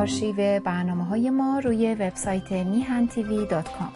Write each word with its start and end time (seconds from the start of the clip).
آرشیو 0.00 0.60
برنامه 0.60 1.04
های 1.04 1.30
ما 1.30 1.58
روی 1.58 1.94
وبسایت 1.94 2.52
میهن 2.52 3.06
تیوی 3.06 3.46
دات 3.46 3.68
کام. 3.78 3.92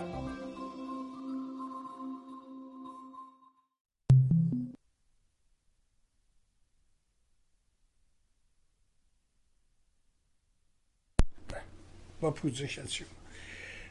با 12.21 12.31
پوزش 12.31 12.79
از 12.79 12.95
شما. 12.95 13.09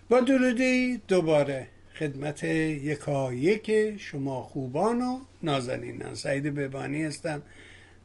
با 0.09 0.20
درودی 0.20 0.98
دوباره 1.07 1.68
خدمت 1.95 2.43
یکایک 2.43 3.98
شما 3.98 4.41
خوبان 4.43 5.02
و 5.02 5.20
نازنینان. 5.43 6.16
سعید 6.16 6.43
ببانی 6.43 7.04
هستم. 7.04 7.41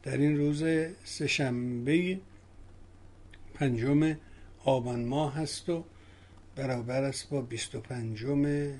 در 0.03 0.17
این 0.17 0.37
روز 0.37 0.63
سهشنبه 1.03 2.19
پنجم 3.59 4.17
آبان 4.63 5.05
ماه 5.05 5.35
هست 5.35 5.69
و 5.69 5.85
برابر 6.55 7.03
است 7.03 7.29
با 7.29 7.41
بیست 7.41 7.75
و 7.75 7.79
پنجم 7.79 8.73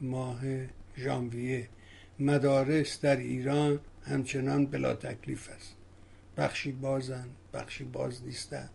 ماه 0.00 0.40
ژانویه. 0.98 1.68
مدارس 2.18 3.00
در 3.00 3.16
ایران 3.16 3.80
همچنان 4.02 4.66
بلا 4.66 4.94
تکلیف 4.94 5.48
است. 5.50 5.74
بخشی 6.36 6.72
بازن 6.72 7.28
بخشی 7.54 7.84
باز 7.84 8.24
نیستن. 8.24 8.70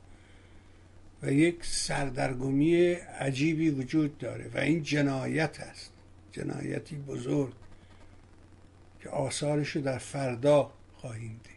و 1.23 1.31
یک 1.31 1.65
سردرگمی 1.65 2.91
عجیبی 2.93 3.70
وجود 3.70 4.17
داره 4.17 4.49
و 4.54 4.57
این 4.57 4.84
جنایت 4.84 5.59
است. 5.59 5.91
جنایتی 6.31 6.95
بزرگ 6.95 7.54
که 8.99 9.09
آثارش 9.09 9.77
در 9.77 9.98
فردا 9.98 10.71
خواهیم 10.98 11.40
دید. 11.43 11.54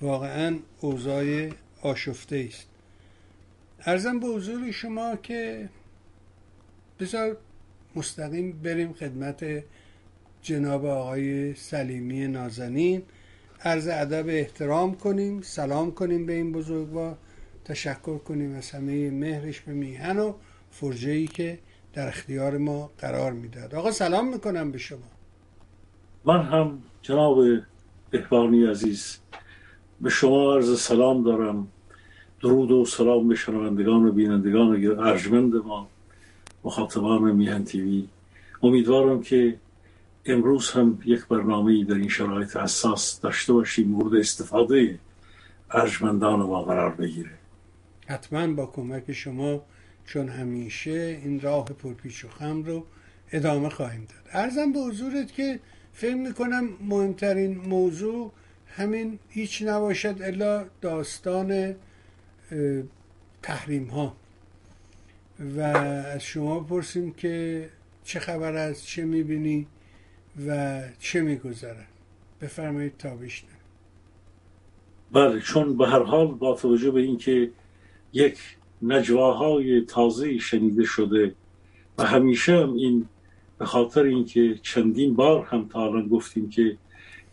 واقعا 0.00 0.58
اوضاع 0.80 1.50
آشفته 1.82 2.46
است. 2.48 2.71
ارزم 3.86 4.20
به 4.20 4.26
حضور 4.26 4.70
شما 4.70 5.16
که 5.16 5.68
بذار 7.00 7.36
مستقیم 7.96 8.60
بریم 8.62 8.92
خدمت 8.92 9.64
جناب 10.42 10.84
آقای 10.84 11.54
سلیمی 11.54 12.26
نازنین. 12.26 13.02
عرض 13.64 13.88
ادب 13.88 14.28
احترام 14.28 14.94
کنیم 14.94 15.40
سلام 15.42 15.92
کنیم 15.92 16.26
به 16.26 16.32
این 16.32 16.52
بزرگوار. 16.52 17.16
تشکر 17.64 18.18
کنیم 18.18 18.54
از 18.54 18.70
همه 18.70 19.10
مهرش 19.10 19.60
به 19.60 19.72
میهن 19.72 20.18
و 20.18 20.34
فرجه 20.70 21.10
ای 21.10 21.26
که 21.26 21.58
در 21.92 22.08
اختیار 22.08 22.58
ما 22.58 22.90
قرار 22.98 23.32
می‌داد 23.32 23.74
آقا 23.74 23.90
سلام 23.90 24.28
می‌کنم 24.28 24.72
به 24.72 24.78
شما. 24.78 24.98
من 26.24 26.42
هم 26.42 26.82
جناب 27.02 27.38
بهبانی 28.10 28.66
عزیز 28.66 29.18
به 30.00 30.10
شما 30.10 30.54
عرض 30.54 30.80
سلام 30.80 31.24
دارم. 31.24 31.68
درود 32.42 32.70
و 32.70 32.84
سلام 32.84 33.28
به 33.28 33.34
شنوندگان 33.34 34.06
و 34.06 34.12
بینندگان 34.12 34.98
ارجمند 34.98 35.54
ما 35.54 35.88
مخاطبان 36.64 37.32
میهن 37.32 37.64
تیوی. 37.64 38.08
امیدوارم 38.62 39.22
که 39.22 39.56
امروز 40.26 40.70
هم 40.70 40.98
یک 41.04 41.26
برنامه 41.26 41.84
در 41.84 41.94
این 41.94 42.08
شرایط 42.08 42.56
حساس 42.56 43.20
داشته 43.20 43.52
باشیم 43.52 43.88
مورد 43.88 44.14
استفاده 44.14 44.98
ارجمندان 45.70 46.40
ما 46.40 46.62
قرار 46.62 46.90
بگیره. 46.90 47.30
حتما 48.06 48.46
با 48.46 48.66
کمک 48.66 49.12
شما 49.12 49.62
چون 50.06 50.28
همیشه 50.28 51.20
این 51.24 51.40
راه 51.40 51.64
پرپیچ 51.64 52.24
و 52.24 52.28
خم 52.28 52.62
رو 52.62 52.84
ادامه 53.32 53.68
خواهیم 53.68 54.00
داد. 54.00 54.42
ارزم 54.42 54.72
به 54.72 54.78
حضورت 54.78 55.32
که 55.32 55.60
فکر 55.92 56.14
می‌کنم 56.14 56.68
مهمترین 56.88 57.58
موضوع 57.58 58.32
همین 58.66 59.18
هیچ 59.28 59.62
نباشد 59.62 60.22
الا 60.22 60.64
داستان 60.80 61.74
تحریم 63.42 63.86
ها 63.86 64.16
و 65.56 65.60
از 65.60 66.22
شما 66.22 66.60
پرسیم 66.60 67.12
که 67.12 67.68
چه 68.04 68.20
خبر 68.20 68.56
است 68.56 68.86
چه 68.86 69.04
می‌بینی 69.04 69.66
و 70.46 70.80
چه 70.98 71.20
میگذرد. 71.20 71.88
بفرمایید 72.40 72.96
تا 72.96 73.18
بله 75.12 75.40
چون 75.40 75.76
به 75.76 75.88
هر 75.88 76.02
حال 76.02 76.26
با 76.26 76.54
توجه 76.54 76.90
به 76.90 77.00
اینکه 77.00 77.50
یک 78.12 78.38
نجواهای 78.82 79.80
تازه 79.80 80.38
شنیده 80.38 80.84
شده 80.84 81.34
و 81.98 82.06
همیشه 82.06 82.52
هم 82.52 82.74
این 82.74 83.08
به 83.58 83.64
خاطر 83.64 84.02
اینکه 84.02 84.58
چندین 84.62 85.14
بار 85.14 85.44
هم 85.44 85.68
تا 85.68 85.84
الان 85.84 86.08
گفتیم 86.08 86.50
که 86.50 86.76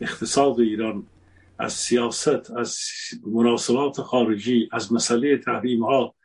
اقتصاد 0.02 0.60
ایران 0.60 1.04
از 1.60 1.74
سیاست 1.74 2.52
از 2.52 2.80
مناسبات 3.28 4.02
خارجی 4.02 4.70
از 4.72 4.94
مسئله 4.94 5.38
تحریم 5.38 5.84
ها. 5.84 6.16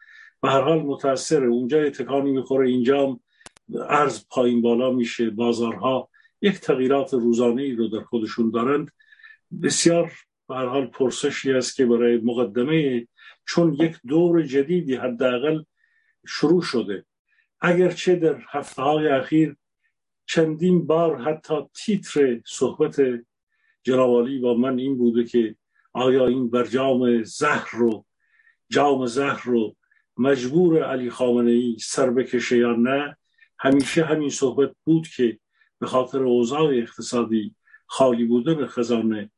به 0.43 0.51
هر 0.51 0.61
حال 0.61 0.83
متاثر 0.83 1.45
اونجا 1.45 1.91
تکانی 1.91 2.31
می‌خوره 2.31 2.69
اینجا 2.69 3.21
ارز 3.89 4.27
پایین 4.31 4.63
بالا 4.63 4.91
میشه 4.91 5.31
بازارها. 5.31 6.09
یک 6.43 6.61
تغییرات 6.61 7.15
روزانه 7.15 7.63
ای 7.63 7.73
رو 7.73 7.89
در 7.89 8.01
خودشون 8.01 8.51
دارند 8.51 8.91
بسیار 9.63 10.13
به 10.49 10.55
هر 10.55 10.67
حال 10.67 10.87
پرسشی 10.87 11.53
است 11.53 11.77
که 11.77 11.87
برای 11.87 12.17
مقدمه 12.17 13.09
چون 13.47 13.75
یک 13.75 13.97
دور 14.07 14.43
جدیدی 14.43 14.95
حداقل 14.95 15.63
شروع 16.27 16.63
شده. 16.63 17.05
اگرچه 17.61 18.17
در 18.17 18.43
هفته 18.51 18.83
های 18.83 19.09
اخیر 19.09 19.57
چندین 20.27 20.87
بار 20.87 21.23
حتی 21.23 21.55
تیتر 21.75 22.41
صحبت 22.47 23.01
جنابالی 23.85 24.39
با 24.39 24.55
من 24.55 24.79
این 24.79 24.99
بوده 24.99 25.25
که 25.25 25.57
آیا 25.93 26.27
این 26.27 26.51
برجام 26.51 27.23
زهر 27.23 27.69
رو 27.73 28.05
جام 28.69 29.07
زهر 29.07 29.43
رو 29.45 29.77
مجبور 30.17 30.83
علی 30.83 31.11
خامنه 31.11 31.51
ای 31.51 31.77
سر 31.81 32.11
بکشه 32.11 32.59
یا 32.59 32.73
نه؟ 32.73 33.17
همیشه 33.59 34.05
همین 34.05 34.31
صحبت 34.31 34.73
بود 34.85 35.09
که 35.17 35.39
به 35.79 35.87
خاطر 35.87 36.23
اوضاع 36.23 36.75
اقتصادی 36.75 37.55
خالی 37.87 38.25
بودن 38.25 38.67
خزانه 38.67 39.31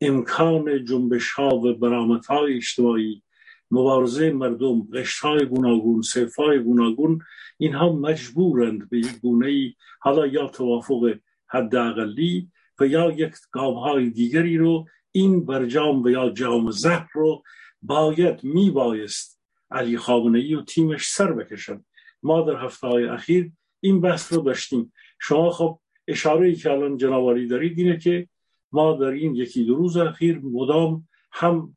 امکان 0.00 0.84
جنبش 0.84 1.30
ها 1.30 1.56
و 1.56 1.74
برامت 1.74 2.26
های 2.26 2.56
اجتماعی 2.56 3.22
مبارزه 3.70 4.32
مردم 4.32 4.82
قشت 4.82 5.20
های 5.20 5.46
گوناگون 5.46 6.02
صرف 6.02 6.36
های 6.36 6.58
گوناگون 6.58 7.20
اینها 7.58 7.92
مجبورند 7.92 8.90
به 8.90 8.98
یک 8.98 9.20
گونه 9.20 9.74
حالا 10.00 10.26
یا 10.26 10.48
توافق 10.48 11.14
حداقلی 11.46 12.48
و 12.80 12.86
یا 12.86 13.10
یک 13.10 13.34
گام 13.50 13.74
های 13.74 14.10
دیگری 14.10 14.56
رو 14.56 14.86
این 15.12 15.46
برجام 15.46 16.02
و 16.02 16.08
یا 16.08 16.30
جام 16.30 16.70
زهر 16.70 17.08
رو 17.12 17.42
باید 17.82 18.44
می 18.44 18.70
بایست 18.70 19.40
علی 19.70 19.98
خامنه 19.98 20.38
ای 20.38 20.54
و 20.54 20.62
تیمش 20.62 21.08
سر 21.08 21.32
بکشند 21.32 21.84
ما 22.22 22.40
در 22.40 22.64
هفته 22.64 22.86
های 22.86 23.04
اخیر 23.08 23.52
این 23.80 24.00
بحث 24.00 24.32
رو 24.32 24.42
داشتیم. 24.42 24.92
شما 25.20 25.50
خب 25.50 25.80
اشاره 26.08 26.48
ای 26.48 26.54
که 26.54 26.70
الان 26.70 26.96
جنابالی 26.96 27.46
دارید 27.46 27.78
اینه 27.78 27.98
که 27.98 28.28
ما 28.72 28.92
در 28.92 29.06
این 29.06 29.34
یکی 29.34 29.64
دو 29.64 29.74
روز 29.74 29.96
اخیر 29.96 30.38
مدام 30.38 31.08
هم 31.32 31.76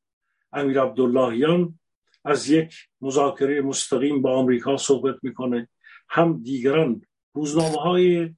امیر 0.54 0.82
عبداللهیان 0.82 1.80
از 2.26 2.50
یک 2.50 2.76
مذاکره 3.02 3.62
مستقیم 3.62 4.22
با 4.22 4.38
آمریکا 4.38 4.78
صحبت 4.78 5.16
می‌کنه 5.22 5.70
هم 6.10 6.44
دیگران 6.44 7.02
روزنامه 7.34 7.78
های 7.78 8.36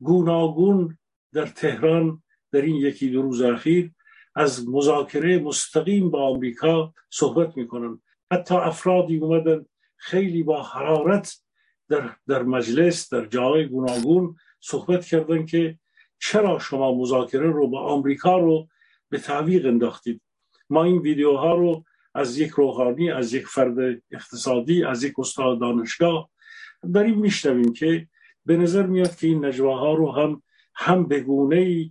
گوناگون 0.00 0.98
در 1.34 1.46
تهران 1.46 2.22
در 2.52 2.62
این 2.62 2.76
یکی 2.76 3.10
دو 3.10 3.22
روز 3.22 3.42
اخیر 3.42 3.90
از 4.34 4.68
مذاکره 4.68 5.38
مستقیم 5.38 6.10
با 6.10 6.28
آمریکا 6.28 6.94
صحبت 7.10 7.56
می‌کنن 7.56 8.02
حتی 8.32 8.54
افرادی 8.54 9.16
اومدن 9.16 9.64
خیلی 9.96 10.42
با 10.42 10.62
حرارت 10.62 11.36
در, 11.88 12.10
در 12.28 12.42
مجلس 12.42 13.12
در 13.12 13.26
جای 13.26 13.66
گوناگون 13.66 14.36
صحبت 14.60 15.04
کردن 15.04 15.46
که 15.46 15.78
چرا 16.18 16.58
شما 16.58 16.94
مذاکره 16.94 17.50
رو 17.50 17.68
با 17.68 17.80
آمریکا 17.80 18.38
رو 18.38 18.68
به 19.10 19.18
تعویق 19.18 19.66
انداختید؟ 19.66 20.20
ما 20.70 20.84
این 20.84 20.98
ویدیوها 20.98 21.54
رو 21.54 21.84
از 22.14 22.38
یک 22.38 22.50
روحانی 22.50 23.10
از 23.10 23.34
یک 23.34 23.46
فرد 23.46 24.02
اقتصادی 24.10 24.84
از 24.84 25.04
یک 25.04 25.18
استاد 25.18 25.60
دانشگاه 25.60 26.30
داریم 26.94 27.18
میشنویم 27.18 27.72
که 27.72 28.08
به 28.46 28.56
نظر 28.56 28.86
میاد 28.86 29.16
که 29.16 29.26
این 29.26 29.44
نجواها 29.44 29.94
رو 29.94 30.12
هم 30.12 30.42
هم 30.74 31.08
به 31.08 31.20
گونه 31.20 31.90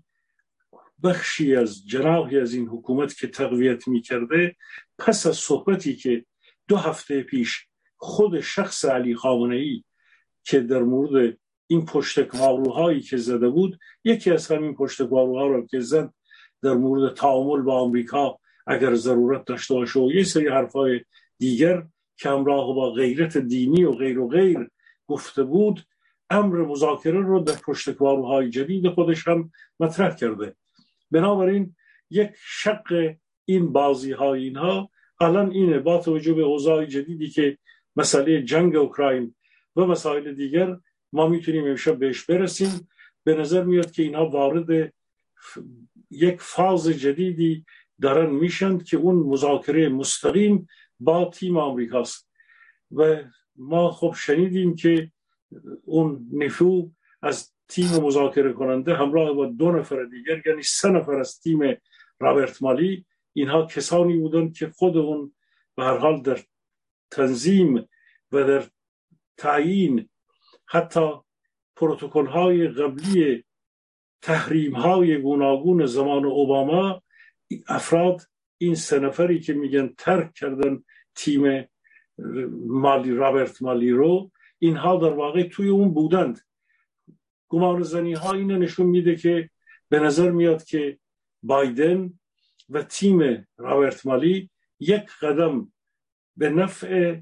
بخشی 1.03 1.55
از 1.55 1.87
جناحی 1.87 2.39
از 2.39 2.53
این 2.53 2.67
حکومت 2.67 3.17
که 3.17 3.27
تقویت 3.27 3.87
می‌کرده 3.87 4.55
پس 4.97 5.27
از 5.27 5.37
صحبتی 5.37 5.95
که 5.95 6.25
دو 6.67 6.77
هفته 6.77 7.21
پیش 7.21 7.67
خود 7.97 8.39
شخص 8.39 8.85
علی 8.85 9.15
خامنه 9.15 9.55
ای 9.55 9.83
که 10.43 10.59
در 10.59 10.83
مورد 10.83 11.37
این 11.67 11.85
پشتکواروهایی 11.85 13.01
که 13.01 13.17
زده 13.17 13.49
بود 13.49 13.79
یکی 14.03 14.31
از 14.31 14.51
همین 14.51 14.75
پشتکواروها 14.75 15.47
رو 15.47 15.67
که 15.67 15.79
زد 15.79 16.13
در 16.61 16.73
مورد 16.73 17.13
تعامل 17.13 17.61
با 17.61 17.81
آمریکا 17.81 18.39
اگر 18.67 18.95
ضرورت 18.95 19.45
داشته 19.45 19.73
باشه 19.73 19.99
و 19.99 20.11
یه 20.11 20.23
سری 20.23 20.47
حرفای 20.47 21.01
دیگر 21.37 21.83
که 22.17 22.29
همراه 22.29 22.75
با 22.75 22.91
غیرت 22.91 23.37
دینی 23.37 23.83
و 23.83 23.91
غیر 23.91 24.19
و 24.19 24.27
غیر 24.27 24.69
گفته 25.07 25.43
بود 25.43 25.85
امر 26.33 26.57
مذاکره 26.57 27.19
رو 27.19 27.39
در 27.39 27.53
پشتکواروهای 27.53 28.49
جدید 28.49 28.89
خودش 28.89 29.27
هم 29.27 29.51
مطرح 29.79 30.15
کرده. 30.15 30.55
بنابراین 31.11 31.75
یک 32.09 32.31
شق 32.35 33.15
این 33.45 33.73
بازی 33.73 34.11
های 34.11 34.43
اینها 34.43 34.89
الان 35.21 35.51
اینه 35.51 35.79
با 35.79 35.97
توجه 35.97 36.33
به 36.33 36.41
اوضاع 36.41 36.85
جدیدی 36.85 37.29
که 37.29 37.57
مسئله 37.95 38.41
جنگ 38.41 38.75
اوکراین 38.75 39.35
و 39.75 39.85
مسائل 39.85 40.33
دیگر 40.33 40.77
ما 41.13 41.27
می‌تونیم 41.27 41.67
امشب 41.67 41.99
بهش 41.99 42.25
برسیم. 42.25 42.87
به 43.23 43.35
نظر 43.35 43.63
میاد 43.63 43.91
که 43.91 44.03
اینها 44.03 44.29
وارد 44.29 44.93
یک 46.11 46.41
فاز 46.41 46.89
جدیدی 46.89 47.65
دارن 48.01 48.29
میشند 48.29 48.83
که 48.83 48.97
اون 48.97 49.15
مذاکره 49.15 49.89
مستقیم 49.89 50.67
با 50.99 51.25
تیم 51.25 51.57
آمریکاست. 51.57 52.29
و 52.91 53.23
ما 53.55 53.91
خب 53.91 54.15
شنیدیم 54.17 54.75
که 54.75 55.11
اون 55.85 56.27
نفو 56.33 56.91
از 57.21 57.53
تیم 57.67 58.03
مذاکره 58.03 58.53
کننده 58.53 58.95
همراه 58.95 59.33
با 59.33 59.45
دو 59.45 59.71
نفر 59.71 60.03
دیگر 60.03 60.47
یعنی 60.47 60.63
سه 60.63 60.89
نفر 60.89 61.13
از 61.13 61.39
تیم 61.39 61.59
رابرت 62.19 62.61
مالی. 62.61 63.05
اینها 63.33 63.65
کسانی 63.65 64.17
بودند 64.17 64.53
که 64.57 64.69
خود 64.69 64.97
اون 64.97 65.33
به 65.75 65.83
هر 65.83 65.97
حال 65.97 66.21
در 66.21 66.39
تنظیم 67.11 67.89
و 68.31 68.43
در 68.43 68.63
تعیین 69.37 70.09
حتی 70.65 71.11
پروتکل 71.75 72.25
های 72.25 72.67
قبلی 72.67 73.43
تحریم 74.21 74.75
های 74.75 75.17
گوناگون 75.17 75.85
زمان 75.85 76.25
اوباما 76.25 77.03
افراد 77.67 78.21
این 78.57 78.75
سه 78.75 78.99
نفری 78.99 79.39
که 79.39 79.53
میگن 79.53 79.93
ترک 79.97 80.33
کردن 80.33 80.83
تیم 81.15 81.67
مالی 82.67 83.11
رابرت 83.15 83.61
مالی 83.61 83.91
رو 83.91 84.31
اینها 84.63 84.97
در 84.97 85.13
واقع 85.13 85.43
توی 85.43 85.69
اون 85.69 85.93
بودند. 85.93 86.41
گمان 87.49 87.81
زنی 87.83 88.13
ها 88.13 88.33
اینو 88.33 88.57
نشون 88.57 88.85
میده 88.85 89.15
که 89.15 89.49
به 89.89 89.99
نظر 89.99 90.31
میاد 90.31 90.63
که 90.63 90.99
بایدن 91.43 92.19
و 92.69 92.83
تیم 92.83 93.47
رابرت 93.57 94.05
مالی 94.05 94.49
یک 94.79 95.05
قدم 95.21 95.71
به 96.37 96.49
نفع 96.49 97.19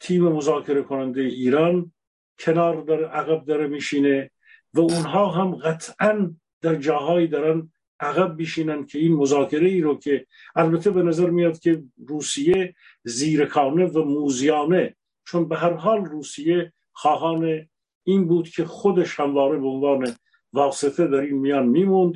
تیم 0.00 0.28
مذاکره 0.28 0.82
کننده 0.82 1.20
ایران 1.20 1.92
کنار 2.38 2.82
در 2.82 3.04
عقب 3.04 3.44
داره 3.44 3.66
میشینه 3.66 4.30
و 4.74 4.80
اونها 4.80 5.26
هم 5.30 5.54
قطعا 5.54 6.34
در 6.60 6.74
جاهایی 6.74 7.26
دارن 7.26 7.72
عقب 8.00 8.36
بیشینن 8.36 8.86
که 8.86 8.98
این 8.98 9.16
مذاکره 9.16 9.68
ای 9.68 9.80
رو 9.80 9.98
که 9.98 10.26
البته 10.56 10.90
به 10.90 11.02
نظر 11.02 11.30
میاد 11.30 11.58
که 11.58 11.82
روسیه 12.08 12.74
زیرکانه 13.04 13.84
و 13.86 14.04
موزیانه 14.04 14.96
چون 15.30 15.48
به 15.48 15.56
هر 15.56 15.72
حال 15.72 16.04
روسیه 16.04 16.72
خواهان 16.92 17.68
این 18.04 18.26
بود 18.26 18.48
که 18.48 18.64
خودش 18.64 19.20
همواره 19.20 19.58
به 19.58 19.66
عنوان 19.66 20.14
واسطه 20.52 21.06
در 21.06 21.20
این 21.20 21.38
میان 21.38 21.66
میموند 21.66 22.14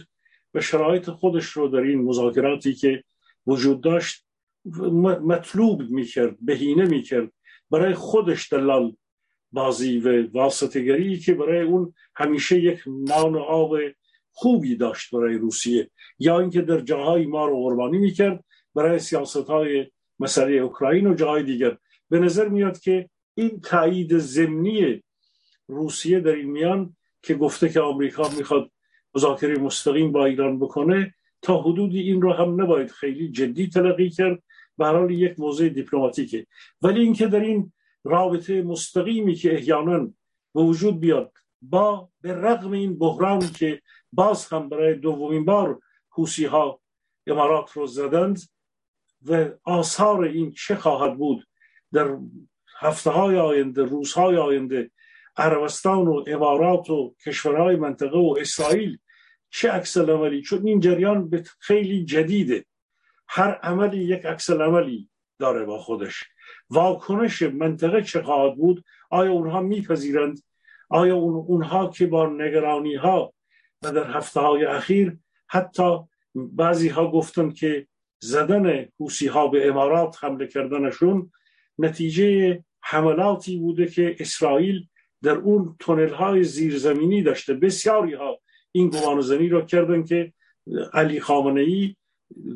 و 0.55 0.61
شرایط 0.61 1.11
خودش 1.11 1.45
رو 1.45 1.69
در 1.69 1.79
این 1.79 2.03
مذاکراتی 2.03 2.75
که 2.75 3.05
وجود 3.47 3.81
داشت 3.81 4.27
مطلوب 5.23 5.83
می‌کرد 5.83 6.37
بهینه 6.41 6.85
می‌کرد. 6.85 7.33
برای 7.71 7.95
خودش 7.95 8.53
دلال 8.53 8.97
بازی 9.53 9.99
و 9.99 10.31
واسطگری 10.33 11.19
که 11.19 11.35
برای 11.35 11.63
اون 11.63 11.95
همیشه 12.17 12.61
یک 12.61 12.81
نان 12.87 13.37
آب 13.37 13.77
خوبی 14.33 14.77
داشت 14.77 15.15
برای 15.15 15.35
روسیه. 15.35 15.91
یا 16.19 16.41
اینکه 16.41 16.63
در 16.63 16.81
جاهای 16.81 17.27
ما 17.27 17.47
رو 17.47 17.57
قربانی 17.57 17.99
می‌کرد 17.99 18.45
برای 18.75 18.99
سیاست 18.99 19.47
های 19.47 19.87
مسئله 20.19 20.53
اوکراین 20.53 21.07
و 21.07 21.15
جاهای 21.15 21.43
دیگر. 21.43 21.79
به 22.15 22.21
نظر 22.21 22.49
میاد 22.49 22.79
که 22.79 23.11
این 23.35 23.61
تایید 23.61 24.19
زمینی 24.19 25.03
روسیه 25.67 26.21
در 26.21 26.33
این 26.33 26.51
میان 26.51 26.97
که 27.23 27.35
گفته 27.35 27.69
که 27.69 27.81
آمریکا 27.81 28.29
می‌خواد 28.29 28.71
مذاکره 29.15 29.59
مستقیم 29.59 30.13
با 30.13 30.25
ایران 30.25 30.59
بکنه 30.59 31.15
تا 31.43 31.61
حدودی 31.61 32.01
این 32.01 32.23
رو 32.23 32.33
هم 32.33 32.63
نباید 32.63 32.91
خیلی 32.91 33.29
جدی 33.29 33.69
تلقی 33.69 34.11
کرد. 34.11 34.43
به 34.79 34.87
حال 34.87 35.11
یک 35.11 35.41
موضوع 35.41 35.69
دیپلماتیکه. 35.69 36.47
ولی 36.83 37.01
اینکه 37.01 37.27
در 37.27 37.41
این 37.41 37.73
رابطه 38.05 38.63
مستقیمی 38.63 39.35
که 39.35 39.55
احیانا 39.55 40.11
به 40.55 40.63
وجود 40.63 41.01
بیاد 41.01 41.33
با 41.63 42.09
به 42.21 42.33
رغم 42.33 42.73
این 42.73 42.99
بحرانی 42.99 43.49
که 43.49 43.83
باز 44.13 44.47
هم 44.47 44.69
برای 44.69 44.95
دومین 44.95 45.45
بار 45.45 45.81
حوسی 46.11 46.45
ها 46.45 46.81
امارات 47.27 47.73
رو 47.73 47.87
زدند 47.87 48.41
و 49.27 49.49
آثار 49.65 50.25
این 50.25 50.53
چه 50.53 50.75
خواهد 50.75 51.19
بود 51.19 51.47
در 51.95 52.17
هفته 52.79 53.11
های 53.11 53.39
آینده 53.39 53.85
روزهای 53.85 54.37
آینده 54.37 54.91
عربستان 55.37 56.09
و 56.09 56.25
امارات 56.27 56.91
و 56.91 57.15
کشورهای 57.27 57.77
منطقه 57.77 58.19
و 58.19 58.37
اسرائیل 58.41 58.99
چه 59.51 59.71
عکس 59.71 59.97
عملی 59.97 60.43
چون 60.43 60.67
این 60.67 60.81
جریان 60.81 61.45
خیلی 61.59 62.05
جدیده. 62.05 62.65
هر 63.29 63.55
عملی 63.63 64.05
یک 64.05 64.27
عکس 64.27 64.51
عملی 64.51 65.09
داره 65.39 65.65
با 65.65 65.79
خودش. 65.79 66.25
واکنش 66.71 67.43
منطقه 67.43 68.03
چه 68.03 68.23
خواهد 68.23 68.57
بود؟ 68.57 68.85
آیا 69.11 69.33
اونها 69.33 69.61
میپذیرند؟ 69.61 70.43
آیا 70.89 71.17
اونها 71.17 71.89
که 71.89 72.07
با 72.07 72.27
نگرانی 72.27 72.95
ها 72.95 73.35
و 73.83 73.93
در 73.93 74.11
هفته 74.11 74.41
های 74.41 74.65
اخیر 74.65 75.19
حتی 75.47 75.99
بعضی 76.35 76.89
ها 76.89 77.11
گفتن 77.11 77.51
که 77.51 77.87
زدن 78.19 78.89
حوسی 79.01 79.27
ها 79.27 79.49
به 79.49 79.69
امارات 79.69 80.25
حمله 80.25 80.47
کردنشون 80.47 81.31
نتیجه 81.79 82.59
حملاتی 82.81 83.57
بوده 83.57 83.87
که 83.87 84.17
اسرائیل 84.19 84.87
در 85.23 85.37
اون 85.37 85.77
تونل 85.79 86.13
های 86.13 86.45
زیرزمینی 86.45 87.23
داشته. 87.23 87.55
بسیاری 87.55 88.15
ها 88.15 88.39
این 88.73 88.89
گمانزنی 88.89 89.49
را 89.49 89.63
کردن 89.63 90.03
که 90.03 90.33
علی 90.93 91.21
خامنه 91.21 91.61
ای 91.61 91.97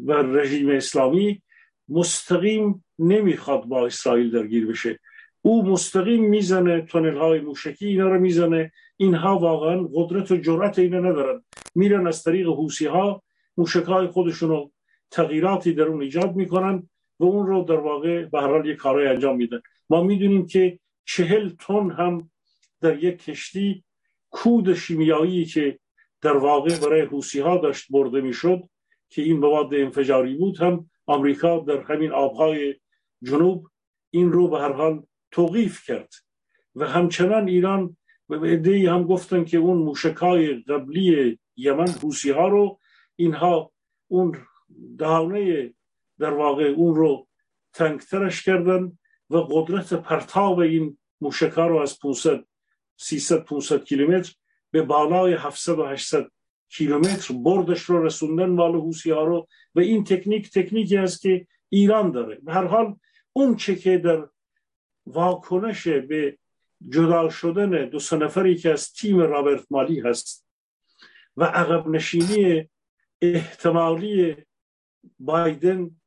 و 0.06 0.12
رژیم 0.12 0.70
اسلامی 0.70 1.42
مستقیم 1.88 2.84
نمی‌خواد 2.98 3.64
با 3.64 3.86
اسرائیل 3.86 4.30
درگیر 4.30 4.66
بشه. 4.66 4.98
او 5.42 5.66
مستقیم 5.66 6.24
می‌زنه 6.24 6.80
تونل 6.80 7.16
های 7.16 7.40
موشکی 7.40 7.86
اینا 7.86 8.08
رو 8.08 8.20
می‌زنه. 8.20 8.72
اینها 8.96 9.38
واقعا 9.38 9.88
قدرت 9.94 10.30
و 10.30 10.36
جرأت 10.36 10.78
اینا 10.78 10.98
ندارن. 10.98 11.44
میرن 11.74 12.06
از 12.06 12.22
طریق 12.22 12.46
حوسی 12.46 12.86
ها 12.86 13.22
موشک 13.56 14.06
خودشون 14.06 14.48
رو 14.48 14.72
تغییراتی 15.10 15.72
در 15.72 15.84
اون 15.84 16.02
ایجاد 16.02 16.36
می‌کنن. 16.36 16.88
و 17.18 17.24
اون 17.24 17.46
رو 17.46 17.64
در 17.64 17.80
واقع 17.80 18.24
به 18.24 18.40
هر 18.40 18.48
حال 18.48 18.66
یک 18.66 18.76
کارهای 18.76 19.06
انجام 19.06 19.36
میدن 19.36 19.60
ما 19.90 20.02
می‌دونیم 20.02 20.46
که 20.46 20.78
چهل 21.04 21.48
تن 21.48 21.90
هم 21.90 22.30
در 22.80 23.04
یک 23.04 23.24
کشتی 23.24 23.84
کود 24.30 24.74
شیمیایی 24.74 25.44
که 25.44 25.78
در 26.22 26.36
واقع 26.36 26.78
برای 26.80 27.00
حوسی 27.00 27.40
ها 27.40 27.58
داشت 27.58 27.86
برده 27.90 28.20
می‌شد 28.20 28.68
که 29.08 29.22
این 29.22 29.38
مواد 29.38 29.74
انفجاری 29.74 30.34
بود 30.34 30.58
هم 30.58 30.90
آمریکا 31.06 31.58
در 31.58 31.80
همین 31.80 32.12
آبهای 32.12 32.74
جنوب 33.22 33.66
این 34.10 34.32
رو 34.32 34.48
به 34.48 34.58
هر 34.58 34.72
حال 34.72 35.02
توقیف 35.30 35.84
کرد. 35.86 36.12
و 36.74 36.86
همچنان 36.88 37.48
ایران 37.48 37.96
و 38.28 38.34
عده 38.34 38.90
هم 38.90 39.04
گفتن 39.04 39.44
که 39.44 39.58
اون 39.58 39.78
موشکای 39.78 40.54
قبلی 40.54 41.38
یمن 41.56 41.88
حوسی 41.88 42.30
ها 42.30 42.48
رو 42.48 42.78
اینها 43.16 43.72
اون 44.08 44.36
دهانه 44.98 45.74
در 46.18 46.30
واقع 46.30 46.64
اون 46.64 46.94
رو 46.94 47.28
تنگترش 47.72 48.42
کردن 48.42 48.98
و 49.30 49.36
قدرت 49.36 49.94
پرتاب 49.94 50.58
این 50.58 50.98
موشکا 51.20 51.66
رو 51.66 51.78
از 51.78 51.98
500 51.98 52.44
300 52.96 53.44
500 53.44 53.84
کیلومتر 53.84 54.34
به 54.70 54.82
بالای 54.82 55.32
700 55.32 55.78
و 55.78 55.84
800 55.84 56.30
کیلومتر 56.68 57.34
بردش 57.34 57.82
رو 57.82 58.06
رسوندن 58.06 58.50
مال 58.50 58.74
حوسی 58.74 59.10
ها 59.10 59.24
رو. 59.24 59.48
و 59.74 59.80
این 59.80 60.04
تکنیک 60.04 60.50
تکنیکی 60.50 60.96
است 60.96 61.20
که 61.20 61.46
ایران 61.68 62.10
داره. 62.10 62.38
به 62.42 62.52
هر 62.52 62.64
حال 62.64 62.96
اون 63.32 63.56
چه 63.56 63.76
که 63.76 63.98
در 63.98 64.28
واکنش 65.06 65.88
به 65.88 66.38
جدا 66.88 67.28
شدن 67.30 67.88
دو 67.88 67.98
سه 67.98 68.16
نفری 68.16 68.56
که 68.56 68.72
از 68.72 68.92
تیم 68.92 69.20
رابرت 69.20 69.66
مالی 69.70 70.00
هست 70.00 70.46
و 71.36 71.44
عقب 71.44 71.88
نشینی 71.88 72.68
احتمالی 73.22 74.36
بایدن 75.18 75.97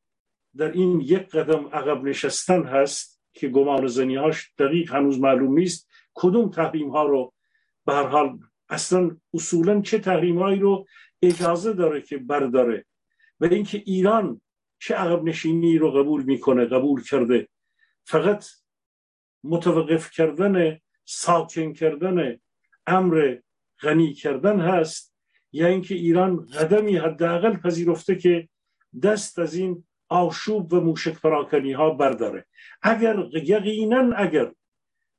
در 0.58 0.72
این 0.72 1.01
یک 1.01 1.29
قدم 1.29 1.67
عقب 1.67 2.03
نشستن 2.03 2.63
هست 2.63 3.22
که 3.34 3.48
گمان 3.48 3.88
زنیهاش 3.88 4.51
دقیق 4.58 4.91
هنوز 4.96 5.20
معلوم 5.20 5.60
نیست 5.60 5.89
کدوم 6.13 6.50
تحریم 6.50 6.89
ها 6.89 7.03
رو 7.03 7.34
به 7.86 7.93
هر 7.93 8.08
حال 8.08 8.39
اصلا 8.70 9.17
اصولا 9.34 9.81
چه 9.81 10.00
تحریم 10.00 10.39
هایی 10.39 10.60
رو 10.60 10.88
اجازه 11.22 11.74
داره 11.74 12.01
که 12.01 12.17
برداره 12.17 12.86
و 13.39 13.46
اینکه 13.46 13.77
ایران 13.86 14.41
چه 14.79 14.96
عقب 14.96 15.24
نشینی 15.24 15.77
رو 15.77 15.91
قبول 15.91 16.24
می‌کنه 16.24 16.65
قبول 16.65 17.03
کرده. 17.03 17.48
فقط 18.03 18.46
متوقف 19.43 20.12
کردن 20.12 20.79
ساکن 21.05 21.74
کردن 21.74 22.39
امر 22.88 23.38
غنی 23.81 24.13
کردن 24.13 24.60
هست 24.60 25.15
یا 25.51 25.67
اینکه 25.67 25.96
ایران 25.96 26.46
قدمی 26.46 26.98
حداقل 26.98 27.58
پذیرفته 27.58 28.15
که 28.15 28.50
دست 29.03 29.39
از 29.39 29.55
این 29.55 29.84
آشوب 30.12 30.74
و 30.74 30.82
موشک 30.82 31.22
پراکنی 31.22 31.72
ها 31.72 31.89
برداره. 31.89 32.46
اگر 32.82 33.25
یقینا 33.34 34.15
اگر 34.15 34.51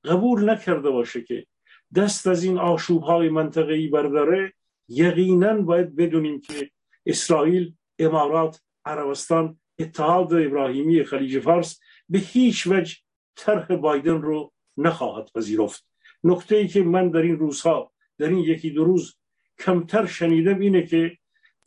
قبول 0.04 0.50
نکرده 0.50 0.90
باشه 0.90 1.22
که 1.22 1.46
دست 1.96 2.26
از 2.26 2.44
این 2.44 2.58
آشوب 2.58 3.02
های 3.02 3.28
منطقه 3.28 3.72
ای 3.72 3.88
برداره 3.88 4.52
یقینا 4.88 5.62
باید 5.62 5.96
بدونیم 5.96 6.40
که 6.40 6.70
اسرائیل 7.06 7.75
امارات 7.99 8.61
عربستان 8.84 9.61
اتحاد 9.78 10.32
ابراهیمی 10.32 11.04
خلیج 11.04 11.38
فارس 11.38 11.80
به 12.08 12.18
هیچ 12.18 12.66
وجه 12.66 12.96
طرح 13.37 13.76
بایدن 13.76 14.22
رو 14.22 14.52
نخواهد 14.76 15.30
پذیرفت. 15.34 15.87
نکته 16.25 16.56
ای 16.56 16.68
که 16.68 16.82
من 16.82 17.11
در 17.11 17.22
این 17.22 17.38
روزها 17.38 17.92
در 18.18 18.28
این 18.28 18.38
یکی 18.38 18.70
دو 18.70 18.84
روز 18.84 19.16
کمتر 19.58 20.06
شنیدم 20.06 20.58
اینه 20.58 20.87
که 20.87 21.18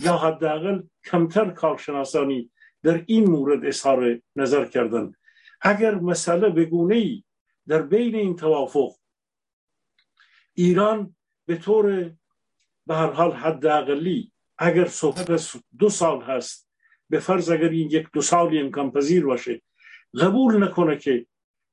یا 0.03 0.17
حداقل 0.17 0.81
کمتر 1.05 1.49
کارشناسانی 1.49 2.51
در 2.85 3.03
این 3.05 3.29
مورد 3.29 3.65
اظهار 3.65 4.19
نظر 4.35 4.65
کردن. 4.65 5.13
اگر 5.61 5.95
مسئله 5.95 6.49
بگونه 6.49 6.95
ای 6.95 7.23
در 7.67 7.81
بین 7.81 8.15
این 8.15 8.35
توافق 8.35 8.91
ایران 10.53 11.15
به 11.45 11.55
طور 11.57 12.11
به 12.87 12.95
هر 12.95 13.11
حال 13.11 13.31
حداقلی 13.31 14.31
اگر 14.57 14.85
صحبت 14.85 15.55
دو 15.79 15.89
سال 15.89 16.21
هست 16.21 16.69
به 17.09 17.19
فرض 17.19 17.49
اگر 17.49 17.69
این 17.69 17.89
یک 17.89 18.07
دو 18.13 18.21
سالی 18.21 18.59
امکان 18.59 18.91
پذیر 18.91 19.25
باشه 19.25 19.61
قبول 20.19 20.63
نکنه 20.63 20.97
که 20.97 21.25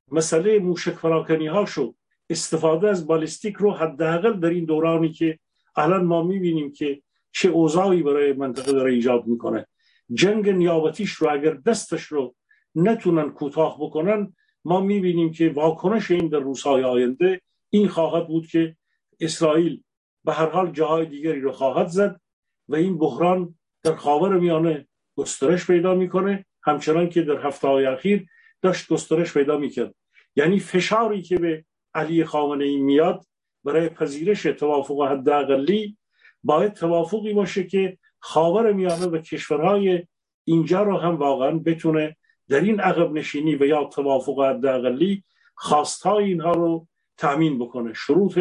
مسئله 0.09 0.59
موشک 0.59 0.93
فراکنی 0.93 1.47
ها 1.47 1.67
شد 1.67 1.95
استفاده 2.31 2.89
از 2.89 3.07
بالستیک 3.07 3.57
رو 3.57 3.73
حداقل 3.73 4.41
در 4.41 4.49
این 4.49 4.65
دورانی 4.65 5.13
که 5.13 5.39
الان 5.77 6.05
ما 6.05 6.23
می‌بینیم 6.23 6.73
که 6.73 7.03
چه 7.33 7.49
اوضاعی 7.49 8.03
برای 8.03 8.33
منطقه 8.33 8.73
داره 8.73 8.93
ایجاد 8.93 9.27
می‌کنه. 9.27 9.67
جنگ 10.15 10.51
نیابتیش 10.51 11.13
رو 11.13 11.33
اگر 11.33 11.55
دستش 11.55 12.03
رو 12.03 12.35
نتونن 12.75 13.31
کوتاه 13.31 13.77
بکنن 13.81 14.37
ما 14.65 14.81
می‌بینیم 14.81 15.33
که 15.33 15.51
واکنش 15.51 16.11
این 16.11 16.29
در 16.29 16.39
روزهای 16.39 16.85
آینده 16.85 17.41
این 17.71 17.89
خواهد 17.89 18.27
بود 18.27 18.47
که 18.47 18.77
اسرائیل 19.21 19.83
به 20.25 20.33
هر 20.33 20.47
حال 20.47 20.71
جاهای 20.71 21.07
دیگری 21.07 21.41
رو 21.41 21.53
خواهد 21.53 21.87
زد 21.87 22.21
و 22.69 22.75
این 22.75 22.99
بحران 22.99 23.55
در 23.83 23.95
خاور 23.95 24.39
میانه 24.39 24.89
گسترش 25.17 25.67
پیدا 25.67 25.95
می‌کنه. 25.95 26.47
همچنان 26.63 27.09
که 27.09 27.23
در 27.23 27.47
هفته 27.47 27.69
های 27.69 27.87
اخیر 27.87 28.27
داشت 28.63 28.93
گسترش 28.93 29.35
پیدا 29.35 29.59
می‌کرد. 29.59 29.95
یعنی 30.37 30.61
فشاری 30.61 31.23
که 31.23 31.39
به 31.39 31.65
علی 31.95 32.25
خامنه 32.25 32.65
ای 32.65 32.77
میاد 32.77 33.25
برای 33.65 33.89
پذیرش 33.89 34.43
توافق 34.43 35.03
حداقلی 35.03 35.97
باید 36.43 36.73
توافقی 36.73 37.33
باشه 37.33 37.65
که 37.65 37.99
خاور 38.23 38.73
میانه 38.73 39.07
و 39.07 39.19
کشورهای 39.19 40.07
اینجا 40.45 40.83
رو 40.83 40.99
هم 40.99 41.17
واقعا 41.17 41.51
بتونه 41.59 42.17
در 42.49 42.61
این 42.61 42.81
عقب 42.81 43.13
نشینی 43.13 43.55
و 43.55 43.65
یا 43.65 43.85
توافق 43.85 44.41
حداقلی 44.41 45.25
خواستهای 45.55 46.25
اینها 46.25 46.53
رو 46.53 46.89
تامین 47.17 47.59
بکنه 47.59 47.93
شروط 47.93 48.39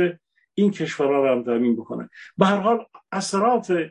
این 0.54 0.72
کشورها 0.72 1.24
رو 1.24 1.32
هم 1.32 1.44
تامین 1.44 1.76
بکنه. 1.76 2.10
به 2.38 2.46
هر 2.46 2.58
حال 2.58 2.86
اثرات 3.12 3.90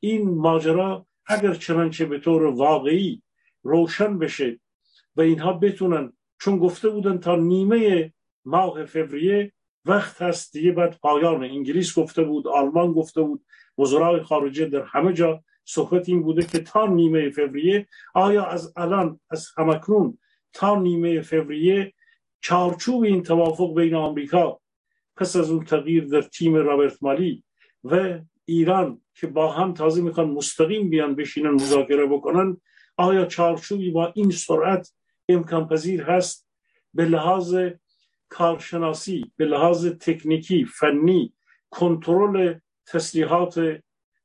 این 0.00 0.34
ماجرا 0.34 1.06
اگر 1.26 1.54
چنانچه 1.54 2.04
به 2.04 2.18
طور 2.18 2.42
واقعی 2.42 3.22
روشن 3.62 4.18
بشه 4.18 4.60
و 5.16 5.20
اینها 5.20 5.52
بتونن 5.52 6.12
چون 6.40 6.58
گفته 6.58 6.88
بودن 6.88 7.18
تا 7.18 7.36
نیمه 7.36 8.12
ماه 8.44 8.84
فوریه 8.84 9.52
وقت 9.84 10.22
هست 10.22 10.52
دیگه 10.52 10.72
بعد 10.72 10.98
پایان 11.02 11.44
انگلیس 11.44 11.98
گفته 11.98 12.22
بود 12.22 12.48
آلمان 12.48 12.92
گفته 12.92 13.22
بود 13.22 13.44
وزرای 13.80 14.22
خارجه 14.22 14.66
در 14.66 14.82
همه 14.82 15.12
جا 15.12 15.44
صحبت 15.64 16.08
این 16.08 16.22
بوده 16.22 16.42
که 16.42 16.58
تا 16.58 16.86
نیمه 16.86 17.30
فوریه 17.30 17.86
آیا 18.14 18.44
از 18.44 18.72
الان 18.76 19.20
از 19.30 19.48
همکنون 19.56 20.18
تا 20.52 20.80
نیمه 20.80 21.20
فوریه 21.20 21.92
چارچوب 22.40 23.02
این 23.02 23.22
توافق 23.22 23.74
بین 23.74 23.94
آمریکا 23.94 24.60
پس 25.16 25.36
از 25.36 25.50
اون 25.50 25.64
تغییر 25.64 26.04
در 26.04 26.22
تیم 26.22 26.54
رابرت 26.54 27.02
مالی 27.02 27.44
و 27.84 28.18
ایران 28.44 29.00
که 29.14 29.26
با 29.26 29.52
هم 29.52 29.74
تازه 29.74 30.02
می‌خوان 30.02 30.30
مستقیم 30.30 30.90
بیان 30.90 31.14
بشینن 31.14 31.50
مذاکره 31.50 32.06
بکنن 32.06 32.56
آیا 32.96 33.24
چارچوبی 33.26 33.90
با 33.90 34.12
این 34.14 34.30
سرعت 34.30 34.92
امکان 35.28 35.68
پذیر 35.68 36.02
هست؟ 36.02 36.48
به 36.94 37.04
لحاظ 37.04 37.56
کارشناسی 38.28 39.32
به 39.36 39.44
لحاظ 39.44 39.86
تکنیکی 39.86 40.64
فنی 40.64 41.32
کنترل 41.70 42.54
تسلیحات 42.90 43.58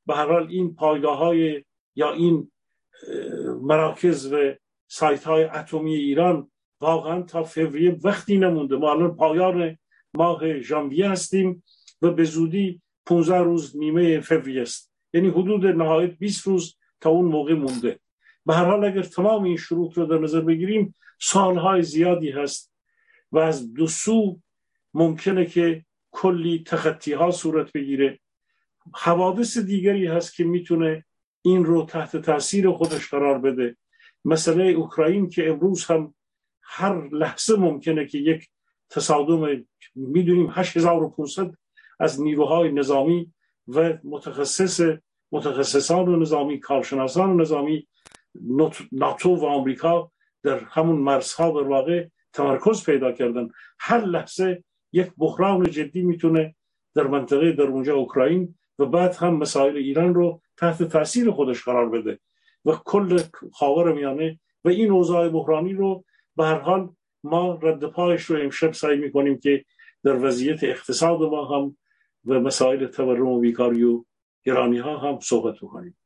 به 0.06 0.16
هر 0.16 0.26
حال 0.26 0.48
این 0.48 0.76
پایگاه 0.76 1.18
های 1.18 1.64
یا 1.96 2.12
این 2.12 2.52
مراکز 3.62 4.34
و 4.34 4.54
سایت 4.88 5.24
های 5.24 5.44
اتمی 5.44 5.96
ایران 5.96 6.52
واقعا 6.82 7.22
تا 7.22 7.44
فوریه 7.44 7.98
وقتی 8.04 8.38
نمونده. 8.38 8.76
ما 8.76 8.92
الان 8.92 9.16
پایان 9.16 9.78
ماه 10.14 10.60
ژانویه 10.60 11.10
هستیم 11.10 11.64
و 12.02 12.12
به 12.12 12.24
زودی 12.24 12.82
15 13.06 13.38
روز 13.38 13.78
نیمه 13.78 14.20
فوریه 14.20 14.62
است. 14.62 14.92
یعنی 15.14 15.28
حدود 15.28 15.66
نهایت 15.66 16.12
20 16.12 16.48
روز 16.48 16.78
تا 17.02 17.10
اون 17.10 17.26
موقع 17.26 17.54
مونده. 17.54 18.00
به 18.46 18.54
هر 18.54 18.66
حال 18.66 18.86
اگر 18.86 19.02
تمام 19.02 19.44
این 19.44 19.58
شروط 19.58 19.98
رو 19.98 20.06
در 20.06 20.18
نظر 20.18 20.42
بگیریم 20.42 20.96
سالهای 21.20 21.84
زیادی 21.84 22.32
هست 22.32 22.74
و 23.32 23.40
از 23.40 23.74
دو 23.74 23.88
سو 23.88 24.40
ممکنه 24.94 25.46
که 25.46 25.86
کلی 26.12 26.64
تخطی 26.68 27.14
ها 27.14 27.32
صورت 27.32 27.72
بگیره. 27.72 28.20
حوادث 28.94 29.58
دیگری 29.58 30.08
هست 30.08 30.36
که 30.36 30.44
می‌تونه 30.44 31.06
این 31.42 31.66
رو 31.66 31.86
تحت 31.86 32.18
تاثیر 32.18 32.72
خودش 32.72 33.10
قرار 33.10 33.38
بده. 33.40 33.78
مسئله 34.26 34.64
اوکراین 34.64 35.30
که 35.30 35.50
امروز 35.50 35.86
هم 35.86 36.14
هر 36.62 37.08
لحظه 37.08 37.56
ممکنه 37.56 38.06
که 38.06 38.18
یک 38.18 38.50
تصادم 38.90 39.66
می‌دونیم 39.96 40.48
8500 40.52 41.56
از 42.00 42.22
نیروهای 42.22 42.72
نظامی 42.72 43.34
و 43.68 43.98
متخصص 44.04 44.82
متخصصان 45.32 46.22
نظامی 46.22 46.60
کارشناسان 46.60 47.42
نظامی 47.42 47.88
ناتو 48.92 49.36
و 49.36 49.46
آمریکا 49.46 50.12
در 50.44 50.60
همون 50.60 50.96
مرزها 50.96 51.62
در 51.62 51.68
واقع 51.68 52.08
تمرکز 52.34 52.86
پیدا 52.86 53.12
کردن. 53.12 53.50
هر 53.80 54.06
لحظه 54.06 54.64
یک 54.94 55.12
بحران 55.18 55.70
جدی 55.70 56.02
می‌تونه 56.02 56.56
در 56.96 57.08
منطقه 57.08 57.52
در 57.52 57.64
اونجا 57.64 57.96
اوکراین 57.96 58.56
و 58.80 58.86
بعد 58.86 59.16
هم 59.16 59.36
مسائل 59.36 59.78
ایران 59.78 60.14
رو 60.14 60.42
تحت 60.58 60.84
تاثیر 60.84 61.32
خودش 61.32 61.64
قرار 61.64 61.90
بده 61.90 62.20
و 62.66 62.72
کل 62.86 63.20
خاور 63.54 63.94
میانه 63.94 64.40
و 64.66 64.70
این 64.70 64.92
اوضاع 64.92 65.30
بحرانی 65.30 65.74
رو 65.74 66.04
به 66.36 66.46
هر 66.46 66.60
حال 66.60 66.90
ما 67.24 67.60
رد 67.62 67.86
پایش 67.86 68.24
رو 68.24 68.42
امشب 68.42 68.74
سعی 68.74 68.98
می‌کنیم 68.98 69.40
که 69.40 69.66
در 70.04 70.26
وضعیت 70.26 70.64
اقتصاد 70.64 71.22
ما 71.22 71.46
هم 71.46 71.78
و 72.26 72.40
مسائل 72.40 72.88
تورم 72.88 73.28
و 73.28 73.40
بیکاری 73.40 73.84
و 73.84 74.06
گرانی 74.44 74.78
ها 74.78 74.98
هم 74.98 75.20
صحبت 75.20 75.56
بکنیم. 75.56 75.98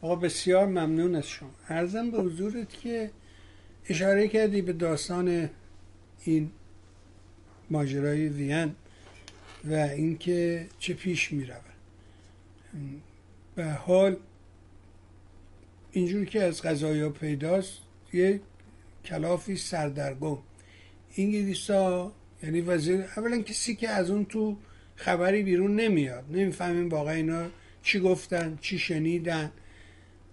آقا 0.00 0.16
بسیار 0.16 0.66
ممنون 0.66 1.14
از 1.14 1.28
شما. 1.28 1.50
ارزم 1.68 2.10
به 2.10 2.18
حضورت 2.18 2.80
که 2.80 3.10
اشاره 3.88 4.28
کردی 4.28 4.62
به 4.62 4.72
داستان 4.72 5.50
این 6.24 6.50
ماجرای 7.70 8.28
وین 8.28 8.74
و 9.64 9.74
اینکه 9.74 10.66
چه 10.78 10.94
پیش 10.94 11.32
می 11.32 11.44
رود 11.44 11.62
به 13.54 13.64
حال 13.64 14.16
اینجور 15.92 16.24
که 16.24 16.42
از 16.42 16.62
غذایا 16.62 17.10
پیداست 17.10 17.78
یه 18.12 18.40
کلافی 19.04 19.56
سردرگم. 19.56 20.38
انگلیسا 21.16 22.12
یعنی 22.42 22.60
وزیر 22.60 23.04
اولا 23.16 23.42
کسی 23.42 23.76
که 23.76 23.88
از 23.88 24.10
اون 24.10 24.24
تو 24.24 24.56
خبری 24.96 25.42
بیرون 25.42 25.80
نمیاد 25.80 26.24
نمی‌فهمیم 26.30 26.88
واقعا 26.88 27.14
اینا 27.14 27.46
چی 27.82 28.00
گفتن 28.00 28.58
چی 28.60 28.78
شنیدن. 28.78 29.52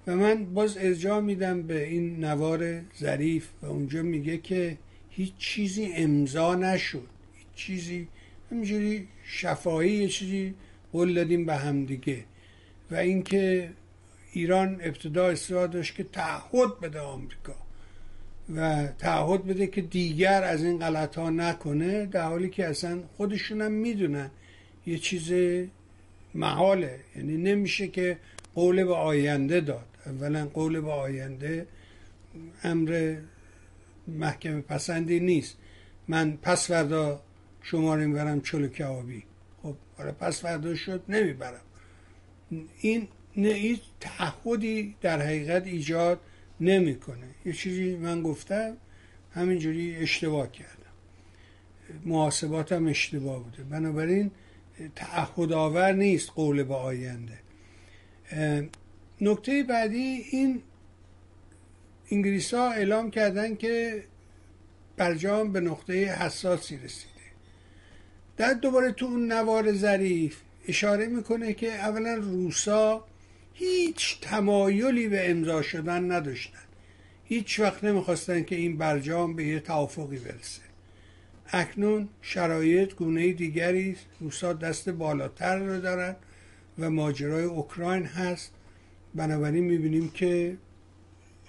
و 0.08 0.16
من 0.16 0.46
باز 0.46 0.78
ارجاع 0.78 1.20
میدم 1.20 1.62
به 1.62 1.88
این 1.88 2.26
نوار 2.26 2.82
ظریف 3.00 3.48
و 3.62 3.66
اونجا 3.66 4.02
میگه 4.02 4.38
که 4.38 4.78
هیچ 5.10 5.34
چیزی 5.38 5.86
امضا 5.96 6.56
نشد. 6.56 7.15
چیزی 7.56 8.08
همینجوری 8.52 9.08
شفاهی 9.24 9.92
یه 9.92 10.08
چیزی 10.08 10.54
قول 10.92 11.14
دادیم 11.14 11.46
به 11.46 11.56
همدیگه 11.56 12.24
و 12.92 12.96
اینکه 12.96 13.70
ایران 14.32 14.80
ابتدا 14.82 15.28
اصرار 15.28 15.68
داشت 15.68 15.96
که 15.96 16.04
تعهد 16.04 16.80
بده 16.82 17.00
آمریکا. 17.00 17.56
و 18.56 18.88
تعهد 18.88 19.46
بده 19.46 19.68
که 19.68 19.82
دیگر 19.82 20.44
از 20.44 20.64
این 20.64 20.80
غلط 20.80 21.16
ها 21.16 21.30
نکنه 21.30 22.06
در 22.06 22.24
حالی 22.24 22.50
که 22.50 22.68
اصلا 22.68 23.04
خودشونم 23.18 23.72
می‌دونن 23.72 24.32
یه 24.86 24.98
چیز 24.98 25.34
محاله. 26.36 27.00
یعنی 27.16 27.38
نمیشه 27.38 27.88
که 27.88 28.18
قول 28.56 28.84
به 28.84 28.96
آینده 28.96 29.62
داد. 29.62 29.86
اولا 30.06 30.46
قول 30.46 30.82
به 30.82 30.92
آینده 30.92 31.68
امر 32.64 33.16
محکمه 34.08 34.62
پسندی 34.62 35.20
نیست. 35.20 35.58
من 36.08 36.38
پس 36.42 36.68
فردا 36.68 37.22
شما 37.66 37.96
رو 37.96 38.08
می‌برم 38.08 38.42
چلو 38.42 38.68
کبابی. 38.68 39.24
خب 39.64 39.76
حالا 39.98 40.12
پس 40.12 40.42
فردا 40.42 40.76
شد 40.76 41.04
نمی‌برم. 41.10 41.62
این 42.80 43.08
نه 43.38 43.80
تعهدی 44.00 44.96
در 45.02 45.22
حقیقت 45.22 45.68
ایجاد 45.68 46.20
نمی‌کنه. 46.60 47.28
یه 47.46 47.54
چیزی 47.54 47.96
من 47.96 48.22
گفتم 48.22 48.78
همینجوری 49.32 49.96
اشتباه 49.96 50.52
کردم. 50.52 50.72
محاسباتم 52.06 52.88
اشتباه 52.88 53.44
بوده. 53.44 53.64
بنابراین 53.64 54.32
تعهد 54.96 55.54
آور 55.54 55.94
نیست 55.94 56.30
قول 56.30 56.64
به 56.64 56.76
آینده. 56.76 57.40
نکته 59.22 59.64
بعدی 59.64 60.26
این 60.32 60.62
انگلیس 62.12 62.54
ها 62.54 62.72
اعلام 62.72 63.12
کردن 63.12 63.56
که 63.56 64.04
برجام 64.98 65.52
به 65.52 65.60
نقطه 65.60 65.94
حساسی 65.94 66.78
رسیده 66.78 67.15
در 68.38 68.54
دوباره 68.54 68.92
تو 68.92 69.06
اون 69.06 69.32
نوار 69.32 69.74
ظریف 69.74 70.38
اشاره 70.68 71.08
می‌کنه 71.08 71.54
که 71.54 71.74
اولا 71.74 72.16
روسا 72.16 73.06
هیچ 73.54 74.20
تمایلی 74.22 75.08
به 75.08 75.32
امضا 75.32 75.62
شدن 75.62 76.12
نداشتن. 76.12 76.60
هیچ 77.26 77.60
وقت 77.60 77.84
نمی‌خواستن 77.84 78.44
که 78.44 78.56
این 78.56 78.78
برجام 78.78 79.36
به 79.36 79.46
یه 79.46 79.60
توافقی 79.60 80.18
برسه. 80.18 80.62
اکنون 81.48 82.10
شرایط 82.22 82.96
گونه 82.96 83.34
دیگری 83.34 83.96
روسا 84.20 84.54
دست 84.54 84.90
بالاتر 84.90 85.58
رو 85.58 85.80
دارن 85.80 86.16
و 86.80 86.90
ماجرای 86.90 87.44
اوکراین 87.44 88.06
هست. 88.06 88.52
بنابراین 89.16 89.64
می‌بینیم 89.64 90.10
که 90.10 90.58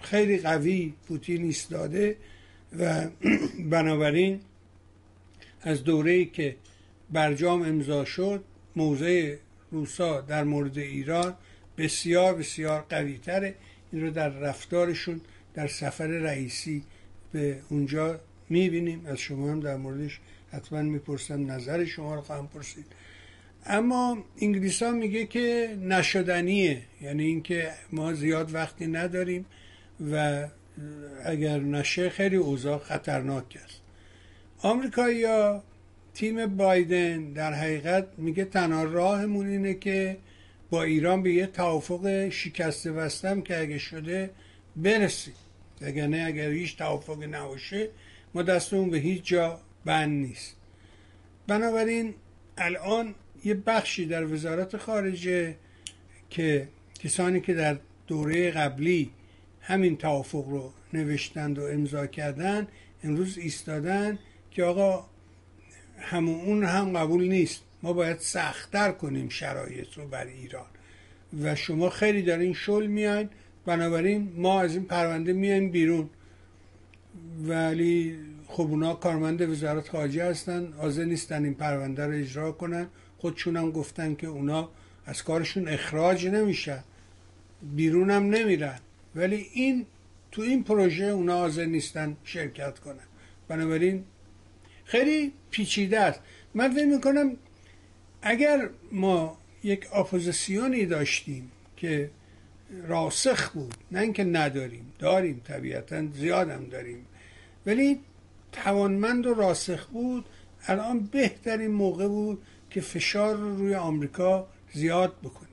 خیلی 0.01 0.39
قوی 0.39 0.95
پوتین 1.09 1.43
ایستاده 1.43 2.17
و 2.79 3.07
بنابراین 3.71 4.41
از 5.63 5.85
دوره 5.85 6.25
که 6.25 6.57
برجام 7.11 7.63
امضا 7.63 8.05
شد 8.05 8.45
موضع 8.77 9.37
روسا 9.71 10.21
در 10.21 10.45
مورد 10.45 10.79
ایران 10.79 11.35
بسیار 11.79 12.35
بسیار 12.35 12.87
قوی 12.89 13.19
تره 13.19 13.55
این 13.93 14.03
رو 14.03 14.11
در 14.11 14.29
رفتارشون 14.29 15.21
در 15.55 15.67
سفر 15.67 16.07
رئیسی 16.07 16.83
به 17.33 17.57
اونجا 17.69 18.21
می‌بینیم. 18.49 19.07
از 19.07 19.19
شما 19.19 19.51
هم 19.51 19.61
در 19.61 19.77
موردش 19.77 20.21
حتما 20.53 20.83
می‌پرسم 20.83 21.51
نظر 21.51 21.85
شما 21.85 22.15
رو 22.15 22.21
خواهم 22.21 22.47
پرسید. 22.47 22.87
اما 23.67 24.25
انگلیس 24.41 24.83
ها 24.83 24.91
میگه 24.91 25.27
که 25.27 25.79
نشدنیه 25.81 26.83
یعنی 27.01 27.25
اینکه 27.25 27.71
ما 27.93 28.13
زیاد 28.13 28.55
وقتی 28.55 28.87
نداریم 28.87 29.47
و 30.13 30.47
اگر 31.25 31.59
نشه 31.59 32.11
خیلی 32.11 32.37
اوضاع 32.37 32.79
خطرناک 32.79 33.59
است. 33.65 33.81
آمریکایی 34.63 35.25
ها 35.25 35.63
تیم 36.17 36.57
بایدن 36.57 37.33
در 37.33 37.53
حقیقت 37.53 38.07
میگه 38.17 38.45
تنها 38.45 38.85
راهمون 38.85 39.47
اینه 39.47 39.75
که 39.75 40.17
با 40.71 40.83
ایران 40.83 41.23
به 41.23 41.33
یه 41.33 41.47
توافق 41.47 42.29
شکسته 42.29 42.91
وستم 42.91 43.41
که 43.41 43.61
اگه 43.61 43.79
شده 43.79 44.31
برسیم. 44.77 45.35
اگر 45.81 46.07
نه 46.07 46.25
اگر 46.27 46.51
هیچ 46.51 46.77
توافقی 46.77 47.27
نباشه 47.27 47.89
ما 48.35 48.43
دستمون 48.43 48.91
به 48.91 48.99
هیچ 48.99 49.25
جا 49.25 49.61
بند 49.85 50.27
نیست. 50.27 50.57
بنابراین 51.47 52.15
الان 52.59 53.15
یه 53.45 53.55
بخشی 53.55 54.07
در 54.07 54.33
وزارت 54.33 54.77
خارجه 54.77 55.55
که 56.31 56.69
کسانی 56.99 57.41
که 57.41 57.55
در 57.55 57.79
دوره 58.07 58.51
قبلی 58.51 59.11
همین 59.61 59.97
توافق 59.97 60.49
رو 60.49 60.73
نوشتند 60.93 61.59
و 61.59 61.63
امضا 61.63 62.07
کردن 62.07 62.69
امروز 63.05 63.39
ایستادن 63.39 64.19
که 64.51 64.65
آقا 64.65 65.05
همون 66.07 66.65
هم 66.65 66.99
قبول 66.99 67.29
نیست. 67.29 67.63
ما 67.83 67.93
باید 67.93 68.19
سختتر 68.19 68.93
کنیم 68.93 69.29
شرایط 69.29 69.95
رو 69.95 70.09
بر 70.09 70.27
ایران. 70.27 70.67
و 71.43 71.55
شما 71.55 71.91
خیلی 71.91 72.23
دارین 72.23 72.53
شل 72.53 72.87
میاین. 72.87 73.29
بنابراین 73.67 74.33
ما 74.37 74.61
از 74.61 74.75
این 74.75 74.85
پرونده 74.85 75.33
میایم 75.33 75.71
بیرون. 75.71 76.11
ولی 77.43 78.19
خب 78.49 78.63
اونا 78.63 78.95
کارمند 78.95 79.41
وزارت 79.41 79.89
خارجه 79.89 80.25
هستن. 80.25 80.73
حاضر 80.73 81.05
نیستن 81.05 81.45
این 81.45 81.55
پرونده 81.55 82.07
رو 82.07 82.13
اجرا 82.13 82.53
کنن. 82.53 82.87
خودشون 83.19 83.57
هم 83.57 83.71
گفتن 83.71 84.15
که 84.15 84.27
اونا 84.27 84.69
از 85.07 85.23
کارشون 85.23 85.69
اخراج 85.69 86.27
نمیشن 86.27 86.85
بیرون 87.77 88.11
هم 88.11 88.23
نمیرن. 88.23 88.79
ولی 89.15 89.47
این 89.53 89.87
تو 90.33 90.43
این 90.43 90.65
پروژه 90.65 91.05
اونا 91.05 91.39
حاضر 91.39 91.65
نیستن 91.65 92.17
شرکت 92.25 92.79
کنن. 92.79 93.07
بنابراین 93.49 94.05
خیلی 94.87 95.33
پیچیده 95.51 96.01
است. 96.01 96.21
من 96.55 96.75
فکر 96.75 96.87
می‌کنم 96.87 97.37
اگر 98.23 98.69
ما 98.93 99.39
یک 99.65 99.87
اپوزیسیونی 99.93 100.87
داشتیم 100.87 101.53
که 101.77 102.11
راسخ 102.89 103.51
بود 103.51 103.75
نه 103.93 104.01
اینکه 104.01 104.25
نداریم 104.25 104.93
داریم 104.99 105.41
طبیعتا 105.45 106.07
زیادم 106.07 106.65
داریم 106.65 107.07
ولی 107.67 108.01
توانمند 108.53 109.27
و 109.27 109.35
راسخ 109.35 109.87
بود 109.87 110.25
الان 110.67 111.01
بهترین 111.01 111.71
موقع 111.71 112.09
بود 112.09 112.43
که 112.71 112.81
فشار 112.81 113.37
رو 113.37 113.57
روی 113.57 113.75
آمریکا 113.75 114.49
زیاد 114.73 115.17
بکنیم 115.23 115.47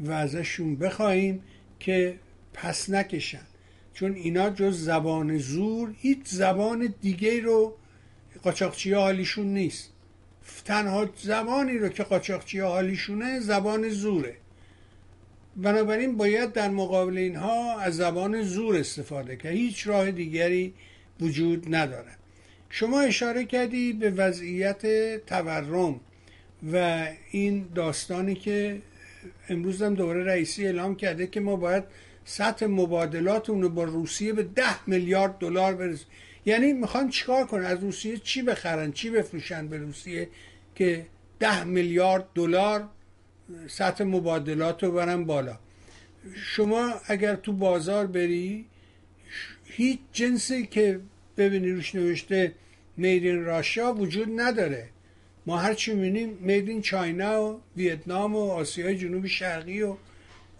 و 0.00 0.12
ازشون 0.12 0.76
بخواهیم 0.76 1.42
که 1.80 2.18
پس 2.54 2.90
نکشن. 2.90 3.46
چون 3.94 4.14
اینا 4.14 4.50
جز 4.50 4.84
زبان 4.84 5.38
زور 5.38 5.94
هیچ 5.98 6.18
زبان 6.24 6.94
دیگه 7.00 7.40
رو 7.40 7.74
قاچاقچی 8.42 8.92
حالیشون 8.92 9.46
نیست. 9.46 9.92
تنها 10.64 11.08
زبانی 11.16 11.78
رو 11.78 11.88
که 11.88 12.02
قاچاقچی 12.02 12.58
حالیشونه 12.58 13.40
زبان 13.40 13.88
زوره. 13.88 14.36
بنابراین 15.56 16.16
باید 16.16 16.52
در 16.52 16.68
مقابل 16.68 17.18
اینها 17.18 17.80
از 17.80 17.96
زبان 17.96 18.42
زور 18.42 18.76
استفاده 18.76 19.36
که 19.36 19.48
هیچ 19.48 19.86
راه 19.86 20.10
دیگری 20.10 20.74
وجود 21.20 21.74
نداره. 21.74 22.10
شما 22.70 23.00
اشاره 23.00 23.44
کردی 23.44 23.92
به 23.92 24.10
وضعیت 24.10 24.86
تورم 25.26 26.00
و 26.72 27.06
این 27.30 27.68
داستانی 27.74 28.34
که 28.34 28.82
امروز 29.48 29.82
هم 29.82 29.94
دوره 29.94 30.24
رئیسی 30.24 30.66
اعلام 30.66 30.94
کرده 30.94 31.26
که 31.26 31.40
ما 31.40 31.56
باید 31.56 31.84
سطح 32.24 32.66
مبادلات 32.66 33.48
رو 33.48 33.68
با 33.68 33.84
روسیه 33.84 34.32
به 34.32 34.42
ده 34.42 34.88
میلیارد 34.88 35.38
دلار 35.38 35.74
برسیم 35.74 36.06
یعنی 36.46 36.72
می‌خوان 36.72 37.10
چیکار 37.10 37.46
کنن؟ 37.46 37.64
از 37.64 37.82
روسیه 37.82 38.16
چی 38.16 38.42
بخرن؟ 38.42 38.92
چی 38.92 39.10
بفروشن 39.10 39.68
به 39.68 39.78
روسیه 39.78 40.28
که 40.74 41.06
ده 41.40 41.64
میلیارد 41.64 42.24
دلار 42.34 42.88
سطح 43.68 44.04
مبادلات 44.04 44.84
رو 44.84 44.92
برن 44.92 45.24
بالا؟ 45.24 45.58
شما 46.34 46.94
اگر 47.06 47.36
تو 47.36 47.52
بازار 47.52 48.06
بری 48.06 48.64
هیچ 49.64 49.98
جنسی 50.12 50.66
که 50.66 51.00
ببینی 51.36 51.70
روش 51.70 51.94
نوشته 51.94 52.52
میدین 52.96 53.44
راشیا 53.44 53.92
وجود 53.92 54.40
نداره. 54.40 54.88
ما 55.46 55.58
هرچی 55.58 55.94
می‌بینیم 55.94 56.38
میدین 56.40 56.82
چاینا 56.82 57.44
و 57.44 57.60
ویتنام 57.76 58.36
و 58.36 58.50
آسیای 58.50 58.98
جنوبی 58.98 59.28
شرقی 59.28 59.82
و 59.82 59.96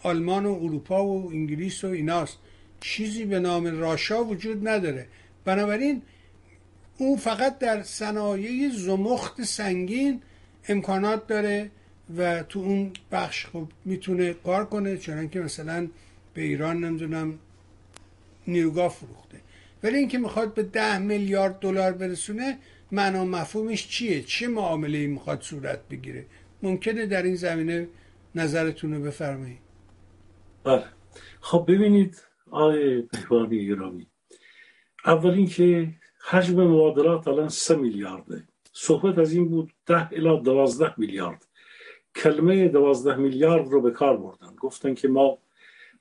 آلمان 0.03 0.47
و 0.47 0.59
اروپا 0.63 1.05
و 1.05 1.31
انگلیس 1.31 1.85
و 1.85 1.87
ایناست. 1.87 2.39
چیزی 2.81 3.25
به 3.25 3.41
نام 3.41 3.81
راشا 3.81 4.25
وجود 4.25 4.69
نداره. 4.69 5.07
بنابراین 5.47 6.03
اون 6.99 7.17
فقط 7.17 7.59
در 7.59 7.83
صنایع 7.83 8.71
زمخت 8.73 9.43
سنگین 9.43 10.23
امکانات 10.69 11.27
داره 11.27 11.71
و 12.17 12.43
تو 12.43 12.59
اون 12.59 12.93
بخش 13.13 13.47
خب 13.47 13.69
می‌تونه 13.85 14.33
کار 14.33 14.65
کنه 14.65 14.97
چون 14.97 15.29
که 15.29 15.41
مثلا 15.41 15.89
به 16.35 16.43
ایران 16.43 16.85
نمی‌دونم 16.85 17.39
نیروگاه 18.47 18.89
فروخته. 18.89 19.39
ولی 19.83 19.97
اینکه 19.97 20.19
می‌خواد 20.19 20.55
به 20.55 20.63
ده 20.63 20.99
میلیارد 20.99 21.59
دلار 21.59 21.93
برسونه 21.93 22.59
معنا 22.93 23.25
مفهومش 23.25 23.89
چیه؟ 23.89 24.23
چه 24.23 24.49
معامله 24.49 24.99
ای 24.99 25.07
می‌خواد 25.07 25.41
صورت 25.41 25.89
بگیره؟ 25.91 26.27
ممکنه 26.63 27.07
در 27.07 27.23
این 27.23 27.35
زمینه 27.35 27.89
نظرتون 28.35 28.95
رو 28.95 29.03
بفرمایید. 29.03 29.59
بله. 30.65 30.85
خب 31.41 31.65
ببینید 31.69 32.23
آقای 32.51 33.03
بهبانی 33.03 33.59
ایرانی 33.59 34.07
اول 35.07 35.31
اینکه 35.31 35.95
حجم 36.29 36.65
مبادلات 36.65 37.29
الان 37.29 37.49
سه 37.49 37.77
میلیارده. 37.77 38.49
صحبت 38.73 39.19
از 39.19 39.33
این 39.33 39.49
بود 39.49 39.73
ده 39.87 40.13
الا 40.13 40.37
دوازده 40.37 40.95
میلیارد. 40.97 41.47
کلمه 42.17 42.69
دوازده 42.69 43.17
میلیارد 43.17 43.69
رو 43.69 43.81
به 43.81 43.91
کار 43.91 44.17
بردن. 44.17 44.57
گفتن 44.57 44.95
که 44.95 45.09
ما 45.09 45.39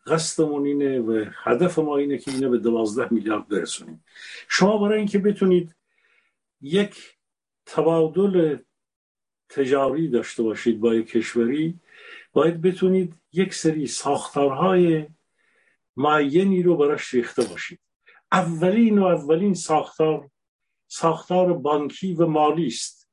قصدمون 0.07 0.65
اینه 0.65 0.99
و 0.99 1.25
هدف 1.43 1.79
ما 1.79 1.97
اینه 1.97 2.17
که 2.17 2.31
اینه 2.31 2.49
به 2.49 2.57
دوازده 2.57 3.13
میلیارد 3.13 3.47
برسونیم. 3.47 4.03
شما 4.47 4.77
برای 4.77 4.97
اینکه 4.97 5.19
بتونید 5.19 5.75
یک 6.61 7.15
تبادل 7.65 8.57
تجاری 9.49 10.07
داشته 10.09 10.43
باشید 10.43 10.79
با 10.79 10.95
یک 10.95 11.07
کشوری 11.07 11.79
باید 12.33 12.61
بتونید 12.61 13.13
یک 13.33 13.53
سری 13.53 13.87
ساختارهای 13.87 15.07
معینی 15.97 16.63
رو 16.63 16.77
براش 16.77 17.13
ریخته 17.13 17.43
باشید. 17.43 17.79
اولین 18.35 18.99
و 18.99 19.05
اولین 19.05 19.53
ساختار 19.53 20.29
ساختار 20.87 21.53
بانکی 21.53 22.13
و 22.13 22.25
مالی 22.25 22.67
است. 22.67 23.09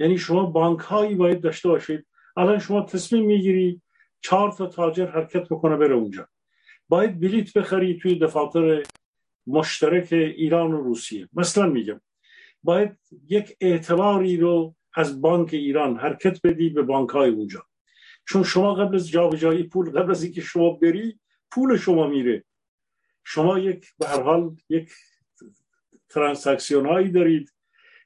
یعنی 0.00 0.18
شما 0.18 0.46
بانک 0.46 0.80
هایی 0.80 1.14
باید 1.14 1.40
داشته 1.40 1.68
باشید. 1.68 2.06
الان 2.36 2.58
شما 2.58 2.82
تصمیم 2.82 3.24
می‌گیری 3.24 3.82
چهار 4.20 4.52
تا 4.52 4.66
تاجر 4.66 5.06
حرکت 5.06 5.48
بکنه 5.48 5.76
بره 5.76 5.94
اونجا. 5.94 6.28
باید 6.88 7.20
بلیت 7.20 7.52
بخری 7.52 7.98
توی 7.98 8.18
دفاتر 8.18 8.82
مشترک 9.46 10.12
ایران 10.12 10.72
و 10.72 10.80
روسیه. 10.80 11.28
مثلا 11.32 11.66
میگم 11.66 12.00
باید 12.62 12.98
یک 13.28 13.56
اعتباری 13.60 14.36
رو 14.36 14.74
از 14.94 15.20
بانک 15.20 15.54
ایران 15.54 15.96
حرکت 15.96 16.46
بدی 16.46 16.68
به 16.68 16.82
بانک 16.82 17.10
های 17.10 17.30
اونجا. 17.30 17.66
چون 18.28 18.42
شما 18.42 18.74
قبل 18.74 18.94
از 18.94 19.08
جابجایی 19.08 19.62
پول 19.62 19.90
قبل 19.90 20.10
از 20.10 20.22
اینکه 20.22 20.40
شما 20.40 20.70
بری 20.70 21.20
پول 21.50 21.76
شما 21.76 22.06
میره. 22.06 22.44
شما 23.24 23.58
یک 23.58 23.86
به 23.98 24.06
هر 24.06 24.22
حال 24.22 24.56
یک 24.68 24.90
ترانساکسیون 26.08 26.86
هایی 26.86 27.10
دارید. 27.10 27.52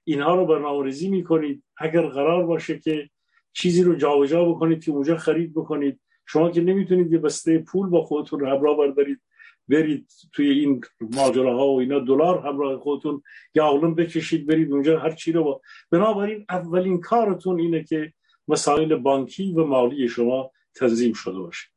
اینها 0.05 0.35
رو 0.35 0.47
برنامه‌ریزی 0.47 1.09
می‌کنید. 1.09 1.65
اگر 1.77 2.07
قرار 2.07 2.47
باشه 2.47 2.79
که 2.79 3.11
چیزی 3.53 3.83
رو 3.83 3.95
جابجا 3.95 4.45
بکنید 4.45 4.85
که 4.85 4.91
اونجا 4.91 5.17
خرید 5.17 5.55
بکنید 5.55 6.01
شما 6.27 6.51
که 6.51 6.61
نمی‌تونید 6.61 7.13
یه 7.13 7.19
بسته 7.19 7.59
پول 7.59 7.89
با 7.89 8.03
خودتون 8.03 8.47
همراه 8.47 8.77
بردارید 8.77 9.21
برید 9.69 10.13
توی 10.33 10.51
این 10.51 10.81
ماجراها 11.01 11.67
و 11.67 11.81
اینا 11.81 11.99
دلار 11.99 12.47
همراه 12.47 12.79
خودتون 12.79 13.23
یا 13.55 13.69
اولم 13.69 13.95
بکشید 13.95 14.47
برید 14.47 14.73
اونجا 14.73 14.99
هر 14.99 15.11
چی 15.11 15.33
رو 15.33 15.45
با. 15.45 15.61
بنابراین 15.91 16.47
اولین 16.51 17.01
کارتون 17.01 17.61
اینه 17.61 17.85
که 17.85 18.13
مسائل 18.49 18.95
بانکی 18.95 19.53
و 19.53 19.65
مالی 19.65 20.09
شما 20.09 20.51
تنظیم 20.75 21.13
شده 21.13 21.39
باشه. 21.39 21.69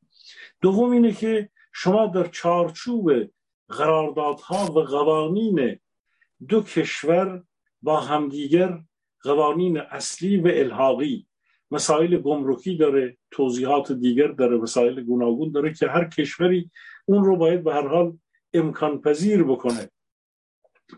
دوم 0.61 0.91
اینه 0.91 1.13
که 1.13 1.49
شما 1.71 2.07
در 2.07 2.27
چارچوب 2.27 3.11
قراردادها 3.69 4.65
و 4.65 4.79
قوانین 4.79 5.79
دو 6.47 6.61
کشور 6.61 7.43
با 7.81 7.99
همدیگر 7.99 8.79
قوانین 9.21 9.77
اصلی 9.77 10.37
و 10.37 10.47
الحاقی. 10.47 11.25
مسائل 11.71 12.17
گمرکی 12.17 12.77
داره 12.77 13.17
توضیحات 13.31 13.91
دیگر 13.91 14.27
داره 14.27 14.57
مسائل 14.57 15.01
گوناگون 15.01 15.51
داره 15.51 15.73
که 15.73 15.87
هر 15.87 16.05
کشوری 16.05 16.71
اون 17.05 17.23
رو 17.23 17.37
باید 17.37 17.63
به 17.63 17.73
هر 17.73 17.87
حال 17.87 18.17
امکان 18.53 19.01
پذیر 19.01 19.43
بکنه. 19.43 19.89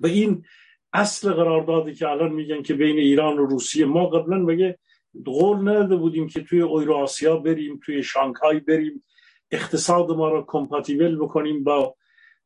و 0.01 0.07
این 0.07 0.45
اصل 0.93 1.33
قراردادی 1.33 1.93
که 1.93 2.09
الان 2.09 2.31
میگن 2.31 2.61
که 2.61 2.73
بین 2.73 2.97
ایران 2.97 3.39
و 3.39 3.45
روسیه 3.45 3.85
ما 3.85 4.05
قبلا 4.05 4.37
مگه 4.37 4.79
قول 5.25 5.57
نداده 5.57 5.95
بودیم 5.95 6.27
که 6.27 6.43
توی 6.43 6.61
آسیا 6.93 7.37
بریم 7.37 7.79
توی 7.85 8.03
شانگهای 8.03 8.59
بریم 8.59 9.03
اقتصاد 9.51 10.11
ما 10.11 10.29
رو 10.29 10.45
کمپاتیبل 10.47 11.15
بکنیم 11.15 11.63
با 11.63 11.95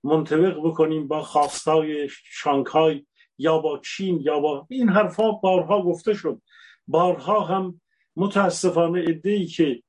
منطبق 0.04 0.58
بکنیم 0.64 1.08
با 1.08 1.22
خواستای 1.22 2.10
شانگهای 2.10 3.06
یا 3.38 3.60
با 3.60 3.82
چین 3.86 4.22
یا 4.22 4.40
با 4.40 4.68
این 4.70 4.90
حرفا 4.90 5.32
بارها 5.32 5.82
گفته 5.82 6.14
شد. 6.14 6.42
بارها 6.88 7.40
هم 7.40 7.82
متاسفانه 8.16 9.06
ادهی 9.08 9.46
که 9.46 9.84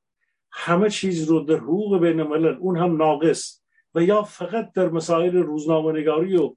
همه 0.50 0.90
چیز 0.90 1.29
رو 1.29 1.40
در 1.40 1.57
حقوق 1.57 1.98
بین 1.98 2.20
الملل 2.20 2.57
اون 2.61 2.76
هم 2.76 2.96
ناقص 2.96 3.62
و 3.94 4.02
یا 4.02 4.22
فقط 4.22 4.72
در 4.72 4.88
مسائل 4.88 5.37
روزنامه 5.37 6.11
و 6.11 6.55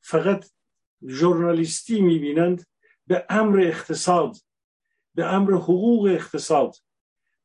فقط 0.00 0.50
ژورنالیستی 1.08 2.00
می‌بینند 2.00 2.66
به 3.06 3.26
امر 3.28 3.60
اقتصاد 3.60 4.36
به 5.14 5.34
امر 5.34 5.52
حقوق 5.52 6.04
اقتصاد 6.04 6.76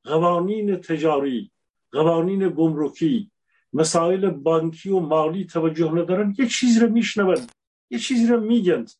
قوانین 0.03 0.75
تجاری 0.75 1.51
قوانین 1.95 2.49
گمرکی 2.49 3.31
مسائل 3.73 4.29
بانکی 4.29 4.89
و 4.89 4.99
مالی 4.99 5.45
توجه 5.45 5.91
ندارن 5.91 6.35
یه 6.37 6.47
چیز 6.47 6.77
رو 6.81 6.89
میشنوند 6.89 7.51
یه 7.89 7.99
چیزی 7.99 8.27
رو 8.27 8.39
میگند 8.39 8.91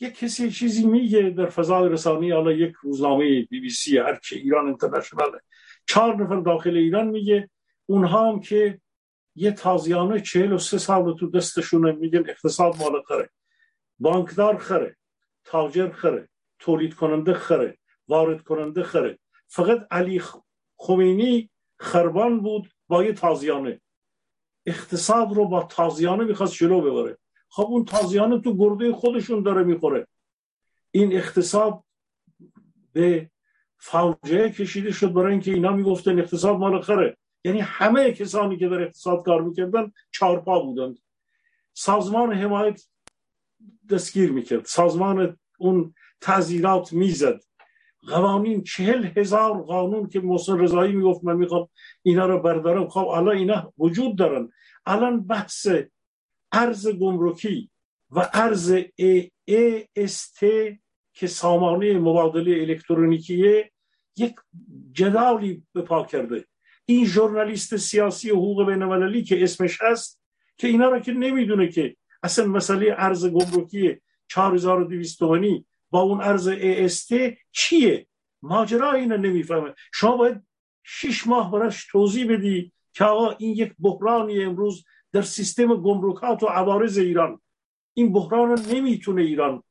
یه 0.00 0.10
کسی 0.10 0.50
چیزی 0.50 0.86
میگه 0.86 1.30
در 1.30 1.46
فضای 1.46 1.88
رسانی 1.88 2.30
حالا 2.30 2.52
یک 2.52 2.74
روزنامه 2.82 3.42
بی 3.42 3.60
بی 3.60 3.70
سی 3.70 3.98
هرچه 3.98 4.36
ایران 4.36 4.66
انترنشناله 4.66 5.40
چهار 5.86 6.16
نفر 6.16 6.40
داخل 6.40 6.76
ایران 6.76 7.08
میگه. 7.08 7.50
اونها 7.86 8.32
هم 8.32 8.40
که 8.40 8.80
یه 9.34 9.50
تازیانه 9.52 10.20
چهل 10.20 10.52
و 10.52 10.58
سه 10.58 10.78
سال 10.78 11.16
تو 11.16 11.30
دستشونه 11.30 11.92
میگن 11.92 12.30
اقتصاد 12.30 12.76
مال 12.76 13.02
خره 13.02 13.30
بانکدار 13.98 14.58
خره 14.58 14.96
تاجر 15.44 15.90
خره 15.90 16.28
تولید 16.58 16.94
کننده 16.94 17.34
خره 17.34 17.78
وارد 18.08 18.42
کننده 18.42 18.82
خره. 18.82 19.18
فقط 19.46 19.86
علی 19.90 20.22
خمینی 20.76 21.50
خربان 21.84 22.40
بود 22.40 22.70
با 22.88 23.04
یه 23.04 23.12
تازیانه. 23.12 23.80
اقتصاد 24.66 25.32
رو 25.32 25.48
با 25.48 25.62
تازیانه 25.62 26.24
می‌خواست 26.24 26.54
جلو 26.54 26.80
ببره. 26.80 27.18
خب 27.48 27.62
اون 27.62 27.84
تازیانه 27.84 28.40
تو 28.40 28.56
گرده 28.56 28.92
خودشون 28.92 29.42
داره 29.42 29.62
می‌خوره. 29.62 30.06
این 30.90 31.16
اقتصاد 31.16 31.82
به 32.92 33.30
فوجه 33.78 34.50
کشیده 34.50 34.92
شد 34.92 35.12
برای 35.12 35.32
اینکه 35.32 35.52
اینا 35.52 35.72
می‌گفتن 35.72 36.18
اقتصاد 36.18 36.56
مال 36.56 36.80
خره. 36.80 37.16
یعنی 37.44 37.60
همه 37.60 38.12
کسانی 38.12 38.56
که 38.56 38.68
در 38.68 38.82
اقتصاد 38.82 39.24
کار 39.24 39.42
می‌کردن 39.42 39.92
چارپا 40.10 40.60
بودند 40.60 40.98
سازمان 41.72 42.32
حمایت 42.32 42.82
دستگیر 43.90 44.32
می‌کرد. 44.32 44.64
سازمان 44.64 45.38
اون 45.58 45.94
تعذیرات 46.20 46.92
می‌زد. 46.92 47.40
قوانین 48.06 48.62
چهل 48.62 49.04
هزار 49.16 49.62
قانون 49.62 50.08
که 50.08 50.20
محسن 50.20 50.58
رضایی 50.58 50.92
می‌گفت 50.92 51.24
من 51.24 51.36
می‌خوام 51.36 51.68
اینا 52.02 52.26
رو 52.26 52.42
بردارم. 52.42 52.88
خب 52.88 53.08
الان 53.08 53.36
اینا 53.36 53.72
وجود 53.78 54.16
دارن. 54.16 54.50
الان 54.86 55.26
بحث 55.26 55.68
ارز 56.52 56.88
گمرکی 56.88 57.70
و 58.10 58.30
ارز 58.32 58.76
ای, 58.96 59.30
ای 59.44 59.84
است 59.96 60.38
که 61.12 61.26
سامانه 61.26 61.98
مبادله 61.98 62.52
الکترونیکیه 62.60 63.70
یک 64.16 64.34
جدالی 64.92 65.62
به 65.72 65.82
پا 65.82 66.04
کرده. 66.04 66.44
این 66.86 67.06
ژورنالیست 67.06 67.76
سیاسی 67.76 68.30
حقوق 68.30 68.66
بین 68.66 69.22
که 69.22 69.42
اسمش 69.42 69.82
هست 69.82 70.20
که 70.58 70.68
اینا 70.68 70.88
رو 70.88 70.98
که 70.98 71.12
نمی‌دونه 71.12 71.68
که 71.68 71.96
اصلا 72.22 72.46
مسئله 72.46 72.94
ارز 72.98 73.26
گمرکی 73.26 74.00
4200 74.28 75.18
تومانی 75.18 75.66
با 75.94 76.00
اون 76.00 76.20
ارز 76.20 76.48
است 76.60 77.12
چیه؟ 77.52 78.06
ماجرا 78.42 78.92
اینو 78.92 79.16
نمی‌فهمه. 79.16 79.74
شما 79.92 80.16
باید 80.16 80.42
شش 80.82 81.26
ماه 81.26 81.52
براش 81.52 81.86
توضیح 81.86 82.32
بدی 82.32 82.72
که 82.92 83.04
آقا 83.04 83.30
این 83.38 83.50
یک 83.50 83.74
بحرانی 83.78 84.44
امروز 84.44 84.84
در 85.12 85.22
سیستم 85.22 85.74
گمرکات 85.74 86.42
و 86.42 86.46
عوارض 86.46 86.98
ایران. 86.98 87.40
این 87.94 88.12
بحران 88.12 88.48
رو 88.48 88.58
نمی‌تونه 88.74 89.22
ایران 89.22 89.62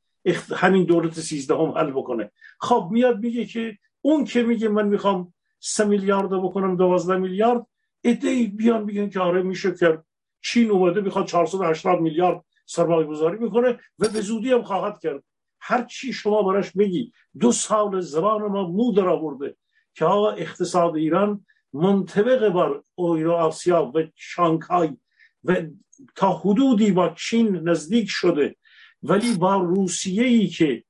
همین 0.56 0.84
دولت 0.84 1.20
سیزده 1.20 1.54
هم 1.54 1.70
حل 1.70 1.90
بکنه. 1.90 2.30
خب 2.60 2.88
میاد 2.92 3.18
میگه 3.18 3.46
که 3.46 3.78
اون 4.00 4.24
که 4.24 4.42
میگه 4.42 4.68
من 4.68 4.88
می‌خوام 4.88 5.34
سه 5.60 5.84
میلیارد 5.84 6.30
بکنم 6.30 6.76
دوازده 6.76 7.16
میلیارد 7.16 7.66
ای 8.02 8.46
بیان 8.46 8.84
میگن 8.84 9.08
که 9.08 9.20
آره 9.20 9.42
میشه 9.42 9.74
کرد 9.74 10.04
چین 10.42 10.70
اومده 10.70 11.00
می‌خواد 11.00 11.26
480 11.26 12.00
میلیارد 12.00 12.44
سرمایه 12.66 13.06
گذاری 13.06 13.38
می‌کنه 13.38 13.78
و 13.98 14.08
به 14.08 14.20
زودی 14.20 14.52
هم 14.52 14.62
خواهد 14.62 14.98
کرد. 15.00 15.24
هر 15.66 15.84
چی 15.84 16.12
شما 16.12 16.42
براش 16.42 16.72
بگی 16.72 17.12
دو 17.40 17.52
سال 17.52 18.00
زبان 18.00 18.42
ما 18.42 18.68
مو 18.68 18.92
در 18.92 19.08
آورده 19.08 19.56
که 19.94 20.04
آقا 20.04 20.30
اقتصاد 20.30 20.96
ایران 20.96 21.46
منطبق 21.72 22.48
بر 22.48 22.82
آسیا 23.30 23.92
و 23.94 24.02
شانگهای 24.14 24.96
و 25.44 25.56
تا 26.16 26.32
حدودی 26.32 26.92
با 26.92 27.08
چین 27.08 27.68
نزدیک 27.68 28.08
شده 28.08 28.56
ولی 29.02 29.36
با 29.36 29.56
روسیه 29.56 30.24
ای 30.24 30.46
که 30.46 30.84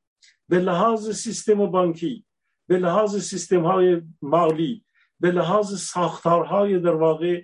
به 0.48 0.58
لحاظ 0.58 1.10
سیستم 1.10 1.66
بانکی 1.66 2.24
به 2.66 2.78
لحاظ 2.78 3.16
سیستم 3.16 3.62
های 3.66 4.02
مالی 4.22 4.84
به 5.20 5.30
لحاظ 5.30 5.80
ساختارهای 5.80 6.78
در 6.78 6.94
واقع 6.94 7.42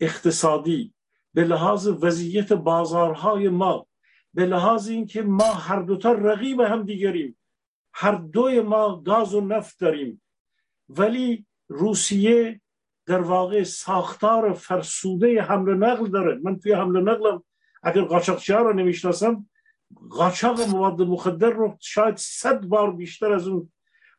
اقتصادی 0.00 0.94
به 1.34 1.44
لحاظ 1.44 1.88
وضعیت 1.88 2.52
بازارهای 2.52 3.48
ما 3.48 3.85
به 4.36 4.46
لحاظ 4.46 4.88
اینکه 4.88 5.22
ما 5.22 5.52
هر 5.52 5.82
دوتا 5.82 6.12
رقیب 6.12 6.60
هم 6.60 6.82
دیگریم. 6.82 7.38
هر 7.92 8.14
دوی 8.14 8.60
ما 8.60 8.96
گاز 8.96 9.34
و 9.34 9.40
نفت 9.40 9.80
داریم. 9.80 10.22
ولی 10.88 11.46
روسیه 11.68 12.60
در 13.06 13.20
واقع 13.20 13.62
ساختار 13.62 14.52
فرسوده 14.52 15.42
حمل 15.42 15.74
نقل 15.74 16.06
داره. 16.06 16.40
من 16.42 16.58
توی 16.58 16.72
حمل 16.72 17.00
نقلم 17.00 17.42
اگر 17.82 18.02
قاچاقچی 18.02 18.52
رو 18.52 18.72
نمی‌شناسم 18.72 19.46
قاچاق 20.10 20.60
مواد 20.60 21.02
مخدر 21.02 21.50
رو 21.50 21.76
شاید 21.80 22.16
صد 22.16 22.66
بار 22.66 22.92
بیشتر 22.92 23.32
از 23.32 23.48
اون 23.48 23.72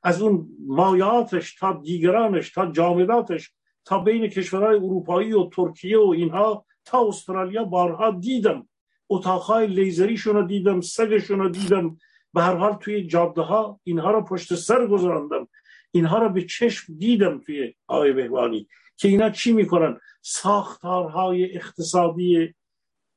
از 0.04 0.22
اون 0.22 0.50
مایاتش 0.68 1.56
تا 1.56 1.82
دیگرانش 1.84 2.52
تا 2.52 2.72
جامداتش 2.72 3.54
تا 3.86 4.00
بین 4.00 4.28
کشورهای 4.28 4.76
اروپایی 4.76 5.34
و 5.34 5.50
ترکیه 5.50 6.00
و 6.00 6.10
اینها 6.10 6.66
تا 6.86 7.08
استرالیا 7.08 7.64
بارها 7.64 8.12
دیدم. 8.12 8.70
اتاقهای 9.10 9.68
لیزریشون 9.68 10.36
رو 10.36 10.44
دیدم 10.44 10.82
سگشون 10.82 11.40
رو 11.40 11.50
دیدم. 11.50 11.98
به 12.34 12.42
هر 12.42 12.56
حال 12.56 12.74
توی 12.74 13.08
جاده 13.08 13.42
ها 13.42 13.80
اینها 13.84 14.12
رو 14.12 14.22
پشت 14.22 14.56
سر 14.56 14.88
گذراندم. 14.88 15.48
اینها 15.92 16.18
رو 16.18 16.30
به 16.30 16.42
چشم 16.42 16.94
دیدم 16.98 17.40
توی 17.40 17.74
آقای 17.88 18.14
بهوانی 18.14 18.68
که 18.98 19.08
اینا 19.08 19.30
چی 19.30 19.54
می‌کنن؟ 19.54 20.00
ساختارهای 20.22 21.56
اقتصادی 21.56 22.56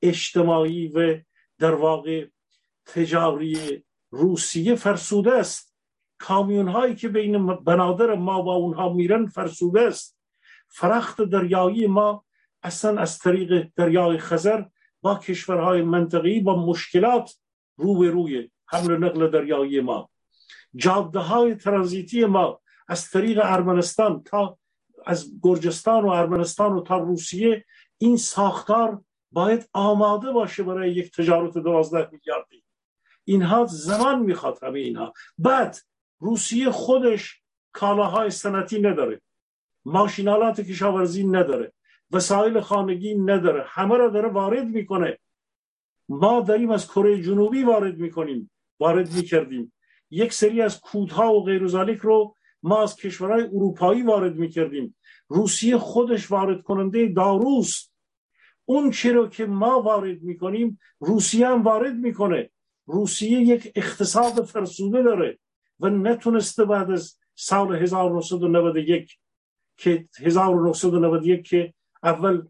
اجتماعی 0.02 0.88
و 0.88 1.18
در 1.58 1.74
واقع 1.74 2.26
تجاری 2.86 3.84
روسیه 4.10 4.74
فرسوده 4.74 5.32
است. 5.32 5.74
کامیون 6.18 6.68
هایی 6.68 6.94
که 6.94 7.08
بین 7.08 7.46
بنادر 7.46 8.14
ما 8.14 8.42
با 8.42 8.54
اونها 8.54 8.92
میرن 8.92 9.26
فرسوده 9.26 9.80
است. 9.80 10.18
فرخت 10.68 11.22
دریایی 11.22 11.86
ما 11.86 12.24
اصلا 12.62 13.00
از 13.00 13.18
طریق 13.18 13.68
دریای 13.76 14.18
خزر 14.18 14.64
با 15.02 15.14
کشورهای 15.14 15.82
منطقی 15.82 16.40
با 16.40 16.66
مشکلات 16.66 17.36
رو 17.76 17.98
به 17.98 18.10
روی 18.10 18.50
حمل 18.66 18.96
نقل 18.96 19.30
دریایی 19.30 19.80
ما. 19.80 20.10
جاده 20.76 21.18
های 21.18 21.54
ترانزیتی 21.54 22.24
ما 22.24 22.60
از 22.88 23.10
طریق 23.10 23.40
ارمنستان 23.42 24.22
تا 24.22 24.58
از 25.06 25.32
گرجستان 25.42 26.04
و 26.04 26.08
ارمنستان 26.08 26.72
و 26.72 26.80
تا 26.80 26.98
روسیه 26.98 27.64
این 27.98 28.16
ساختار 28.16 29.02
باید 29.32 29.68
آماده 29.72 30.32
باشه 30.32 30.62
برای 30.62 30.92
یک 30.92 31.12
تجارت 31.12 31.58
دوازده 31.58 32.08
میلیاردی. 32.12 32.64
اینها 33.24 33.66
زمان 33.66 34.18
می‌خواد 34.18 34.58
همه 34.62 34.78
اینها. 34.78 35.12
بعد 35.38 35.76
روسیه 36.18 36.70
خودش 36.70 37.42
کالاهای 37.72 38.30
سنتی 38.30 38.80
نداره. 38.80 39.20
ماشینالات 39.84 40.60
کشاورزی 40.60 41.26
نداره. 41.26 41.72
وسایل 42.10 42.60
خانگی 42.60 43.14
نداره. 43.14 43.64
همه 43.66 43.96
را 43.96 44.08
داره 44.08 44.28
وارد 44.28 44.66
می‌کنه. 44.66 45.18
ما 46.08 46.40
داریم 46.40 46.70
از 46.70 46.86
کره 46.86 47.22
جنوبی 47.22 47.62
وارد 47.62 47.98
می‌کنیم 47.98 48.50
وارد 48.80 49.14
می‌کردیم. 49.14 49.72
یک 50.10 50.32
سری 50.32 50.62
از 50.62 50.80
کودها 50.80 51.34
و 51.34 51.44
غیر 51.44 51.62
رو 52.02 52.34
ما 52.62 52.82
از 52.82 52.96
کشورهای 52.96 53.42
اروپایی 53.42 54.02
وارد 54.02 54.36
می‌کردیم. 54.36 54.96
روسیه 55.28 55.78
خودش 55.78 56.30
وارد 56.30 56.62
کننده 56.62 57.08
داروست. 57.08 57.94
اون 58.64 58.90
چی 58.90 59.10
رو 59.10 59.28
که 59.28 59.46
ما 59.46 59.82
وارد 59.82 60.22
می‌کنیم 60.22 60.78
روسیه 61.00 61.48
هم 61.48 61.62
وارد 61.62 61.94
می‌کنه. 61.94 62.50
روسیه 62.86 63.40
یک 63.40 63.72
اقتصاد 63.74 64.44
فرسوده 64.44 65.02
داره 65.02 65.38
و 65.80 65.88
نتونسته 65.88 66.64
بعد 66.64 66.90
از 66.90 67.16
سال 67.34 67.76
1991 67.76 69.18
که 69.76 70.08
1991 70.20 71.48
که 71.48 71.74
اول 72.02 72.42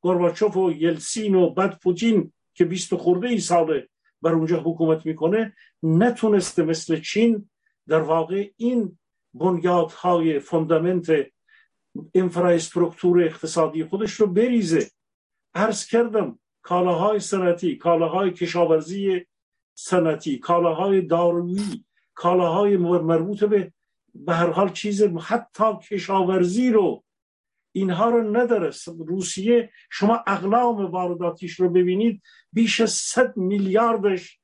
گورباچوف 0.00 0.56
و 0.56 0.72
یلسین 0.72 1.34
و 1.34 1.50
بعد 1.50 1.78
پوتین 1.78 2.32
که 2.54 2.64
20 2.64 2.94
خورده 2.94 3.28
ای 3.28 3.40
ساله 3.40 3.88
بر 4.22 4.32
اونجا 4.32 4.60
حکومت 4.60 5.06
می‌کنه 5.06 5.54
نتونسته 5.82 6.62
مثل 6.62 7.00
چین 7.00 7.50
در 7.88 8.00
واقع 8.00 8.50
این 8.56 8.98
بنیادهای 9.34 10.38
فوندامنت 10.38 11.10
انفراسترکتور 12.14 13.24
اقتصادی 13.24 13.84
خودش 13.84 14.12
رو 14.12 14.26
بریزه. 14.26 14.90
عرض 15.54 15.86
کردم 15.86 16.38
کالاهای 16.62 17.20
سنتی 17.20 17.76
کالاهای 17.76 18.30
کشاورزی 18.30 19.26
سنتی 19.74 20.38
کالاهای 20.38 21.00
دارویی 21.00 21.84
کالاهای 22.14 22.76
مربوط 22.76 23.44
به 23.44 23.72
به 24.14 24.34
هر 24.34 24.50
حال 24.50 24.72
چیز 24.72 25.02
حتی 25.02 25.64
کشاورزی 25.88 26.70
رو 26.70 27.04
اینها 27.72 28.10
رو 28.10 28.36
نداره. 28.36 28.70
روسیه 29.06 29.70
شما 29.90 30.24
اقلام 30.26 30.86
وارداتیش 30.86 31.60
رو 31.60 31.70
ببینید 31.70 32.22
بیش 32.52 32.80
از 32.80 32.90
صد 32.90 33.36
میلیاردش 33.36 34.40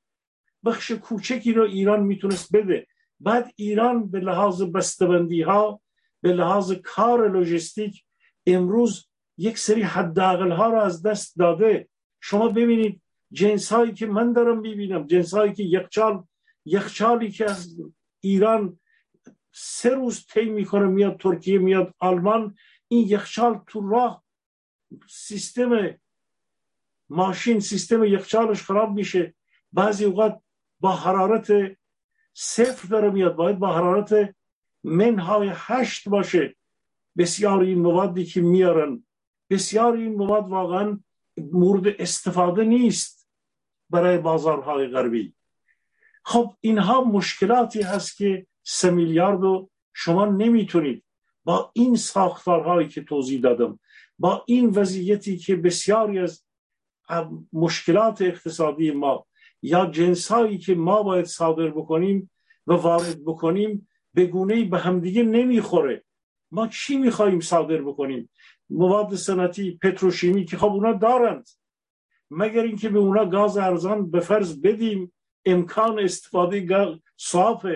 بخش 0.65 0.91
کوچکی 0.91 1.53
رو 1.53 1.63
ایران 1.63 2.03
می‌تونست 2.03 2.57
بده. 2.57 2.87
بعد 3.21 3.53
ایران 3.57 4.11
به 4.11 4.21
لحاظ 4.21 4.63
بستبندی 4.63 5.43
ها 5.43 5.81
به 6.23 6.33
لحاظ 6.33 6.73
کار 6.73 7.31
لوجستیک 7.31 8.05
امروز 8.47 9.09
یک 9.39 9.59
سری 9.59 9.83
حداقل 9.83 10.51
ها 10.51 10.69
رو 10.69 10.81
از 10.81 11.03
دست 11.03 11.39
داده. 11.39 11.89
شما 12.21 12.49
ببینید 12.49 13.03
جنس 13.33 13.73
هایی 13.73 13.93
که 13.93 14.07
من 14.07 14.33
دارم 14.33 14.61
می‌بینم 14.61 15.07
جنس 15.07 15.35
هایی 15.35 15.53
که 15.53 15.63
یخچال 15.63 16.25
یخچالی 16.65 17.31
که 17.31 17.51
از 17.51 17.81
ایران 18.21 18.81
سه 19.53 19.91
روز 19.91 20.27
طی 20.27 20.45
می‌کنه 20.45 20.87
میاد 20.87 21.17
ترکیه 21.21 21.59
میاد 21.59 21.95
آلمان 21.99 22.55
این 22.89 23.09
یخچال 23.09 23.61
تو 23.67 23.89
راه 23.89 24.25
سیستم 25.09 25.99
ماشین 27.09 27.61
سیستم 27.61 28.05
یخچالش 28.05 28.63
خراب 28.63 28.91
میشه. 28.91 29.35
بعضی 29.73 30.05
اوقات 30.05 30.41
با 30.81 30.93
حرارت 30.93 31.77
صفر 32.35 32.89
داره 32.89 33.11
میاد. 33.11 33.37
باید 33.37 33.59
با 33.59 33.75
حرارت 33.75 34.35
منهای 34.85 35.51
هشت 35.55 36.09
باشه. 36.09 36.57
بسیار 37.19 37.61
این 37.61 37.79
موادی 37.79 38.25
که 38.25 38.41
میارن. 38.41 39.07
بسیار 39.51 39.97
این 39.97 40.15
مواد 40.15 40.49
واقعا 40.49 41.01
مورد 41.37 41.95
استفاده 41.99 42.65
نیست 42.65 43.29
برای 43.91 44.19
بازارهای 44.19 44.89
غربی. 44.89 45.35
خب 46.25 46.55
اینها 46.61 47.05
مشکلاتی 47.05 47.83
هست 47.83 48.17
که 48.17 48.47
سه 48.63 48.91
میلیارد 48.91 49.41
رو 49.41 49.71
شما 49.93 50.27
نمی‌تونید 50.27 51.05
با 51.49 51.71
این 51.73 51.97
ساختارهایی 51.97 52.89
که 52.89 53.03
توضیح 53.03 53.41
دادم 53.41 53.81
با 54.19 54.45
این 54.47 54.71
وضعیتی 54.71 55.37
که 55.37 55.57
بسیاری 55.57 56.19
از 56.19 56.45
مشکلات 57.53 58.23
اقتصادی 58.23 58.91
ما 58.91 59.27
یا 59.63 59.87
جنسهایی 59.87 60.59
که 60.59 60.75
ما 60.75 61.03
باید 61.03 61.25
صادر 61.25 61.71
بکنیم 61.71 62.31
و 62.67 62.73
وارد 62.73 63.25
بکنیم 63.25 63.89
به 64.15 64.27
گونه 64.27 64.65
به 64.65 64.79
همدیگه 64.79 65.23
نمی‌خوره. 65.23 66.05
ما 66.51 66.67
چی 66.69 66.97
میخواییم 66.97 67.41
صادر 67.41 67.83
بکنیم؟ 67.83 68.31
مواد 68.71 69.15
سنتی 69.15 69.79
پتروشیمی 69.83 70.45
که 70.45 70.57
خب 70.57 70.67
اونا 70.67 70.93
دارند. 70.93 71.49
مگر 72.31 72.63
اینکه 72.63 72.89
به 72.89 72.99
اونا 72.99 73.25
گاز 73.25 73.57
ارزان 73.57 74.11
به 74.11 74.21
فرض 74.21 74.61
بدیم؟ 74.61 75.13
امکان 75.45 75.99
استفاده 75.99 76.99
صاف 77.17 77.67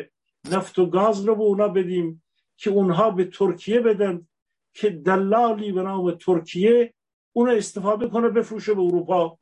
نفت 0.51 0.79
و 0.79 0.87
گاز 0.87 1.25
رو 1.25 1.35
به 1.35 1.43
اونا 1.43 1.69
بدیم. 1.69 2.23
که 2.57 2.71
اونها 2.71 3.11
به 3.11 3.25
ترکیه 3.25 3.81
بدن 3.81 4.27
که 4.75 4.91
دلالی 4.91 5.73
به 5.73 5.83
نام 5.83 6.11
ترکیه 6.11 6.95
اون 7.33 7.49
استفاده 7.49 8.09
کنه 8.09 8.29
بفروشه 8.29 8.75
به 8.75 8.83
اروپا. 8.83 9.39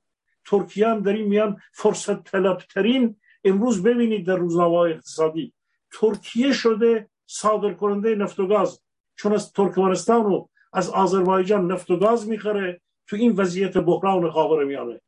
ترکیه 0.47 0.89
هم 0.89 1.01
در 1.03 1.13
این 1.13 1.29
میان 1.29 1.57
فرصت 1.73 2.25
طلبترین 2.25 3.17
امروز 3.45 3.83
ببینید 3.83 4.27
در 4.27 4.37
روزنامه 4.37 4.75
اقتصادی. 4.75 5.53
ترکیه 5.93 6.53
شده 6.53 7.09
صادر 7.27 7.75
کننده 7.75 8.15
نفت 8.15 8.41
و 8.41 8.47
گاز 8.47 8.81
چون 9.17 9.33
از 9.33 9.53
ترکمنستان 9.53 10.27
و 10.27 10.47
از 10.73 10.91
آذربایجان 10.91 11.73
نفت 11.73 11.91
و 11.91 11.97
گاز 11.97 12.29
می‌خره 12.29 12.81
تو 13.07 13.17
این 13.17 13.33
وضعیت 13.33 13.79
بحران 13.79 14.31
خاور 14.31 14.65
میانه 14.65 15.01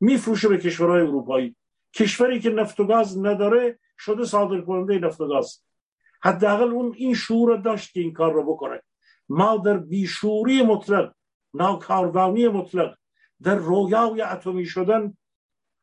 میفروشه 0.00 0.48
به 0.48 0.58
کشورهای 0.58 1.00
اروپایی. 1.00 1.56
کشوری 1.94 2.40
که 2.40 2.50
نفت 2.50 2.80
و 2.80 2.84
گاز 2.84 3.18
نداره 3.18 3.78
شده 3.98 4.24
صادر 4.24 4.60
کننده 4.60 4.98
نفت 4.98 5.20
و 5.20 5.26
گاز. 5.26 5.62
حداقل 6.22 6.68
اون 6.68 6.94
این 6.96 7.14
شعور 7.14 7.56
داشت 7.56 7.92
که 7.92 8.00
این 8.00 8.12
کار 8.12 8.32
رو 8.32 8.54
بکنه. 8.54 8.82
ما 9.28 9.56
در 9.56 9.78
بیشوری 9.78 10.62
مطلق 10.62 11.14
ناکاردانی 11.54 12.48
مطلق 12.48 12.96
در 13.42 13.54
رویای 13.54 14.20
اتمی 14.22 14.66
شدن 14.66 15.16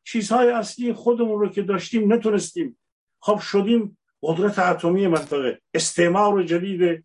چیزهای 0.04 0.50
اصلی 0.50 0.92
خودمون 0.92 1.40
رو 1.40 1.48
که 1.48 1.62
داشتیم 1.62 2.12
نتونستیم. 2.12 2.78
خب 3.20 3.38
شدیم 3.38 3.98
قدرت 4.22 4.58
اتمی 4.58 5.06
منطقه. 5.06 5.60
استعمار 5.74 6.42
جدید 6.42 7.04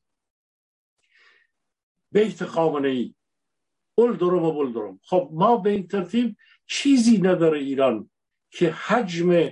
بیت 2.12 2.46
خامنه 2.46 2.88
ای 2.88 3.14
اول 3.98 4.18
درم 4.18 4.44
و 4.44 4.52
بل 4.52 4.74
درم 4.74 5.00
خب 5.04 5.30
ما 5.34 5.58
به 5.58 5.70
این 5.70 5.88
ترتیب 5.88 6.38
چیزی 6.68 7.18
نداره 7.18 7.60
ایران 7.60 8.10
که 8.50 8.72
حجم 8.72 9.50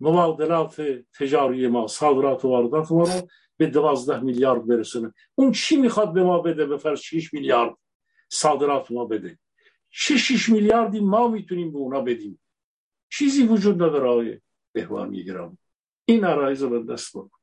مبادلات 0.00 0.82
تجاری 1.18 1.66
ما 1.66 1.86
صادرات 1.86 2.44
و 2.44 2.48
واردات 2.48 2.92
ما 2.92 3.02
رو 3.04 3.28
به 3.56 3.66
دوازده 3.66 4.20
میلیارد 4.20 4.66
برسونه 4.66 5.14
اون 5.34 5.52
چی 5.52 5.76
می‌خواد 5.76 6.12
به 6.12 6.22
ما 6.22 6.38
بده 6.38 6.66
به 6.66 6.78
فرض 6.78 7.00
6 7.00 7.34
میلیارد 7.34 7.76
صادرات 8.28 8.90
ما 8.90 9.04
بده 9.04 9.38
چه 9.90 10.16
6 10.16 10.48
میلیاردی 10.48 11.00
ما 11.00 11.28
می‌تونیم 11.28 11.72
به 11.72 11.78
اونا 11.78 12.00
بدیم 12.00 12.40
چیزی 13.08 13.42
وجود 13.42 13.82
نداره 13.82 14.08
آقای 14.08 14.40
بهوانی 14.72 15.24
گرام 15.24 15.58
این 16.04 16.24
عرایز 16.24 16.62
رو 16.62 16.82
دست 16.82 17.16
بکن 17.16 17.40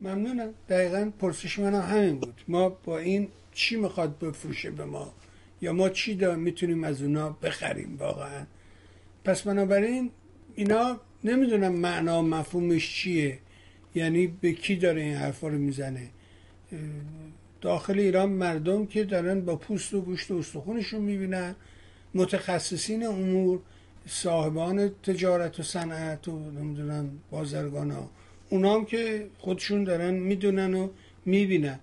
ممنونم 0.00 0.54
دقیقا 0.68 1.12
پرسش 1.18 1.58
من 1.58 1.74
همین 1.74 2.20
بود 2.20 2.40
ما 2.48 2.68
با 2.68 2.98
این 2.98 3.28
چی 3.52 3.76
می‌خواد 3.76 4.18
بفروشه 4.18 4.70
به 4.70 4.84
ما 4.84 5.14
یا 5.66 5.72
ما 5.72 5.88
چی 5.88 6.14
می‌تونیم 6.36 6.84
از 6.84 7.02
اونا 7.02 7.30
بخریم 7.42 7.96
واقعا؟ 7.98 8.46
پس 9.24 9.42
بنابراین 9.42 10.10
اینا 10.54 11.00
نمی‌دونم 11.24 11.72
معنا 11.72 12.22
مفهومش 12.22 12.94
چیه. 12.94 13.38
یعنی 13.94 14.26
به 14.26 14.52
کی 14.52 14.76
داره 14.76 15.02
این 15.02 15.14
حرفا 15.14 15.48
رو 15.48 15.58
می‌زنه؟ 15.58 16.08
داخل 17.60 17.98
ایران 17.98 18.28
مردم 18.28 18.86
که 18.86 19.04
دارن 19.04 19.40
با 19.40 19.56
پوست 19.56 19.94
و 19.94 20.00
گوشت 20.00 20.30
و 20.30 20.36
استخونشون 20.38 21.00
می‌بینن. 21.00 21.54
متخصصین 22.14 23.06
امور 23.06 23.60
صاحبان 24.06 24.88
تجارت 24.88 25.60
و 25.60 25.62
صنعت 25.62 26.28
و 26.28 26.50
نمی‌دونم 26.50 27.10
بازرگان 27.30 27.90
ها. 27.90 28.10
اونام 28.48 28.84
که 28.84 29.26
خودشون 29.38 29.84
دارن 29.84 30.14
می‌دونن 30.14 30.74
و 30.74 30.88
می‌بینن. 31.24 31.78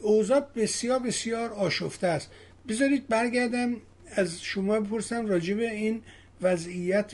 اوضاع 0.00 0.40
بسیار 0.56 0.98
بسیار 0.98 1.50
آشفته 1.50 2.06
است. 2.06 2.30
بذارید 2.68 3.08
برگردم 3.08 3.76
از 4.14 4.42
شما 4.42 4.80
بپرسم 4.80 5.26
راجع 5.26 5.54
به 5.54 5.70
این 5.70 6.02
وضعیت 6.42 7.12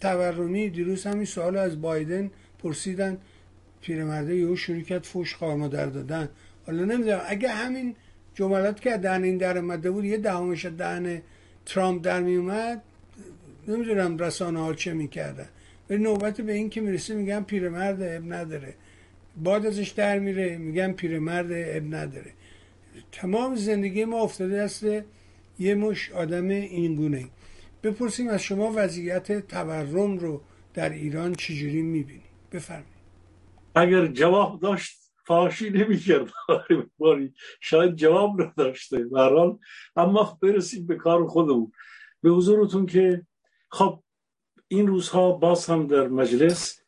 تورمی. 0.00 0.70
دیروز 0.70 1.06
همین 1.06 1.24
سوال 1.24 1.56
از 1.56 1.80
بایدن 1.80 2.30
پرسیدن. 2.58 3.18
پیرمرده 3.82 4.36
یهو 4.36 4.56
شروع 4.56 4.80
کرد 4.80 5.04
فوش 5.04 5.34
خواهر 5.34 5.68
در 5.68 5.86
دادن. 5.86 6.28
حالا 6.66 6.84
نمی‌دونم 6.84 7.20
اگه 7.26 7.48
همین 7.48 7.94
جملات 8.34 8.80
که 8.80 8.96
دهن 8.96 9.22
این 9.22 9.36
در 9.36 9.58
اومده 9.58 9.90
بود 9.90 10.04
یه 10.04 10.16
دهمش 10.16 10.64
دهن 10.66 11.22
ترامپ 11.66 12.04
در 12.04 12.20
میومد 12.20 12.82
نمی‌دونم 13.68 14.18
رسانه 14.18 14.60
ها 14.60 14.74
چه 14.74 14.92
می‌کردن. 14.92 15.48
به 15.88 15.98
نوبت 15.98 16.40
به 16.40 16.52
این 16.52 16.70
که 16.70 16.80
می‌رسه 16.80 17.14
میگن 17.14 17.42
پیرمرد 17.42 18.02
اب 18.02 18.32
نداره. 18.32 18.74
باد 19.36 19.66
ازش 19.66 19.88
در 19.88 20.18
میره 20.18 20.58
میگن 20.58 20.92
پیرمرد 20.92 21.52
اب 21.52 21.94
نداره. 21.94 22.32
تمام 23.12 23.54
زندگی 23.54 24.04
ما 24.04 24.20
افتاده 24.20 24.62
است 24.62 24.86
یه 25.58 25.74
مش 25.74 26.10
آدم 26.10 26.48
اینگونه 26.48 27.28
بپرسیم 27.82 28.28
از 28.28 28.42
شما 28.42 28.72
وضعیت 28.76 29.48
تورم 29.48 30.18
رو 30.18 30.40
در 30.74 30.90
ایران 30.90 31.34
چجوری 31.34 31.82
می‌بینی؟ 31.82 32.22
بفرمایید. 32.52 32.96
اگر 33.74 34.06
جواب 34.06 34.60
داشت 34.60 34.98
فاشی 35.26 35.70
نمی‌کرد. 35.70 36.30
شاید 37.60 37.96
جواب 37.96 38.42
نداشته. 38.42 38.98
برحال 38.98 39.58
اما 39.96 40.38
برسیم 40.42 40.86
به 40.86 40.96
کار 40.96 41.26
خودمون. 41.26 41.72
به 42.22 42.30
حضورتون 42.30 42.86
که 42.86 43.26
خب 43.70 44.02
این 44.68 44.86
روزها 44.86 45.32
باز 45.32 45.66
هم 45.66 45.86
در 45.86 46.08
مجلس 46.08 46.80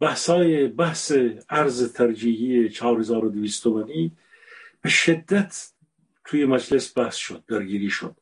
بحثای 0.00 0.68
بحث 0.68 1.12
ارز 1.50 1.92
ترجیحی 1.92 2.68
4200 2.68 3.62
تومانی 3.62 4.16
به 4.84 4.90
شدت 4.90 5.72
توی 6.24 6.44
مجلس 6.44 6.98
بحث 6.98 7.16
شد 7.16 7.44
درگیری 7.48 7.90
شد. 7.90 8.16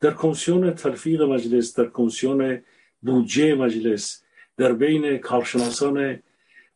در 0.00 0.14
کمیسیون 0.14 0.74
تلفیق 0.74 1.22
مجلس 1.22 1.78
در 1.78 1.86
کمیسیون 1.86 2.62
بودجه 3.00 3.54
مجلس 3.54 4.22
در 4.56 4.72
بین 4.72 5.18
کارشناسان 5.18 6.22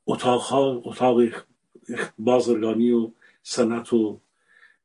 اتاق, 0.06 0.86
اتاق 0.86 1.20
بازرگانی 2.18 2.90
و 2.90 3.12
صنعت 3.42 3.92
و 3.92 4.20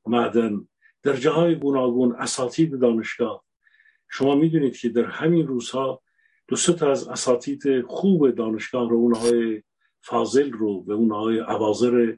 معدن. 0.05 0.67
در 1.03 1.15
جاهای 1.15 1.55
گوناگون 1.55 2.15
اساتید 2.15 2.79
دانشگاه. 2.79 3.43
شما 4.09 4.35
می‌دونید 4.35 4.77
که 4.77 4.89
در 4.89 5.05
همین 5.05 5.47
روزها 5.47 6.01
دو 6.47 6.55
تا 6.55 6.91
از 6.91 7.07
اساتید 7.07 7.81
خوب 7.81 8.31
دانشگاه 8.31 8.89
رو 8.89 8.95
اونهای 8.95 9.63
فاضل 10.01 10.51
رو 10.51 10.81
به 10.81 10.93
اونهای 10.93 11.39
عوازر 11.39 12.15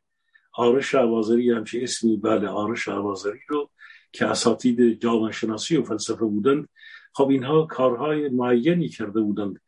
آرش 0.59 0.95
عوازری 0.95 1.51
همچه 1.51 1.79
اسمی؟ 1.83 2.17
بله 2.17 2.47
آرش 2.47 2.87
عوازری 2.87 3.39
رو 3.47 3.69
که 4.11 4.25
اساتید 4.25 5.01
جامعه 5.01 5.31
شناسی 5.31 5.77
و 5.77 5.83
فلسفه 5.83 6.25
بودند 6.25 6.69
خب 7.13 7.29
اینها 7.29 7.65
کارهای 7.65 8.29
معینی 8.29 8.89
کرده 8.89 9.21
بودند 9.21 9.61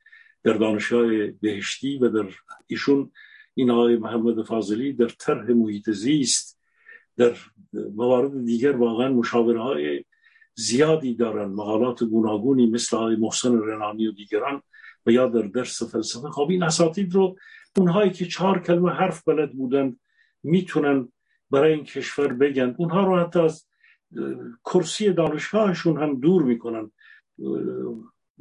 در 0.44 0.54
دانشگاه 0.54 1.28
بهشتی 1.28 1.98
و 1.98 2.10
در 2.10 2.30
ایشون 2.68 3.12
این 3.54 3.72
آقای 3.72 3.98
محمد 3.98 4.44
فاضلی 4.44 4.94
در 4.94 5.08
طرح 5.08 5.52
محیط 5.52 5.90
زیست 5.90 6.60
در 7.18 7.36
موارد 7.74 8.46
دیگر 8.46 8.76
واقعا 8.76 9.10
مشاوره 9.10 9.62
های 9.62 10.06
زیادی 10.56 11.16
دارن 11.16 11.46
مقالات 11.46 12.04
گوناگونی 12.04 12.66
مثل 12.66 12.98
آقای 12.98 13.16
محسن 13.16 13.62
رنانی 13.62 14.08
و 14.08 14.12
دیگران 14.12 14.62
و 15.06 15.12
یا 15.12 15.28
در 15.28 15.42
درس 15.42 15.84
فلسفه. 15.84 16.30
خب 16.30 16.48
این 16.50 16.64
اساتید 16.64 17.14
رو 17.14 17.38
اونهایی 17.78 18.12
که 18.12 18.26
چهار 18.26 18.62
کلمه 18.62 18.92
حرف 18.92 19.24
بلد 19.28 19.52
بودن 19.54 19.96
می‌تونن 20.44 21.12
برای 21.52 21.74
این 21.74 21.84
کشور 21.84 22.34
بگن. 22.34 22.76
اونها 22.78 23.06
رو 23.06 23.20
حتی 23.20 23.40
از 23.40 23.66
کرسی 24.66 25.14
دانشگاهشون 25.14 26.02
هم 26.02 26.20
دور 26.20 26.44
می‌کنن. 26.44 26.92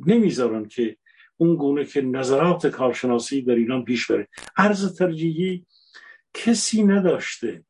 نمی‌ذارن 0.07 0.65
که 0.65 0.97
اون 1.37 1.57
گونه 1.57 1.85
که 1.85 2.03
نظرات 2.03 2.67
کارشناسی 2.67 3.43
در 3.43 3.55
ایران 3.55 3.85
پیش 3.85 4.11
بره. 4.11 4.29
عرض 4.57 4.97
ترجیحی 4.97 5.67
کسی 6.35 6.83
نداشته 6.83 7.65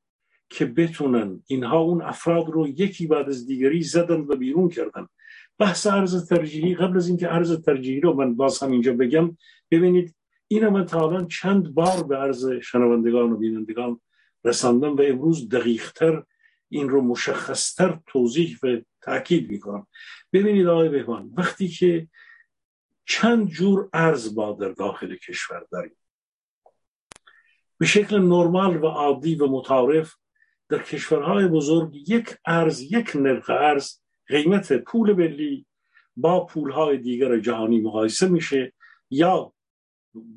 که 0.49 0.67
بتونن 0.67 1.43
اینها 1.47 1.79
اون 1.79 2.03
افراد 2.03 2.49
رو 2.49 2.69
یکی 2.69 3.07
بعد 3.07 3.29
از 3.29 3.47
دیگری 3.47 3.83
زدن 3.83 4.21
و 4.21 4.37
بیرون 4.37 4.69
کردن. 4.69 5.07
بحث 5.59 5.87
عرض 5.87 6.29
ترجیحی 6.29 6.75
قبل 6.75 6.97
از 6.97 7.09
اینکه 7.09 7.27
عرض 7.27 7.61
ترجیحی 7.61 8.01
رو 8.01 8.13
من 8.13 8.35
باز 8.35 8.63
هم 8.63 8.73
اینجا 8.73 8.93
بگم 8.93 9.37
ببینید 9.71 10.15
این 10.49 10.69
من 10.69 10.87
تا 10.87 11.25
چند 11.25 11.75
بار 11.75 12.03
به 12.03 12.17
عرض 12.17 12.51
شنوندگان 12.51 13.33
و 13.33 13.37
بینندگان 13.37 14.01
رساندم 14.45 14.97
و 14.97 15.03
امروز 15.03 15.49
دقیقتر 15.49 16.23
این 16.69 16.89
رو 16.89 17.03
مشخصتر 17.03 18.01
توضیح 18.07 18.59
و 18.63 18.81
تاکید 19.01 19.51
می‌کنم. 19.51 19.87
ببینید 20.33 20.67
آقای 20.67 20.89
بهوان 20.89 21.31
وقتی 21.37 21.69
که 21.69 22.09
چند 23.05 23.49
جور 23.49 23.89
ارز 23.93 24.35
با 24.35 24.53
در 24.53 24.69
داخل 24.69 25.17
کشور 25.17 25.67
داریم. 25.71 25.97
به 27.79 27.87
شکل 27.87 28.19
نرمال 28.19 28.77
و 28.77 28.87
عادی 28.87 29.35
و 29.35 29.47
متعارف 29.47 30.15
در 30.69 30.83
کشورهای 30.83 31.49
بزرگ 31.49 32.09
یک 32.09 32.37
ارز 32.47 32.81
یک 32.81 33.17
نرخ 33.17 33.51
ارز 33.51 34.01
قیمت 34.27 34.73
پول 34.73 35.13
ملی 35.13 35.67
با 36.17 36.47
پولهای 36.47 36.99
دیگر 36.99 37.39
جهانی 37.39 37.81
مقایسه 37.81 38.29
میشه 38.29 38.73
یا 39.11 39.53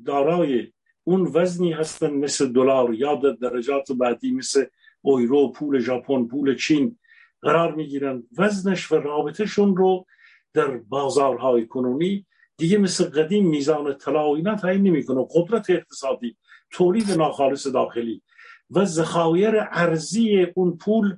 دارای 0.04 0.72
اون 1.04 1.30
وزنی 1.34 1.72
هستن 1.72 2.10
مثل 2.10 2.52
دلار 2.52 2.94
یا 2.94 3.14
در 3.14 3.30
درجات 3.30 3.92
بعدی 3.92 4.30
مثل 4.30 4.64
اویرو 5.00 5.52
پول 5.52 5.78
ژاپن 5.78 6.24
پول 6.24 6.56
چین 6.56 6.98
قرار 7.42 7.74
می‌گیرن. 7.74 8.22
وزنش 8.38 8.92
و 8.92 8.94
رابطهشون 8.94 9.76
رو 9.76 10.06
در 10.52 10.76
بازارهای 10.76 11.66
کنونی 11.66 12.26
دیگه 12.56 12.78
مثل 12.78 13.04
قدیم 13.04 13.48
میزان 13.48 13.98
طلا 13.98 14.30
و 14.30 14.36
اینا 14.36 14.56
تعیین 14.56 14.82
نمی‌کنه. 14.82 15.26
قدرت 15.34 15.70
اقتصادی 15.70 16.36
تولید 16.70 17.10
ناخالص 17.10 17.66
داخلی 17.66 18.22
و 18.70 18.84
ذخایر 18.84 19.54
ارزی 19.70 20.46
اون 20.54 20.76
پول 20.76 21.16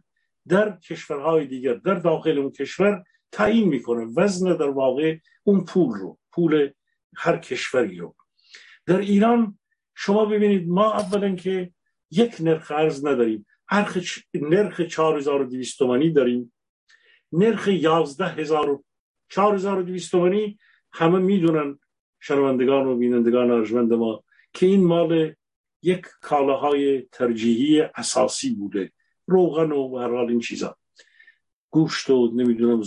در 0.49 0.77
کشورهای 0.77 1.47
دیگر 1.47 1.75
در 1.75 1.95
داخل 1.95 2.39
اون 2.39 2.51
کشور 2.51 3.05
تعیین 3.33 3.69
می‌کنه. 3.69 4.05
وزن 4.17 4.57
در 4.57 4.71
واقع 4.71 5.17
اون 5.45 5.65
پول 5.65 5.95
رو 5.95 6.19
پول 6.33 6.71
هر 7.17 7.37
کشوری 7.37 7.97
رو. 7.97 8.15
در 8.87 8.99
ایران 8.99 9.59
شما 9.99 10.25
ببینید 10.25 10.69
ما 10.69 10.93
اولا 10.93 11.35
که 11.35 11.71
یک 12.11 12.37
نرخ 12.41 12.71
ارز 12.71 13.07
نداریم. 13.07 13.47
نرخ 14.35 14.81
4200 14.81 15.79
تومانی 15.79 16.11
داریم. 16.11 16.53
نرخ 17.33 17.69
11000 17.69 18.83
4200 19.29 20.11
تومانی 20.11 20.59
همه 20.93 21.19
می‌دونن 21.19 21.79
شنوندگان 22.21 22.87
و 22.87 22.97
بینندگان 22.97 23.51
ارجمند 23.51 23.93
ما 23.93 24.25
که 24.53 24.67
این 24.67 24.85
مال 24.85 25.35
یک 25.83 26.07
کالاهای 26.21 27.03
ترجیحی 27.13 27.81
اساسی 27.81 28.51
بوده. 28.51 28.93
روغن 29.27 29.73
و 29.73 29.99
هر 29.99 30.15
این 30.15 30.41
چیزا. 30.41 30.77
گوشت 31.71 32.11
و 32.11 32.33
نمی‌دونم 32.35 32.83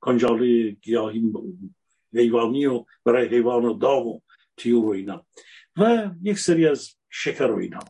کنجاله 0.00 0.70
گیاهی 0.70 1.32
حیوانی 2.14 2.66
و 2.66 2.84
برای 3.04 3.28
حیوان 3.28 3.64
و 3.64 3.72
داغ 3.74 4.06
و 4.06 4.20
تیور 4.56 4.84
و 4.84 4.88
اینا. 4.88 5.26
و 5.76 6.10
یک 6.22 6.38
سری 6.38 6.68
از 6.68 6.90
شکر 7.10 7.46
و 7.46 7.58
اینا 7.58 7.80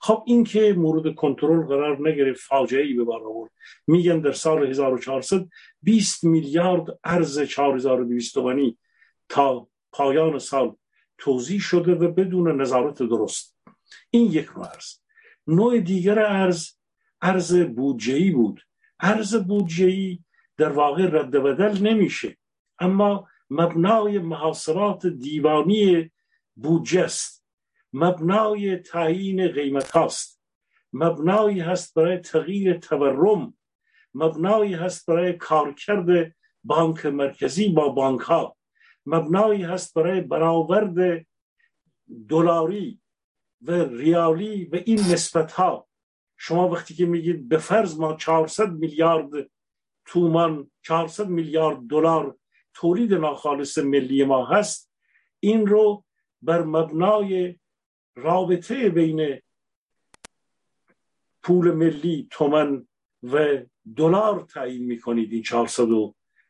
خب 0.00 0.22
این 0.26 0.44
که 0.44 0.74
مورد 0.78 1.14
کنترل 1.14 1.66
قرار 1.66 2.08
نگرفت 2.08 2.40
فاجعه 2.40 2.82
ای 2.82 2.94
به 2.94 3.04
بار 3.04 3.24
آورد. 3.24 3.50
میگن 3.86 4.20
در 4.20 4.32
سال 4.32 4.66
1400 4.66 5.48
20 5.82 6.24
میلیارد 6.24 6.98
ارز 7.04 7.40
4200 7.40 8.34
تومانی 8.34 8.78
تا 9.28 9.68
پایان 9.92 10.38
سال 10.38 10.76
توضیح 11.18 11.60
شده 11.60 11.94
و 11.94 12.12
بدون 12.12 12.60
نظارت 12.60 13.02
درست. 13.02 13.56
این 14.10 14.32
یک 14.32 14.56
نوع 14.56 14.66
ارز. 14.66 14.94
نوع 15.46 15.80
دیگر 15.80 16.18
ارز 16.18 16.68
ارز 17.22 17.56
بودجهی 17.56 18.30
بود. 18.30 18.60
ارز 19.00 19.34
بودجهی 19.36 20.24
در 20.56 20.72
واقع 20.72 21.06
رد 21.06 21.30
بدل 21.30 21.78
نمیشه. 21.82 22.36
اما 22.78 23.28
مبنای 23.50 24.18
محاصرات 24.18 25.06
دیوانی 25.06 26.10
بودجه 26.62 27.08
مبنای 27.92 28.76
تعیین 28.76 29.48
قیمت 29.48 29.90
هاست 29.90 30.40
مبنایی 30.92 31.60
هست 31.60 31.94
برای 31.94 32.18
تغییر 32.18 32.78
تورم. 32.78 33.54
مبنایی 34.14 34.74
هست 34.74 35.06
برای 35.06 35.32
کارکرد 35.32 36.34
بانک 36.64 37.06
مرکزی 37.06 37.68
با 37.68 37.88
بانک 37.88 38.20
ها 38.20 38.56
مبنایی 39.06 39.62
هست 39.62 39.94
برای 39.94 40.20
برآورد 40.20 41.26
دلاری 42.28 43.00
و 43.62 43.72
ریالی 43.84 44.64
و 44.64 44.76
این 44.84 44.98
نسبت 44.98 45.52
ها 45.52 45.88
شما 46.36 46.68
وقتی 46.68 46.94
که 46.94 47.06
میگید 47.06 47.48
به 47.48 47.58
فرض 47.58 47.98
ما 47.98 48.16
400 48.16 48.72
میلیارد 48.72 49.50
تومان 50.04 50.70
400 50.82 51.28
میلیارد 51.28 51.78
دلار 51.90 52.36
تولید 52.74 53.14
ناخالص 53.14 53.78
ملی 53.78 54.24
ما 54.24 54.46
هست 54.46 54.92
این 55.40 55.66
رو 55.66 56.04
بر 56.42 56.62
مبنای 56.62 57.56
رابطه 58.14 58.88
بین 58.88 59.38
پول 61.42 61.70
ملی 61.70 62.28
تومن 62.30 62.86
و 63.22 63.58
دلار 63.96 64.40
تعیین 64.40 64.84
می‌کنید 64.84 65.32
این 65.32 65.42
400 65.42 65.86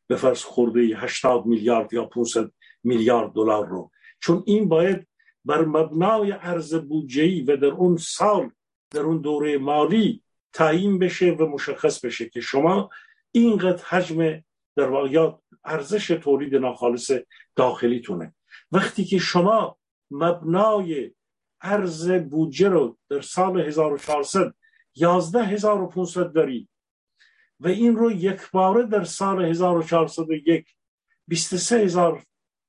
به 0.07 0.17
فرض 0.17 0.43
خورده 0.43 0.81
80 0.81 1.47
میلیارد 1.47 1.93
یا 1.93 2.05
500 2.05 2.51
میلیارد 2.85 3.33
دلار 3.33 3.67
رو. 3.67 3.91
چون 4.21 4.43
این 4.47 4.69
باید 4.69 5.07
بر 5.45 5.65
مبنای 5.65 6.33
ارز 6.33 6.75
بودجه‌ای 6.75 7.43
و 7.43 7.57
در 7.57 7.67
اون 7.67 7.97
سال 7.97 8.51
در 8.91 9.01
اون 9.01 9.21
دوره 9.21 9.59
مالی 9.59 10.23
تعیین 10.53 10.99
بشه 10.99 11.31
و 11.31 11.47
مشخص 11.47 12.05
بشه 12.05 12.29
که 12.29 12.41
شما 12.41 12.91
اینقدر 13.33 13.85
حجم 13.85 14.43
در 14.77 14.89
واقع 14.89 15.33
ارزش 15.65 16.07
تولید 16.07 16.55
ناخالص 16.55 17.11
داخلیتونه. 17.57 18.35
وقتی 18.73 19.05
که 19.05 19.19
شما 19.19 19.79
مبنای 20.11 21.11
ارز 21.61 22.11
بودجه 22.11 22.69
رو 22.69 22.99
در 23.09 23.21
سال 23.21 23.61
1400 23.61 24.55
11500 24.95 26.33
داری 26.33 26.69
و 27.61 27.69
این 27.69 27.97
رو 27.97 28.13
یک 28.13 28.51
باره 28.53 28.87
در 28.87 29.05
سال 29.05 29.45
1401 29.45 30.75
23 31.29 31.77
هزار 31.77 32.25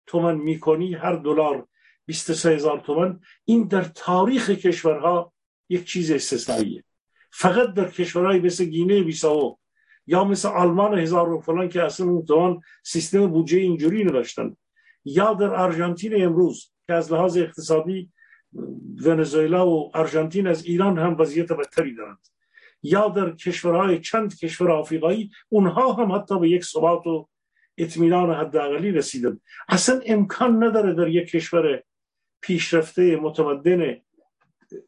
تومن 0.06 0.38
می‌کنی 0.38 0.94
هر 0.94 1.16
دلار 1.16 1.68
23 2.06 2.50
هزار 2.50 2.80
تومن 2.80 3.20
این 3.46 3.68
در 3.68 3.84
تاریخ 3.84 4.50
کشورها 4.50 5.34
یک 5.70 5.86
چیز 5.86 6.12
استثنائیه. 6.12 6.84
فقط 7.32 7.74
در 7.74 7.92
کشورهای 7.92 8.40
مثل 8.40 8.66
گینه 8.66 9.04
بیساو 9.04 9.60
یا 10.08 10.24
مثل 10.24 10.48
آلمان 10.48 11.00
هزار 11.00 11.30
و 11.30 11.42
فلان 11.42 11.70
که 11.70 11.84
اصلا 11.84 12.08
اون 12.30 12.62
سیستم 12.84 13.28
بودجه 13.28 13.58
اینجوری 13.58 14.04
نوشتن 14.04 14.58
یا 15.06 15.34
در 15.34 15.56
آرژانتین 15.56 16.24
امروز 16.26 16.71
که 16.92 16.96
از 16.96 17.14
لحاظ 17.14 17.38
اقتصادی 17.38 18.12
ونزوئلا 19.06 19.70
و 19.70 19.92
آرژانتین 19.94 20.48
از 20.48 20.66
ایران 20.66 21.00
هم 21.00 21.16
وضعیت 21.20 21.52
بدتری 21.52 21.96
دارند. 21.96 22.28
یا 22.84 23.10
در 23.10 23.32
کشورهای 23.32 24.00
چند 24.00 24.38
کشور 24.38 24.72
آفریقایی 24.72 25.32
اونها 25.50 25.94
هم 25.94 26.12
حتی 26.12 26.40
به 26.40 26.50
یک 26.50 26.66
ثبات 26.66 27.08
و 27.08 27.30
اطمینان 27.78 28.34
حداقلی 28.34 28.92
رسیدن. 28.92 29.40
اصلا 29.70 30.02
امکان 30.06 30.64
نداره 30.64 30.94
در 30.94 31.08
یک 31.08 31.30
کشور 31.30 31.84
پیشرفته 32.42 33.16
متمدن 33.16 33.98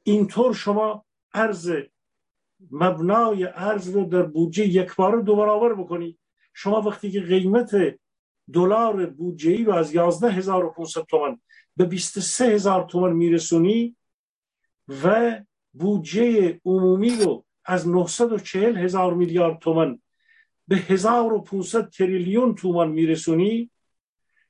اینطور 0.03 0.53
شما 0.53 1.05
ارز 1.33 1.71
مبنای 2.71 3.43
ارز 3.45 3.95
رو 3.95 4.05
در 4.05 4.23
بودجه 4.23 4.67
یک 4.67 4.95
بار 4.95 5.21
دو 5.21 5.35
برابر 5.35 5.73
بکنی. 5.73 6.17
شما 6.53 6.81
وقتی 6.81 7.11
که 7.11 7.21
قیمت 7.21 7.75
دلار 8.53 9.05
بودجه 9.05 9.51
ای 9.51 9.63
رو 9.63 9.73
از 9.73 9.93
11500 9.93 11.01
تومان 11.01 11.41
به 11.77 11.85
23000 11.85 12.83
تومان 12.83 13.13
میرسونی 13.13 13.95
و 15.03 15.39
بودجه 15.73 16.59
عمومی 16.65 17.09
رو 17.09 17.45
از 17.65 17.87
940 17.87 18.77
هزار 18.77 19.13
میلیارد 19.13 19.59
تومان 19.59 20.01
به 20.67 20.75
1500 20.75 21.89
تریلیون 21.89 22.55
تومان 22.55 22.91
میرسونی. 22.91 23.69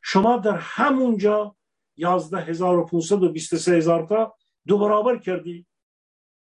شما 0.02 0.38
در 0.38 0.56
همونجا 0.58 1.56
11500 1.98 3.24
و 3.24 3.30
23 3.30 3.78
هزار 3.78 4.08
تا 4.08 4.36
دو 4.68 4.78
برابر 4.78 5.18
کردی. 5.18 5.66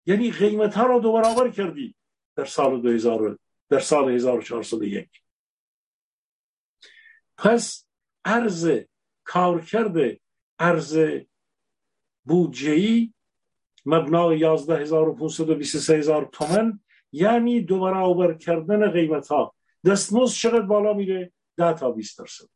یعنی 0.06 0.32
قیمت 0.32 0.74
ها 0.74 0.86
رو 0.86 1.00
دو 1.00 1.14
برابر 1.14 1.50
کردی 1.50 1.96
در 2.36 2.46
سال 2.46 2.82
2000 2.82 3.38
در 3.70 3.80
سال 3.80 4.12
1401 4.12 5.21
پس 7.42 7.86
ارز 8.26 8.72
کارکرد 9.24 10.20
ارز 10.60 11.00
بودجه‌ای 12.24 13.14
مبنای 13.86 14.44
11523 14.44 15.98
هزار 15.98 16.30
تومن 16.32 16.80
یعنی 17.12 17.62
دو 17.62 17.80
برابر 17.80 18.34
کردن 18.34 18.92
قیمت 18.92 19.28
ها 19.28 19.56
دستمزد 19.86 20.34
چقدر 20.34 20.62
بالا 20.62 20.94
میره؟ 20.94 21.32
10 21.58 21.74
تا 21.74 21.92
20 21.92 22.20
درصد. 22.20 22.50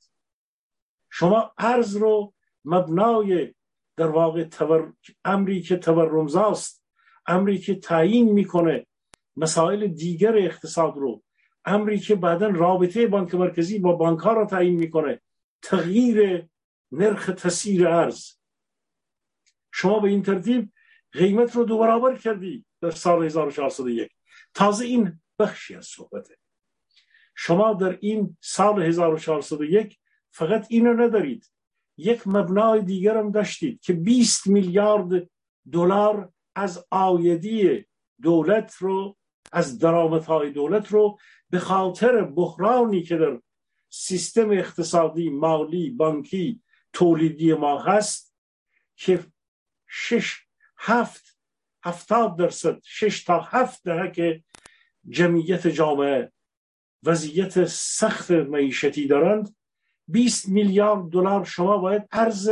شما 1.09 1.53
ارز 1.57 1.95
رو 1.95 2.33
مبنای 2.65 3.53
در 3.97 4.07
واقع 4.07 4.43
تور... 4.43 4.93
امری 5.25 5.61
که 5.61 5.77
تورمزاست 5.77 6.83
امری 7.27 7.57
که 7.57 7.75
تعیین 7.75 8.31
می‌کنه 8.31 8.87
مسائل 9.37 9.87
دیگر 9.87 10.37
اقتصاد 10.37 10.95
رو 10.95 11.23
امری 11.65 11.99
که 11.99 12.15
بعدا 12.15 12.47
رابطه 12.47 13.07
بانک 13.07 13.35
مرکزی 13.35 13.79
با 13.79 13.93
بانک 13.93 14.19
ها 14.19 14.33
را 14.33 14.45
تعیین 14.45 14.75
می‌کنه. 14.75 15.21
تغییر 15.61 16.47
نرخ 16.91 17.25
تسیر 17.25 17.87
ارز. 17.87 18.31
شما 19.73 19.99
به 19.99 20.09
این 20.09 20.23
ترتیب 20.23 20.71
قیمت 21.11 21.55
رو 21.55 21.63
دو 21.63 21.77
برابر 21.77 22.17
کردی 22.17 22.65
در 22.81 22.91
سال 22.91 23.25
1401 23.25 24.11
تازه 24.53 24.85
این 24.85 25.21
بخشی 25.39 25.75
از 25.75 25.85
صحبته. 25.85 26.37
شما 27.35 27.73
در 27.73 27.97
این 28.01 28.37
سال 28.41 28.83
1401 28.83 29.99
فقط 30.31 30.65
اینو 30.69 30.93
ندارید. 30.93 31.51
یک 31.97 32.27
مبنای 32.27 32.81
دیگر 32.81 33.17
هم 33.17 33.31
داشتید 33.31 33.81
که 33.81 33.93
20 33.93 34.47
میلیارد 34.47 35.29
دلار 35.71 36.33
از 36.55 36.85
آیدی 36.91 37.85
دولت 38.21 38.75
رو 38.75 39.17
از 39.51 39.79
درآمدهای 39.79 40.51
دولت 40.51 40.87
رو 40.87 41.19
به 41.49 41.59
خاطر 41.59 42.23
بحرانی 42.23 43.03
که 43.03 43.17
در 43.17 43.41
سیستم 43.89 44.51
اقتصادی 44.51 45.29
مالی 45.29 45.89
بانکی 45.89 46.61
تولیدی 46.93 47.53
ما 47.53 47.81
هست 47.81 48.35
که 48.95 49.25
شش 49.87 50.37
هفت 50.77 51.39
هفتاد 51.83 52.37
درصد 52.37 52.79
شش 52.83 53.23
تا 53.23 53.39
هفت 53.39 53.83
که 54.13 54.43
جمعیت 55.09 55.67
جامعه 55.67 56.31
وضعیت 57.03 57.65
سخت 57.65 58.31
معیشتی 58.31 59.07
دارند 59.07 59.55
20 60.07 60.49
میلیارد 60.49 61.09
دلار 61.09 61.45
شما 61.45 61.77
باید 61.77 62.07
ارز 62.11 62.49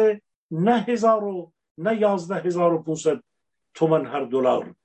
نه 0.52 0.82
هزار 0.82 1.24
و 1.24 1.54
نه 1.78 2.02
یازده 2.02 2.36
هزار 2.36 2.74
و 2.74 3.20
تومن 3.74 4.06
هر 4.06 4.24
دلار 4.24 4.76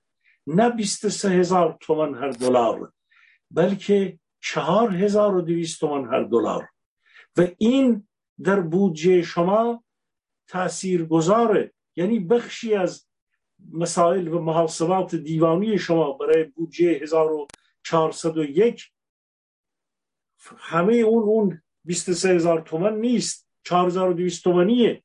نه 0.48 0.70
بیست 0.70 1.08
سه 1.08 1.28
هزار 1.28 1.78
تومن 1.80 2.14
هر 2.14 2.30
دلار 2.30 2.92
بلکه 3.50 4.18
چهار 4.40 4.96
هزار 4.96 5.36
و 5.36 5.40
دویست 5.40 5.80
تومن 5.80 6.08
هر 6.08 6.22
دلار. 6.22 6.68
و 7.36 7.46
این 7.58 8.08
در 8.42 8.60
بودجه 8.60 9.22
شما 9.22 9.84
تأثیر 10.46 11.04
گذاره 11.04 11.72
یعنی 11.96 12.20
بخشی 12.20 12.74
از 12.74 13.06
مسائل 13.72 14.28
و 14.28 14.40
محاسبات 14.40 15.14
دیوانی 15.14 15.78
شما 15.78 16.12
برای 16.12 16.44
بودجه 16.44 16.88
1401 16.88 18.92
همه 20.58 20.94
اون 20.94 21.22
اون 21.22 21.62
23 21.84 22.28
هزار 22.28 22.60
تومن 22.60 23.00
نیست 23.00 23.48
4200 23.62 24.44
تومنیه 24.44 25.02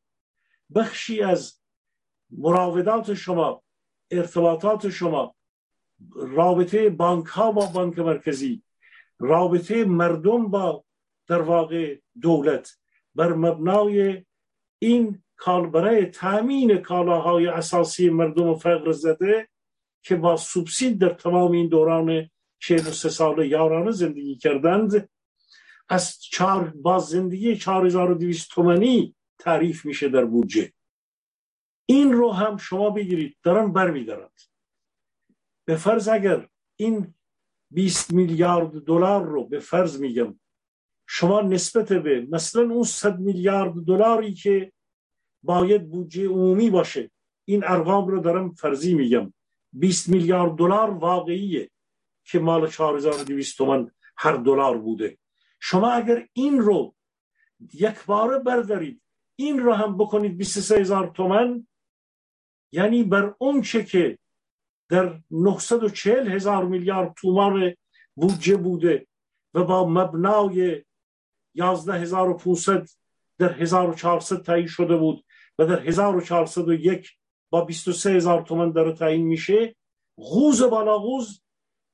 بخشی 0.76 1.22
از 1.22 1.60
مراودات 2.30 3.14
شما 3.14 3.63
ارتباطات 4.18 4.90
شما 4.90 5.36
رابطه 6.16 6.90
بانک 6.90 7.26
ها 7.26 7.52
با 7.52 7.66
بانک 7.66 8.00
مرکزی 8.00 8.64
رابطه 9.20 9.86
مردم 9.86 10.48
با 10.48 10.84
در 11.28 11.42
واقع 11.42 11.98
دولت 12.22 12.78
بر 13.16 13.34
مبنای 13.34 14.26
این 14.80 15.24
کال 15.38 15.70
برای 15.70 16.06
تامین 16.06 16.78
کالاهای 16.78 17.48
اساسی 17.48 18.10
مردم 18.10 18.56
فقر 18.56 18.92
زده 18.92 19.48
که 20.04 20.16
با 20.16 20.38
سوبسید 20.38 20.98
در 20.98 21.10
تمام 21.10 21.52
این 21.52 21.68
دوران 21.68 22.30
43 22.60 23.10
سال 23.10 23.46
یارانه 23.46 23.92
زندگی 23.92 24.36
کردند 24.36 25.10
از 25.90 26.24
چار 26.24 26.74
با 26.76 27.00
زندگی 27.00 27.56
4200 27.56 28.52
تومنی 28.52 29.16
تعریف 29.40 29.86
میشه 29.86 30.10
در 30.10 30.26
بودجه. 30.26 30.74
این 31.86 32.14
رو 32.14 32.32
هم 32.32 32.58
شما 32.58 32.90
بگیرید 32.90 33.38
دارن 33.44 33.74
برمیدارند 33.74 34.40
به 35.66 35.76
فرض 35.76 36.08
اگر 36.08 36.48
این 36.76 37.14
20 37.72 38.14
میلیارد 38.14 38.72
دلار 38.72 39.26
رو 39.26 39.44
به 39.44 39.60
فرض 39.60 40.00
میگم 40.00 40.40
شما 41.08 41.42
نسبت 41.42 41.94
به 41.94 42.28
مثلا 42.32 42.62
اون 42.62 42.84
100 42.84 43.20
میلیارد 43.20 43.74
دلاری 43.74 44.34
که 44.34 44.72
باید 45.44 45.90
بودجه 45.90 46.28
عمومی 46.28 46.70
باشه 46.70 47.12
این 47.46 47.64
ارقام 47.64 48.08
رو 48.08 48.20
دارم 48.20 48.54
فرضی 48.54 48.94
میگم. 48.94 49.34
20 49.74 50.10
میلیارد 50.10 50.56
دلار 50.56 50.90
واقعیه 50.90 51.70
که 52.24 52.40
مال 52.40 52.68
4200 52.68 53.58
تومان 53.58 53.92
هر 54.18 54.34
دلار 54.34 54.78
بوده. 54.78 55.18
شما 55.60 55.92
اگر 55.92 56.28
این 56.34 56.60
رو 56.60 56.96
یک 57.74 58.06
باره 58.06 58.40
بردارید 58.40 59.02
این 59.36 59.60
رو 59.60 59.74
هم 59.74 59.98
بکنید 59.98 60.38
23 60.38 60.80
هزار 60.80 61.08
تومن 61.08 61.68
یعنی 62.74 63.04
بر 63.04 63.36
اون 63.38 63.62
چه 63.62 63.84
که 63.84 64.18
در 64.90 65.20
940 65.32 66.28
هزار 66.28 66.66
میلیارد 66.66 67.14
تومان 67.14 67.76
بودجه 68.16 68.58
بوده 68.58 69.08
و 69.54 69.64
با 69.64 69.90
مبنای 69.90 70.84
11500 71.56 72.90
در 73.38 73.54
1400 73.54 74.42
تعیین 74.42 74.68
شده 74.68 74.98
بود 74.98 75.26
و 75.60 75.66
در 75.66 75.80
1401 75.80 77.10
با 77.50 77.66
23 77.66 78.12
هزار 78.12 78.42
تومن 78.42 78.72
داره 78.72 78.92
تعیین 78.92 79.28
میشه 79.28 79.76
غوز 80.18 80.62
بالا 80.62 80.98
غوز 80.98 81.42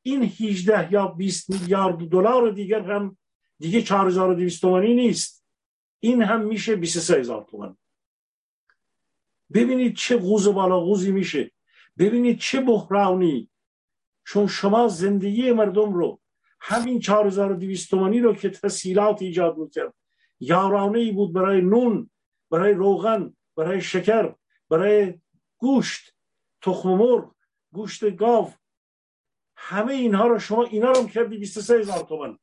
این 0.01 0.23
18 0.23 0.93
یا 0.93 1.07
20 1.07 1.49
میلیارد 1.49 1.97
دلار 1.97 2.51
دیگر 2.51 2.81
هم 2.81 3.17
دیگه 3.59 3.81
4200 3.81 4.61
تومانی 4.61 4.93
نیست. 4.93 5.45
این 5.99 6.21
هم 6.21 6.45
میشه 6.45 6.75
23 6.75 7.19
هزار 7.19 7.43
تومن 7.49 7.75
ببینید 9.53 9.95
چه 9.95 10.17
غوز 10.17 10.47
بالا 10.47 10.79
غوزی 10.79 11.11
میشه. 11.11 11.51
ببینید 11.97 12.39
چه 12.39 12.61
بحرانی. 12.61 13.49
چون 14.25 14.47
شما 14.47 14.87
زندگی 14.87 15.51
مردم 15.51 15.93
رو 15.93 16.21
همین 16.59 16.99
4200 16.99 17.89
تومانی 17.89 18.19
رو 18.19 18.35
که 18.35 18.49
تسهیلات 18.49 19.21
ایجاد 19.21 19.57
می‌کرد. 19.57 19.93
یارانه 20.39 20.99
ای 20.99 21.11
بود 21.11 21.33
برای 21.33 21.61
نون 21.61 22.09
برای 22.51 22.73
روغن 22.73 23.33
برای 23.55 23.81
شکر 23.81 24.35
برای 24.69 25.13
گوشت 25.57 26.15
تخم 26.61 26.89
مرغ 26.89 27.35
گوشت 27.71 28.15
گاو. 28.15 28.53
همه 29.55 29.93
اینها 29.93 30.27
رو 30.27 30.39
شما 30.39 30.63
اینا 30.63 30.91
رو 30.91 31.07
کردی 31.07 31.37
23 31.37 31.79
هزار 31.79 32.03
تومن 32.03 32.37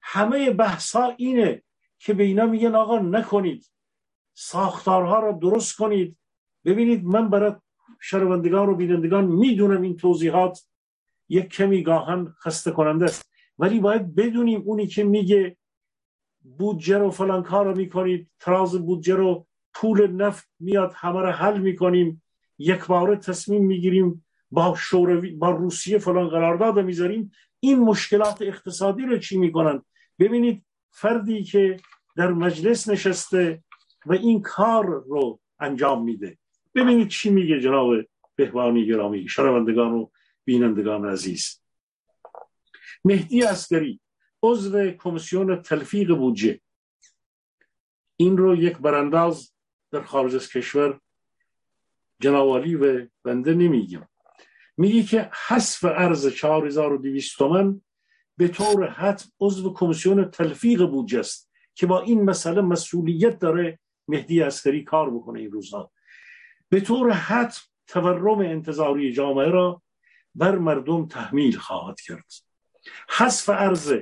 همه 0.00 0.50
بحثا 0.50 1.14
اینه 1.16 1.62
که 1.98 2.14
به 2.14 2.22
اینا 2.22 2.46
میگن 2.46 2.74
آقا 2.74 2.98
نکنید. 2.98 3.70
ساختارها 4.34 5.20
رو 5.20 5.38
درست 5.38 5.76
کنید. 5.76 6.16
ببینید 6.64 7.04
من 7.04 7.28
برای 7.30 7.52
شنوندگان 8.00 8.68
و 8.68 8.74
بینندگان 8.74 9.24
می‌دونم 9.24 9.82
این 9.82 9.96
توضیحات 9.96 10.68
یک 11.28 11.48
کمی 11.48 11.82
گاهن 11.82 12.34
خسته 12.40 12.70
کننده 12.70 13.04
است. 13.04 13.30
ولی 13.58 13.80
باید 13.80 14.14
بدونیم 14.14 14.62
اونی 14.64 14.86
که 14.86 15.04
میگه 15.04 15.56
بودجه 16.58 16.98
رو 16.98 17.10
فلان 17.10 17.42
کار 17.42 17.66
رو 17.66 17.76
می‌کنید 17.76 18.30
تراز 18.40 18.86
بودجه 18.86 19.14
رو 19.14 19.46
پول 19.74 20.06
نفت 20.06 20.48
میاد 20.60 20.92
همه 20.96 21.20
رو 21.20 21.30
حل 21.30 21.58
می‌کنیم 21.58 22.22
یک 22.58 22.86
باره 22.86 23.16
تصمیم 23.16 23.64
می‌گیریم 23.66 24.24
با 24.50 24.74
شوروی 24.78 25.30
با 25.30 25.50
روسیه 25.50 25.98
فلان 25.98 26.28
قرارداد 26.28 26.78
می‌ذاریم. 26.78 27.32
این 27.60 27.78
مشکلات 27.78 28.42
اقتصادی 28.42 29.02
رو 29.02 29.18
چی 29.18 29.38
می‌کنن؟ 29.38 29.82
ببینید 30.18 30.64
فردی 30.90 31.42
که 31.44 31.76
در 32.16 32.32
مجلس 32.32 32.88
نشسته 32.88 33.63
و 34.06 34.12
این 34.12 34.42
کار 34.42 34.86
رو 34.86 35.40
انجام 35.60 36.04
میده. 36.04 36.38
ببینید 36.74 37.08
چی 37.08 37.30
میگه 37.30 37.60
جناب 37.60 37.94
بهبانی 38.36 38.86
گرامی 38.86 39.28
شنوندگان 39.28 39.92
و 39.92 40.08
بینندگان 40.44 41.08
عزیز. 41.08 41.60
مهدی 43.04 43.44
اسکری 43.44 44.00
عضو 44.42 44.90
کمیسیون 44.90 45.62
تلفیق 45.62 46.14
بودجه. 46.14 46.60
این 48.16 48.36
رو 48.36 48.56
یک 48.56 48.78
برانداز 48.78 49.52
در 49.90 50.02
خارج 50.02 50.34
از 50.34 50.48
کشور 50.48 51.00
جنوالی 52.20 52.74
و 52.74 53.06
بنده 53.24 53.54
نمیگم 53.54 54.08
میگه 54.76 55.02
که 55.02 55.30
حذف 55.46 55.84
ارز 55.84 56.26
4200 56.26 57.38
تومن 57.38 57.80
به 58.36 58.48
طور 58.48 58.88
حتم 58.90 59.28
عضو 59.40 59.74
کمیسیون 59.74 60.24
تلفیق 60.24 60.86
بودجه 60.86 61.20
است 61.20 61.50
که 61.74 61.86
با 61.86 62.00
این 62.00 62.22
مسئله 62.22 62.60
مسئولیت 62.60 63.38
داره 63.38 63.78
مهدی 64.08 64.42
اسکری 64.42 64.84
کار 64.84 65.10
بکنه 65.10 65.40
این 65.40 65.50
روزها. 65.50 65.92
به 66.68 66.80
طور 66.80 67.12
حتم 67.12 67.62
تورم 67.86 68.38
انتظاری 68.38 69.12
جامعه 69.12 69.50
را 69.50 69.82
بر 70.34 70.58
مردم 70.58 71.06
تحمیل 71.06 71.58
خواهد 71.58 72.00
کرد. 72.00 72.32
حذف 73.08 73.48
ارز 73.48 73.92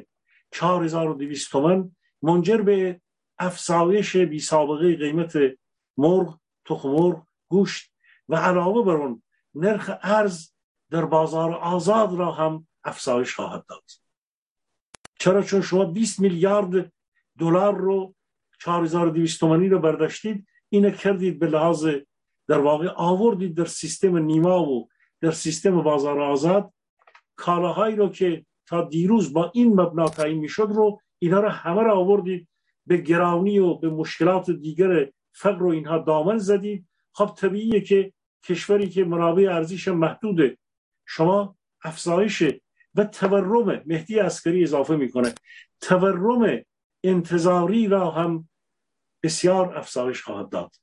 4200 0.50 1.50
تومن 1.50 1.96
منجر 2.22 2.56
به 2.56 3.00
افزایش 3.38 4.16
بی 4.16 4.40
سابقه 4.40 4.96
قیمت 4.96 5.38
مرغ، 5.96 6.38
تخم 6.64 6.88
مرغ، 6.88 7.22
گوشت 7.48 7.92
و 8.28 8.36
علاوه 8.36 8.84
بر 8.84 8.96
اون 8.96 9.22
نرخ 9.54 9.90
ارز 10.02 10.52
در 10.90 11.04
بازار 11.04 11.52
آزاد 11.52 12.14
را 12.14 12.32
هم 12.32 12.66
افزایش 12.84 13.34
خواهد 13.34 13.66
داد. 13.66 13.84
چرا؟ 15.18 15.42
چون 15.42 15.60
شما 15.62 15.84
20 15.84 16.20
میلیارد 16.20 16.92
دلار 17.38 17.76
رو 17.76 18.14
4200 18.64 19.40
تومانی 19.40 19.68
رو 19.68 19.78
برداشتید 19.78 20.46
اینه 20.68 20.90
کردید 20.90 21.38
به 21.38 21.46
لحاظ 21.46 21.86
در 22.48 22.58
واقع 22.58 22.88
آوردید 22.96 23.56
در 23.56 23.64
سیستم 23.64 24.16
نیما 24.16 24.68
و 24.68 24.88
در 25.20 25.30
سیستم 25.30 25.82
بازار 25.82 26.20
آزاد. 26.20 26.72
کالاهایی 27.36 27.96
رو 27.96 28.08
که 28.08 28.46
تا 28.66 28.82
دیروز 28.84 29.32
با 29.32 29.50
این 29.54 29.80
مبنا 29.80 30.08
تعیین 30.08 30.38
می‌شد 30.38 30.68
رو 30.70 31.00
اینا 31.18 31.40
رو 31.40 31.48
همه 31.48 31.82
رو 31.82 31.94
آوردید 31.94 32.48
به 32.86 32.96
گرانی 32.96 33.58
و 33.58 33.74
به 33.74 33.90
مشکلات 33.90 34.50
دیگر 34.50 35.10
فقر 35.32 35.62
و 35.62 35.68
اینها 35.68 35.98
دامن 35.98 36.38
زدید. 36.38 36.86
خب 37.12 37.34
طبیعیه 37.36 37.80
که 37.80 38.12
کشوری 38.44 38.88
که 38.88 39.04
منابع 39.04 39.54
ارزیش 39.54 39.88
محدوده 39.88 40.58
شما 41.06 41.56
افزایش 41.84 42.42
و 42.94 43.04
تورم 43.04 43.82
مهدی 43.86 44.18
اسکری 44.18 44.62
اضافه 44.62 44.96
می‌کنه. 44.96 45.34
تورم 45.80 46.62
انتظاری 47.04 47.88
را 47.88 48.10
هم 48.10 48.48
بسیار 49.22 49.78
افزایش 49.78 50.22
خواهد 50.22 50.48
داد. 50.48 50.74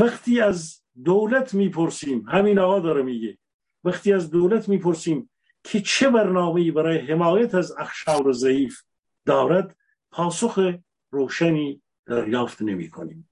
وقتی 0.00 0.40
از 0.40 0.80
دولت 1.04 1.54
می‌پرسیم 1.54 2.28
همین 2.28 2.58
آقا 2.58 2.80
داره 2.80 3.02
میگه 3.02 3.38
وقتی 3.84 4.12
از 4.12 4.30
دولت 4.30 4.68
می‌پرسیم 4.68 5.30
که 5.64 5.80
چه 5.80 6.10
برنامه‌ای 6.10 6.70
برای 6.70 6.98
حمایت 6.98 7.54
از 7.54 7.72
اخشار 7.78 8.32
ضعیف 8.32 8.82
دارد 9.26 9.76
پاسخ 10.10 10.74
روشنی 11.10 11.82
دریافت 12.06 12.62
نمی 12.62 12.90
کنیم 12.90 13.30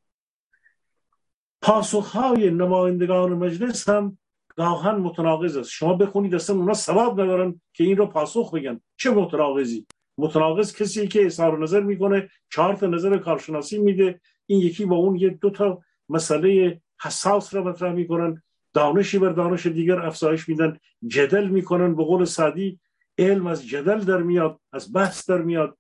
پاسخهای 1.62 2.50
نمایندگان 2.50 3.32
مجلس 3.32 3.88
هم 3.88 4.18
گاهن 4.57 4.94
متناقض 4.94 5.57
است. 5.57 5.70
شما 5.70 5.94
بخونید 5.94 6.34
اصلا 6.34 6.57
اونا 6.57 6.74
ثواب 6.74 7.20
ندارن 7.20 7.61
که 7.72 7.84
این 7.84 7.96
رو 7.96 8.07
پاسخ 8.07 8.55
بگن. 8.55 8.80
چه 8.96 9.11
متناقضی؟ 9.11 9.86
متناقض 10.18 10.76
کسی 10.76 11.08
که 11.08 11.26
اظهار 11.26 11.62
نظر 11.62 11.80
می‌کنه 11.80 12.28
چهار 12.50 12.74
تا 12.74 12.86
نظر 12.86 13.18
کارشناسی 13.18 13.78
میده. 13.78 14.20
این 14.46 14.60
یکی 14.60 14.84
با 14.84 14.96
اون 14.96 15.16
یه 15.16 15.30
دو 15.30 15.50
تا 15.50 15.82
مسئله 16.08 16.80
حساس 17.02 17.54
را 17.54 17.64
مطرح 17.64 17.92
می‌کنن. 17.92 18.42
دانشی 18.74 19.18
بر 19.18 19.28
دانش 19.28 19.66
دیگر 19.66 20.00
افزایش 20.00 20.48
میدن. 20.48 20.78
جدل 21.06 21.48
می‌کنن. 21.48 21.94
به 21.94 22.04
قول 22.04 22.24
سعدی 22.24 22.80
علم 23.18 23.46
از 23.46 23.66
جدل 23.66 23.98
در 23.98 24.22
میاد 24.22 24.60
از 24.72 24.92
بحث 24.92 25.30
در 25.30 25.42
میاد 25.42 25.78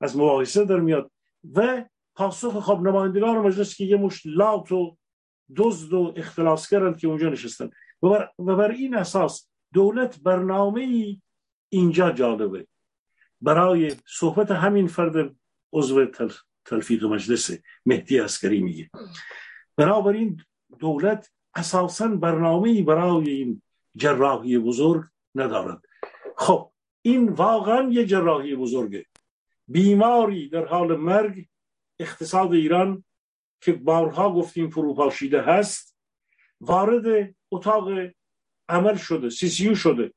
از 0.00 0.16
مباحثه 0.16 0.64
در 0.64 0.80
میاد. 0.80 1.10
و 1.54 1.84
پاسخ 2.14 2.60
خب 2.60 2.80
نمایندگان 2.82 3.38
مجلس 3.38 3.76
که 3.76 3.84
یه 3.84 3.96
مش 3.96 4.22
لات 4.24 4.72
و 4.72 4.96
دزد 5.56 5.92
و 5.92 6.14
اختلاسگرند 6.16 6.98
که 6.98 7.06
اونجا 7.08 7.28
نشستن. 7.28 7.70
و 8.02 8.08
بر, 8.08 8.28
و 8.38 8.56
بر 8.56 8.70
این 8.70 8.94
اساس 8.94 9.48
دولت 9.74 10.20
برنامه 10.22 10.80
ای 10.80 11.20
اینجا 11.68 12.10
جالبه. 12.10 12.66
برای 13.40 13.96
صحبت 14.06 14.50
همین 14.50 14.86
فرد 14.86 15.36
عضو 15.72 16.06
تلفیق 16.64 17.04
مجلس 17.04 17.50
مهدی 17.86 18.20
اسکری 18.20 18.60
میگه. 18.60 18.90
بنابراین 19.76 20.42
دولت 20.78 21.30
اساسا 21.54 22.08
برنامه 22.08 22.82
برای 22.82 23.30
این 23.30 23.62
جراحی 23.96 24.58
بزرگ 24.58 25.04
ندارد. 25.34 25.82
خب 26.36 26.72
این 27.02 27.28
واقعا 27.28 27.90
یه 27.90 28.06
جراحی 28.06 28.56
بزرگه. 28.56 29.06
بیماری 29.68 30.48
در 30.48 30.64
حال 30.64 30.96
مرگ 30.96 31.46
اقتصاد 31.98 32.52
ایران 32.52 33.04
که 33.60 33.72
بارها 33.72 34.34
گفتیم 34.34 34.70
فروپاشیده 34.70 35.42
هست 35.42 35.96
وارد 36.60 37.34
اتاق 37.50 37.88
عمل 38.68 38.96
شده 38.96 39.30
سی 39.30 39.76
شده. 39.76 40.12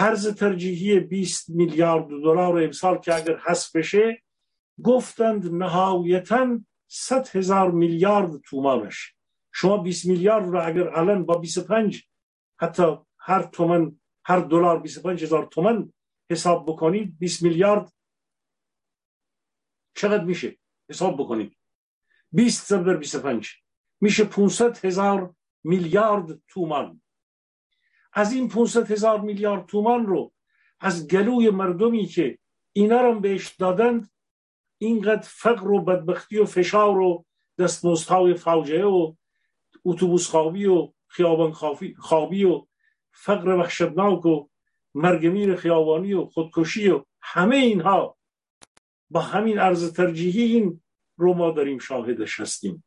ارز 0.00 0.34
ترجیحی 0.34 1.00
20 1.00 1.50
میلیارد 1.50 2.08
دلار 2.08 2.62
امسال 2.62 2.98
که 2.98 3.14
اگر 3.14 3.36
حذف 3.36 3.76
بشه 3.76 4.22
گفتند 4.82 5.54
نهایتا 5.54 6.60
100 6.86 7.28
هزار 7.36 7.70
میلیارد 7.70 8.40
تومانش 8.40 9.14
شما 9.52 9.76
20 9.76 10.06
میلیارد 10.06 10.44
رو 10.48 10.66
اگر 10.66 10.88
الان 10.88 11.24
با 11.26 11.38
25 11.38 12.08
حتی 12.60 12.96
هر 13.18 13.42
تومن 13.42 14.00
هر 14.24 14.40
دلار 14.40 14.80
25 14.80 15.22
هزار 15.22 15.46
تومن 15.46 15.92
حساب 16.30 16.66
بکنید 16.66 17.18
20 17.18 17.42
میلیارد 17.42 17.92
چقدر 19.94 20.24
میشه 20.24 20.58
حساب 20.90 21.14
بکنید؟ 21.20 21.56
20 22.32 22.68
ضرب 22.68 22.98
25 22.98 23.50
میشه 24.00 24.24
500 24.24 24.84
هزار 24.84 25.34
میلیارد 25.64 26.42
تومان. 26.48 27.02
از 28.12 28.32
این 28.32 28.48
500 28.48 28.90
هزار 28.90 29.20
میلیارد 29.20 29.66
تومان 29.66 30.06
رو 30.06 30.32
از 30.80 31.08
گلوی 31.08 31.50
مردمی 31.50 32.06
که 32.06 32.38
اینا 32.72 33.00
رو 33.00 33.20
بهش 33.20 33.48
دادند 33.48 34.10
اینقدر 34.78 35.28
فقر 35.28 35.70
و 35.70 35.80
بدبختی 35.80 36.38
و 36.38 36.44
فشار 36.44 36.98
و 36.98 37.24
دستمزدهای 37.58 38.34
فاجعه 38.34 38.84
و 38.84 39.14
اتوبوس 39.84 40.28
خوابی 40.28 40.66
و 40.66 40.92
خیابان 41.06 41.52
خوابی 41.98 42.44
و 42.44 42.66
فقر 43.12 43.48
وحشتناک 43.48 44.26
و 44.26 44.48
مرگمیر 44.94 45.56
خیابانی 45.56 46.14
و 46.14 46.24
خودکشی 46.24 46.90
و 46.90 47.04
همه 47.20 47.56
اینها. 47.56 48.16
با 49.10 49.20
همین 49.20 49.58
ارز 49.58 49.92
ترجیحی 49.92 50.42
این 50.42 50.80
رو 51.16 51.34
ما 51.34 51.50
داریم 51.50 51.78
شاهدش 51.78 52.40
هستیم. 52.40 52.84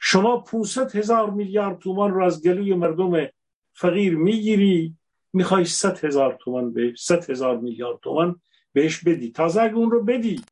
شما 0.00 0.40
500 0.40 0.96
هزار 0.96 1.30
میلیارد 1.30 1.78
تومان 1.78 2.10
رو 2.10 2.24
از 2.24 2.42
گلوی 2.42 2.74
مردم 2.74 3.28
فقیر 3.76 4.16
می‌گیری 4.16 4.96
می‌خوای 5.32 5.64
100 5.64 6.04
هزار 6.04 6.38
تومان 6.40 6.72
به 6.72 6.94
100 6.98 7.30
هزار 7.30 7.60
میلیارد 7.60 8.00
تومان 8.00 8.40
بهش 8.72 9.04
بدی. 9.04 9.30
تازه 9.30 9.62
اگه 9.62 9.74
اون 9.74 9.90
رو 9.90 10.04
بدی 10.04 10.42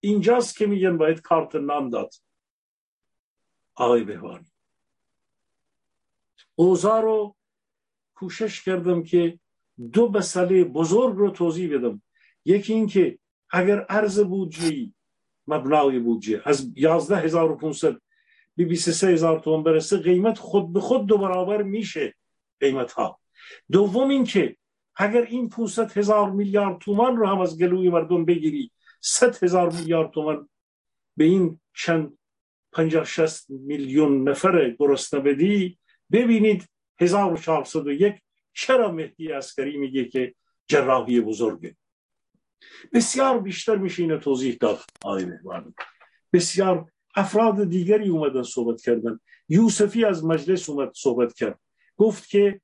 اینجاست 0.00 0.56
که 0.56 0.66
میگن 0.66 0.96
باید 0.96 1.20
کارت 1.20 1.54
نام 1.54 1.90
داد. 1.90 2.14
آقای 3.74 4.04
بهوانی. 4.04 4.46
اوضاع 6.54 7.00
رو 7.00 7.36
کوشش 8.14 8.62
کردم 8.62 9.02
که 9.02 9.38
دو 9.92 10.08
مسئله 10.08 10.64
بزرگ 10.64 11.16
رو 11.16 11.30
توضیح 11.30 11.78
بدم. 11.78 12.02
یکی 12.44 12.72
این 12.72 12.86
که 12.86 13.18
اگر 13.50 13.86
ارز 13.88 14.20
بودجه 14.20 14.90
مبنای 15.46 15.98
بودجه 15.98 16.42
از 16.44 16.72
11500 16.74 18.00
به 18.56 18.64
23 18.64 19.08
هزار 19.08 19.40
تومان 19.40 19.62
برسه 19.62 19.96
قیمت 19.96 20.38
خود 20.38 20.72
به 20.72 20.80
خود 20.80 21.06
دو 21.06 21.18
برابر 21.18 21.62
میشه. 21.62 22.14
قیمت 22.60 22.92
ها 22.92 23.20
دوم 23.72 24.08
اینکه 24.08 24.56
اگر 24.96 25.22
این 25.22 25.48
500 25.48 25.98
هزار 25.98 26.30
میلیارد 26.30 26.78
تومان 26.78 27.16
رو 27.16 27.26
هم 27.26 27.40
از 27.40 27.58
گلوی 27.58 27.88
مردم 27.88 28.24
بگیری 28.24 28.70
100 29.00 29.44
هزار 29.44 29.72
میلیارد 29.72 30.10
تومان 30.10 30.48
به 31.16 31.24
این 31.24 31.60
چند 31.74 32.18
50 32.72 33.04
60 33.04 33.50
میلیون 33.50 34.28
نفر 34.28 34.70
گرسنه 34.78 35.20
بدی 35.20 35.78
ببینید 36.12 36.68
1401 37.00 38.14
چرا 38.52 38.92
مهدی 38.92 39.32
اسکری 39.32 39.76
میگه 39.76 40.04
که 40.04 40.34
جراحی 40.66 41.20
بزرگه. 41.20 41.76
بسیار 42.92 43.40
بیشتر 43.40 43.76
میشه 43.76 44.02
اینو 44.02 44.18
توضیح 44.18 44.56
داد 44.60 44.80
آقای 45.04 45.26
بسیار 46.32 46.90
افراد 47.16 47.64
دیگری 47.64 48.08
اومدن 48.08 48.42
صحبت 48.42 48.82
کردن. 48.82 49.20
یوسفی 49.48 50.04
از 50.04 50.24
مجلس 50.24 50.68
اومد 50.68 50.92
صحبت 50.94 51.34
کرد. 51.34 51.60
گفت 51.96 52.28
که 52.28 52.60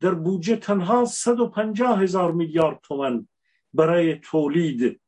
در 0.00 0.14
بودجه 0.14 0.56
تنها 0.56 1.04
150 1.04 2.02
هزار 2.02 2.32
میلیارد 2.32 2.80
تومن 2.82 3.28
برای 3.74 4.14
تولید 4.14 5.00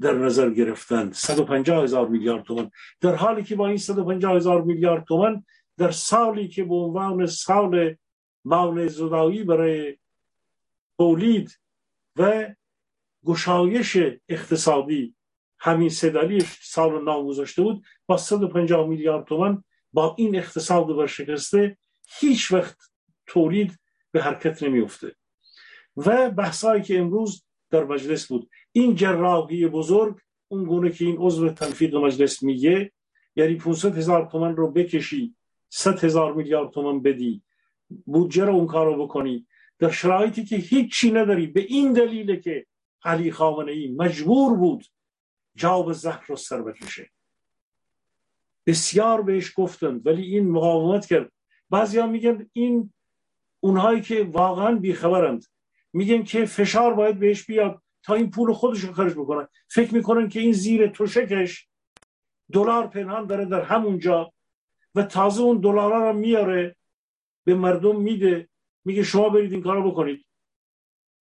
در 0.00 0.14
نظر 0.14 0.50
گرفتن 0.50 1.12
150 1.12 1.82
هزار 1.82 2.08
میلیارد 2.08 2.42
تومن 2.42 2.70
در 3.00 3.14
حالی 3.14 3.42
که 3.42 3.56
با 3.56 3.68
این 3.68 3.76
150 3.76 4.36
هزار 4.36 4.62
میلیارد 4.62 5.04
تومن 5.04 5.44
در 5.76 5.90
سالی 5.90 6.48
که 6.48 6.64
به 6.64 6.74
عنوان 6.74 7.26
سال 7.26 7.96
مال 8.44 8.88
زدایی 8.88 9.44
برای 9.44 9.98
تولید 10.98 11.60
و 12.16 12.54
گشایش 13.24 13.98
اقتصادی 14.28 15.14
همین 15.58 15.88
سدالی 15.88 16.40
سال 16.60 17.04
نام 17.04 17.26
گذاشته 17.26 17.62
بود 17.62 17.84
با 18.06 18.16
150 18.16 18.86
میلیارد 18.86 19.24
تومن 19.24 19.64
با 19.92 20.14
این 20.18 20.36
اقتصاد 20.36 20.90
ورشکسته 20.90 21.76
هیچ 22.18 22.52
وقت 22.52 22.93
تولید 23.26 23.78
به 24.12 24.22
حرکت 24.22 24.62
نمیفته 24.62 25.14
و 25.96 26.30
بحثایی 26.30 26.82
که 26.82 26.98
امروز 26.98 27.44
در 27.70 27.84
مجلس 27.84 28.26
بود. 28.26 28.50
این 28.72 28.94
جراحی 28.94 29.66
بزرگ 29.66 30.16
اون 30.48 30.64
گونه 30.64 30.90
که 30.90 31.04
این 31.04 31.16
عضو 31.18 31.48
تنفیق 31.48 31.94
مجلس 31.94 32.42
میگه 32.42 32.92
یعنی 33.36 33.54
500 33.54 33.98
هزار 33.98 34.28
تومن 34.32 34.56
رو 34.56 34.70
بکشی 34.70 35.34
100 35.68 36.04
هزار 36.04 36.34
میلیارد 36.34 36.70
تومن 36.70 37.02
بدی 37.02 37.42
بودجه 38.06 38.44
رو 38.44 38.54
اون 38.54 38.66
کارو 38.66 39.06
بکنی. 39.06 39.46
در 39.78 39.90
شرایطی 39.90 40.44
که 40.44 40.56
هیچی 40.56 41.10
نداری 41.10 41.46
به 41.46 41.60
این 41.60 41.92
دلیل 41.92 42.40
که 42.40 42.66
علی 43.04 43.32
خامنه 43.32 43.72
ای 43.72 43.88
مجبور 43.88 44.56
بود 44.56 44.84
جواب 45.54 45.92
زهر 45.92 46.24
رو 46.26 46.36
سر 46.36 46.62
بکشه. 46.62 47.10
بسیار 48.66 49.22
بهش 49.22 49.52
گفتند 49.56 50.06
ولی 50.06 50.22
این 50.22 50.50
مقاومت 50.50 51.06
کرد. 51.06 51.32
بعضی 51.70 52.02
میگن 52.02 52.50
این 52.52 52.92
اونهایی 53.64 54.00
که 54.00 54.24
واقعا 54.24 54.74
بیخبرند. 54.74 55.44
میگن 55.92 56.22
که 56.22 56.44
فشار 56.44 56.94
باید 56.94 57.18
بهش 57.18 57.44
بیاد 57.44 57.82
تا 58.02 58.14
این 58.14 58.30
پول 58.30 58.52
خودش 58.52 58.80
رو 58.80 58.92
خرج 58.92 59.12
بکنن. 59.12 59.48
فکر 59.68 59.94
می‌کنن 59.94 60.28
که 60.28 60.40
این 60.40 60.52
زیر 60.52 60.86
توشکش 60.86 61.68
دلار 62.52 62.86
پنهان 62.86 63.26
داره 63.26 63.44
در 63.44 63.62
همونجا 63.62 64.32
و 64.94 65.02
تازه 65.02 65.42
اون 65.42 65.58
دلارا 65.58 66.10
رو 66.10 66.18
میاره 66.18 66.76
به 67.44 67.54
مردم 67.54 68.00
میده. 68.00 68.48
میگه 68.84 69.02
شما 69.02 69.28
برید 69.28 69.52
این 69.52 69.62
کارو 69.62 69.90
بکنید. 69.90 70.26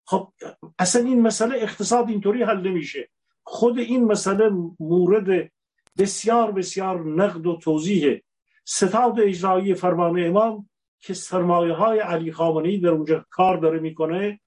خب 0.06 0.34
اصلا 0.80 1.06
این 1.06 1.22
مسئله 1.22 1.56
اقتصاد 1.56 2.10
اینطوری 2.10 2.44
حل 2.44 2.68
نمیشه. 2.68 3.10
خود 3.44 3.80
این 3.80 4.06
مسئله 4.06 4.50
مورد 4.80 5.52
بسیار 5.98 6.52
بسیار 6.52 7.06
نقد 7.06 7.48
و 7.48 7.58
توضیح 7.58 8.22
ستاد 8.66 9.20
اجرایی 9.20 9.74
فرمان 9.74 10.26
امام 10.26 10.70
که 11.02 11.14
سرمایه 11.14 11.74
های 11.74 12.00
علی 12.00 12.32
خامنه‌ای 12.32 12.78
در 12.78 12.90
اونجا 12.90 13.26
کار 13.30 13.58
داره 13.58 13.80
می‌کنه. 13.80 14.40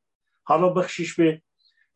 حالا 0.43 0.69
بخشیش 0.69 1.15
به 1.15 1.43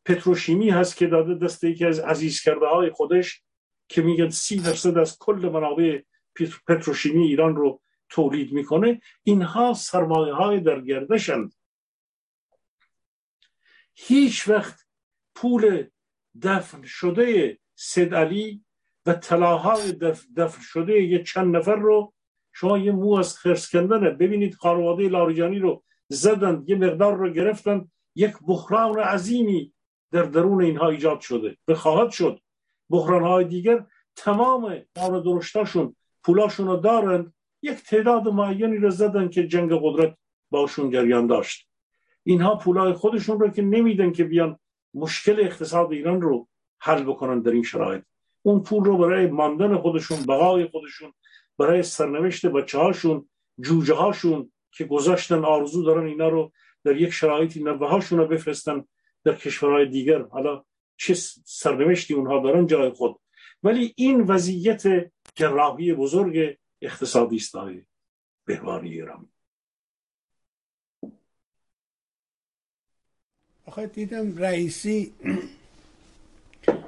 پتروشیمی 0.04 0.70
هست 0.70 0.96
که 0.96 1.06
داده 1.06 1.34
دست 1.34 1.64
یکی 1.64 1.84
از 1.84 1.98
عزیز 1.98 2.40
کرده 2.40 2.66
های 2.66 2.90
خودش 2.90 3.42
که 3.88 4.02
میگن 4.02 4.28
سی 4.28 4.60
درصد 4.60 4.98
از 4.98 5.18
کل 5.18 5.50
منابع 5.52 6.00
پتروشیمی 6.66 7.26
ایران 7.26 7.56
رو 7.56 7.80
تولید 8.08 8.52
می‌کنه. 8.52 9.00
اینها 9.22 9.74
سرمایه 9.74 10.32
های 10.32 10.60
در 10.60 10.80
گردشند 10.80 11.54
هیچ 13.94 14.48
وقت 14.48 14.80
پول 15.34 15.86
دفن 16.42 16.82
شده 16.82 17.58
سید 17.74 18.14
علی 18.14 18.64
و 19.06 19.14
طلاهای 19.14 19.92
دفن 20.36 20.62
شده 20.62 21.02
یه 21.02 21.22
چند 21.22 21.56
نفر 21.56 21.74
رو 21.74 22.14
شما 22.60 22.78
یه 22.78 22.92
مو 22.92 23.14
از 23.14 23.38
خرس 23.38 23.70
کندنه. 23.72 24.10
ببینید 24.10 24.54
خانواده 24.54 25.08
لاریجانی 25.08 25.58
رو 25.58 25.82
زدن 26.08 26.64
یه 26.66 26.76
مقدار 26.76 27.16
رو 27.16 27.30
گرفتن 27.30 27.90
یک 28.14 28.32
بحران 28.46 28.98
عظیمی 28.98 29.72
در 30.12 30.22
درون 30.22 30.62
اینها 30.62 30.88
ایجاد 30.88 31.20
شده. 31.20 31.56
به 31.64 31.74
خواهد 31.74 32.10
شد. 32.10 32.40
بحران 32.90 33.22
های 33.22 33.44
دیگر 33.44 33.86
تمام 34.16 34.76
دار 34.94 35.20
درشتاشون 35.20 35.96
پولاشون 36.24 36.66
رو 36.66 36.76
دارند 36.76 37.34
یک 37.62 37.82
تعداد 37.82 38.28
معینی 38.28 38.76
رو 38.76 38.90
زدن 38.90 39.28
که 39.28 39.46
جنگ 39.46 39.72
قدرت 39.82 40.16
باشون 40.50 40.90
جریان 40.90 41.26
داشت. 41.26 41.68
اینها 42.24 42.56
پولای 42.56 42.92
خودشون 42.92 43.40
رو 43.40 43.48
که 43.48 43.62
نمیدن 43.62 44.12
که 44.12 44.24
بیان 44.24 44.58
مشکل 44.94 45.40
اقتصاد 45.40 45.92
ایران 45.92 46.20
رو 46.20 46.48
حل 46.78 47.02
بکنن 47.02 47.40
در 47.40 47.50
این 47.50 47.62
شرایط. 47.62 48.02
اون 48.42 48.62
پول 48.62 48.84
رو 48.84 48.96
برای 48.96 49.26
ماندن 49.26 49.76
خودشون 49.76 50.18
بقای 50.22 50.66
خودشون 50.66 51.12
برای 51.58 51.82
سرنوشت 51.82 52.46
بچه 52.46 52.78
هاشون 52.78 53.28
جوجه 53.60 53.94
هاشون 53.94 54.52
که 54.72 54.84
گذاشتن 54.84 55.44
آرزو 55.44 55.82
دارن 55.82 56.06
اینا 56.06 56.28
رو 56.28 56.52
در 56.84 56.96
یک 56.96 57.10
شرایطی 57.10 57.62
نوه 57.62 57.88
هاشون 57.88 58.18
رو 58.18 58.26
بفرستن 58.26 58.84
در 59.24 59.34
کشورهای 59.34 59.86
دیگر. 59.86 60.22
حالا 60.22 60.64
چه 60.96 61.14
سرنوشتی 61.44 62.14
اونها 62.14 62.42
دارن 62.42 62.66
جای 62.66 62.90
خود. 62.90 63.20
ولی 63.62 63.94
این 63.96 64.20
وضعیت 64.20 65.10
جراحی 65.34 65.94
بزرگ 65.94 66.58
اقتصادی 66.82 67.36
است 67.36 67.54
بهوانی 68.44 68.90
ایران. 68.90 69.28
آخه 73.66 73.86
دیدم 73.86 74.38
رئیسی 74.38 75.14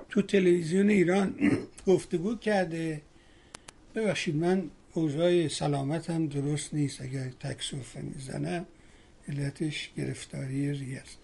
تو 0.09 0.23
تلویزیون 0.23 0.91
ایران 0.91 1.35
گفتگو 1.87 2.37
کرده. 2.37 3.03
ببخشید 3.95 4.37
من 4.37 4.71
اوضاع 4.95 5.49
سلامتم 5.49 6.27
درست 6.27 6.75
نیست. 6.75 7.01
اگر 7.01 7.29
تکسوفه 7.29 8.01
می‌زنم 8.01 8.67
علتش 9.29 9.91
گرفتاری 9.97 10.73
ری 10.73 10.97
است. 10.97 11.19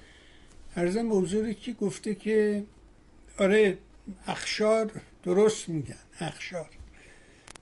ارزم 0.77 1.03
موضوعی 1.03 1.55
که 1.55 1.73
گفته 1.73 2.15
که 2.15 2.65
آره 3.39 3.79
اخشار 4.27 4.91
درست 5.23 5.69
میگن 5.69 5.95
اخشار. 6.21 6.69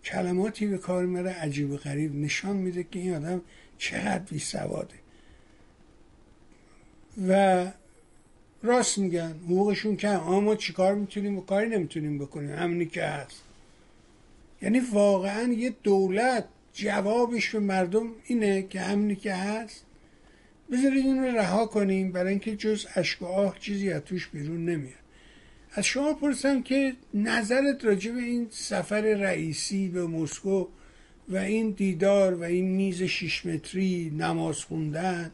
کلماتی 0.05 0.67
به 0.67 0.79
کار 0.79 1.07
میره 1.07 1.31
عجیب 1.31 1.71
و 1.71 1.77
غریب 1.77 2.15
نشان 2.15 2.57
میده 2.57 2.85
که 2.85 2.99
این 2.99 3.15
آدم 3.15 3.41
چقدر 3.79 4.19
بی 4.19 4.39
سواده. 4.39 4.95
و 7.29 7.73
راست 8.63 8.99
میگن 8.99 9.33
حقوقشون 9.33 9.97
کم 9.97 10.21
اما 10.21 10.41
ما 10.41 10.55
چیکار 10.57 10.95
می‌تونیم 10.95 11.39
و 11.39 11.41
کاری 11.41 11.69
نمی‌تونیم 11.69 12.19
بکنیم؟ 12.19 12.51
همینی 12.51 12.87
که 12.87 13.05
هست. 13.05 13.44
یعنی 14.65 14.81
واقعا 14.81 15.53
یه 15.53 15.75
دولت 15.83 16.45
جوابش 16.73 17.51
به 17.51 17.61
مردم 17.61 18.09
اینه 18.25 18.63
که 18.63 18.81
همینی 18.81 19.17
که 19.17 19.35
هست. 19.35 19.85
بذارید 20.73 21.07
این 21.07 21.25
رو 21.25 21.37
رها 21.37 21.67
کنیم 21.67 22.13
برای 22.13 22.31
اینکه 22.31 22.57
جز 22.57 22.87
اشک 22.95 23.23
و 23.23 23.27
آه 23.27 23.59
چیزی 23.59 23.93
از 23.93 24.03
توش 24.03 24.29
بیرون 24.29 24.65
نمیاد. 24.65 24.99
از 25.73 25.85
شما 25.85 26.15
پرسم 26.15 26.63
که 26.63 26.93
نظرت 27.15 27.85
راجع 27.85 28.13
به 28.13 28.21
این 28.21 28.47
سفر 28.51 29.01
رئیسی 29.01 29.89
به 29.89 30.07
مسکو 30.07 30.67
و 31.29 31.37
این 31.37 31.71
دیدار 31.71 32.35
و 32.35 32.43
این 32.43 32.69
میز 32.69 33.03
شیش 33.03 33.47
متری 33.47 34.13
نماز 34.19 34.59
خوندن 34.59 35.31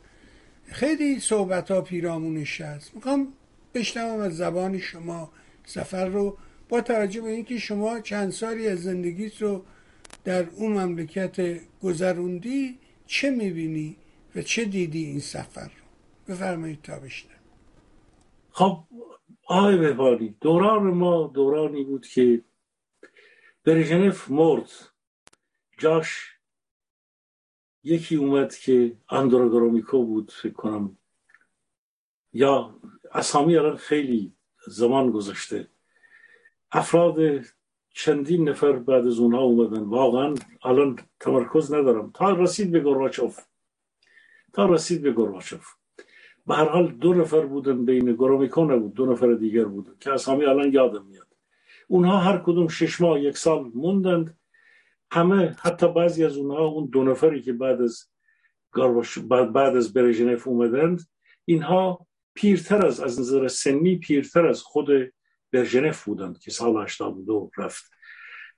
خیلی 0.66 1.20
صحبت 1.20 1.70
ها 1.70 1.80
پیرامونش 1.80 2.60
هست. 2.60 2.94
می‌خوام 2.94 3.28
بشنوم 3.74 4.20
از 4.20 4.36
زبان 4.36 4.78
شما 4.78 5.32
سفر 5.66 6.06
رو 6.06 6.36
با 6.70 6.80
توجه 6.80 7.20
به 7.20 7.28
اینکه 7.28 7.58
شما 7.58 8.00
چند 8.00 8.30
سالی 8.30 8.68
از 8.68 8.82
زندگیت 8.82 9.42
رو 9.42 9.64
در 10.24 10.48
اون 10.48 10.72
مملکت 10.72 11.60
گذروندی 11.82 12.78
چه 13.06 13.30
می‌بینی 13.30 13.96
و 14.36 14.42
چه 14.42 14.64
دیدی 14.64 15.04
این 15.04 15.20
سفر 15.20 15.64
رو؟ 15.64 16.34
بفرمایید 16.34 16.82
تا 16.82 16.98
بشنم 16.98 17.40
خب 18.50 18.84
آقای 19.46 19.76
بهبانی 19.76 20.36
دوران 20.40 20.82
ما 20.82 21.30
دورانی 21.34 21.84
بود 21.84 22.06
که 22.06 22.44
برژنف 23.64 24.30
مرد. 24.30 24.70
جاش 25.78 26.36
یکی 27.84 28.16
اومد 28.16 28.54
که 28.54 28.96
اندروگرامیکو 29.10 30.04
بود 30.04 30.32
فکر 30.42 30.52
کنم. 30.52 30.98
یا 32.32 32.80
اسامی 33.12 33.56
الان 33.56 33.76
خیلی 33.76 34.32
زمان 34.66 35.10
گذاشته 35.10 35.68
افراد 36.72 37.44
چندین 37.94 38.48
نفر 38.48 38.72
بعد 38.72 39.06
از 39.06 39.18
اونها 39.18 39.40
اومدن. 39.40 39.82
واقعا 39.82 40.34
الان 40.62 40.98
تمرکز 41.20 41.72
ندارم. 41.72 42.10
تا 42.14 42.30
رسید 42.30 42.72
به 42.72 42.80
گرواچوف 42.80 43.40
تا 44.52 44.66
رسید 44.66 45.02
به 45.02 45.12
گرواچوف 45.12 45.66
به 46.46 46.54
هر 46.54 46.68
حال 46.68 46.92
دو 46.92 47.14
نفر 47.14 47.46
بودن 47.46 47.84
بین 47.84 48.12
گرومیکو 48.12 48.64
نبود. 48.64 48.94
دو 48.94 49.06
نفر 49.06 49.32
دیگر 49.32 49.64
بودن 49.64 49.92
که 50.00 50.12
اسامی 50.12 50.44
الان 50.44 50.72
یادم 50.72 51.06
میاد. 51.06 51.26
اونها 51.88 52.18
هر 52.18 52.38
کدوم 52.38 52.68
شش 52.68 53.00
ماه 53.00 53.20
یک 53.20 53.38
سال 53.38 53.70
موندند. 53.74 54.38
همه 55.12 55.56
حتی 55.62 55.92
بعضی 55.92 56.24
از 56.24 56.36
اونها 56.36 56.64
اون 56.64 56.86
دو 56.86 57.04
نفری 57.04 57.42
که 57.42 57.52
بعد 57.52 57.82
از 57.82 58.06
بعد, 59.28 59.52
بعد 59.52 59.76
از 59.76 59.92
برژنف 59.92 60.48
اومدند 60.48 61.00
اینها 61.44 62.06
پیرتر 62.34 62.86
از 62.86 63.00
از 63.00 63.20
نظر 63.20 63.48
سنی 63.48 63.96
پیرتر 63.96 64.46
از 64.46 64.62
خود 64.62 65.12
برژنف 65.52 66.04
بودند 66.04 66.38
که 66.38 66.50
سال 66.50 66.82
82 66.82 67.50
رفت. 67.56 67.90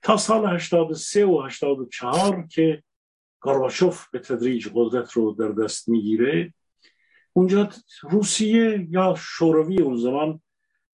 تا 0.01 0.17
سال 0.17 0.55
83 0.55 1.25
و 1.25 1.41
84 1.41 2.47
که 2.51 2.83
گارباچوف 3.39 4.09
به 4.09 4.19
تدریج 4.19 4.69
قدرت 4.73 5.11
رو 5.11 5.31
در 5.31 5.49
دست 5.49 5.89
می‌گیره 5.89 6.53
اونجا 7.33 7.69
روسیه 8.01 8.87
یا 8.89 9.15
شوروی 9.17 9.81
اون 9.81 9.97
زمان 9.97 10.41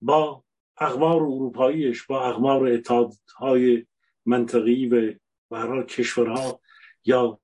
با 0.02 0.44
اقمار 0.78 1.16
اروپاییش 1.16 2.04
با 2.04 2.30
اقمار 2.30 2.68
اتحادهای 2.68 3.86
منطقی 4.26 4.88
و 4.88 5.14
برای 5.50 5.84
کشورها 5.84 6.62
یا 7.06 7.40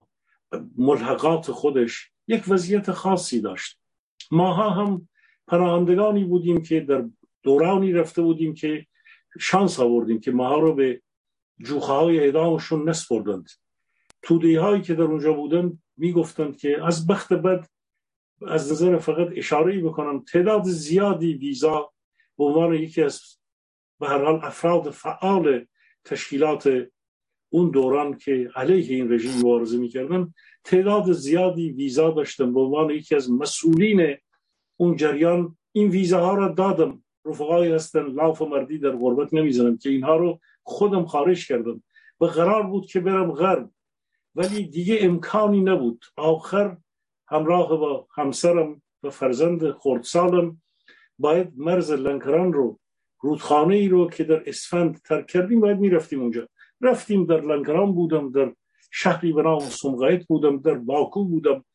ملحقات 0.78 1.52
خودش 1.52 2.12
یک 2.28 2.44
وضعیت 2.48 2.92
خاصی 2.92 3.42
داشت. 3.42 3.80
ماها 4.32 4.70
هم 4.70 5.08
پناهندگانی 5.48 6.24
بودیم 6.24 6.62
که 6.62 6.80
در 6.80 7.06
دورانی 7.46 7.94
رفته 7.94 8.22
بودیم 8.22 8.54
که 8.54 8.86
شانس 9.40 9.80
آوردیم 9.80 10.20
که 10.20 10.32
ماها 10.32 10.60
رو 10.60 10.74
به 10.74 11.02
جوخه 11.60 11.94
های 11.94 12.20
اعدامشون 12.20 12.90
نسپردند 12.90 13.50
توده 14.22 14.62
هایی 14.62 14.82
که 14.82 14.94
در 14.94 15.04
اونجا 15.04 15.34
بودند 15.34 15.84
می‌گفتند 15.98 16.58
که 16.58 16.86
از 16.86 17.08
بخت 17.08 17.34
بد 17.34 17.68
از 18.48 18.72
نظر 18.72 18.98
فقط 18.98 19.28
اشاره 19.36 19.82
بکنم 19.82 20.20
تعداد 20.20 20.64
زیادی 20.64 21.34
ویزا 21.34 21.92
به 22.38 22.44
عنوان 22.44 22.74
یکی 22.74 23.02
از 23.02 23.22
به 24.00 24.08
هر 24.08 24.24
حال 24.24 24.40
افراد 24.44 24.90
فعال 24.90 25.66
تشکیلات 26.06 26.88
اون 27.50 27.70
دوران 27.70 28.18
که 28.18 28.50
علیه 28.56 28.96
این 28.96 29.12
رژیم 29.12 29.40
مبارزه 29.40 29.78
می‌کردن 29.78 30.34
تعداد 30.64 31.12
زیادی 31.12 31.72
ویزا 31.72 32.12
داشتم 32.12 32.54
به 32.54 32.60
عنوان 32.60 32.90
یکی 32.90 33.16
از 33.16 33.32
مسئولین 33.32 34.18
اون 34.78 34.96
جریان 34.96 35.58
این 35.72 35.90
ویزاها 35.90 36.34
را 36.34 36.48
دادم. 36.48 37.05
رفقایی 37.26 37.72
هستن 37.72 38.06
لاف 38.06 38.42
مردی 38.42 38.78
در 38.78 38.92
غربت 38.92 39.34
نمی‌زنم 39.34 39.78
که 39.78 39.90
اینها 39.90 40.16
رو 40.16 40.40
خودم 40.64 41.06
خارج 41.06 41.48
کردم. 41.48 41.84
و 42.22 42.26
قرار 42.26 42.64
بود 42.64 42.86
که 42.86 43.00
برم 43.00 43.32
غرب. 43.32 43.70
ولی 44.36 44.68
دیگه 44.68 44.98
امکانی 45.02 45.62
نبود. 45.62 46.06
آخر 46.18 46.78
همراه 47.28 47.78
با 47.78 48.08
همسرم 48.16 48.82
و 49.04 49.10
فرزند 49.10 49.72
خردسالم 49.72 50.62
باید 51.20 51.54
مرز 51.58 51.92
لنکران 51.92 52.54
رو 52.54 52.80
رودخانه 53.20 53.76
ای 53.76 53.88
رو 53.88 54.10
که 54.10 54.24
در 54.24 54.44
اسفند 54.46 55.02
ترک 55.02 55.28
کردیم 55.28 55.60
باید 55.60 55.80
می‌رفتیم 55.80 56.22
اونجا. 56.22 56.48
رفتیم 56.82 57.26
در 57.26 57.42
لنکران 57.42 57.94
بودم 57.94 58.32
در 58.32 58.54
شهری 58.92 59.34
به 59.34 59.42
نام 59.44 59.60
سمغایت 59.60 60.26
بودم 60.28 60.58
در 60.58 60.74
باکو 60.74 61.26
بودم. 61.26 61.66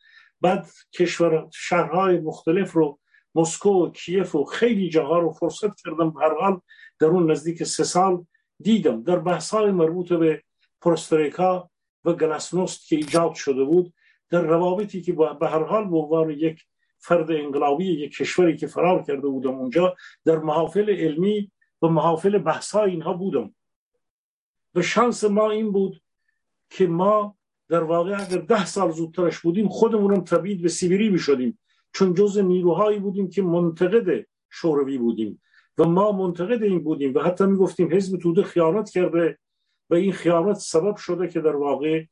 بعد 0.41 0.67
کشور 0.93 1.49
شهرهای 1.53 2.21
مختلف 2.21 2.73
رو 2.73 3.00
مسکو 3.35 3.71
و 3.71 3.91
کیف 3.91 4.35
و 4.35 4.45
خیلی 4.45 4.89
جاها 4.89 5.19
رو 5.19 5.31
فرصت 5.31 5.81
کردم. 5.81 6.11
هر 6.11 6.35
حال 6.41 6.61
در 6.99 7.07
اون 7.07 7.31
نزدیک 7.31 7.65
سه 7.65 7.85
سال 7.85 8.27
دیدم. 8.59 9.03
در 9.03 9.19
بحث 9.19 9.51
های 9.51 9.71
مربوط 9.71 10.13
به 10.13 10.43
پرستریکا 10.81 11.71
و 12.05 12.13
گلاسنوست 12.13 12.89
که 12.89 12.97
ایجاد 12.97 13.35
شده 13.35 13.65
بود 13.65 13.93
در 14.31 14.43
روابطی 14.43 15.03
که 15.03 15.13
به 15.13 15.49
هر 15.49 15.65
حال 15.65 15.85
به 15.85 15.97
عنوان 15.97 16.31
یک 16.31 16.65
فرد 16.99 17.31
انقلابی 17.31 17.85
یک 17.85 18.17
کشوری 18.17 18.57
که 18.57 18.67
فرار 18.67 19.03
کرده 19.03 19.29
بودم 19.29 19.55
اونجا 19.55 19.97
در 20.25 20.39
محافل 20.39 20.91
علمی 20.91 21.51
و 21.83 21.87
محافل 21.87 22.39
بحث 22.39 22.75
اینها 22.75 23.13
بودم. 23.13 23.55
و 24.75 24.83
شانس 24.83 25.25
ما 25.25 25.51
این 25.51 25.73
بود 25.73 26.03
که 26.71 26.87
ما 26.87 27.37
در 27.69 27.83
واقع 27.83 28.23
اگر 28.23 28.39
ده 28.39 28.67
سال 28.67 28.91
زودترش 28.91 29.39
بودیم 29.39 29.69
خودمونم 29.69 30.25
تبعید 30.25 30.63
به 30.63 30.69
سیبری 30.69 31.09
می 31.09 31.19
شدیم 31.19 31.59
چون 31.93 32.15
جز 32.15 32.39
نیروهایی 32.39 32.99
بودیم 32.99 33.29
که 33.29 33.43
منتقد 33.43 34.27
شوروی 34.51 34.99
بودیم 34.99 35.43
و 35.79 35.85
ما 35.85 36.13
منتقد 36.13 36.63
این 36.63 36.85
بودیم 36.85 37.15
و 37.15 37.21
حتی 37.21 37.47
می 37.47 37.57
گفتیم 37.57 37.93
حزب 37.93 38.19
توده 38.19 38.43
خیانت 38.43 38.91
کرده 38.91 39.39
و 39.91 39.95
این 39.95 40.13
خیانت 40.13 40.57
سبب 40.57 40.97
شده 40.97 41.29
که 41.29 41.41
در 41.41 41.57
واقع 41.57 42.05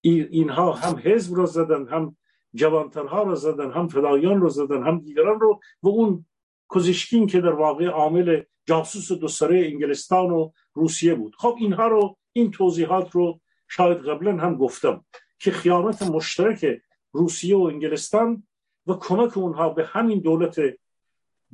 اینها 0.00 0.72
هم 0.72 1.00
حزب 1.04 1.34
رو 1.34 1.46
زدن 1.46 1.88
هم 1.88 2.16
جوانترها 2.54 3.22
رو 3.22 3.34
زدن 3.34 3.70
هم 3.70 3.88
فدایان 3.88 4.40
رو 4.40 4.48
زدن 4.48 4.82
هم 4.82 4.98
دیگران 4.98 5.40
رو 5.40 5.60
و 5.82 5.88
اون 5.88 6.26
کوزیشکین 6.68 7.26
که 7.26 7.40
در 7.40 7.52
واقع 7.52 7.86
عامل 7.86 8.42
جاسوس 8.66 9.12
دو 9.12 9.28
سره 9.28 9.66
انگلستان 9.66 10.30
و 10.30 10.50
روسیه 10.74 11.14
بود. 11.14 11.34
خب 11.38 11.56
اینها 11.58 11.88
رو 11.88 12.16
این 12.32 12.50
توضیحات 12.50 13.10
رو 13.10 13.40
شاید 13.68 13.98
قبلا 13.98 14.36
هم 14.36 14.56
گفتم 14.56 15.04
که 15.38 15.50
خیانت 15.50 16.02
مشترک 16.02 16.66
روسیه 17.12 17.56
و 17.56 17.60
انگلستان 17.62 18.42
و 18.86 18.94
کمک 18.94 19.38
اونها 19.38 19.68
به 19.68 19.86
همین 19.86 20.20
دولت 20.20 20.60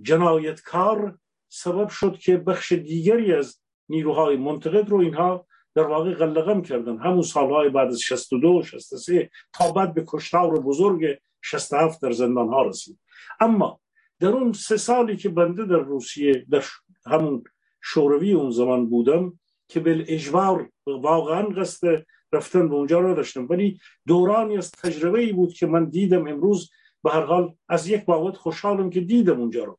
جنایتکار 0.02 1.18
سبب 1.48 1.88
شد 1.88 2.18
که 2.18 2.36
بخش 2.36 2.72
دیگری 2.72 3.32
از 3.32 3.60
نیروهای 3.88 4.36
منتقد 4.36 4.88
رو 4.88 4.98
اینها 4.98 5.46
در 5.74 5.82
واقع 5.82 6.14
غلقم 6.14 6.62
کردن. 6.62 6.98
همون 6.98 7.22
سالهای 7.22 7.68
بعد 7.68 7.88
از 7.88 8.00
62 8.00 8.62
63 8.62 9.30
تا 9.52 9.72
بعد 9.72 9.94
به 9.94 10.04
کشتار 10.06 10.60
بزرگ 10.60 11.18
67 11.42 12.02
در 12.02 12.10
زندان 12.10 12.48
ها 12.48 12.62
رسید. 12.62 12.98
اما 13.40 13.80
در 14.20 14.28
اون 14.28 14.52
سه 14.52 14.76
سالی 14.76 15.16
که 15.16 15.28
بنده 15.28 15.64
در 15.64 15.76
روسیه 15.76 16.46
در 16.50 16.64
همون 17.06 17.44
شوروی 17.82 18.32
اون 18.32 18.50
زمان 18.50 18.86
بودم 18.86 19.38
که 19.68 19.80
به 19.80 20.04
اجبار 20.08 20.70
واقعا 20.86 21.42
قصد 21.42 22.04
رفتن 22.32 22.68
به 22.68 22.74
اونجا 22.74 23.00
رو 23.00 23.14
داشتم 23.14 23.46
ولی 23.50 23.80
دورانی 24.06 24.58
از 24.58 24.70
تجربه 24.70 25.20
ای 25.20 25.32
بود 25.32 25.52
که 25.52 25.66
من 25.66 25.84
دیدم 25.84 26.28
امروز 26.28 26.70
به 27.06 27.12
هر 27.12 27.24
حال 27.24 27.56
از 27.68 27.88
یک 27.88 28.04
بابت 28.04 28.36
خوشحالم 28.36 28.90
که 28.90 29.00
دیدم 29.00 29.40
اونجا 29.40 29.64
رو. 29.64 29.78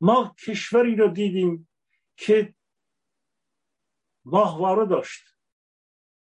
ما 0.00 0.34
کشوری 0.46 0.96
رو 0.96 1.08
دیدیم 1.08 1.68
که 2.16 2.54
ماهواره 4.24 4.86
داشت. 4.86 5.22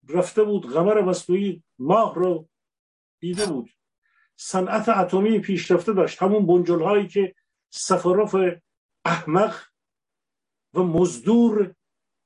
رفته 0.08 0.44
بود 0.44 0.72
غمر 0.72 1.00
مصنوعی 1.00 1.62
ماه 1.78 2.14
رو 2.14 2.48
دیده 3.20 3.46
بود. 3.46 3.70
صنعت 4.36 4.88
اتمی 4.88 5.38
پیشرفته 5.38 5.92
داشت. 5.92 6.22
همون 6.22 6.46
بنجل 6.46 6.82
هایی 6.82 7.08
که 7.08 7.34
سفروف 7.70 8.36
احمق 9.04 9.56
و 10.74 10.82
مزدور 10.82 11.74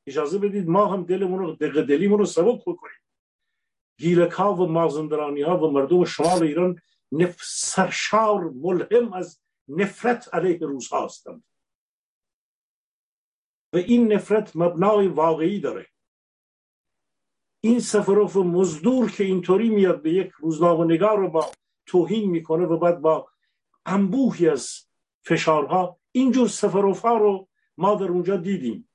اجازه 0.06 0.38
بدید 0.38 0.68
ما 0.68 0.86
هم 0.86 1.04
دلمون 1.04 1.38
رو 1.38 1.52
دقیق 1.52 1.86
دلیمون 1.86 2.18
رو 2.18 2.24
سبک 2.24 2.60
بکنیم. 2.66 3.00
گیلک 3.98 4.30
ها 4.30 4.54
و 4.54 4.66
مازندرانی 4.66 5.42
ها 5.42 5.58
و 5.58 5.70
مردم 5.70 6.04
شمال 6.04 6.42
ایران 6.42 6.80
نف... 7.16 7.36
سرشار 7.42 8.50
ملهم 8.50 9.12
از 9.12 9.40
نفرت 9.68 10.34
علیه 10.34 10.58
روس 10.58 10.92
هستند 10.92 11.44
و 13.72 13.76
این 13.76 14.12
نفرت 14.12 14.56
مبنای 14.56 15.08
واقعی 15.08 15.60
داره. 15.60 15.86
این 17.60 17.80
سفروف 17.80 18.36
مزدور 18.36 19.10
که 19.10 19.24
اینطوری 19.24 19.68
میاد 19.68 20.02
به 20.02 20.12
یک 20.12 20.30
روزنامه 20.30 20.94
نگار 20.94 21.18
رو 21.18 21.30
با 21.30 21.52
توهین 21.86 22.30
می‌کنه 22.30 22.66
و 22.66 22.76
بعد 22.78 23.00
با 23.00 23.28
انبوهی 23.86 24.48
از 24.48 24.86
فشارها 25.22 26.00
اینجور 26.12 26.48
سفروف 26.48 27.00
ها 27.00 27.18
رو 27.18 27.48
ما 27.76 27.94
در 27.94 28.04
اونجا 28.04 28.36
دیدیم. 28.36 28.88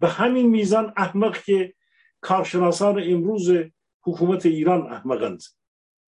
به 0.00 0.08
همین 0.08 0.46
میزان 0.46 0.92
احمق 0.96 1.42
که 1.42 1.74
کارشناسان 2.20 3.02
امروز 3.02 3.50
حکومت 4.02 4.46
ایران 4.46 4.92
احمقند. 4.92 5.42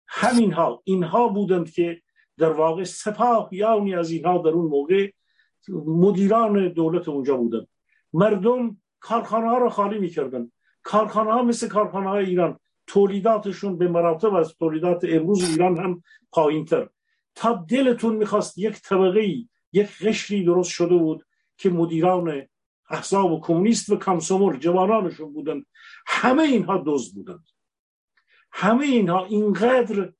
همینها 0.10 0.82
اینها 0.84 1.28
بودند 1.28 1.72
که 1.72 2.01
در 2.38 2.51
واقع 2.51 2.84
سپاه 2.84 3.49
یعنی 3.51 3.95
از 3.95 4.12
اینها 4.12 4.38
در 4.38 4.49
اون 4.49 4.66
موقع 4.66 5.12
مدیران 5.86 6.68
دولت 6.68 7.10
اونجا 7.10 7.38
بودند. 7.38 7.68
مردم 8.14 8.78
کارخانه 8.99 9.49
ها 9.49 9.57
رو 9.57 9.70
خالی 9.70 9.99
می‌کردن. 9.99 10.51
کارخانه 10.84 11.34
ها 11.34 11.43
مثل 11.43 11.68
کارخانه 11.68 12.10
های 12.10 12.26
ایران 12.26 12.60
تولیداتشون 12.88 13.78
به 13.78 13.88
مراتب 13.88 14.34
از 14.34 14.55
تولیدات 14.55 15.05
امروز 15.10 15.49
ایران 15.49 15.78
هم 15.78 16.03
پایین 16.32 16.66
تر 16.66 16.89
تا 17.36 17.66
دلتون 17.70 18.16
می‌خواست 18.16 18.57
یک 18.57 18.82
طبقه 18.82 19.20
ای 19.20 19.47
یک 19.74 19.89
قشری 20.01 20.43
درست 20.45 20.72
شده 20.72 20.95
بود 20.95 21.26
که 21.57 21.70
مدیران 21.70 22.47
احزاب 22.89 23.32
و 23.32 23.39
کمونیست 23.39 23.89
و 23.89 23.97
کمسومر 23.97 24.57
جوانانشون 24.57 25.34
بودند 25.34 25.66
همه 26.07 26.43
اینها 26.43 26.84
دزد 26.86 27.16
بودند. 27.16 27.43
همه 28.52 28.86
اینها 28.86 29.26
اینقدر 29.26 30.14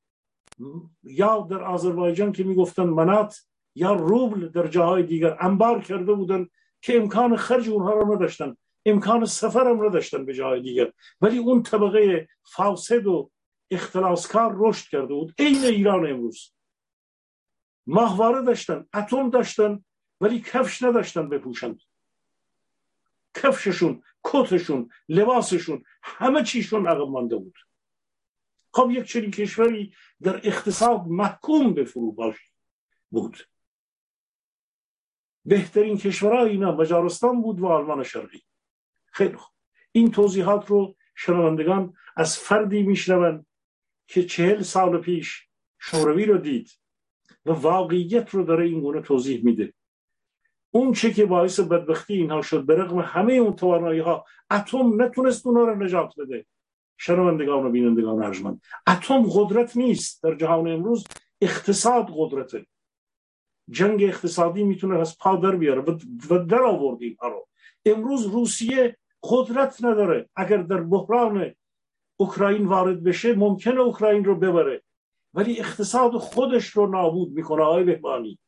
یا 1.04 1.48
در 1.50 1.64
آذربایجان 1.64 2.32
که 2.32 2.44
می‌گفتن 2.44 2.84
منات 2.84 3.40
یا 3.76 3.94
روبل 3.94 4.48
در 4.48 4.68
جاهای 4.68 5.04
دیگر 5.04 5.38
انبار 5.40 5.82
کرده 5.82 6.14
بودند 6.14 6.50
که 6.82 6.98
امکان 6.98 7.36
خرج 7.36 7.70
اونها 7.70 7.94
را 7.94 8.16
نداشتن 8.16 8.56
امکان 8.86 9.26
سفرم 9.26 9.80
رو 9.80 9.90
داشتن 9.90 10.26
به 10.26 10.34
جای 10.34 10.62
دیگر. 10.62 10.92
ولی 11.22 11.38
اون 11.38 11.64
طبقه 11.64 12.28
فاسد 12.44 13.08
و 13.08 13.32
اختلاسکار 13.72 14.56
رشد 14.58 14.90
کرده 14.90 15.14
بود. 15.14 15.34
عین 15.40 15.64
ایران 15.64 16.10
امروز. 16.10 16.52
ماهواره 17.88 18.42
داشتن 18.42 18.86
اتم 18.94 19.30
داشتن 19.30 19.84
ولی 20.22 20.40
کفش 20.40 20.84
نداشتن 20.84 21.30
بپوشند 21.30 21.82
کفششون 23.34 24.04
کتشون 24.24 24.90
لباسشون 25.10 25.84
همه 26.04 26.44
چیشون 26.44 26.88
عقب 26.88 27.08
مانده 27.08 27.36
بود. 27.36 27.54
خب 28.74 28.90
یک 28.92 29.06
چنین 29.06 29.32
کشوری 29.32 29.94
در 30.22 30.42
اقتصاد 30.44 31.08
محکوم 31.08 31.74
به 31.74 31.84
فرو 31.84 32.34
بود. 33.12 33.38
بهترین 35.46 35.98
کشورهای 35.98 36.50
اینا 36.50 36.76
مجارستان 36.76 37.42
بود 37.42 37.60
و 37.60 37.68
آلمان 37.68 38.04
شرقی. 38.04 38.42
خیلی 39.06 39.36
خوب. 39.36 39.56
این 39.92 40.12
توضیحات 40.12 40.68
رو 40.68 40.96
شنوندگان 41.16 41.94
از 42.16 42.38
فردی 42.38 42.84
میشنوند 42.84 43.46
که 44.08 44.24
چهل 44.24 44.62
سال 44.62 45.02
پیش 45.02 45.48
شوروی 45.80 46.26
رو 46.26 46.38
دید 46.38 46.70
و 47.46 47.52
واقعیت 47.52 48.30
رو 48.30 48.44
داره 48.44 48.66
این 48.66 48.82
گونه 48.82 49.02
توضیح 49.02 49.44
میده. 49.44 49.74
اون 50.72 50.94
چه 50.94 51.14
که 51.14 51.26
باعث 51.26 51.60
بدبختی 51.60 52.14
اینها 52.14 52.42
شد 52.42 52.66
به 52.66 53.04
همه 53.04 53.34
اون 53.34 53.56
توانایی 53.56 54.00
ها 54.00 54.26
اتم 54.52 55.02
نتونست 55.02 55.48
اونا 55.48 55.64
رو 55.64 55.84
نجات 55.84 56.14
بده. 56.20 56.46
شنوندگان 57.00 57.66
و 57.66 57.70
بینندگان 57.70 58.24
ارجمند. 58.24 58.62
اتم 58.88 59.24
قدرت 59.32 59.78
نیست. 59.78 60.24
در 60.24 60.36
جهان 60.36 60.68
امروز 60.68 61.08
اقتصاد 61.42 62.08
قدرته. 62.16 62.66
جنگ 63.70 64.04
اقتصادی 64.04 64.64
می‌تونه 64.64 65.00
از 65.00 65.18
پا 65.18 65.36
در 65.36 65.56
بیاره. 65.56 65.82
و 66.30 66.40
در 66.46 66.64
آورد 66.64 67.00
رو. 67.22 67.48
امروز 67.86 68.26
روسیه 68.26 68.98
قدرت 69.24 69.84
نداره. 69.84 70.30
اگر 70.36 70.58
در 70.58 70.82
بحران 70.82 71.54
اوکراین 72.18 72.66
وارد 72.66 73.04
بشه 73.04 73.36
ممکنه 73.36 73.80
اوکراین 73.80 74.26
رو 74.26 74.36
ببره. 74.36 74.84
ولی 75.34 75.60
اقتصاد 75.60 76.12
خودش 76.12 76.68
رو 76.68 76.88
نابود 76.88 77.32
می‌کنه 77.32 77.64
آقای 77.64 77.84
بهبانی. 77.84 78.40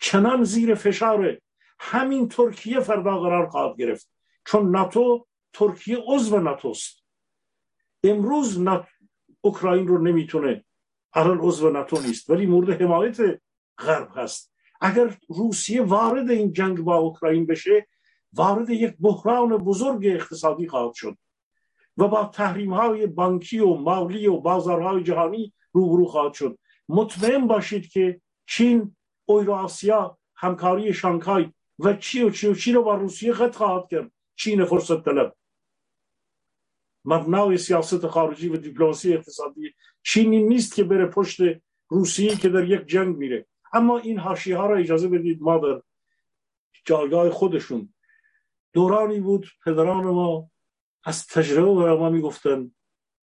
چنان 0.00 0.44
زیر 0.44 0.74
فشاره. 0.74 1.42
همین 1.78 2.28
ترکیه 2.28 2.80
فردا 2.80 3.18
قرار 3.18 3.46
خواهد 3.46 3.76
گرفت. 3.76 4.10
چون 4.46 4.70
ناتو 4.70 5.26
ترکیه 5.52 5.98
عضو 6.06 6.40
ناتوست. 6.40 6.95
امروز 8.04 8.60
نات... 8.60 8.86
اوکراین 9.40 9.88
رو 9.88 9.98
نمی‌تونه 9.98 10.64
الان 11.12 11.38
عضو 11.38 11.70
ناتو 11.70 12.00
نیست 12.00 12.30
ولی 12.30 12.46
مورد 12.46 12.82
حمایت 12.82 13.40
غرب 13.78 14.08
هست. 14.14 14.52
اگر 14.80 15.16
روسیه 15.28 15.82
وارد 15.82 16.30
این 16.30 16.52
جنگ 16.52 16.80
با 16.80 16.96
اوکراین 16.96 17.46
بشه 17.46 17.86
وارد 18.32 18.70
یک 18.70 18.96
بحران 19.00 19.56
بزرگ 19.56 20.06
اقتصادی 20.06 20.68
خواهد 20.68 20.94
شد 20.94 21.18
و 21.96 22.08
با 22.08 22.24
تحریم 22.24 22.72
های 22.72 23.06
بانکی 23.06 23.58
و 23.58 23.74
مالی 23.74 24.26
و 24.26 24.36
بازارهای 24.36 25.02
جهانی 25.02 25.52
روبرو 25.72 26.04
خواهد 26.04 26.34
شد. 26.34 26.58
مطمئن 26.88 27.46
باشید 27.46 27.88
که 27.88 28.20
چین 28.46 28.96
آسیا 29.48 30.18
همکاری 30.36 30.92
شانگهای 30.92 31.50
و 31.78 31.94
چی 31.94 32.22
و 32.22 32.30
چی 32.30 32.46
و 32.46 32.54
چی 32.54 32.72
رو 32.72 32.82
با 32.82 32.94
روسیه 32.94 33.32
قطع 33.32 33.58
خواهد 33.58 33.88
کرد. 33.90 34.12
چین 34.36 34.64
فرصت 34.64 35.04
طلب. 35.04 35.36
مبنای 37.06 37.58
سیاست 37.58 38.06
خارجی 38.06 38.48
و 38.48 38.56
دیپلماسی 38.56 39.14
اقتصادی 39.14 39.74
چینی 40.02 40.42
نیست 40.42 40.74
که 40.74 40.84
بره 40.84 41.06
پشت 41.06 41.40
روسیه 41.88 42.36
که 42.36 42.48
در 42.48 42.64
یک 42.64 42.86
جنگ 42.86 43.16
میره 43.16 43.46
اما 43.72 43.98
این 43.98 44.18
حاشیه 44.18 44.56
ها 44.56 44.66
را 44.66 44.76
اجازه 44.76 45.08
بدید 45.08 45.42
ما 45.42 45.58
در 45.58 45.82
جایگاه 46.84 47.30
خودشون 47.30 47.94
دورانی 48.72 49.20
بود 49.20 49.46
پدران 49.64 50.04
ما 50.04 50.50
از 51.04 51.26
تجربه 51.26 51.74
برای 51.74 51.98
ما 51.98 52.10
می‌گفتن 52.10 52.70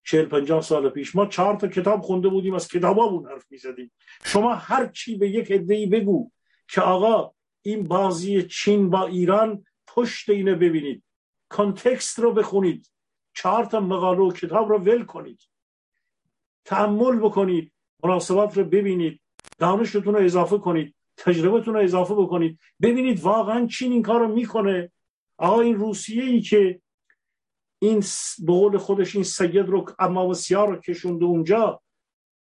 چهل 0.04 0.24
پنجاه 0.24 0.62
سال 0.62 0.88
پیش 0.88 1.16
ما 1.16 1.26
چهار 1.26 1.56
تا 1.56 1.68
کتاب 1.68 2.00
خونده 2.00 2.28
بودیم 2.28 2.54
از 2.54 2.68
کتابامون 2.68 3.28
حرف 3.28 3.44
می‌زدیم 3.50 3.92
شما 4.24 4.54
هر 4.54 4.86
چی 4.86 5.16
به 5.16 5.30
یک 5.30 5.52
عدهای 5.52 5.86
بگو 5.86 6.30
که 6.68 6.80
آقا 6.80 7.32
این 7.62 7.88
بازی 7.88 8.42
چین 8.42 8.90
با 8.90 9.06
ایران 9.06 9.64
پشت 9.86 10.30
اینه 10.30 10.54
ببینید 10.54 11.04
کانتکست 11.48 12.18
رو 12.18 12.32
بخونید 12.32 12.90
چهار 13.34 13.64
تا 13.64 13.80
مقاله 13.80 14.20
و 14.20 14.32
کتاب 14.32 14.68
رو 14.68 14.78
ول 14.78 15.04
کنید. 15.04 15.40
تعمل 16.64 17.18
بکنید 17.18 17.72
مناسبات 18.04 18.58
رو 18.58 18.64
ببینید 18.64 19.20
دانشتون 19.58 20.14
رو 20.14 20.24
اضافه 20.24 20.58
کنید 20.58 20.94
تجربتون 21.16 21.74
رو 21.74 21.80
اضافه 21.80 22.14
بکنید. 22.14 22.58
ببینید 22.82 23.20
واقعا 23.20 23.66
چین 23.66 23.92
این 23.92 24.02
کار 24.02 24.20
رو 24.20 24.34
می‌کنه. 24.34 24.92
آقا 25.38 25.60
این 25.60 25.74
روسیه 25.74 26.22
ای 26.22 26.40
که 26.40 26.80
این 27.78 28.04
به 28.38 28.52
قول 28.52 28.78
خودش 28.78 29.14
این 29.14 29.24
سید 29.24 29.68
رو 29.68 29.86
امام 29.98 30.32
سیاه 30.32 30.66
رو 30.66 30.76
کشونده 30.76 31.24
اونجا 31.24 31.82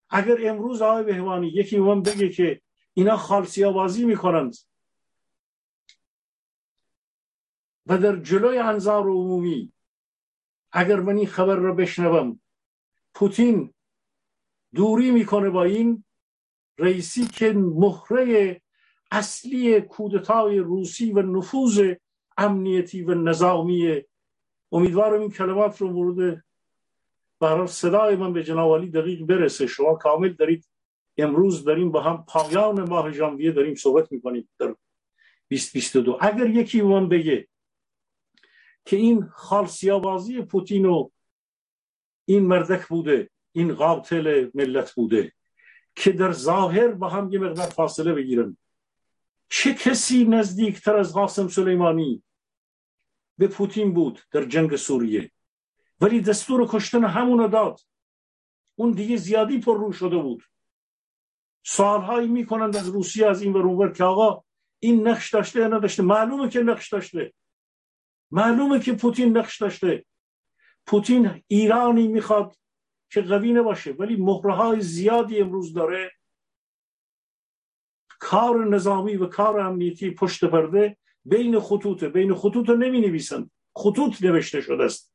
اگر 0.09 0.49
امروز 0.49 0.82
آقای 0.82 1.03
بهوانی 1.03 1.47
یکی 1.47 1.79
من 1.79 2.01
بگه 2.01 2.29
که 2.29 2.61
اینا 2.93 3.17
خالسیا 3.17 3.71
بازی 3.71 4.05
می‌کنند 4.05 4.55
و 7.86 7.97
در 7.97 8.15
جلوی 8.15 8.57
انظار 8.57 9.03
عمومی 9.03 9.71
اگر 10.74 10.99
من 10.99 11.17
این 11.17 11.28
خبر 11.28 11.55
رو 11.55 11.76
بشنوم 11.76 12.39
پوتین 13.13 13.74
دوری 14.76 15.11
می‌کنه 15.11 15.49
با 15.49 15.63
این 15.63 16.03
رئیسی 16.78 17.26
که 17.26 17.53
مهره 17.53 18.61
اصلی 19.11 19.82
کودتای 19.82 20.59
روسی 20.59 21.11
و 21.11 21.22
نفوذ 21.22 21.93
امنیتی 22.38 23.01
و 23.01 23.13
نظامی. 23.13 24.01
امیدوارم 24.72 25.22
این 25.22 25.32
کلمات 25.32 25.82
رو 25.82 25.91
مورد 25.91 26.43
برای 27.39 27.67
صدای 27.67 28.15
من 28.15 28.34
به 28.34 28.43
جناب 28.43 28.86
دقیق 28.86 29.26
برسه. 29.26 29.67
شما 29.67 29.95
کامل 29.95 30.34
دارید 30.34 30.67
امروز 31.17 31.63
داریم 31.63 31.91
با 31.91 32.01
هم 32.01 32.26
پایان 32.28 32.89
ماه 32.89 33.11
ژانویه 33.11 33.51
داریم 33.51 33.76
صحبت 33.76 34.11
می‌کنیم 34.11 34.49
در 34.59 34.76
2022 35.49 36.17
اگر 36.22 36.49
یکی 36.49 36.82
من 36.82 37.09
بگه 37.09 37.47
که 38.86 38.97
این 38.97 39.25
خالسیابازی 39.25 40.41
پوتین 40.41 40.86
و 40.86 41.09
این 42.25 42.45
مردک 42.45 42.88
بوده 42.88 43.29
این 43.51 43.73
قاتل 43.73 44.49
ملت 44.53 44.93
بوده 44.93 45.34
که 45.95 46.11
در 46.11 46.32
ظاهر 46.32 46.88
با 46.88 47.09
هم 47.09 47.29
یه 47.32 47.39
مقدار 47.39 47.67
فاصله 47.67 48.13
بگیرن. 48.13 48.57
چه 49.49 49.73
کسی 49.73 50.25
نزدیکتر 50.25 50.95
از 50.95 51.13
قاسم 51.13 51.47
سلیمانی 51.47 52.23
به 53.38 53.47
پوتین 53.47 53.93
بود 53.93 54.19
در 54.32 54.45
جنگ 54.45 54.75
سوریه؟ 54.75 55.32
ولی 56.01 56.21
دستور 56.21 56.67
کشتن 56.69 57.03
همونو 57.03 57.47
داد. 57.47 57.79
اون 58.75 58.91
دیگه 58.91 59.17
زیادی 59.17 59.59
پر 59.59 59.77
رو 59.77 59.91
شده 59.91 60.17
بود. 60.17 60.43
سالهایی 61.63 62.27
می‌کنند 62.27 62.75
از 62.75 62.89
روسیه 62.89 63.27
از 63.27 63.41
این 63.41 63.53
ورونور 63.53 63.91
که 63.91 64.03
آقا 64.03 64.43
این 64.79 65.07
نقش 65.07 65.34
داشته 65.34 65.59
یا 65.59 65.67
نداشته؟ 65.67 66.03
معلومه 66.03 66.49
که 66.49 66.59
نقش 66.59 66.93
داشته. 66.93 67.34
معلومه 68.32 68.79
که 68.79 68.93
پوتین 68.93 69.38
نقش 69.38 69.61
داشته. 69.61 70.05
پوتین 70.86 71.43
ایرانی 71.47 72.07
می‌خواد 72.07 72.55
که 73.09 73.21
قوی 73.21 73.53
نباشه 73.53 73.91
ولی 73.91 74.15
مهره 74.15 74.53
های 74.53 74.82
زیادی 74.82 75.39
امروز 75.39 75.73
داره. 75.73 76.11
کار 78.19 78.65
نظامی 78.65 79.15
و 79.15 79.27
کار 79.27 79.59
امنیتی 79.59 80.11
پشت 80.11 80.45
پرده 80.45 80.97
بین 81.25 81.59
خطوط 81.59 82.03
بین 82.03 82.36
خطوط 82.36 82.69
نمی 82.69 83.01
نویسند 83.01 83.51
خطوط 83.75 84.23
نوشته 84.23 84.61
شده 84.61 84.84
است. 84.84 85.13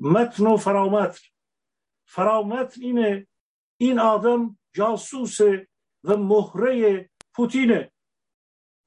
متن 0.00 0.46
و 0.46 0.56
فرامتر. 0.56 1.30
فرامتر 2.06 2.80
اینه 2.80 3.26
این 3.76 3.98
آدم 3.98 4.58
جاسوس 4.72 5.40
و 6.04 6.16
مهره 6.16 7.10
پوتینه. 7.34 7.92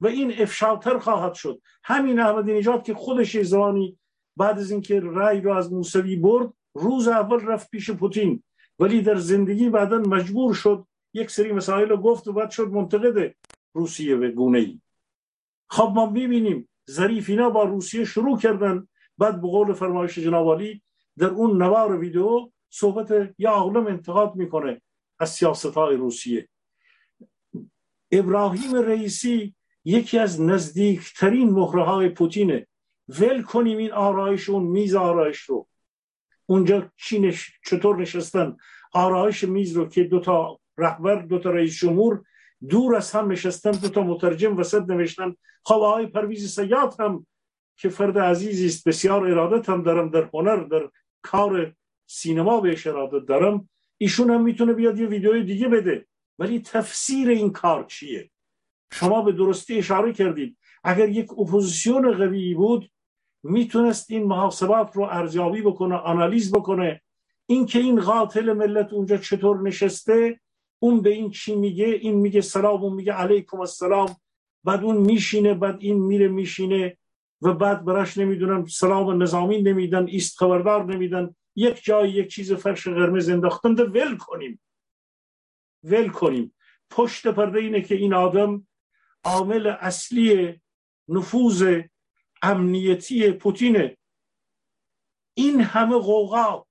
و 0.02 0.08
این 0.08 0.42
افشالتر 0.42 0.98
خواهد 0.98 1.34
شد. 1.34 1.62
همین 1.84 2.20
احمدی 2.20 2.54
نژاد 2.54 2.84
که 2.84 2.94
خودش 2.94 3.38
زمانی 3.38 3.98
بعد 4.38 4.60
از 4.60 4.72
اینکه 4.72 5.00
رای 5.00 5.42
رو 5.42 5.54
از 5.54 5.74
موسوی 5.74 6.16
برد 6.16 6.54
روز 6.74 7.08
اول 7.08 7.46
رفت 7.46 7.70
پیش 7.72 7.92
پوتین. 7.92 8.44
ولی 8.80 9.02
در 9.02 9.16
زندگی 9.16 9.70
بعدا 9.70 9.98
مجبور 9.98 10.54
شد 10.54 10.88
یک 11.14 11.32
سری 11.32 11.52
مسائل 11.52 11.90
رو 11.90 11.98
گفت 11.98 12.28
و 12.28 12.34
بعد 12.34 12.50
شد 12.50 12.68
منتقد 12.68 13.36
روسیه 13.74 14.16
به 14.16 14.32
گونه 14.32 14.60
ای 14.60 14.82
خب 15.70 15.92
ما 15.96 16.06
می‌بینیم 16.06 16.70
ظریف 16.92 17.30
اینا 17.30 17.50
با 17.50 17.64
روسیه 17.64 18.06
شروع 18.06 18.40
کردن. 18.40 18.88
بعد 19.18 19.42
به 19.42 19.48
قول 19.48 19.74
فرمایش 19.74 20.20
جنابالی 20.20 20.82
در 21.18 21.28
اون 21.28 21.64
نوار 21.64 22.00
ویدیو 22.00 22.50
صحبت 22.70 23.34
یا 23.38 23.52
عالم 23.52 23.88
انتقاد 23.88 24.36
می‌کنه 24.36 24.82
از 25.20 25.30
سیاست 25.30 25.66
های 25.66 25.96
روسیه. 25.96 26.50
ابراهیم 28.12 28.76
رئیسی 28.76 29.56
یکی 29.88 30.20
از 30.20 30.42
نزدیکترین 30.42 31.50
مهره 31.50 31.84
های 31.84 32.10
پوتینه 32.10 32.68
ول 33.10 33.42
کنیم 33.42 33.78
این 33.78 33.92
آرایش 33.92 34.50
اون 34.50 34.64
میز 34.64 34.96
آرایش 34.96 35.40
رو. 35.40 35.68
اونجا 36.46 36.92
چینش 36.96 37.52
چطور 37.66 38.02
نشستن؟ 38.02 38.58
آرایش 38.94 39.44
میز 39.44 39.78
رو 39.78 39.90
که 39.90 40.04
دوتا 40.04 40.60
رهبر 40.78 41.16
دوتا 41.22 41.50
رئیس 41.50 41.80
جمهور 41.80 42.24
دور 42.70 42.96
از 42.96 43.12
هم 43.12 43.32
نشستن 43.32 43.72
دو 43.72 43.90
تا 43.90 44.02
مترجم 44.04 44.58
وسط 44.58 44.82
نوشتن. 44.90 45.36
خب 45.64 45.76
آقای 45.76 46.06
پرویز 46.06 46.56
سیاد 46.56 46.96
هم 47.00 47.28
که 47.78 47.90
فرد 47.90 48.18
عزیزی 48.18 48.66
است 48.66 48.88
بسیار 48.88 49.26
ارادت 49.26 49.70
هم 49.70 49.84
دارم 49.84 50.10
در 50.10 50.30
هنر 50.34 50.56
در 50.56 50.90
کار 51.22 51.74
سینما 52.08 52.62
بهش 52.62 52.88
ارادت 52.88 53.26
دارم. 53.28 53.70
ایشون 53.98 54.30
هم 54.30 54.44
می‌تونه 54.44 54.74
بیاد 54.74 55.00
یه 55.00 55.08
ویدیوی 55.08 55.44
دیگه 55.44 55.68
بده. 55.68 56.08
ولی 56.40 56.60
تفسیر 56.60 57.30
این 57.30 57.52
کار 57.52 57.84
چیه؟ 57.84 58.30
شما 58.92 59.22
به 59.22 59.32
درستی 59.32 59.78
اشاره 59.78 60.14
کردید. 60.14 60.58
اگر 60.84 61.10
یک 61.10 61.40
اپوزیسیون 61.40 62.12
قوی 62.12 62.54
بود 62.54 62.92
می‌تونست 63.44 64.12
این 64.12 64.24
محاسبات 64.24 64.96
رو 64.96 65.04
ارزیابی 65.04 65.62
بکنه 65.62 65.96
آنالیز 65.96 66.52
بکنه. 66.52 67.02
اینکه 67.46 67.80
این 67.80 68.02
قاتل 68.02 68.54
ملت 68.54 68.94
اونجا 68.94 69.18
چطور 69.18 69.62
نشسته 69.62 70.40
اون 70.80 71.02
به 71.02 71.10
این 71.10 71.32
چی 71.32 71.56
میگه؟ 71.56 71.86
این 71.86 72.16
میگه 72.16 72.42
سلام 72.42 72.84
اون 72.84 72.94
میگه 72.94 73.14
علیکم 73.14 73.60
السلام. 73.60 74.16
بعد 74.64 74.84
اون 74.84 74.98
میشینه 74.98 75.54
بعد 75.54 75.78
این 75.80 76.00
میره 76.00 76.28
میشینه 76.28 76.98
و 77.42 77.54
بعد 77.54 77.86
براش 77.86 78.18
نمی‌دونم 78.18 78.66
سلام 78.66 79.24
نظامی 79.24 79.62
نمیدن 79.62 80.08
ایست 80.08 80.38
خبردار 80.38 80.86
نمیدن. 80.86 81.36
یک 81.56 81.84
جای 81.84 82.10
یک 82.10 82.28
چیز 82.28 82.54
فرش 82.54 82.88
قرمز 82.88 83.30
انداختن 83.30 83.74
ول 83.74 84.18
کنیم. 84.18 84.62
ول 85.84 86.08
کنیم. 86.08 86.56
پشت 86.90 87.28
پرده 87.28 87.60
اینه 87.60 87.82
که 87.82 87.96
این 87.96 88.14
آدم 88.14 88.68
عامل 89.28 89.68
اصلی 89.68 90.62
نفوذ 91.08 91.82
امنیتی 92.42 93.32
پوتینه 93.32 93.98
این 95.34 95.62
همه 95.62 95.98
قوقا 95.98 96.64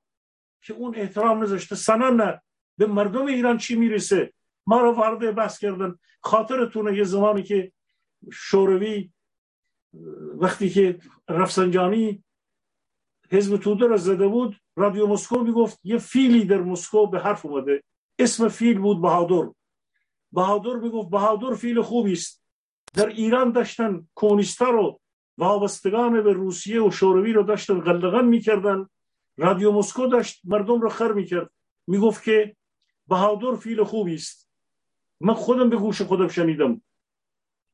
که 0.62 0.72
اون 0.72 0.96
احترام 0.96 1.42
نذاشته 1.42 1.74
سنن 1.74 2.40
به 2.78 2.86
مردم 2.86 3.26
ایران 3.26 3.58
چی 3.58 3.74
می‌رسه؟ 3.74 4.32
ما 4.66 4.80
رو 4.80 4.92
وارد 4.92 5.34
بحث 5.34 5.58
کردن. 5.58 5.98
خاطرتونه 6.20 6.96
یه 6.96 7.04
زمانی 7.04 7.42
که 7.42 7.72
شوروی 8.32 9.12
وقتی 10.34 10.70
که 10.70 10.98
رفسنجانی 11.28 12.24
حزب 13.30 13.56
توده 13.56 13.86
را 13.86 13.96
زده 13.96 14.28
بود 14.28 14.56
رادیو 14.76 15.06
مسکو 15.06 15.38
می‌گفت 15.38 15.80
یه 15.84 15.98
فیلی 15.98 16.44
در 16.44 16.60
مسکو 16.60 17.06
به 17.06 17.20
حرف 17.20 17.46
اومده. 17.46 17.82
اسم 18.18 18.48
فیل 18.48 18.78
بود 18.78 19.02
بهادر. 19.02 19.52
بهادر 20.32 20.74
می‌گفت 20.74 21.10
بهادر 21.10 21.54
فیل 21.54 21.82
خوبی 21.82 22.12
است. 22.12 22.45
در 22.96 23.06
ایران 23.06 23.52
داشتن 23.52 24.08
کمونیستا 24.14 24.70
رو 24.70 25.00
وابستگان 25.38 26.22
به 26.22 26.32
روسیه 26.32 26.82
و 26.82 26.90
شوروی 26.90 27.32
رو 27.32 27.42
داشتن 27.42 27.80
غلغن 27.80 28.24
می‌کردن. 28.24 28.88
رادیو 29.36 29.72
مسکو 29.72 30.06
داشت 30.06 30.40
مردم 30.44 30.80
رو 30.80 30.88
خر 30.88 31.12
می‌کرد. 31.12 31.50
می‌گفت 31.86 32.24
که 32.24 32.56
بهادر 33.08 33.56
فیل 33.56 33.84
خوبی 33.84 34.14
است. 34.14 34.50
من 35.20 35.34
خودم 35.34 35.70
به 35.70 35.76
گوش 35.76 36.02
خودم 36.02 36.28
شنیدم. 36.28 36.82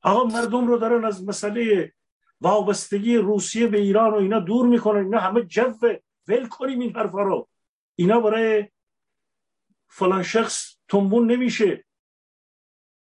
آقا 0.03 0.25
مردم 0.25 0.67
رو 0.67 0.79
دارن 0.79 1.05
از 1.05 1.29
مسئله 1.29 1.93
وابستگی 2.41 3.17
روسیه 3.17 3.67
به 3.67 3.79
ایران 3.79 4.13
و 4.13 4.17
اینا 4.17 4.41
دور 4.41 4.67
می‌کنن. 4.67 5.05
اینا 5.05 5.19
همه 5.19 5.43
جو 5.43 5.75
ول 6.29 6.47
کنیم 6.49 6.81
این 6.81 6.97
حرفا 6.97 7.23
رو. 7.23 7.49
اینا 7.95 8.21
برای 8.21 8.69
فلان 9.89 10.23
شخص 10.23 10.77
تنبون 10.89 11.31
نمیشه. 11.31 11.85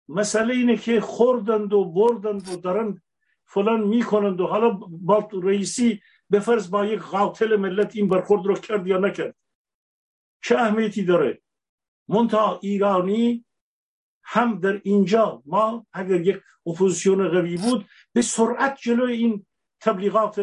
مسئله 0.09 0.53
اینه 0.53 0.77
که 0.77 1.01
خوردند 1.01 1.73
و 1.73 1.85
بردند 1.85 2.49
و 2.49 2.55
دارن 2.55 3.01
فلان 3.45 3.81
می‌کنند 3.81 4.41
و 4.41 4.47
حالا 4.47 4.69
با 4.87 5.29
رئیسی 5.33 6.01
به 6.29 6.39
فرض 6.39 6.69
با 6.69 6.85
یک 6.85 6.99
قاتل 6.99 7.55
ملت 7.55 7.95
این 7.95 8.07
برخورد 8.07 8.45
رو 8.45 8.55
کرد 8.55 8.87
یا 8.87 8.97
نکرد؟ 8.97 9.35
چه 10.43 10.57
اهمیتی 10.57 11.03
داره؟ 11.03 11.41
منتها 12.07 12.59
ایرانی 12.61 13.45
هم 14.23 14.59
در 14.59 14.81
اینجا 14.83 15.43
ما 15.45 15.85
اگر 15.93 16.21
یک 16.21 16.41
اپوزیسیون 16.65 17.29
قوی 17.29 17.57
بود 17.57 17.85
به 18.13 18.21
سرعت 18.21 18.77
جلوی 18.81 19.13
این 19.13 19.45
تبلیغات 19.81 20.39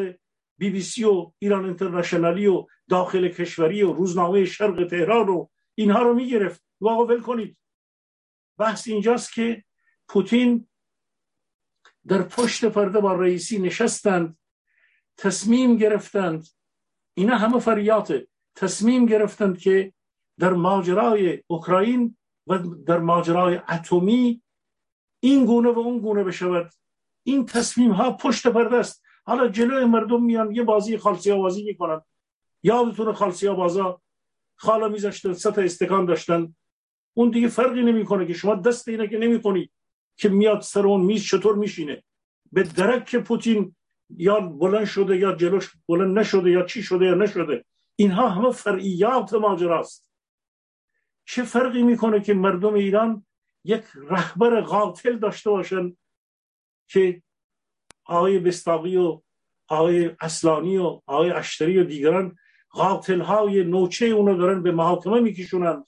بی 0.59 0.71
بی 0.71 0.81
سی 0.81 1.05
و 1.05 1.33
ایران 1.39 1.65
انترنشنالی 1.65 2.47
و 2.47 2.67
داخل 2.89 3.29
کشوری 3.29 3.83
و 3.83 3.93
روزنامه 3.93 4.45
شرق 4.45 4.87
تهران 4.87 5.29
و 5.29 5.47
اینها 5.75 6.03
رو 6.03 6.15
می‌گرفت. 6.15 6.65
واقع 6.81 7.15
ول 7.15 7.21
کنید. 7.21 7.57
بحث 8.59 8.89
اینجاست 8.89 9.33
که 9.33 9.65
پوتین 10.09 10.69
در 12.07 12.23
پشت 12.23 12.65
پرده 12.65 13.01
با 13.01 13.13
رئیسی 13.13 13.59
نشستند 13.59 14.39
تصمیم 15.17 15.77
گرفتند. 15.77 16.47
اینا 17.15 17.37
همه 17.37 17.59
فریاته. 17.59 18.29
تصمیم 18.55 19.07
گرفتند 19.07 19.59
که 19.59 19.93
در 20.39 20.53
ماجرای 20.53 21.43
اوکراین 21.47 22.17
و 22.47 22.59
در 22.59 22.99
ماجرای 22.99 23.61
اتمی 23.69 24.43
این 25.21 25.47
گونه 25.47 25.71
و 25.71 25.79
اون 25.79 25.99
گونه 25.99 26.25
بشود. 26.25 26.73
این 27.23 27.47
تصمیم 27.47 27.93
ها 27.93 28.13
پشت 28.13 28.47
پرده 28.47 28.77
است. 28.77 29.03
حالا 29.25 29.49
جلوی 29.49 29.85
مردم 29.85 30.23
میان 30.23 30.55
یه 30.55 30.63
بازی 30.63 30.99
خالسیا 30.99 31.39
بازی 31.39 31.65
می‌کنن. 31.65 32.01
یادتون 32.63 33.13
خالسیا 33.13 33.55
بازا 33.55 34.03
خالا 34.55 34.89
میذاشتن 34.89 35.33
سه 35.33 35.63
استکان 35.63 36.05
داشتن. 36.05 36.55
اون 37.15 37.31
دیگه 37.31 37.49
فرقی 37.49 37.83
نمی‌کنه 37.83 38.27
که 38.27 38.35
شما 38.35 38.55
دست 38.55 38.89
اینه 38.89 39.09
که 39.09 39.19
نمی‌کنی 39.19 39.71
که 40.17 40.29
میاد 40.29 40.61
سر 40.61 40.87
اون 40.87 41.01
میز 41.01 41.25
چطور 41.25 41.57
میشینه. 41.57 42.03
به 42.53 42.63
درک 42.63 43.17
پوتین 43.17 43.77
یا 44.17 44.41
بلند 44.41 44.85
شده 44.85 45.17
یا 45.17 45.33
جلوش 45.33 45.73
بلند 45.89 46.19
نشده 46.19 46.51
یا 46.51 46.63
چی 46.63 46.83
شده 46.83 47.05
یا 47.05 47.15
نشده 47.15 47.65
اینها 47.97 48.29
همه 48.29 48.51
فرعیات 48.51 49.35
ماجراست. 49.35 50.11
چه 51.25 51.43
فرقی 51.43 51.83
می‌کنه 51.83 52.21
که 52.21 52.35
مردم 52.35 52.75
ایران 52.75 53.27
یک 53.65 53.85
رهبر 53.95 54.61
قاتل 54.61 55.19
داشته 55.19 55.51
باشن 55.51 55.97
که 56.89 57.23
آقای 58.05 58.39
بستاقی 58.39 58.97
و 58.97 59.21
آقای 59.69 60.11
اصلانی 60.21 60.77
و 60.77 61.01
آقای 61.07 61.31
اشتری 61.31 61.79
و 61.79 61.85
دیگران 61.85 62.37
قاتل 62.71 63.21
های 63.21 63.65
نوچه 63.65 64.07
اونو 64.07 64.37
دارن 64.37 64.63
به 64.63 64.73
محاکمه 64.73 65.21
میکشونن؟ 65.21 65.85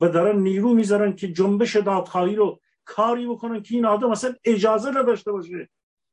و 0.00 0.08
دارن 0.08 0.38
نیرو 0.38 0.74
می‌ذارن 0.74 1.16
که 1.16 1.28
جنبش 1.28 1.76
دادخواهی 1.76 2.34
رو 2.34 2.60
کاری 2.84 3.26
بکنن 3.26 3.62
که 3.62 3.74
این 3.74 3.86
آدم 3.86 4.10
اصلا 4.10 4.34
اجازه 4.44 4.90
نداشته 4.90 5.32
باشه 5.32 5.68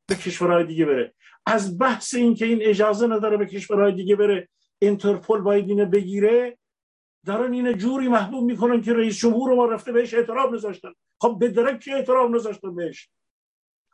به 0.08 0.16
کشورهای 0.16 0.66
دیگه 0.66 0.86
بره. 0.86 1.14
از 1.46 1.80
بحث 1.80 2.14
این 2.14 2.36
که 2.36 2.46
این 2.46 2.60
اجازه 2.62 3.08
نداره 3.08 3.38
به 3.38 3.46
کشورهای 3.46 3.92
دیگه 3.92 4.16
بره 4.16 4.50
انترپول 4.82 5.42
باید 5.42 5.70
اینه 5.70 5.86
بگیره 5.86 6.58
دارن 7.26 7.54
اینه 7.54 7.74
جوری 7.74 8.08
محبوب 8.08 8.44
می‌کنن 8.44 8.82
که 8.82 8.94
رئیس 8.94 9.18
جمهور 9.18 9.56
ما 9.56 9.66
رفته 9.66 9.92
بهش 9.92 10.14
اعتراف 10.14 10.54
نذاشتن 10.54 10.94
خب 11.22 11.38
به 11.40 11.48
درک 11.48 11.80
که 11.80 11.94
اعتراف 11.94 12.32
نذاشتن 12.32 12.76
بهش؟ 12.76 13.10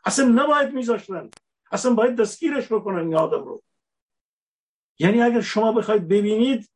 اصلا 0.05 0.25
نباید 0.25 0.73
میذاشتن. 0.73 1.29
اصلا 1.71 1.93
باید 1.93 2.15
دستگیرش 2.15 2.71
بکنن 2.71 2.99
این 2.99 3.15
آدم 3.15 3.43
رو. 3.43 3.63
یعنی 4.99 5.21
اگر 5.21 5.41
شما 5.41 5.71
بخواید 5.71 6.07
ببینید 6.07 6.69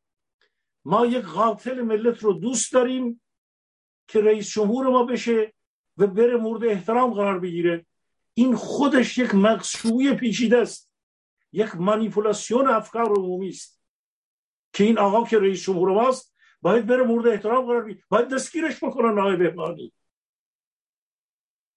ما 0.84 1.06
یک 1.06 1.24
قاتل 1.24 1.80
ملت 1.80 2.18
رو 2.18 2.32
دوست 2.32 2.72
داریم 2.72 3.20
که 4.08 4.20
رئیس 4.20 4.50
جمهور 4.50 4.86
ما 4.86 5.04
بشه 5.04 5.52
و 5.96 6.06
بره 6.06 6.36
مورد 6.36 6.64
احترام 6.64 7.14
قرار 7.14 7.38
بگیره. 7.38 7.86
این 8.34 8.56
خودش 8.56 9.18
یک 9.18 9.34
مقصوی 9.34 10.14
پیچیده 10.14 10.58
است. 10.58 10.90
یک 11.52 11.76
مانیپولاسیون 11.76 12.68
افکار 12.68 13.06
عمومی 13.06 13.48
است 13.48 13.82
که 14.72 14.84
این 14.84 14.98
آقا 14.98 15.26
که 15.28 15.38
رئیس 15.38 15.62
جمهور 15.62 15.90
ماست 15.90 16.34
باید 16.62 16.86
بره 16.86 17.02
مورد 17.02 17.26
احترام 17.26 17.66
قرار 17.66 17.84
بگیره. 17.84 18.04
باید 18.08 18.28
دستگیرش 18.28 18.84
بکنن 18.84 19.18
آقای 19.18 19.36
بهبانی 19.36 19.92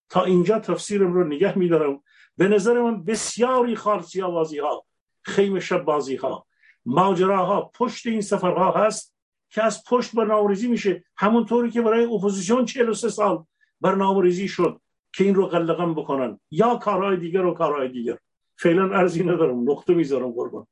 تا 0.09 0.23
اینجا 0.23 0.59
تفسیرم 0.59 1.13
رو 1.13 1.23
نگه 1.23 1.57
میدارم. 1.57 2.03
به 2.37 2.47
نظر 2.47 2.81
من 2.81 3.03
بسیاری 3.03 3.75
خارسی 3.75 4.21
بازی 4.21 4.59
ها 4.59 4.85
خیم 5.21 5.59
شب 5.59 5.83
بازی 5.83 6.15
ها 6.15 6.46
ماجراها 6.87 7.71
پشت 7.73 8.07
این 8.07 8.21
سفرها 8.21 8.71
هست 8.71 9.15
که 9.49 9.63
از 9.63 9.83
پشت 9.83 10.15
برنامه 10.15 10.49
ریزی 10.49 10.67
میشه. 10.67 11.03
همونطوری 11.17 11.71
که 11.71 11.81
برای 11.81 12.05
اپوزیسیون 12.05 12.65
43 12.65 13.09
سال 13.09 13.45
برنامه 13.81 14.23
ریزی 14.23 14.47
شد 14.47 14.81
که 15.13 15.23
این 15.23 15.35
رو 15.35 15.47
قلع 15.47 15.67
و 15.67 15.74
قمع 15.74 15.93
بکنن. 15.93 16.39
یا 16.51 16.75
کارهای 16.75 17.17
دیگر 17.17 17.45
و 17.45 17.53
کارهای 17.53 17.87
دیگر. 17.87 18.17
فعلا 18.55 18.99
عرضی 18.99 19.23
ندارم. 19.23 19.71
نقطه 19.71 19.93
می‌ذارم 19.93 20.31
قربان. 20.31 20.67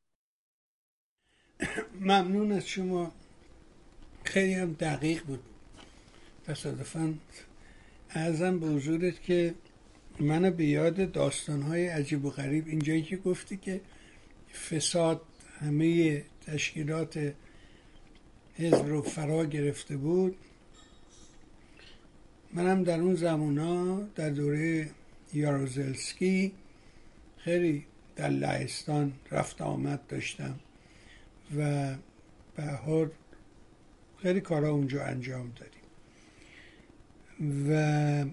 ممنون 1.99 2.51
از 2.51 2.68
شما. 2.68 3.11
خیلی 4.24 4.53
هم 4.53 4.74
دقیق 4.74 5.24
بود. 5.24 5.39
تصادفا 6.47 7.13
عرضم 8.10 8.60
به 8.59 8.68
حضورت 8.68 9.24
که 9.24 9.55
منو 10.20 10.51
به 10.51 10.66
یاد 10.66 11.11
داستانهای 11.11 11.88
عجیب 11.88 12.26
و 12.26 12.30
غریب 12.30 12.68
اینجایی 12.68 13.01
که 13.01 13.18
گفتی 13.18 13.57
که 13.57 13.82
فساد 14.70 15.22
همه 15.60 16.24
تشکیلات 16.47 17.34
حزب 18.56 18.88
رو 18.88 19.01
فرا 19.01 19.45
گرفته 19.45 19.97
بود. 19.97 20.36
منم 22.53 22.84
در 22.84 22.99
اون 22.99 23.16
زمان 23.16 23.58
ها 23.58 24.01
در 24.16 24.30
دوره 24.30 24.89
یاروزلسکی 25.34 26.51
خیلی 27.38 27.86
در 28.16 28.30
لهستان 28.30 29.14
رفت 29.32 29.62
آمد 29.62 30.08
داشتم 30.08 30.60
و 31.58 31.95
به 32.56 32.64
هر 32.64 33.08
خیلی 34.22 34.41
کارا 34.41 34.70
اونجا 34.70 35.03
انجام 35.03 35.53
دادیم. 35.56 35.86
و 37.70 38.26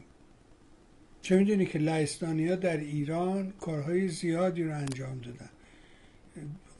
چه 1.22 1.36
می‌دونی 1.36 1.66
که 1.66 1.78
لهستانی 1.78 2.56
در 2.56 2.76
ایران 2.76 3.52
کارهای 3.60 4.08
زیادی 4.08 4.64
رو 4.64 4.76
انجام 4.76 5.20
دادن. 5.20 5.50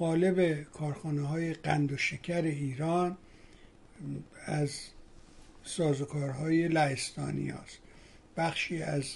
غالب 0.03 0.63
کارخانه 0.63 1.23
های 1.23 1.55
قند 1.55 1.93
و 1.93 1.97
شکر 1.97 2.43
ایران 2.43 3.17
از 4.47 4.81
سازوکارهای 5.65 6.69
لهستانی 6.69 7.49
هاست. 7.49 7.79
بخشی 8.37 8.83
از 8.83 9.15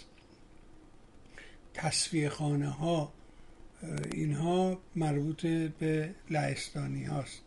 تصفیه 1.75 2.29
خانه 2.29 2.69
ها 2.69 3.13
اینها 4.13 4.79
مربوط 4.97 5.47
به 5.47 6.15
لهستانی 6.31 7.05
هاست. 7.05 7.43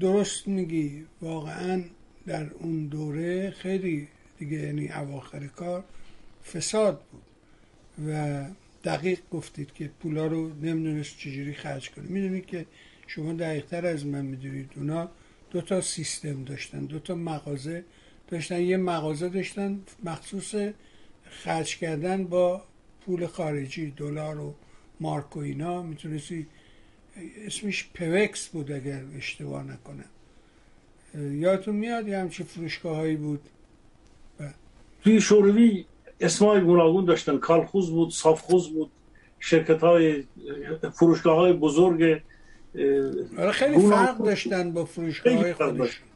درست 0.00 0.48
میگی 0.48 1.06
واقعا 1.20 1.84
در 2.26 2.50
اون 2.50 2.86
دوره 2.86 3.50
خیلی 3.50 4.08
دیگه 4.38 4.58
یعنی 4.58 4.88
اواخر 4.88 5.46
کار 5.46 5.84
فساد 6.52 7.02
بود 7.12 7.22
و 8.08 8.44
دقیق 8.84 9.20
گفتید 9.30 9.72
که 9.72 9.90
پولا 10.00 10.26
رو 10.26 10.48
نمی‌دونست 10.48 11.18
چجوری 11.18 11.54
خرج 11.54 11.90
کنه. 11.90 12.04
می‌دونید 12.04 12.46
که 12.46 12.66
شما 13.06 13.32
دقیقتر 13.32 13.86
از 13.86 14.06
من 14.06 14.24
می‌دونید 14.24 14.70
اونا 14.76 15.10
دو 15.50 15.60
تا 15.60 15.80
سیستم 15.80 16.44
داشتن 16.44 16.84
دو 16.84 16.98
تا 16.98 17.14
مغازه 17.14 17.84
داشتن. 18.28 18.60
یه 18.60 18.76
مغازه 18.76 19.28
داشتن 19.28 19.80
مخصوص 20.04 20.54
خرج 21.24 21.76
کردن 21.76 22.24
با 22.24 22.62
پول 23.06 23.26
خارجی 23.26 23.90
دلار 23.90 24.40
و 24.40 24.54
مارک 25.00 25.36
و 25.36 25.40
اینا. 25.40 25.82
می‌تونستی 25.82 26.46
اسمش 27.46 27.88
پوکس 27.94 28.48
بود 28.48 28.72
اگر 28.72 29.02
اشتباه 29.16 29.64
نکنم. 29.64 30.08
یادتون 31.14 31.76
میاد 31.76 32.08
یه 32.08 32.18
همچه 32.18 32.44
فروشگاه 32.44 32.96
هایی 32.96 33.16
بود؟ 33.16 33.40
توی 35.02 35.20
شوروی 35.20 35.84
اسمای 36.24 36.60
گوناگون 36.60 37.04
داشتن. 37.04 37.38
کالخوز 37.38 37.90
بود 37.90 38.10
صافخوز 38.10 38.68
بود 38.68 38.90
شرکت 39.40 39.80
های 39.80 40.24
فروشگاه 40.92 41.36
های 41.36 41.52
بزرگ 41.52 42.02
آره 43.38 43.52
خیلی 43.52 43.78
فرق 43.88 44.18
داشتن 44.18 44.72
با 44.72 44.84
فروشگاه 44.84 45.34
های 45.34 45.54
خودشون 45.54 46.06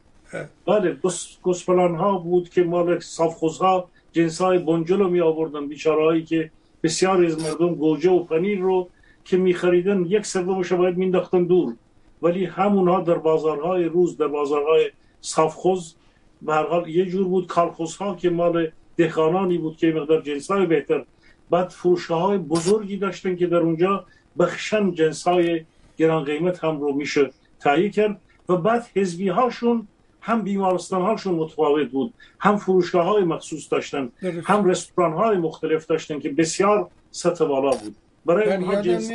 بله 0.65 0.97
گسپلان 1.43 1.95
ها 1.95 2.17
بود 2.17 2.49
که 2.49 2.63
مال 2.63 2.99
صافخوز 2.99 3.57
ها 3.57 3.89
جنس 4.11 4.41
های 4.41 4.57
بنجل 4.57 4.99
رو 4.99 5.09
می 5.09 5.21
آوردن 5.21 5.67
بیچاره 5.67 6.03
هایی 6.03 6.23
که 6.23 6.51
بسیاری 6.83 7.25
از 7.25 7.43
مردم 7.43 7.75
گوجه 7.75 8.09
و 8.09 8.23
پنیر 8.23 8.59
رو 8.59 8.89
که 9.25 9.37
می 9.37 9.53
خریدن 9.53 10.05
یک 10.05 10.25
سومش 10.25 10.73
باید 10.73 10.97
مینداختن 10.97 11.43
دور. 11.43 11.75
ولی 12.21 12.45
همونها 12.45 13.01
در 13.01 13.17
بازارهای 13.17 13.83
روز 13.83 14.17
در 14.17 14.27
بازارهای 14.27 14.91
صافخوز 15.21 15.95
به 16.41 16.53
هر 16.53 16.67
حال 16.67 16.89
یه 16.89 17.05
جور 17.05 17.27
بود 17.27 17.47
کالخوز 17.47 17.95
ها 17.95 18.15
که 18.15 18.29
مال 18.29 18.71
دهقانانی 18.99 19.57
بود 19.57 19.77
که 19.77 19.87
مقدار 19.87 20.21
جنس 20.21 20.51
های 20.51 20.65
بهتر. 20.65 21.05
بعد 21.49 21.69
فروشگاه 21.69 22.21
های 22.21 22.37
بزرگی 22.37 22.97
داشتن 22.97 23.35
که 23.35 23.47
در 23.47 23.57
اونجا 23.57 24.05
بخشن 24.39 24.91
جنس 24.91 25.27
های 25.27 25.65
گران 25.97 26.23
قیمت 26.23 26.63
هم 26.63 26.81
رو 26.81 26.93
میشه 26.93 27.31
تهیه 27.59 27.89
کرد 27.89 28.21
و 28.49 28.57
بعد 28.57 28.87
حزبی 28.95 29.29
هاشون 29.29 29.87
هم 30.21 30.41
بیمارستان 30.41 31.01
هاشون 31.01 31.35
متفاوت 31.35 31.87
بود. 31.87 32.13
هم 32.39 32.57
فروشگاه 32.57 33.05
های 33.05 33.23
مخصوص 33.23 33.71
داشتن 33.71 34.09
هم 34.45 34.65
رستوران 34.65 35.13
های 35.13 35.37
مختلف 35.37 35.85
داشتن 35.85 36.19
که 36.19 36.29
بسیار 36.29 36.89
سطح 37.11 37.45
بالا 37.45 37.71
بود. 37.71 37.95
برای 38.25 38.53
اونها 38.53 38.81
جنس 38.81 39.11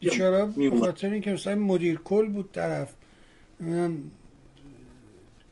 بیچاره 0.00 0.48
خاطر 0.80 1.10
اینکه 1.10 1.32
مثلا 1.32 1.54
مدیر 1.54 1.98
کل 2.04 2.28
بود 2.28 2.48
طرف 2.52 2.94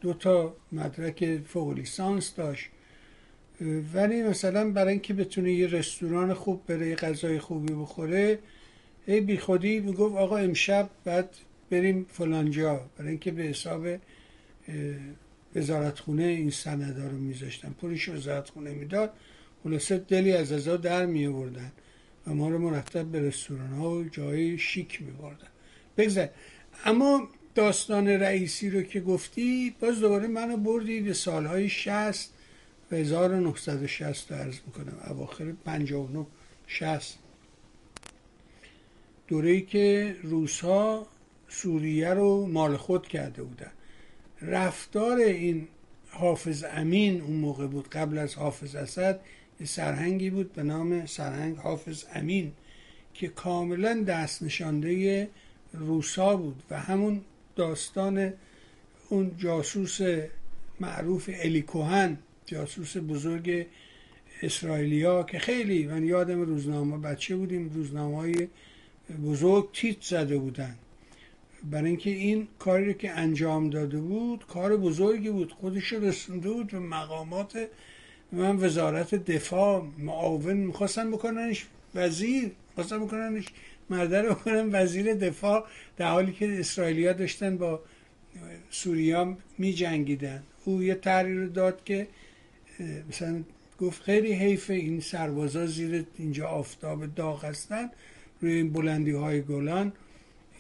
دو 0.01 0.13
تا 0.13 0.55
مدرک 0.73 1.41
فوق 1.47 1.73
لیسانس 1.73 2.35
داشت. 2.35 2.71
ولی 3.95 4.23
مثلا 4.23 4.71
برای 4.71 4.93
اینکه 4.93 5.15
بتونه 5.15 5.53
یه 5.53 5.67
رستوران 5.67 6.35
خوب 6.35 6.67
بره 6.67 6.89
یه 6.89 6.97
غذای 6.97 7.39
خوبی 7.39 7.73
بخوره 7.73 8.39
ای 9.07 9.21
بی 9.21 9.39
خودی 9.39 9.81
می‌گفت 9.81 10.17
آقا 10.17 10.37
امشب 10.37 10.91
بعد 11.05 11.37
بریم 11.71 12.07
فلانجا. 12.13 12.91
برای 12.97 13.11
اینکه 13.11 13.31
به 13.31 13.43
حساب 13.43 13.87
وزارتخونه 15.57 16.23
این 16.23 16.51
سنده 16.51 17.09
رو 17.09 17.19
میذاشتن. 17.19 17.75
پولش 17.81 18.09
وزارتخونه 18.09 18.71
می‌داد. 18.71 19.13
خلاصه 19.65 19.99
دلی 19.99 20.33
از 20.33 20.53
ازا 20.53 20.77
در 20.77 21.07
می 21.07 21.27
آوردن 21.27 21.73
و 22.27 22.35
ما 22.35 22.49
رو 22.49 22.59
مرتب 22.59 23.05
به 23.05 23.21
رستوران 23.21 23.71
ها 23.71 23.91
و 23.91 24.05
جای 24.05 24.59
شیک 24.59 25.03
می 25.03 25.11
بردن 25.11 25.49
بگذار. 25.97 26.29
اما 26.85 27.29
داستان 27.55 28.09
رئیسی 28.09 28.71
رو 28.71 28.83
که 28.83 29.01
گفتی 29.01 29.75
باز 29.81 30.01
دوباره 30.01 30.29
منو 30.29 30.57
بردی 30.57 31.01
به 31.01 31.13
سالهای 31.13 31.69
60 31.69 32.33
و 32.93 32.97
1960 32.97 34.33
عرض 34.33 34.59
می‌کنم. 34.67 34.97
اواخر 35.11 35.53
59 35.65 36.27
60 36.67 37.19
دوره 39.29 39.51
ای 39.51 39.61
که 39.61 40.17
روس 40.23 40.61
ها 40.61 41.07
سوریه 41.49 42.15
رو 42.15 42.47
مال 42.47 42.77
خود 42.77 43.09
کرده 43.09 43.43
بودن. 43.43 43.71
رفتار 44.43 45.17
این 45.19 45.69
حافظ 46.11 46.65
امین 46.73 47.21
اون 47.21 47.37
موقع 47.37 47.67
بود. 47.67 47.89
قبل 47.89 48.19
از 48.19 48.35
حافظ 48.35 48.75
اسد 48.75 49.21
یه 49.61 49.67
سرهنگی 49.67 50.31
بود 50.31 50.53
به 50.53 50.63
نام 50.63 51.07
سرهنگ 51.07 51.57
حافظ 51.57 52.05
امین 52.15 52.53
که 53.15 53.29
کاملا 53.29 54.03
دست 54.03 54.43
نشانده 54.43 55.29
روسا 55.73 56.37
بود 56.37 56.63
و 56.71 56.81
همون 56.81 57.21
داستان 57.57 58.33
اون 59.09 59.37
جاسوس 59.39 60.01
معروف 60.81 61.31
الی 61.33 61.63
کوهن 61.63 62.19
جاسوس 62.51 62.97
بزرگ 62.97 63.67
اسرائیلیا 64.43 65.23
که 65.23 65.39
خیلی 65.39 65.87
من 65.87 66.05
یادم 66.05 66.41
روزنامه 66.41 66.99
بچه 66.99 67.37
بودیم 67.37 67.71
روزنامه 67.75 68.17
های 68.17 68.49
بزرگ 69.25 69.69
تیت 69.73 69.97
زده 70.03 70.39
بودن. 70.39 70.75
برای 71.71 71.87
اینکه 71.87 72.11
این 72.11 72.49
کاری 72.59 72.85
رو 72.85 72.93
که 72.93 73.11
انجام 73.11 73.71
داده 73.71 73.99
بود 73.99 74.47
کار 74.47 74.77
بزرگی 74.77 75.31
بود. 75.31 75.53
خودش 75.53 75.93
رسونده 75.93 76.51
بود 76.51 76.67
به 76.71 76.79
مقامات 76.79 77.69
من 78.33 78.57
وزارت 78.57 79.15
دفاع. 79.15 79.87
معاون 79.99 80.57
می‌خواستن 80.57 81.11
بکننش 81.11 81.67
وزیر 81.95 82.51
می‌خواستن 82.69 82.99
بکننش 83.07 83.45
مرده 83.91 84.23
رو 84.23 84.37
وزیر 84.47 85.15
دفاع. 85.15 85.67
در 85.97 86.11
حالی 86.11 86.33
که 86.33 86.61
اسرائیلیا 86.61 87.13
داشتن 87.13 87.57
با 87.57 87.81
سوریا 88.71 89.37
می 89.59 89.73
جنگیدن 89.73 90.43
او 90.65 90.83
یه 90.83 90.95
تحریر 90.95 91.47
داد 91.47 91.85
که 91.85 92.09
مثلا 93.09 93.45
گفت 93.81 94.03
خیلی 94.03 94.33
حیف 94.33 94.71
این 94.71 95.01
سربازا 95.01 95.67
زیر 95.67 96.05
اینجا 96.19 96.49
آفتاب 96.49 97.15
داغ 97.15 97.45
هستن. 97.45 97.91
روی 98.41 98.53
این 98.53 98.73
بلندی 98.73 99.11
های 99.11 99.43
گلان 99.43 99.93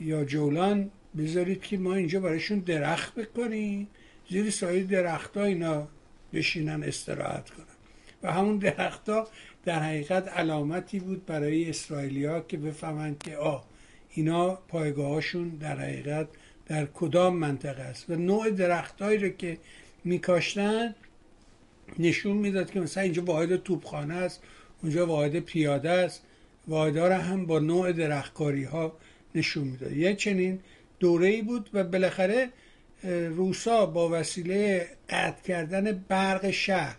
یا 0.01 0.25
جولان 0.25 0.91
بذارید 1.19 1.63
که 1.63 1.79
ما 1.79 1.95
اینجا 1.95 2.21
برایشون 2.21 2.59
درخت 2.59 3.15
بکنیم. 3.15 3.89
زیر 4.31 4.51
سایه 4.51 4.85
درخت 4.85 5.37
ها 5.37 5.45
اینا 5.45 5.89
بشینن 6.33 6.83
استراحت 6.83 7.51
کنن. 7.51 7.67
و 8.23 8.33
همون 8.33 8.59
درخت 8.59 9.09
ها 9.09 9.29
در 9.65 9.83
حقیقت 9.83 10.29
علامتی 10.29 10.99
بود 10.99 11.27
برای 11.27 11.71
اسرائیلیا 11.71 12.41
که 12.41 12.57
بفهمند 12.57 13.19
که 13.19 13.37
آه 13.37 13.65
اینا 14.11 14.55
پایگاهاشون 14.55 15.49
در 15.49 15.81
حقیقت 15.81 16.29
در 16.67 16.87
کدام 16.87 17.37
منطقه 17.37 17.83
است. 17.83 18.11
و 18.11 18.15
نوع 18.15 18.51
درختهایی 18.51 19.19
رو 19.19 19.29
که 19.29 19.59
میکاشتن 20.05 20.95
نشون 21.99 22.37
می‌داد 22.37 22.71
که 22.71 22.81
مثلا 22.81 23.03
اینجا 23.03 23.23
واحد 23.25 23.57
توپخانه 23.57 24.15
است 24.15 24.43
اونجا 24.83 25.07
واحد 25.07 25.41
پیاده 25.41 25.91
است. 25.91 26.23
واحدها 26.69 27.19
هم 27.19 27.47
با 27.47 27.59
نوع 27.59 27.93
درختکاری 27.93 28.65
ها 28.65 28.93
نشون 29.35 29.65
می‌داد. 29.65 29.93
یه 29.93 30.15
چنین 30.15 30.59
دوره 31.01 31.27
ای 31.27 31.43
بود 31.43 31.71
و 31.73 31.85
بالاخره 31.85 32.49
روسا 33.37 33.87
با 33.87 34.21
وسیله 34.21 34.87
قطع 35.11 35.43
کردن 35.43 36.05
برق 36.09 36.51
شهر 36.51 36.97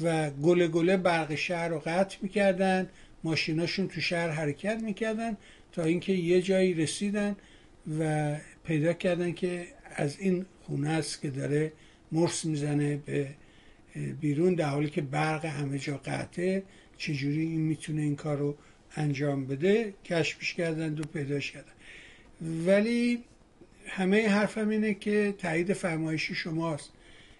و 0.00 0.30
گله 0.30 0.68
گله 0.68 0.96
برق 0.96 1.34
شهر 1.34 1.68
رو 1.68 1.78
قطع 1.78 2.16
می‌کردن. 2.22 2.88
ماشیناشون 3.24 3.88
تو 3.88 4.00
شهر 4.00 4.30
حرکت 4.30 4.82
می‌کردن 4.82 5.36
تا 5.72 5.84
اینکه 5.84 6.12
یه 6.12 6.42
جایی 6.42 6.74
رسیدن 6.74 7.36
و 7.98 8.34
پیدا 8.64 8.92
کردن 8.92 9.32
که 9.32 9.66
از 9.96 10.20
این 10.20 10.46
خونه 10.62 10.88
است 10.88 11.22
که 11.22 11.30
داره 11.30 11.72
مرس 12.12 12.44
می‌زنه 12.44 12.96
به 12.96 13.28
بیرون 14.20 14.54
در 14.54 14.68
حالی 14.68 14.90
که 14.90 15.00
برق 15.00 15.44
همه 15.44 15.78
جا 15.78 16.00
قطعه 16.04 16.62
چجوری 16.98 17.40
این 17.40 17.60
می‌تونه 17.60 18.02
این 18.02 18.16
کار 18.16 18.36
رو 18.36 18.56
انجام 18.96 19.46
بده؟ 19.46 19.94
کشفش 20.04 20.54
کردن 20.54 20.98
و 20.98 21.02
پیداش 21.02 21.52
کردن 21.52 21.72
ولی 22.66 23.24
همه 23.86 24.28
حرفم 24.28 24.68
اینه 24.68 24.94
که 24.94 25.34
تایید 25.38 25.72
فرمایشی 25.72 26.34
شماست 26.34 26.90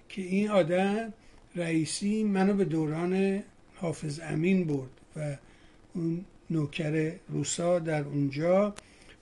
که 0.08 0.22
این 0.22 0.48
آدم 0.50 1.12
رئیسی 1.56 2.24
منو 2.24 2.54
به 2.54 2.64
دوران 2.64 3.42
حافظ 3.74 4.20
امین 4.22 4.64
برد 4.64 4.90
و 5.16 5.36
اون 5.94 6.24
نوکر 6.50 7.12
روسا 7.28 7.78
در 7.78 8.02
اونجا 8.02 8.74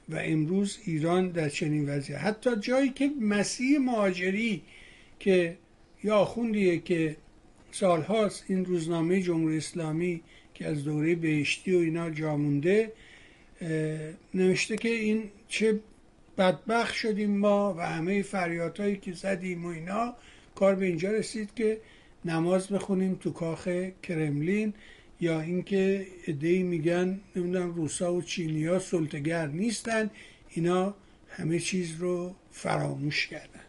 و 0.08 0.16
امروز 0.16 0.78
ایران 0.84 1.28
در 1.28 1.48
چنین 1.48 1.88
وضعیت. 1.88 2.18
حتی 2.18 2.56
جایی 2.60 2.88
که 2.88 3.10
مسیح 3.20 3.78
مهاجری 3.78 4.62
که 5.18 5.56
یا 6.04 6.16
آخوندیه 6.16 6.78
که 6.78 7.16
سالهاست 7.74 8.44
این 8.48 8.64
روزنامه 8.64 9.22
جمهوری 9.22 9.56
اسلامی 9.56 10.22
که 10.54 10.66
از 10.66 10.84
دوره 10.84 11.14
بهشتی 11.14 11.74
و 11.74 11.78
اینا 11.78 12.10
جامونده 12.10 12.92
نوشته 14.34 14.76
که 14.76 14.88
این 14.88 15.30
چه 15.48 15.80
بدبخ 16.38 16.94
شدیم 16.94 17.36
ما 17.36 17.74
و 17.78 17.80
همه 17.80 18.22
فریادهایی 18.22 18.96
که 18.96 19.12
زدیم 19.12 19.64
و 19.64 19.68
اینا. 19.68 20.14
کار 20.54 20.74
به 20.74 20.86
اینجا 20.86 21.10
رسید 21.10 21.54
که 21.54 21.80
نماز 22.24 22.68
بخونیم 22.68 23.14
تو 23.14 23.32
کاخ 23.32 23.68
کرملین 24.02 24.74
یا 25.20 25.40
اینکه 25.40 26.06
ادهی 26.26 26.62
میگن 26.62 27.20
نمی‌دونم 27.36 27.74
روسا 27.74 28.14
و 28.14 28.22
چینیا 28.22 28.78
سلطگر 28.78 29.46
نیستن. 29.46 30.10
اینا 30.50 30.94
همه 31.28 31.58
چیز 31.58 31.96
رو 31.96 32.34
فراموش 32.50 33.26
کردن. 33.26 33.60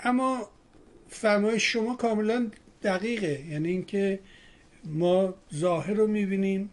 اما 0.00 0.48
فرمایش 1.14 1.72
شما 1.72 1.96
کاملا 1.96 2.50
دقیقه. 2.82 3.44
یعنی 3.50 3.68
اینکه 3.68 4.18
ما 4.84 5.34
ظاهر 5.54 5.94
رو 5.94 6.06
می‌بینیم 6.06 6.70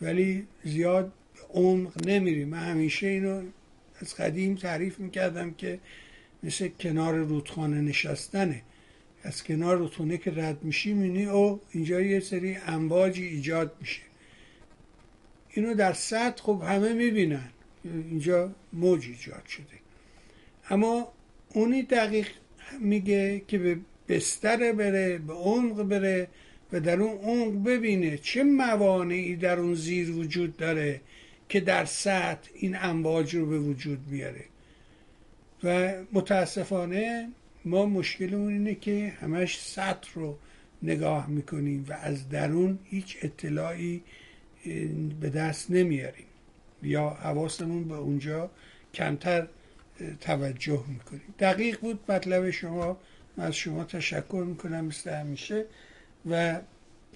ولی 0.00 0.46
زیاد 0.64 1.12
عمق 1.54 2.06
نمیریم. 2.06 2.48
من 2.48 2.58
همیشه 2.58 3.06
اینو 3.06 3.42
از 4.00 4.14
قدیم 4.14 4.54
تعریف 4.54 5.00
می‌کردم 5.00 5.54
که 5.54 5.80
مثل 6.42 6.68
کنار 6.68 7.14
رودخانه 7.14 7.80
نشستنه. 7.80 8.62
از 9.22 9.44
کنار 9.44 9.76
رودخانه 9.76 10.18
که 10.18 10.30
رد 10.30 10.64
میشی 10.64 10.92
می‌بینی 10.92 11.24
او 11.24 11.60
اینجا 11.70 12.00
یه 12.00 12.20
سری 12.20 12.56
امواجی 12.66 13.26
ایجاد 13.26 13.76
میشه. 13.80 14.02
اینو 15.50 15.74
در 15.74 15.92
سطح 15.92 16.42
خب 16.42 16.62
همه 16.66 16.92
می‌بینن. 16.92 17.50
اینجا 17.84 18.54
موج 18.72 19.06
ایجاد 19.06 19.46
شده. 19.46 19.64
اما 20.70 21.12
اونی 21.48 21.82
دقیق 21.82 22.28
میگه 22.80 23.42
که 23.48 23.58
به 23.58 23.78
بستر 24.08 24.72
بره 24.72 25.18
به 25.18 25.32
عمق 25.32 25.82
بره 25.82 26.28
و 26.72 26.80
در 26.80 27.00
اون 27.00 27.18
عمق 27.18 27.64
ببینه 27.64 28.18
چه 28.18 28.44
موانعی 28.44 29.36
در 29.36 29.58
اون 29.58 29.74
زیر 29.74 30.10
وجود 30.10 30.56
داره 30.56 31.00
که 31.48 31.60
در 31.60 31.84
سطح 31.84 32.50
این 32.54 32.76
امواج 32.76 33.34
رو 33.34 33.46
به 33.46 33.58
وجود 33.58 33.98
میاره 34.10 34.44
و 35.64 35.92
متاسفانه 36.12 37.28
ما 37.64 37.86
مشکلمون 37.86 38.52
اینه 38.52 38.74
که 38.74 39.12
همش 39.20 39.60
سطح 39.60 40.10
رو 40.14 40.38
نگاه 40.82 41.30
می‌کنیم 41.30 41.86
و 41.88 41.92
از 41.92 42.28
درون 42.28 42.78
هیچ 42.84 43.16
اطلاعی 43.22 44.02
به 45.20 45.30
دست 45.30 45.70
نمیاریم. 45.70 46.26
یا 46.82 47.10
حواسمون 47.10 47.84
به 47.84 47.94
اونجا 47.94 48.50
کمتر 48.94 49.46
توجه 50.20 50.84
می‌کنیم 50.88 51.34
دقیق 51.38 51.80
بود 51.80 52.00
مطلب 52.08 52.50
شما. 52.50 53.00
من 53.36 53.44
از 53.44 53.56
شما 53.56 53.84
تشکر 53.84 54.44
می‌کنم 54.48 54.84
مثل 54.84 55.10
همیشه. 55.10 55.64
و 56.30 56.60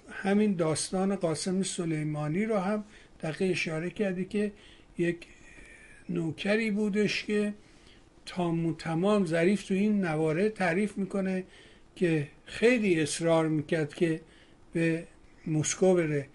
همین 0.09 0.55
داستان 0.55 1.15
قاسم 1.15 1.63
سلیمانی 1.63 2.45
رو 2.45 2.57
هم 2.57 2.83
دقیق 3.21 3.51
اشاره 3.51 3.89
کردی 3.89 4.25
که 4.25 4.51
یک 4.97 5.17
نوکری 6.09 6.71
بودش 6.71 7.23
که 7.23 7.53
تام 8.25 8.73
تمام 8.73 9.25
ظریف 9.25 9.63
تو 9.63 9.73
این 9.73 10.05
نواره 10.05 10.49
تعریف 10.49 10.97
می‌کنه 10.97 11.43
که 11.95 12.27
خیلی 12.45 13.01
اصرار 13.01 13.47
می‌کرد 13.47 13.93
که 13.93 14.21
به 14.73 15.07
مسکو 15.47 15.93
بره. 15.93 16.27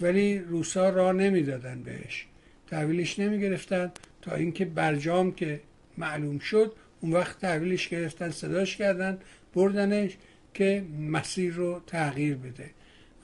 ولی 0.00 0.38
روسا 0.38 0.90
را 0.90 1.12
نمی‌دادن 1.12 1.82
بهش. 1.82 2.26
تحویلش 2.66 3.18
نمی‌گرفتن 3.18 3.92
تا 4.22 4.34
اینکه 4.34 4.64
برجام 4.64 5.32
که 5.32 5.60
معلوم 6.00 6.38
شد. 6.38 6.72
اون 7.00 7.12
وقت 7.12 7.38
تحویلش 7.38 7.88
گرفتن 7.88 8.30
صداش 8.30 8.76
کردن 8.76 9.18
بردنش 9.54 10.16
که 10.54 10.84
مسیر 11.12 11.52
رو 11.54 11.80
تغییر 11.86 12.36
بده. 12.36 12.70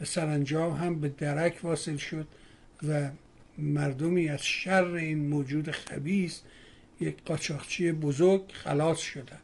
و 0.01 0.05
سرانجام 0.05 0.73
هم 0.73 1.01
به 1.01 1.09
درک 1.09 1.59
واصل 1.63 1.97
شد 1.97 2.27
و 2.89 3.11
مردمی 3.59 4.29
از 4.29 4.45
شر 4.45 4.85
این 4.85 5.29
موجود 5.29 5.71
خبیس 5.71 6.41
یک 7.01 7.17
قاچاقچی 7.25 7.93
بزرگ 7.93 8.43
خلاص 8.53 8.99
شدن. 8.99 9.39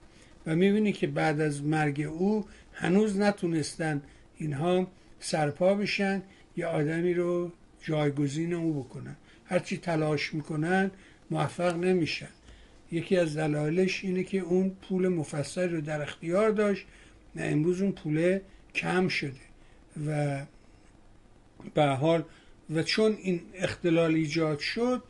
و 0.46 0.56
می‌بینی 0.56 0.92
که 0.92 1.06
بعد 1.06 1.40
از 1.40 1.62
مرگ 1.62 2.00
او 2.00 2.44
هنوز 2.72 3.18
نتونستن 3.18 4.02
اینها 4.38 4.86
سرپا 5.20 5.74
بشن 5.74 6.22
یا 6.56 6.70
آدمی 6.70 7.14
رو 7.14 7.52
جایگزین 7.82 8.54
او 8.54 8.82
بکنن. 8.82 9.16
هرچی 9.44 9.76
تلاش 9.76 10.34
می‌کنن 10.34 10.90
موفق 11.30 11.76
نمیشن. 11.76 12.28
یکی 12.92 13.16
از 13.16 13.36
دلایلش 13.36 14.04
اینه 14.04 14.24
که 14.24 14.38
اون 14.38 14.76
پول 14.88 15.08
مفصل 15.08 15.70
رو 15.70 15.80
در 15.80 16.02
اختیار 16.02 16.50
داشت 16.50 16.86
و 17.36 17.40
امروز 17.40 17.82
اون 17.82 17.92
پول 17.92 18.38
کم 18.74 19.08
شده 19.08 19.40
و 20.06 20.42
به 21.74 21.84
حال 21.84 22.22
و 22.70 22.82
چون 22.82 23.16
این 23.22 23.40
اختلال 23.54 24.14
ایجاد 24.14 24.58
شد 24.58 25.02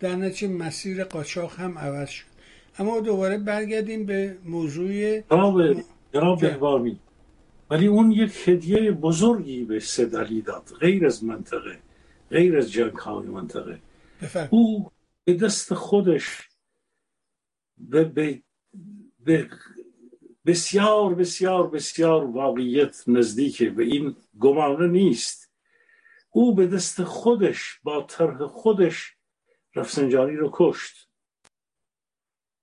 در 0.00 0.16
نتیجه 0.16 0.48
مسیر 0.54 1.04
قاچاق 1.04 1.54
هم 1.56 1.78
عوض 1.78 2.08
شد. 2.08 2.24
اما 2.78 3.00
دوباره 3.00 3.38
برگردیم 3.38 4.06
به 4.06 4.36
موضوع 4.44 5.20
جناب 5.20 5.76
جناب 6.12 6.86
ولی 7.70 7.86
اون 7.86 8.12
یک 8.12 8.48
هدیه 8.48 8.92
بزرگی 8.92 9.64
به 9.64 9.80
سدلی 9.80 10.42
داد 10.42 10.62
غیر 10.80 11.06
از 11.06 11.24
منطقه 11.24 11.78
غیر 12.30 12.56
از 12.56 12.72
جنگ 12.72 12.92
های 12.92 13.26
منطقه. 13.26 13.78
بفرم. 14.22 14.48
او 14.50 14.90
به 15.24 15.34
دست 15.34 15.74
خودش 15.74 16.47
بسیار 20.46 21.14
بسیار 21.14 21.70
بسیار 21.70 22.24
واقعیت 22.24 23.04
نزدیکه 23.08 23.70
و 23.70 23.80
این 23.80 24.16
گمانه 24.40 24.86
نیست. 24.86 25.52
او 26.30 26.54
به 26.54 26.66
دست 26.66 27.02
خودش 27.02 27.80
با 27.82 28.02
طرح 28.02 28.46
خودش 28.46 29.16
رفسنجانی 29.74 30.36
رو 30.36 30.50
کشت. 30.52 31.08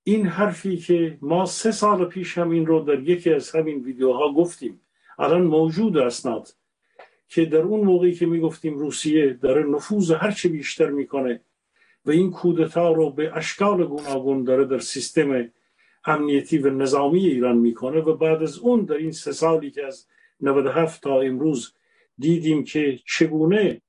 این 0.03 0.27
حرفی 0.27 0.77
که 0.77 1.17
ما 1.21 1.45
سه 1.45 1.71
سال 1.71 2.05
پیش 2.05 2.37
هم 2.37 2.49
این 2.49 2.65
رو 2.65 2.79
در 2.79 2.99
یکی 2.99 3.33
از 3.33 3.55
همین 3.55 3.83
ویدیوها 3.83 4.33
گفتیم. 4.33 4.81
الان 5.19 5.41
موجود 5.41 5.97
اسناد 5.97 6.49
که 7.27 7.45
در 7.45 7.61
اون 7.61 7.79
موقعی 7.85 8.13
که 8.13 8.25
می‌گفتیم 8.25 8.77
روسیه 8.77 9.33
داره 9.33 9.63
نفوذ 9.63 10.11
هرچه 10.11 10.49
بیشتر 10.49 10.89
می‌کنه 10.89 11.41
و 12.05 12.11
این 12.11 12.31
کودتا 12.31 12.91
رو 12.91 13.09
به 13.09 13.37
اشکال 13.37 13.85
گوناگون 13.85 14.43
داره 14.43 14.65
در 14.65 14.79
سیستم 14.79 15.49
امنیتی 16.05 16.57
و 16.57 16.69
نظامی 16.69 17.25
ایران 17.27 17.57
می‌کنه 17.57 17.99
و 17.99 18.17
بعد 18.17 18.43
از 18.43 18.57
اون 18.57 18.85
در 18.85 18.95
این 18.95 19.11
سه 19.11 19.31
سالی 19.31 19.71
که 19.71 19.85
از 19.85 20.07
97 20.41 21.01
تا 21.01 21.21
امروز 21.21 21.73
دیدیم 22.17 22.63
که 22.63 22.99
چگونه 23.07 23.81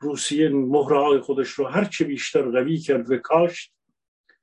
روسیه 0.00 0.48
مهره 0.48 0.98
های 0.98 1.20
خودش 1.20 1.48
رو 1.50 1.66
هرچه 1.66 2.04
بیشتر 2.04 2.50
قوی 2.50 2.78
کرد 2.78 3.10
و 3.10 3.16
کاشت 3.16 3.72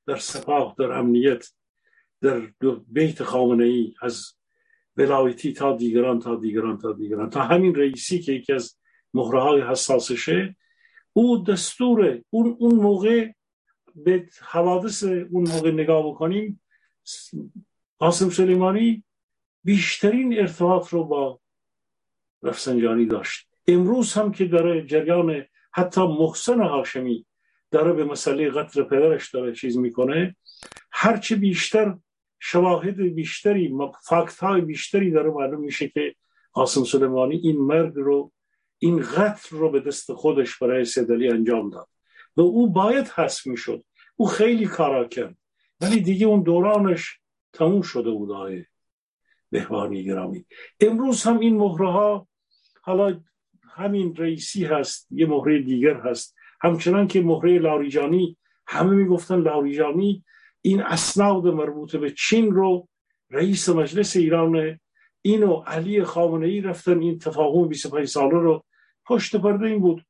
در 0.08 0.18
سپاه 0.18 0.76
در 0.78 0.92
امنیت 0.92 1.52
در 2.22 2.42
بیت 2.88 3.24
خامنه 3.24 3.64
ای 3.64 3.94
از 4.02 4.34
ولایتی 4.98 5.54
تا 5.54 5.76
دیگران 5.76 6.20
تا 6.20 6.36
دیگران 6.36 6.78
تا 6.78 6.94
دیگران. 6.94 7.30
تا 7.30 7.42
همین 7.42 7.76
رئیسی 7.76 8.20
که 8.20 8.32
یکی 8.32 8.54
از 8.54 8.78
مهره 9.14 9.42
های 9.42 9.62
حساسشه 9.62 10.56
او 11.14 11.44
دستور 11.44 12.22
اون, 12.30 12.56
اون 12.60 12.76
موقع 12.76 13.32
به 13.96 14.28
حوادث 14.42 15.04
اون 15.04 15.50
موقع 15.50 15.72
نگاه 15.72 16.08
بکنیم 16.08 16.62
قاسم 18.00 18.30
سلیمانی 18.30 19.04
بیشترین 19.64 20.40
ارتباط 20.40 20.90
رو 20.90 21.04
با 21.04 21.40
رفسنجانی 22.44 23.06
داشت. 23.06 23.48
امروز 23.68 24.14
هم 24.14 24.32
که 24.32 24.46
داره 24.46 24.86
جریان 24.86 25.46
حتی 25.72 26.02
محسن 26.02 26.62
هاشمی 26.62 27.26
داره 27.72 27.94
به 27.94 28.04
مسئله 28.04 28.50
قتل 28.50 28.84
پدرش 28.84 29.32
داره 29.32 29.54
چیز 29.54 29.78
می‌کنه 29.78 30.36
هرچی 30.92 31.36
بیشتر 31.36 31.98
شواهد 32.40 33.02
بیشتری 33.02 33.78
فاکت 34.04 34.40
های 34.40 34.62
بیشتری 34.62 35.12
داره 35.12 35.30
معلوم 35.30 35.62
میشه 35.62 35.88
که 35.88 36.16
قاسم 36.54 36.84
سلیمانی 36.84 37.36
این 37.36 37.58
مرگ 37.58 37.94
رو 37.96 38.32
این 38.80 39.02
قتل 39.02 39.58
رو 39.58 39.72
به 39.72 39.80
دست 39.80 40.14
خودش 40.14 40.58
برای 40.58 40.86
سیدلی 40.86 41.30
انجام 41.30 41.70
داد. 41.70 41.88
و 42.38 42.42
او 42.42 42.70
باید 42.70 43.08
حس 43.08 43.48
می‌شد. 43.48 43.84
او 44.16 44.28
خیلی 44.28 44.66
کارا 44.66 45.08
کرد. 45.08 45.38
ولی 45.82 46.02
دیگه 46.02 46.28
اون 46.28 46.44
دورانش 46.44 47.20
تموم 47.54 47.82
شده 47.82 48.12
بود 48.12 48.32
آقای 48.32 48.66
بهبانی 49.52 50.04
گرامی. 50.04 50.46
امروز 50.80 51.24
هم 51.24 51.40
این 51.40 51.58
مهره 51.58 51.92
ها 51.92 52.28
حالا 52.82 53.22
همین 53.76 54.16
رئیسی 54.16 54.66
هست 54.66 55.08
یه 55.12 55.26
مهره 55.26 55.62
دیگر 55.62 56.00
هست. 56.00 56.36
همچنان 56.62 57.08
که 57.08 57.22
مهره 57.22 57.60
لاریجانی 57.60 58.38
همه 58.68 58.96
می‌گفتن 58.96 59.42
لاریجانی 59.42 60.24
این 60.62 60.82
اسناد 60.82 61.48
مربوط 61.48 61.96
به 61.96 62.12
چین 62.12 62.52
رو 62.52 62.88
رئیس 63.30 63.70
مجلس 63.70 64.16
ایران 64.16 64.80
اینو 65.22 65.54
علی 65.54 66.04
خامنه 66.04 66.48
ای 66.48 66.62
رفتن 66.62 67.00
این 67.00 67.20
تفاهم 67.20 67.68
25 67.68 68.08
ساله 68.08 68.40
رو 68.40 68.66
پشت 69.10 69.36
پرده 69.36 69.66
این 69.66 69.80
بود. 69.80 70.06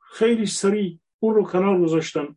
خیلی 0.00 0.46
سریع 0.46 0.98
اون 1.18 1.34
رو 1.34 1.42
کنار 1.42 1.80
گذاشتن. 1.80 2.36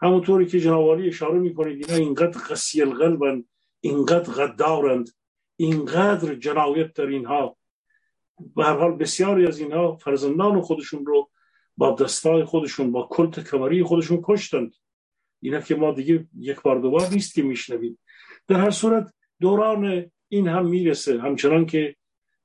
همونطوری 0.00 0.46
که 0.46 0.60
جناب 0.60 0.88
اشاره 0.88 1.38
می‌کنید 1.38 1.84
اینا 1.84 2.04
اینقدر 2.04 2.40
قسی 2.40 2.82
القلبن 2.82 3.44
اینقدر 3.80 4.32
غدارند 4.32 5.10
اینقدر 5.56 6.34
جنایت 6.34 6.92
در 6.92 7.06
اینها. 7.06 7.56
به 8.56 8.64
هر 8.64 8.76
حال 8.76 8.96
بسیاری 8.96 9.46
از 9.46 9.58
اینها 9.58 9.96
فرزندان 9.96 10.60
خودشون 10.60 11.06
رو 11.06 11.30
با 11.76 11.90
دستای 11.90 12.44
خودشون 12.44 12.92
با 12.92 13.08
کلت 13.10 13.50
کمری 13.50 13.82
خودشون 13.82 14.20
کشتند. 14.24 14.74
اینا 15.40 15.60
که 15.60 15.74
ما 15.74 15.92
دیگه 15.92 16.28
یک 16.38 16.62
بار 16.62 16.78
دوبار 16.78 17.08
نیست 17.08 17.34
که 17.34 17.42
میشنویم. 17.42 17.98
در 18.46 18.60
هر 18.60 18.70
صورت 18.70 19.14
دوران 19.40 20.10
این 20.28 20.48
هم 20.48 20.66
می‌رسه. 20.66 21.20
همچنان 21.20 21.66
که 21.66 21.96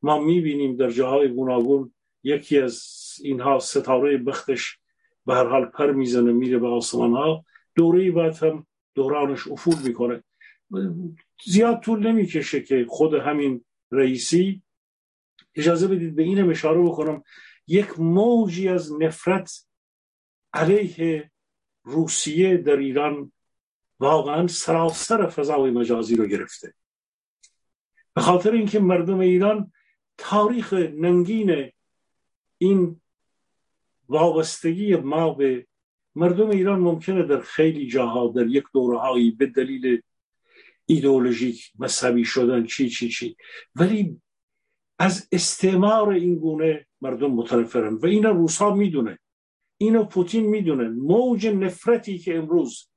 ما 0.02 0.20
می‌بینیم 0.20 0.76
در 0.76 0.90
جاهای 0.90 1.28
گوناگون 1.28 1.94
یکی 2.24 2.60
از 2.60 2.84
اینها 3.24 3.60
ستاره 3.60 4.18
بختش 4.18 4.78
به 5.26 5.34
هر 5.34 5.48
حال 5.48 5.66
پر 5.66 5.92
می‌زنه 5.92 6.32
میره 6.32 6.60
به 6.60 6.68
آسمان 6.68 7.12
ها 7.12 7.46
دوره 7.76 8.12
بعد 8.12 8.44
هم 8.44 8.68
دورانش 8.96 9.48
افول 9.48 9.76
می‌کنه. 9.84 10.24
زیاد 11.46 11.80
طول 11.80 12.08
نمی‌کشه 12.08 12.62
که 12.62 12.86
خود 12.90 13.14
همین 13.14 13.66
رئیسی 13.92 14.62
اجازه 15.56 15.88
بدید 15.88 16.16
به 16.16 16.24
اینم 16.24 16.50
اشاره 16.50 16.82
بکنم. 16.82 17.24
یک 17.68 18.00
موجی 18.00 18.70
از 18.70 19.02
نفرت 19.02 19.66
علیه 20.54 21.32
روسیه 21.84 22.58
در 22.58 22.78
ایران 22.78 23.32
واقعا 24.00 24.48
سراسر 24.48 25.28
فضای 25.28 25.72
مجازی 25.72 26.16
رو 26.16 26.26
گرفته. 26.26 26.74
به 28.14 28.22
خاطر 28.22 28.52
اینکه 28.52 28.80
مردم 28.80 29.20
ایران 29.20 29.72
تاریخ 30.18 30.74
ننگین 30.74 31.72
این 32.64 33.02
وابستگی 34.10 34.96
ما 34.96 35.34
به 35.34 35.68
مردم 36.16 36.50
ایران 36.50 36.80
ممکنه 36.80 37.24
در 37.24 37.40
خیلی 37.40 37.88
جاها 37.88 38.28
در 38.36 38.48
یک 38.48 38.64
دوره 38.74 39.32
به 39.38 39.46
دلیل 39.46 40.02
ایدئولوژیک 40.86 41.72
مذهبی 41.80 42.26
شدن 42.26 42.66
چی 42.66 42.90
چی 42.90 43.10
چی. 43.10 43.36
ولی 43.76 44.22
از 45.00 45.28
استعمار 45.32 46.10
این 46.10 46.36
گونه 46.36 46.86
مردم 47.02 47.32
متنفرن 47.32 47.94
و 47.94 48.06
اینا 48.06 48.32
روسا 48.32 48.76
می‌دونه. 48.76 49.20
اینو 49.78 50.04
پوتین 50.04 50.46
می‌دونه. 50.46 50.90
موج 50.90 51.48
نفرتی 51.48 52.18
که 52.18 52.38
امروز 52.38 52.90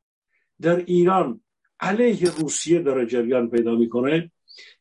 در 0.60 0.76
ایران 0.76 1.40
علیه 1.80 2.30
روسیه 2.40 2.78
داره 2.82 3.06
جریان 3.06 3.50
پیدا 3.50 3.74
می‌کنه 3.74 4.30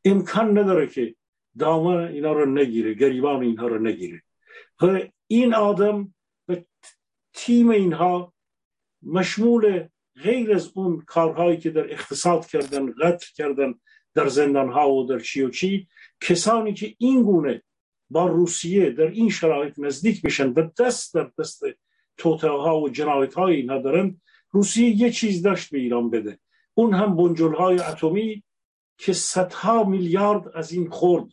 امکان 0.06 0.58
نداره 0.58 0.88
که 0.88 1.16
دامن 1.60 1.98
اینا 1.98 2.34
رو 2.34 2.46
نگیره 2.46 2.94
گریبان 2.94 3.44
اینها 3.44 3.68
رو 3.68 3.80
نگیره. 3.80 4.25
این 5.28 5.54
آدم 5.54 6.14
و 6.48 6.56
تیم 7.34 7.70
اینها 7.70 8.34
مشمول 9.02 9.88
غیر 10.24 10.54
از 10.54 10.72
اون 10.76 11.02
کارهایی 11.02 11.58
که 11.58 11.70
در 11.70 11.94
اقتصاد 11.94 12.46
کردن 12.46 12.92
قتل 12.92 13.28
کردن 13.36 13.74
در 14.14 14.28
زندان 14.28 14.72
ها 14.72 14.92
و 14.92 15.04
در 15.04 15.20
چی 15.20 15.42
و 15.42 15.50
چی 15.50 15.88
کسانی 16.22 16.74
که 16.74 16.96
این 16.98 17.24
گونه 17.24 17.64
با 18.10 18.28
روسیه 18.28 18.90
در 18.90 19.08
این 19.08 19.30
شرایط 19.30 19.80
نزدیک 19.80 20.26
میشن 20.26 20.50
و 20.50 20.70
دست 20.80 21.14
در 21.14 21.32
دست 21.40 21.64
توته 22.18 22.50
ها 22.50 22.80
و 22.80 22.90
جنایت 22.90 23.34
های 23.34 23.56
اینا 23.56 23.82
دارن 23.82 24.22
روسیه 24.52 24.90
یه 24.90 25.12
چیز 25.12 25.42
داشت 25.42 25.72
به 25.72 25.80
ایران 25.80 26.10
بده. 26.10 26.40
اون 26.74 26.94
هم 26.94 27.16
بنجل 27.16 27.54
های 27.54 27.80
اتمی 27.80 28.44
که 28.98 29.14
صدها 29.14 29.84
میلیارد 29.84 30.48
از 30.56 30.72
این 30.72 30.90
خورد 30.90 31.28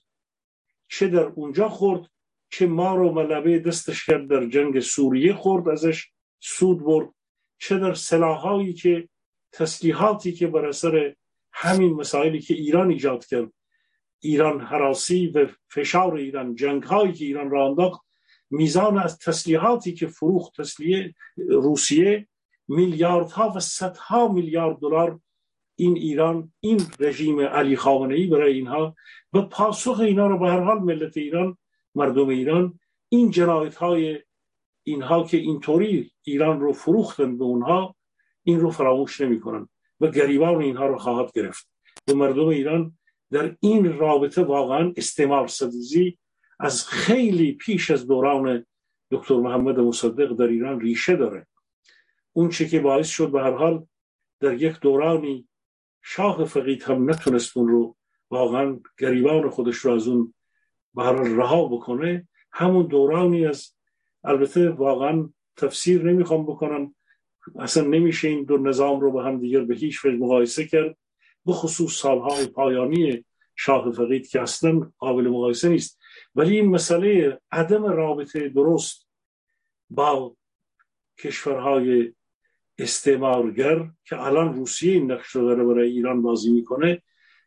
چه 0.89 1.09
در 1.09 1.25
اونجا 1.25 1.69
خورد 1.69 2.12
چه 2.53 2.67
ما 2.67 2.95
رو 2.95 3.13
ملبه 3.13 3.59
دستش 3.59 4.07
کرد 4.07 4.29
در 4.29 4.47
جنگ 4.47 4.81
سوریه 4.81 5.35
خورد 5.35 5.69
ازش 5.69 6.09
سود 6.41 6.85
برد 6.85 7.09
چه 7.59 7.79
در 7.79 7.95
سلاحایی 7.95 8.73
که 8.73 9.09
تسلیحاتی 9.53 10.33
که 10.33 10.47
بر 10.47 10.67
اثر 10.67 11.15
همین 11.53 11.95
مسائلی 11.95 12.41
که 12.41 12.55
ایران 12.55 12.91
ایجاد 12.91 13.27
کرد. 13.27 13.53
ایران 14.21 14.61
حراسی 14.61 15.27
و 15.27 15.47
فشار 15.69 16.15
ایران 16.15 16.55
جنگ 16.55 16.83
هایی 16.83 17.13
که 17.13 17.25
ایران 17.25 17.51
را 17.51 17.67
انداخت 17.67 18.01
میزان 18.51 18.99
از 18.99 19.19
تسلیحاتی 19.19 19.95
که 19.95 20.07
فروخت 20.07 20.61
تسلیه 20.61 21.15
روسیه 21.37 22.29
میلیاردها 22.69 23.53
و 23.57 23.61
صدها 23.61 24.29
میلیارد 24.29 24.79
دلار 24.79 25.21
این 25.77 25.97
ایران 25.97 26.53
این 26.61 26.81
رژیم 27.01 27.41
علی 27.41 27.77
خامنه 27.77 28.15
ای 28.15 28.27
برای 28.27 28.55
اینها 28.55 28.97
و 29.33 29.43
پاسخ 29.43 30.01
اینا 30.01 30.27
رو 30.27 30.39
به 30.39 30.49
هر 30.49 30.61
حال 30.61 30.79
ملت 30.79 31.17
ایران 31.17 31.57
مردم 31.95 32.29
ایران 32.29 32.79
این 33.09 33.31
جنایت 33.31 33.75
های 33.75 34.23
اینها 34.83 35.25
که 35.25 35.37
اینطوری 35.37 36.13
ایران 36.23 36.61
رو 36.61 36.73
فروختن 36.73 37.39
به 37.39 37.45
اونها 37.45 37.97
این 38.43 38.61
رو 38.61 38.71
فراموش 38.71 39.21
نمی‌کنن 39.21 39.69
و 40.01 40.09
گریبان 40.09 40.63
اینها 40.63 40.87
رو 40.87 40.99
خواهد 40.99 41.33
گرفت. 41.33 41.69
و 42.09 42.15
مردم 42.15 42.47
ایران 42.47 42.99
در 43.31 43.57
این 43.61 43.99
رابطه 43.99 44.43
واقعا 44.43 44.93
استعمار 44.97 45.47
ستیزی 45.47 46.19
از 46.61 46.87
خیلی 46.87 47.53
پیش 47.53 47.91
از 47.91 48.07
دوران 48.07 48.67
دکتر 49.11 49.35
محمد 49.35 49.81
مصدق 49.81 50.33
در 50.33 50.47
ایران 50.47 50.81
ریشه 50.81 51.17
داره. 51.17 51.47
اون 52.33 52.49
چه 52.49 52.69
که 52.69 52.81
باعث 52.81 53.09
شد 53.09 53.31
به 53.31 53.41
هر 53.41 53.51
حال 53.51 53.87
در 54.41 54.63
یک 54.63 54.81
دورانی 54.81 55.49
شاه 56.03 56.45
فقید 56.45 56.83
هم 56.83 57.11
نتونست 57.11 57.57
اون 57.57 57.69
رو 57.69 57.97
واقعا 58.31 58.81
گریبان 58.99 59.51
خودش 59.51 59.77
رو 59.77 59.93
از 59.93 60.09
اون 60.09 60.35
به 60.95 61.03
رها 61.37 61.69
بکنه 61.69 62.29
همون 62.53 62.87
دورانی 62.87 63.47
از 63.47 63.73
البته 64.25 64.71
واقعا 64.71 65.29
تفسیر 65.57 66.03
نمی‌خوام 66.03 66.47
بکنم. 66.47 66.95
اصلا 67.59 67.87
نمیشه 67.87 68.29
این 68.29 68.45
دو 68.45 68.59
نظام 68.59 69.01
رو 69.01 69.13
به 69.13 69.23
هم 69.23 69.39
دیگر 69.39 69.61
به 69.61 69.75
هیچ 69.75 70.05
وجه 70.05 70.17
مقایسه 70.17 70.67
کرد 70.67 70.97
به 71.47 71.53
خصوص 71.53 71.93
سالهای 71.93 72.47
پایانی 72.47 73.25
شاه 73.57 73.93
فقید 73.93 74.29
که 74.29 74.41
اصلا 74.41 74.93
قابل 74.99 75.29
مقایسه 75.29 75.69
نیست. 75.69 76.01
ولی 76.35 76.57
این 76.57 76.71
مسئله 76.71 77.41
عدم 77.53 77.85
رابطه 77.85 78.49
درست 78.49 79.09
با 79.91 80.37
کشورهای 81.19 82.13
استعمارگر 82.79 83.91
که 84.05 84.23
الان 84.23 84.55
روسیه 84.55 84.93
این 84.93 85.13
نقش 85.13 85.31
رو 85.31 85.49
داره 85.49 85.65
برای 85.65 85.91
ایران 85.91 86.23
بازی 86.23 86.53
می‌کنه 86.53 87.03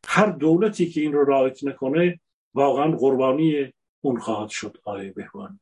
هر 0.08 0.32
دولتی 0.32 0.90
که 0.90 1.02
این 1.02 1.14
رو 1.14 1.26
رعایت 1.26 1.64
نکنه 1.64 2.20
واقعا 2.56 2.92
قربانی 2.92 3.74
اون 4.02 4.20
خواهد 4.20 4.50
شد 4.50 4.78
آقای 4.84 5.12
بهوان 5.12 5.60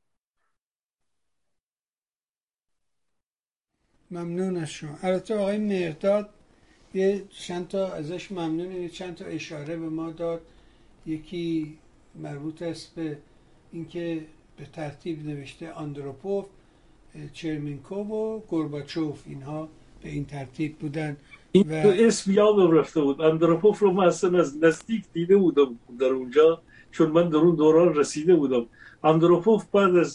ممنون 4.12 4.58
از 4.58 4.70
شما. 4.70 4.98
البته 5.02 5.36
آقای 5.36 5.58
مرداد 5.58 6.30
یه 6.94 7.24
چند 7.30 7.68
تا 7.68 7.88
ازش 7.88 8.32
ممنون 8.32 8.88
چند 8.88 9.16
تا 9.16 9.26
اشاره 9.26 9.78
به 9.78 9.90
ما 9.90 10.12
داد. 10.12 10.42
یکی 11.06 11.78
مربوط 12.16 12.62
است 12.62 12.96
به 12.96 13.18
اینکه 13.72 14.26
به 14.58 14.66
ترتیب 14.66 15.26
نوشته 15.26 15.72
آندروپوف 15.72 16.46
چرمینکو 17.34 17.96
و 17.96 18.40
گورباچوف. 18.40 19.24
اینها 19.26 19.70
به 20.04 20.10
این 20.10 20.26
ترتیب 20.26 20.78
بودن 20.78 21.18
این 21.52 21.70
و... 21.70 21.88
اسم 21.88 22.32
یادم 22.32 22.72
رفته 22.72 23.02
بود. 23.02 23.22
اندروپوف 23.22 23.80
رو 23.80 23.92
من 23.92 24.08
اصلا 24.08 24.40
از 24.40 24.64
نزدیک 24.64 25.04
دیده 25.14 25.38
بودم 25.38 25.80
در 26.00 26.06
اونجا. 26.06 26.62
چون 26.96 27.12
من 27.12 27.30
در 27.30 27.42
اون 27.46 27.56
دوران 27.56 27.90
رسیده 27.96 28.36
بودم. 28.36 28.66
اندروپوف 29.04 29.62
بعد 29.74 29.96
از 29.96 30.12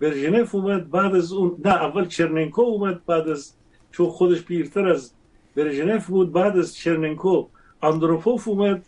برژنف 0.00 0.54
اومد 0.54 0.90
بعد 0.90 1.14
از 1.14 1.32
اون 1.32 1.50
نه 1.64 1.74
اول 1.86 2.04
چرننکو 2.06 2.62
اومد 2.62 3.06
بعد 3.06 3.28
از 3.28 3.52
چون 3.92 4.08
خودش 4.16 4.42
پیرتر 4.42 4.86
از 4.88 5.12
برژنف 5.56 6.06
بود 6.06 6.32
بعد 6.32 6.54
از 6.58 6.76
چرننکو 6.76 7.46
اندروپوف 7.82 8.48
اومد 8.48 8.80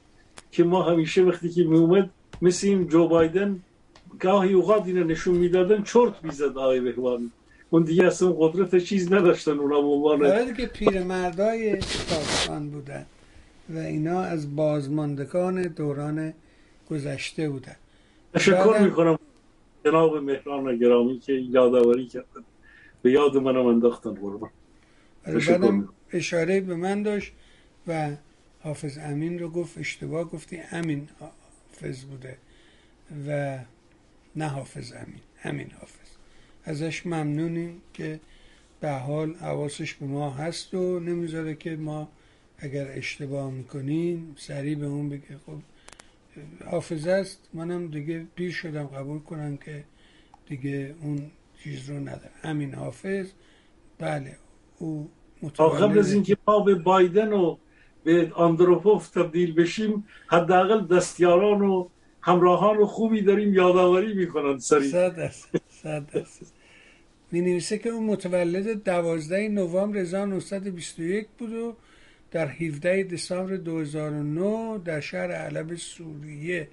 که 0.53 0.65
ما 0.65 0.83
همیشه 0.83 1.23
وقتی 1.23 1.49
که 1.49 1.65
می 1.65 1.79
اومد 1.79 2.11
مثل 2.43 2.67
این 2.67 2.89
جو 2.89 3.09
بایدن 3.09 3.61
گاهی 4.21 4.53
اوقات 4.53 4.87
اینو 4.87 5.05
نشون 5.05 5.35
می‌دادن 5.35 5.83
چرت 5.83 6.25
می‌زد 6.25 6.59
آقای 6.59 6.81
بهوان. 6.81 7.31
اون 7.71 7.83
دیگه 7.83 8.05
اصلا 8.07 8.33
قدرت 8.33 8.77
چیز 8.77 9.13
نداشتن 9.13 9.59
اونا 9.59 9.81
به 9.81 9.87
عنوان 9.87 10.27
آره 10.27 10.55
که 10.55 10.67
پیرمردای 10.67 11.73
پاکستان 11.75 12.71
بودن 12.71 13.07
و 13.75 13.79
اینا 13.79 14.21
از 14.21 14.57
بازماندگان 14.57 15.63
دوران 15.63 16.33
گذشته 16.91 17.51
بودن. 17.51 17.77
تشکر 18.35 18.79
می‌کنم 18.79 19.19
جناب 19.85 20.17
مهران 20.17 20.77
گرامی 20.77 21.19
که 21.19 21.33
یادآوری 21.33 22.07
کردن. 22.07 22.45
به 23.03 23.11
یاد 23.11 23.37
منم 23.37 23.67
انداختن 23.67 24.15
قربان. 24.15 24.51
بعدم 25.25 25.89
اشاره 26.13 26.61
به 26.61 26.75
من 26.75 27.03
داشت 27.03 27.33
و 27.87 28.11
حافظ 28.61 28.99
امین 28.99 29.39
رو 29.39 29.49
گفت 29.49 29.79
اشتباه 29.79 30.25
گفتی 30.25 30.61
امین 30.73 31.09
حافظ 31.21 32.05
بوده 32.05 32.37
و 33.29 33.59
نه 34.37 34.47
حافظ 34.49 34.93
امین 34.93 35.21
همین 35.37 35.71
حافظ. 35.81 36.09
ازش 36.65 37.07
ممنونیم 37.07 37.83
که 37.95 38.21
به 38.81 38.91
حال 38.91 39.35
حواسش 39.35 39.95
به 39.95 40.07
ما 40.07 40.31
هست 40.31 40.75
و 40.75 41.01
نمی‌ذاره 41.01 41.55
که 41.55 41.77
ما 41.77 42.09
اگر 42.59 42.87
اشتباه 42.91 43.51
می‌کنیم 43.51 44.35
سریع 44.39 44.75
به 44.75 44.87
اون 44.87 45.09
بگه. 45.09 45.37
خب 45.47 45.59
حافظه 46.71 47.11
است. 47.11 47.49
منم 47.55 47.89
دیگه 47.89 48.27
پیر 48.35 48.53
شدم 48.53 48.87
قبول 48.87 49.19
کنم 49.19 49.57
که 49.57 49.85
دیگه 50.47 50.95
اون 51.03 51.31
چیز 51.63 51.91
رو 51.91 51.99
نداره 52.01 52.31
همین 52.43 52.75
حافظ. 52.75 53.27
بله 53.99 54.37
او 54.79 55.11
قبل 55.59 55.99
از 55.99 56.13
اینکه 56.13 56.37
ما 56.49 56.61
به 56.61 56.75
بایدن 56.75 57.33
و 57.33 57.57
به 58.05 58.33
آندروپوف 58.35 59.09
تبدیل 59.09 59.55
بشیم 59.55 60.05
حداقل 60.27 60.87
دستیاران 60.87 61.63
و 61.63 61.89
همراهان 62.23 62.85
خوبی 62.85 63.23
داریم 63.23 63.55
یادآوری 63.55 64.15
می‌کنن 64.15 64.59
سری 64.59 64.89
صد 64.89 65.31
صد 65.69 66.27
می 67.33 67.41
نویسه 67.41 67.79
که 67.79 67.89
اون 67.89 68.07
متولد 68.07 68.85
دوازده 68.85 69.49
نوامبر 69.49 69.99
1921 69.99 71.27
بود 71.39 71.53
و 71.53 71.77
در 72.31 72.49
17 72.49 73.03
دسامبر 73.03 73.57
2009 73.57 74.79
در 74.85 75.01
شهر 75.01 75.33
علب 75.33 75.75
سوریه 75.75 76.69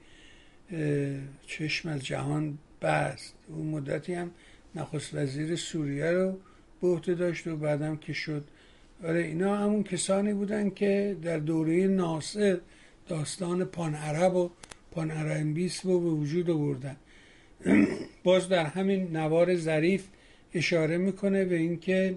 چشم 1.47 1.89
از 1.89 2.05
جهان 2.05 2.57
بست. 2.81 3.34
اون 3.47 3.67
مدتی 3.67 4.13
هم 4.13 4.31
نخست 4.75 5.13
وزیر 5.13 5.55
سوریه 5.55 6.11
رو 6.11 6.38
به 6.81 6.88
عهده 6.88 7.15
داشت 7.15 7.47
و 7.47 7.55
بعدم 7.55 7.97
که 7.97 8.13
شد. 8.13 8.43
آره 9.03 9.19
اینا 9.19 9.57
همون 9.57 9.84
کسانی 9.84 10.34
بودن 10.34 10.69
که 10.69 11.17
در 11.23 11.38
دوره 11.38 11.88
ناصر 11.88 12.59
داستان 13.07 13.65
پان 13.65 13.95
عرب 13.95 14.35
و 14.35 14.49
پان 14.91 15.11
عربیس 15.11 15.85
رو 15.85 15.99
به 15.99 16.09
وجود 16.09 16.49
آوردن. 16.49 16.95
باز 18.23 18.49
در 18.49 18.65
همین 18.65 19.17
نوار 19.17 19.55
ظریف 19.55 20.07
اشاره 20.53 20.97
می‌کنه 20.97 21.45
به 21.45 21.55
اینکه 21.55 22.15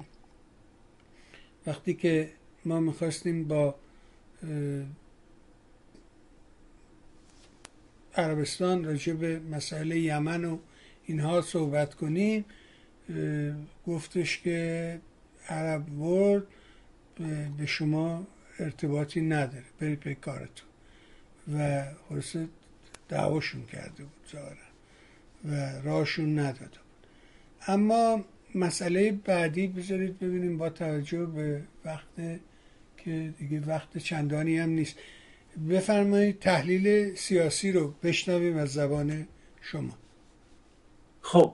وقتی 1.66 1.94
که 1.94 2.28
ما 2.64 2.80
می‌خواستیم 2.80 3.48
با 3.48 3.74
عربستان 8.14 8.84
راجع 8.84 9.12
به 9.12 9.38
مسئله 9.38 9.98
یمن 9.98 10.44
و 10.44 10.58
اینها 11.06 11.40
صحبت 11.40 11.94
کنیم. 11.94 12.44
گفتش 13.86 14.38
که 14.38 15.00
عرب 15.48 16.00
ورد 16.00 16.42
به 17.58 17.66
شما 17.66 18.26
ارتباطی 18.58 19.20
نداره. 19.20 19.64
برید 19.80 20.00
به 20.00 20.14
کارتون. 20.14 20.68
و 21.54 21.84
خلاصه 22.08 22.48
دعواشون 23.08 23.66
کرده 23.66 24.02
بود 24.02 24.28
ظاهرا. 24.32 24.56
و 25.44 25.82
راهشون 25.82 26.38
نداده 26.38 26.60
بود. 26.64 27.06
اما 27.66 28.24
مسئله 28.54 29.12
بعدی 29.12 29.66
بذارید 29.66 30.18
ببینیم 30.18 30.58
با 30.58 30.70
توجه 30.70 31.26
به 31.26 31.62
وقت 31.84 32.40
که 33.04 33.34
دیگه 33.38 33.60
وقت 33.66 33.98
چندانی 33.98 34.58
هم 34.58 34.68
نیست. 34.68 34.98
بفرمایید 35.70 36.38
تحلیل 36.38 37.14
سیاسی 37.14 37.72
رو 37.72 37.94
بشنویم 38.02 38.56
از 38.56 38.72
زبان 38.72 39.26
شما. 39.60 39.98
خب 41.20 41.52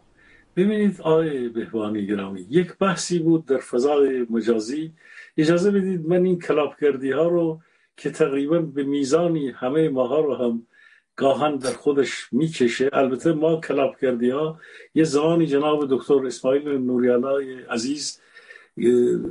ببینید 0.57 1.01
آقای 1.01 1.49
بهبانی 1.49 2.07
گرامی 2.07 2.47
یک 2.51 2.79
بحثی 2.79 3.19
بود 3.19 3.47
در 3.47 3.59
فضای 3.59 4.27
مجازی. 4.31 4.93
اجازه 5.37 5.71
بدید 5.71 6.09
من 6.09 6.25
این 6.25 6.39
کلاب 6.39 6.77
کردی 6.81 7.11
ها 7.11 7.29
رو 7.29 7.61
که 7.97 8.11
تقریبا 8.11 8.59
به 8.59 8.83
میزانی 8.85 9.51
همه 9.51 9.89
ماها 9.89 10.21
رو 10.21 10.35
هم 10.35 10.67
گاهن 11.17 11.57
در 11.57 11.73
خودش 11.73 12.33
می‌کشه. 12.33 12.91
البته 12.93 13.33
ما 13.33 13.61
کلاب 13.61 13.97
کردی 14.01 14.31
ها 14.31 14.61
یه 14.95 15.05
زمانی 15.05 15.47
جناب 15.47 15.87
دکتر 15.91 16.27
اسماعیل 16.27 16.69
نوریالای 16.69 17.63
عزیز 17.63 18.21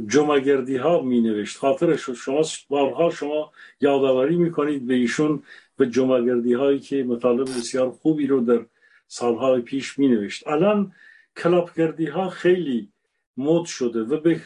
جمعگردی 0.07 0.77
ها 0.77 1.01
می 1.01 1.21
نوشت 1.21 1.57
خاطرش 1.57 2.09
شما 2.09 2.41
بارها 2.69 3.09
شما 3.09 3.51
یادآوری 3.81 4.35
می‌کنید 4.35 4.87
به 4.87 4.93
ایشون 4.93 5.43
به 5.77 5.87
جمعگردی 5.87 6.53
هایی 6.53 6.79
که 6.79 7.03
مطالب 7.03 7.43
بسیار 7.43 7.89
خوبی 7.89 8.27
رو 8.27 8.41
در 8.41 8.65
سالهای 9.07 9.61
پیش 9.61 9.99
می 9.99 10.07
نوشت 10.07 10.47
الان 10.47 10.91
کلاپگردی 11.37 12.05
ها 12.05 12.29
خیلی 12.29 12.89
مد 13.37 13.65
شده 13.65 13.99
و 14.03 14.19
به 14.19 14.41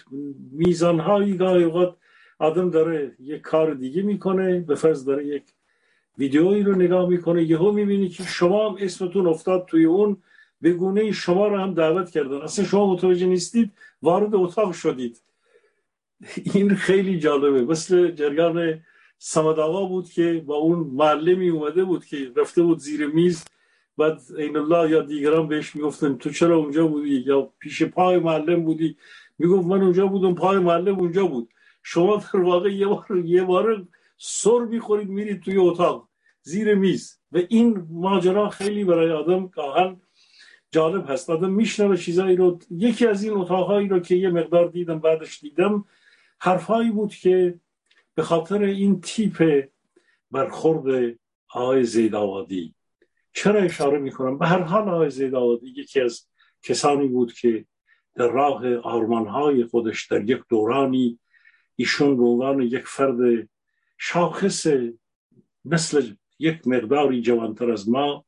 میزان 0.51 0.99
هایی 0.99 1.37
گاهی 1.37 1.63
اوقات 1.63 1.95
آدم 2.39 2.69
داره 2.69 3.15
یک 3.19 3.41
کار 3.41 3.73
دیگه 3.73 4.01
می‌کنه 4.01 4.59
به 4.59 4.75
فرض 4.75 5.05
داره 5.05 5.27
یک 5.27 5.43
ویدیویی 6.17 6.63
رو 6.63 6.75
نگاه 6.75 7.09
می‌کنه. 7.09 7.43
یهو 7.43 7.71
می‌بینی 7.71 8.09
که 8.09 8.23
شما 8.23 8.69
هم 8.69 8.75
اسمتون 8.79 9.27
افتاد 9.27 9.65
توی 9.65 9.85
اون 9.85 10.17
به 10.61 10.73
گونه 10.73 11.11
شما 11.11 11.47
رو 11.47 11.57
هم 11.57 11.73
دعوت 11.73 12.11
کردن. 12.11 12.41
اصلا 12.41 12.65
شما 12.65 12.93
متوجه 12.93 13.25
نیستید 13.25 13.71
وارد 14.01 14.35
اتاق 14.35 14.73
شدید. 14.73 15.21
این 16.53 16.75
خیلی 16.75 17.19
جالبه. 17.19 17.61
مثل 17.61 18.11
جریان 18.11 18.79
سمد 19.17 19.55
بود 19.89 20.09
که 20.09 20.43
با 20.45 20.55
اون 20.55 20.79
معلمی 20.79 21.49
اومده 21.49 21.83
بود 21.83 22.05
که 22.05 22.31
رفته 22.35 22.61
بود 22.61 22.79
زیر 22.79 23.07
میز. 23.07 23.45
بعد 23.97 24.21
این 24.37 24.57
الله 24.57 24.89
یا 24.89 25.01
دیگران 25.01 25.47
بهش 25.47 25.75
می‌گفتن 25.75 26.17
تو 26.17 26.29
چرا 26.29 26.57
اونجا 26.57 26.87
بودی؟ 26.87 27.23
یا 27.27 27.53
پیش 27.59 27.83
پای 27.83 28.19
معلم 28.19 28.63
بودی؟ 28.65 28.97
می‌گفت 29.37 29.67
من 29.67 29.81
اونجا 29.81 30.07
بودم 30.07 30.35
پای 30.35 30.59
معلم 30.59 30.99
اونجا 30.99 31.25
بود. 31.25 31.49
شما 31.83 32.23
در 32.33 32.39
واقع 32.39 32.73
یه 32.73 32.87
بار 32.87 33.05
یه 33.25 33.43
بار 33.43 33.87
سر 34.17 34.59
می‌خورید 34.59 35.09
میرید 35.09 35.41
توی 35.41 35.57
اتاق 35.57 36.07
زیر 36.41 36.75
میز. 36.75 37.19
و 37.31 37.39
این 37.49 37.87
ماجرا 37.89 38.49
خیلی 38.49 38.83
برای 38.83 39.11
آدم 39.11 39.47
گاهن 39.47 40.01
جالب 40.71 41.09
هست. 41.09 41.29
آدم 41.29 41.51
میشنوه 41.51 41.97
چیزایی 41.97 42.35
رو. 42.35 42.59
یکی 42.71 43.07
از 43.07 43.23
این 43.23 43.33
اتاقهایی 43.33 43.87
رو 43.87 43.99
که 43.99 44.15
یه 44.15 44.29
مقدار 44.29 44.69
دیدم 44.69 44.99
بعدش 44.99 45.39
دیدم 45.39 45.85
حرفهایی 46.39 46.91
بود 46.91 47.13
که 47.13 47.59
به 48.15 48.23
خاطر 48.23 48.61
این 48.63 49.01
تیپ 49.01 49.67
برخورد 50.31 51.15
آقای 51.53 51.83
زیدآبادی. 51.83 52.75
چرا 53.33 53.59
اشاره 53.59 53.99
می‌کنم؟ 53.99 54.37
به 54.37 54.47
هر 54.47 54.61
حال 54.61 54.89
آقای 54.89 55.09
زیدآبادی 55.09 55.73
یکی 55.77 56.01
از 56.01 56.27
کسانی 56.63 57.07
بود 57.07 57.33
که 57.33 57.65
در 58.15 58.27
راه 58.27 58.75
آرمانهای 58.75 59.65
خودش 59.65 60.07
در 60.07 60.29
یک 60.29 60.41
دورانی 60.49 61.19
ایشون 61.75 62.17
به 62.17 62.23
عنوان 62.23 62.61
یک 62.61 62.87
فرد 62.87 63.49
شاخص 63.97 64.67
مثل 65.65 66.13
یک 66.39 66.67
مقداری 66.67 67.21
جوانتر 67.21 67.71
از 67.71 67.89
ما 67.89 68.25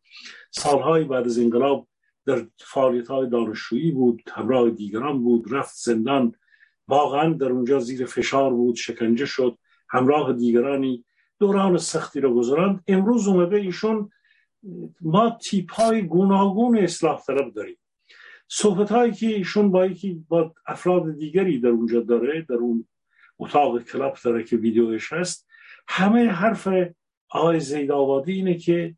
سالهای 0.51 1.03
بعد 1.03 1.25
از 1.25 1.39
انقلاب 1.39 1.87
در 2.25 2.47
فعالیت 2.57 3.07
های 3.07 3.29
دانشجویی 3.29 3.91
بود 3.91 4.23
همراه 4.33 4.69
دیگران 4.69 5.23
بود 5.23 5.53
رفت 5.53 5.75
زندان. 5.75 6.35
واقعا 6.87 7.33
در 7.33 7.49
اونجا 7.49 7.79
زیر 7.79 8.05
فشار 8.05 8.53
بود 8.53 8.75
شکنجه 8.75 9.25
شد. 9.25 9.57
همراه 9.89 10.33
دیگرانی 10.33 11.05
دوران 11.39 11.77
سختی 11.77 12.19
رو 12.19 12.33
گذراند. 12.33 12.83
امروز 12.87 13.27
اومده 13.27 13.55
ایشون 13.57 14.09
ما 15.01 15.37
تیپ 15.41 15.71
های 15.71 16.01
گوناگون 16.01 16.77
اصلاح 16.77 17.21
طلب 17.21 17.53
داریم. 17.53 17.77
صحبت 18.47 18.91
هایی 18.91 19.11
که 19.11 19.27
ایشون 19.27 19.71
با 19.71 19.85
یکی 19.85 20.25
با 20.29 20.53
افراد 20.65 21.17
دیگری 21.17 21.59
در 21.59 21.69
اونجا 21.69 21.99
داره 21.99 22.41
در 22.41 22.55
اون 22.55 22.87
اتاق 23.39 23.83
کلاب 23.83 24.17
داره 24.23 24.43
که 24.43 24.57
ویدیوش 24.57 25.13
هست 25.13 25.47
همه 25.87 26.27
حرف 26.27 26.67
آقای 27.29 27.59
زید 27.59 27.91
آبادی 27.91 28.33
اینه 28.33 28.57
که 28.57 28.95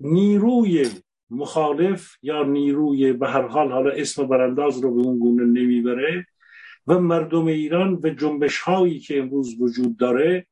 نیروی 0.00 0.90
مخالف 1.30 2.16
یا 2.22 2.42
نیروی 2.42 3.12
به 3.12 3.28
هر 3.28 3.46
حال 3.46 3.72
حالا 3.72 3.90
اسم 3.90 4.26
برانداز 4.26 4.78
رو 4.78 4.94
به 4.94 5.00
اون 5.00 5.18
گونه 5.18 5.44
نمی‌بره 5.44 6.26
و 6.86 6.98
مردم 7.00 7.46
ایران 7.46 8.00
و 8.02 8.08
جنبش 8.10 8.58
هایی 8.58 8.98
که 8.98 9.18
امروز 9.18 9.60
وجود 9.60 9.96
داره 9.96 10.46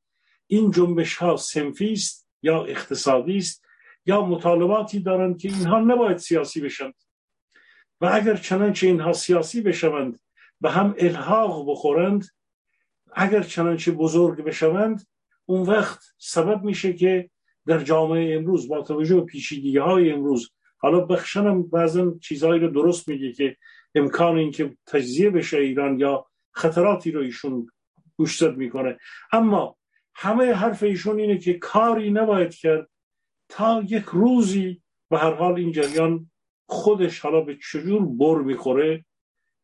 این 0.47 0.71
جنبش 0.71 1.17
ها 1.17 1.37
سنفی 1.37 1.93
است 1.93 2.29
یا 2.43 2.65
اقتصادی 2.65 3.37
است 3.37 3.65
یا 4.07 4.27
مطالباتی 4.27 5.01
دارند 5.01 5.39
که 5.39 5.49
اینها 5.49 5.81
نباید 5.81 6.17
سیاسی 6.17 6.61
بشند 6.61 6.95
و 8.01 8.11
اگر 8.13 8.37
چنانچه 8.37 8.87
اینها 8.87 9.13
سیاسی 9.13 9.61
بشوند 9.61 10.19
و 10.61 10.71
هم 10.71 10.95
الحاق 10.99 11.71
بخورند 11.71 12.25
اگر 13.13 13.43
چنانچه 13.43 13.93
بزرگ 13.93 14.45
بشوند 14.45 15.07
اون 15.47 15.63
وقت 15.63 16.01
سبب 16.19 16.63
میشه 16.65 16.93
که 16.93 17.31
در 17.67 17.79
جامعه 17.79 18.37
امروز 18.37 18.69
با 18.69 18.83
توجه 18.83 19.15
به 19.15 19.21
پیچیدگی 19.21 19.79
های 19.79 20.13
امروز 20.13 20.51
حالا 20.83 21.01
بخشنم 21.01 21.63
بعضا 21.63 22.15
چیزهایی 22.23 22.61
رو 22.61 22.69
درست 22.69 23.09
میگه 23.09 23.33
که 23.33 23.57
امکان 23.95 24.37
اینکه 24.37 24.77
تجزیه 24.87 25.31
بشه 25.31 25.59
ایران 25.59 25.99
یا 25.99 26.27
خطراتی 26.53 27.11
رو 27.11 27.21
ایشون 27.21 27.67
گوشزد 28.17 28.57
می‌کنه. 28.57 28.99
اما 29.33 29.77
همه 30.15 30.53
حرف 30.53 30.83
ایشون 30.83 31.19
اینه 31.19 31.39
که 31.39 31.55
کاری 31.55 32.11
نباید 32.11 32.55
کرد 32.55 32.89
تا 33.49 33.83
یک 33.89 34.05
روزی 34.05 34.83
به 35.11 35.19
هر 35.19 35.35
حال 35.35 35.55
این 35.55 35.73
جریان 35.73 36.31
خودش 36.67 37.21
حالا 37.21 37.41
به 37.41 37.59
چجور 37.71 38.07
بر 38.07 38.43
می‌خوره. 38.43 39.05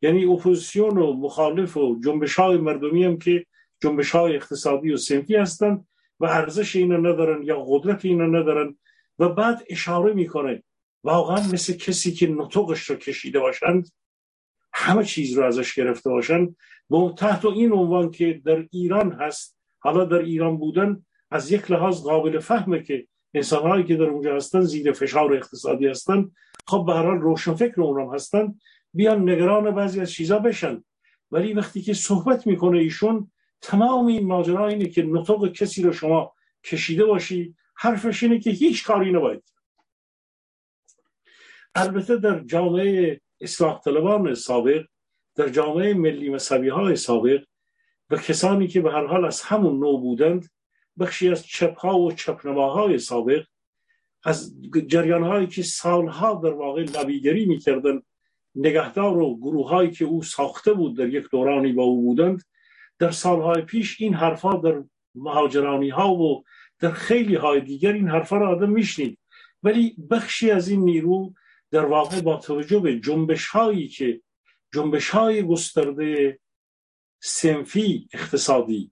یعنی 0.01 0.25
اپوزیسیون 0.25 0.97
و 0.97 1.13
مخالف 1.13 1.77
و 1.77 1.99
جنبش 2.03 2.35
های 2.35 2.57
مردمی 2.57 3.03
هم 3.03 3.17
که 3.17 3.45
جنبش 3.81 4.11
های 4.11 4.35
اقتصادی 4.35 4.93
و 4.93 4.97
سنفی 4.97 5.35
هستند 5.35 5.87
و 6.19 6.25
ارزش 6.25 6.75
اینو 6.75 6.97
ندارن 6.97 7.43
یا 7.43 7.65
قدرت 7.67 8.05
اینو 8.05 8.39
ندارن 8.39 8.77
و 9.19 9.29
بعد 9.29 9.63
اشاره 9.69 10.13
می‌کنه 10.13 10.63
واقعا 11.03 11.47
مثل 11.53 11.73
کسی 11.73 12.11
که 12.11 12.27
نطقش 12.27 12.83
رو 12.83 12.95
کشیده 12.95 13.39
باشند 13.39 13.89
همه 14.73 15.03
چیز 15.03 15.37
رو 15.37 15.45
ازش 15.45 15.75
گرفته 15.75 16.09
باشند 16.09 16.55
و 16.89 17.13
تحت 17.17 17.45
این 17.45 17.71
عنوان 17.71 18.11
که 18.11 18.41
در 18.45 18.67
ایران 18.71 19.11
هست 19.11 19.57
حالا 19.79 20.05
در 20.05 20.19
ایران 20.19 20.57
بودن 20.57 21.05
از 21.31 21.51
یک 21.51 21.71
لحاظ 21.71 22.01
قابل 22.01 22.39
فهمه 22.39 22.83
که 22.83 23.07
انسانهایی 23.33 23.83
که 23.83 23.95
در 23.95 24.03
اونجا 24.03 24.35
هستن 24.35 24.61
زیر 24.61 24.91
فشار 24.91 25.33
اقتصادی 25.33 25.87
هستن. 25.87 26.31
خب 26.67 26.83
به 26.87 26.93
هر 26.93 27.05
حال 27.05 27.17
روشن 27.17 27.53
فکر 27.53 27.81
اونم 27.81 28.13
هستن. 28.13 28.55
بیان 28.93 29.29
نگران 29.29 29.71
بعضی 29.75 30.01
از 30.01 30.11
چیزا 30.11 30.39
بشن. 30.39 30.83
ولی 31.31 31.53
وقتی 31.53 31.81
که 31.81 31.93
صحبت 31.93 32.47
می‌کنه 32.47 32.79
ایشون 32.79 33.31
تمام 33.61 34.05
این 34.05 34.27
ماجرا 34.27 34.67
اینه 34.67 34.85
که 34.85 35.03
نطق 35.03 35.51
کسی 35.51 35.83
رو 35.83 35.93
شما 35.93 36.33
کشیده 36.63 37.05
باشی. 37.05 37.55
حرفش 37.75 38.23
اینه 38.23 38.39
که 38.39 38.49
هیچ 38.49 38.85
کاری 38.85 39.11
نباید 39.11 39.43
البته 41.79 42.17
در 42.17 42.39
جامعه 42.39 43.21
اصلاح 43.41 43.79
طلبان 43.79 44.33
سابق 44.33 44.85
در 45.35 45.49
جامعه 45.49 45.93
ملی 45.93 46.29
مذهبی 46.29 46.69
های 46.69 46.95
سابق 46.95 47.43
و 48.09 48.17
کسانی 48.17 48.67
که 48.67 48.81
به 48.81 48.91
هر 48.91 49.05
حال 49.05 49.25
از 49.25 49.41
همون 49.41 49.79
نوع 49.79 50.01
بودند 50.01 50.49
بخشی 50.99 51.29
از 51.29 51.45
چپها 51.45 51.99
و 51.99 52.11
چپنماهای 52.11 52.99
سابق 52.99 53.43
از 54.23 54.53
جریان 54.87 55.23
هایی 55.23 55.47
که 55.47 55.63
سالها 55.63 56.41
در 56.43 56.53
واقع 56.53 56.81
لبیگری 56.81 57.45
می‌کردن 57.45 58.01
نگهدار 58.55 59.17
و 59.17 59.37
گروه 59.37 59.69
هایی 59.69 59.91
که 59.91 60.05
او 60.05 60.23
ساخته 60.23 60.73
بود 60.73 60.97
در 60.97 61.09
یک 61.09 61.29
دورانی 61.31 61.73
با 61.73 61.83
او 61.83 62.01
بودند 62.01 62.43
در 62.99 63.11
سالهای 63.11 63.61
پیش 63.61 64.01
این 64.01 64.13
حرفها 64.13 64.55
در 64.55 64.83
مهاجرانی 65.15 65.89
ها 65.89 66.13
و 66.13 66.43
در 66.79 66.91
خیلی 66.91 67.35
های 67.35 67.61
دیگر 67.61 67.93
این 67.93 68.07
حرفها 68.07 68.37
را 68.37 68.49
آدم 68.49 68.69
میشنید. 68.69 69.19
ولی 69.63 69.95
بخشی 70.11 70.51
از 70.51 70.69
این 70.69 70.81
نیرو 70.81 71.33
در 71.71 71.85
واقع 71.85 72.21
با 72.21 72.37
توجه 72.37 72.79
به 72.79 72.99
جنبش 72.99 73.47
هایی 73.47 73.87
که 73.87 74.21
جنبش 74.73 75.09
های 75.09 75.43
گسترده 75.43 76.39
سنفی 77.21 78.07
اقتصادی 78.13 78.91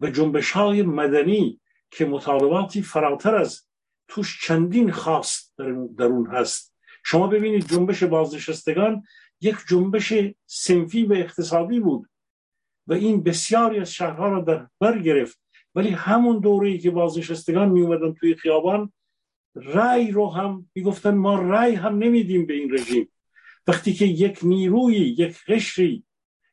و 0.00 0.10
جنبش 0.10 0.50
های 0.50 0.82
مدنی 0.82 1.60
که 1.90 2.04
مطالباتی 2.04 2.82
فراتر 2.82 3.36
از 3.36 3.66
توش 4.08 4.46
چندین 4.46 4.92
خواست 4.92 5.54
در 5.96 6.04
اون 6.04 6.26
هست. 6.26 6.74
شما 7.04 7.26
ببینید 7.26 7.68
جنبش 7.68 8.02
بازنشستگان 8.02 9.02
یک 9.40 9.56
جنبش 9.68 10.12
سنفی 10.46 11.04
و 11.04 11.12
اقتصادی 11.12 11.80
بود 11.80 12.08
و 12.86 12.92
این 12.92 13.22
بسیاری 13.22 13.80
از 13.80 13.92
شهرها 13.92 14.28
را 14.28 14.40
در 14.40 14.68
بر 14.80 14.98
گرفت. 14.98 15.40
ولی 15.74 15.90
همون 15.90 16.38
دوره‌ای 16.38 16.78
که 16.78 16.90
بازنشستگان 16.90 17.68
می 17.68 17.80
اومدن 17.80 18.14
توی 18.14 18.34
خیابان 18.34 18.92
رأی 19.64 20.10
رو 20.10 20.30
هم 20.30 20.70
می‌گفتن 20.74 21.14
ما 21.14 21.42
رأی 21.42 21.74
هم 21.74 21.98
نمیدیم 21.98 22.46
به 22.46 22.54
این 22.54 22.74
رژیم. 22.74 23.08
وقتی 23.66 23.92
که 23.92 24.04
یک 24.04 24.38
نیروی 24.42 24.94
یک 24.94 25.44
قشری 25.48 26.04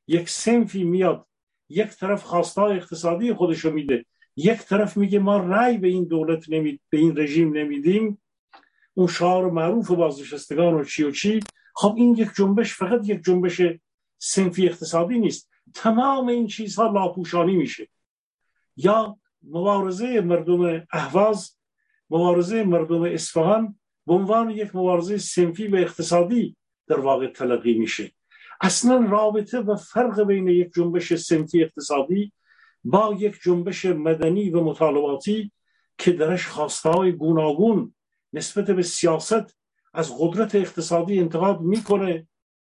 یک 0.07 0.29
سنفی 0.29 0.83
میاد 0.83 1.27
یک 1.69 1.87
طرف 1.87 2.23
خواستای 2.23 2.77
اقتصادی 2.77 3.33
خودشو 3.33 3.71
میده 3.71 4.05
یک 4.35 4.57
طرف 4.57 4.97
میگه 4.97 5.19
ما 5.19 5.37
رأی 5.37 5.77
به 5.77 5.87
این 5.87 6.03
دولت 6.03 6.49
نمید 6.49 6.81
به 6.89 6.97
این 6.97 7.17
رژیم 7.17 7.57
نمیدیم 7.57 8.21
اون 8.93 9.07
شعار 9.07 9.51
معروف 9.51 9.91
بازنشستگان 9.91 10.73
و 10.73 10.83
چی 10.83 11.03
و 11.03 11.11
چی. 11.11 11.39
خب 11.75 11.93
این 11.97 12.15
یک 12.15 12.29
جنبش 12.37 12.73
فقط 12.73 13.09
یک 13.09 13.23
جنبش 13.23 13.61
سنفی 14.17 14.67
اقتصادی 14.67 15.19
نیست. 15.19 15.49
تمام 15.73 16.27
این 16.27 16.47
چیزها 16.47 16.91
لاپوشانی 16.91 17.55
میشه. 17.55 17.87
یا 18.77 19.17
مبارزه 19.43 20.21
مردم 20.21 20.87
اهواز 20.91 21.54
مبارزه 22.15 22.63
مردم 22.63 23.03
اصفهان 23.03 23.79
به 24.07 24.13
عنوان 24.13 24.49
یک 24.49 24.75
مبارزه 24.75 25.17
سنفی 25.17 25.67
و 25.67 25.75
اقتصادی 25.75 26.55
در 26.87 26.99
واقع 26.99 27.27
تلقی 27.27 27.73
میشه. 27.73 28.11
اصلا 28.61 28.97
رابطه 28.97 29.59
و 29.59 29.75
فرق 29.75 30.23
بین 30.23 30.47
یک 30.47 30.73
جنبش 30.73 31.13
سنفی 31.13 31.63
اقتصادی 31.63 32.31
با 32.83 33.15
یک 33.19 33.39
جنبش 33.43 33.85
مدنی 33.85 34.49
و 34.49 34.63
مطالباتی 34.63 35.51
که 35.97 36.11
درش 36.11 36.47
خواسته 36.47 36.89
های 36.89 37.11
گوناگون 37.11 37.93
نسبت 38.33 38.65
به 38.65 38.81
سیاست 38.81 39.57
از 39.93 40.13
قدرت 40.19 40.55
اقتصادی 40.55 41.19
انتقاد 41.19 41.61
می‌کنه 41.61 42.27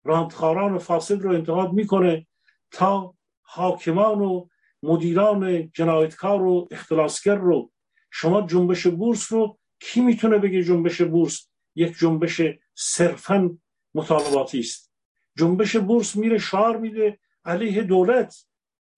راندخاران 0.04 0.78
فاسد 0.78 1.22
رو 1.22 1.34
انتقاد 1.34 1.72
می‌کنه 1.72 2.26
تا 2.70 3.14
حاکمان 3.42 4.20
و 4.20 4.46
مدیران 4.82 5.70
جنایتکار 5.74 6.42
و 6.42 6.68
اختلاسگر 6.70 7.34
رو 7.34 7.71
شما 8.14 8.42
جنبش 8.42 8.86
بورس 8.86 9.32
رو 9.32 9.58
کی 9.80 10.00
می‌تونه 10.00 10.38
بگه 10.38 10.62
جنبش 10.62 11.02
بورس 11.02 11.48
یک 11.74 11.98
جنبش 11.98 12.42
صرفا 12.74 13.58
مطالباتی 13.94 14.58
است؟ 14.58 14.92
جنبش 15.38 15.76
بورس 15.76 16.16
میره 16.16 16.38
شعار 16.38 16.76
میده 16.76 17.18
علیه 17.44 17.82
دولت 17.82 18.46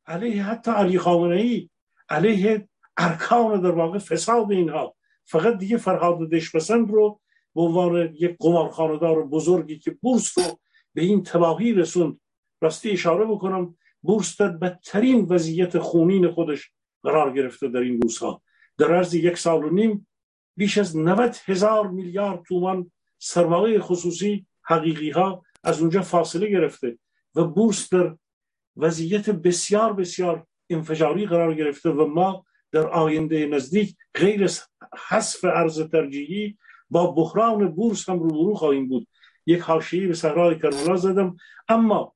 علیه 0.07 0.43
حتی 0.43 0.71
علی 0.71 0.99
خامنه 0.99 1.37
ای 1.37 1.71
علیه 2.09 2.69
ارکان 2.97 3.61
در 3.61 3.71
واقع 3.71 3.99
فساد 3.99 4.53
اینها. 4.53 4.97
فقط 5.25 5.59
دیگه 5.59 5.77
فرهاد 5.77 6.31
دشپسند 6.31 6.91
رو 6.91 7.21
به 7.55 7.61
عنوان 7.61 8.15
یک 8.15 8.37
قمارخانهدار 8.41 9.27
بزرگی 9.27 9.79
که 9.79 9.91
بورس 9.91 10.39
رو 10.39 10.45
به 10.95 11.03
این 11.03 11.23
تباهی 11.23 11.73
رسوند 11.73 12.21
راستی 12.61 12.91
اشاره 12.91 13.25
بکنم 13.25 13.77
بورس 14.03 14.41
در 14.41 14.49
بدترین 14.49 15.27
وضعیت 15.29 15.79
خونین 15.79 16.31
خودش 16.31 16.71
قرار 17.03 17.33
گرفته 17.33 17.69
در 17.69 17.81
این 17.81 18.01
روزها. 18.01 18.43
در 18.79 18.95
عرض 18.95 19.15
یک 19.15 19.39
سال 19.39 19.65
و 19.65 19.71
نیم 19.71 20.07
بیش 20.57 20.79
از 20.79 20.97
90 20.97 21.37
هزار 21.47 21.89
میلیارد 21.89 22.43
تومان 22.43 22.91
سرمایه 23.19 23.81
خصوصی 23.81 24.47
حقیقی 24.63 25.11
ها 25.11 25.45
از 25.65 25.81
اونجا 25.81 26.03
فاصله 26.03 26.47
گرفته 26.47 26.99
و 27.35 27.45
بورس 27.45 27.95
در 27.95 28.17
وضعیت 28.77 29.31
بسیار 29.31 29.93
بسیار 29.93 30.47
انفجاری 30.71 31.27
قرار 31.27 31.55
گرفته 31.55 31.91
و 31.91 32.07
ما 32.07 32.45
در 32.73 32.87
آینده 32.87 33.47
نزدیک 33.47 33.97
غیر 34.15 34.51
حذف 35.09 35.45
ارز 35.45 35.81
ترجیحی 35.81 36.59
با 36.91 37.07
بحران 37.07 37.69
بورس 37.69 38.09
هم 38.09 38.19
روبرو 38.19 38.55
خواهیم 38.55 38.89
بود. 38.89 39.07
یک 39.47 39.61
حاشیه 39.61 40.09
به 40.09 40.15
صحرای 40.15 40.59
کربلا 40.59 40.97
زدم. 40.97 41.37
اما 41.69 42.15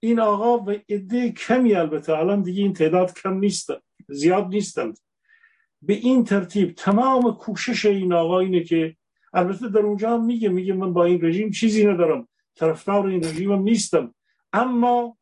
این 0.00 0.20
آقا 0.20 0.58
و 0.58 0.70
عده 0.88 1.32
کمی 1.32 1.74
البته 1.74 2.12
الان 2.12 2.42
دیگه 2.42 2.62
این 2.62 2.72
تعداد 2.72 3.14
کم 3.14 3.38
نیست 3.38 3.70
زیاد 4.08 4.46
نیستند. 4.46 4.98
به 5.82 5.94
این 5.94 6.24
ترتیب 6.24 6.74
تمام 6.74 7.34
کوشش 7.34 7.86
این 7.86 8.12
آقا 8.12 8.40
اینه 8.40 8.60
که 8.60 8.96
البته 9.32 9.68
در 9.68 9.80
اونجا 9.80 10.10
هم 10.10 10.24
میگه 10.24 10.48
میگه 10.48 10.72
من 10.72 10.92
با 10.92 11.04
این 11.04 11.24
رژیم 11.24 11.50
چیزی 11.50 11.86
ندارم 11.86 12.28
طرفدار 12.54 13.06
این 13.06 13.24
رژیم 13.24 13.52
هم 13.52 13.62
نیستم. 13.62 14.14
اما 14.52 15.16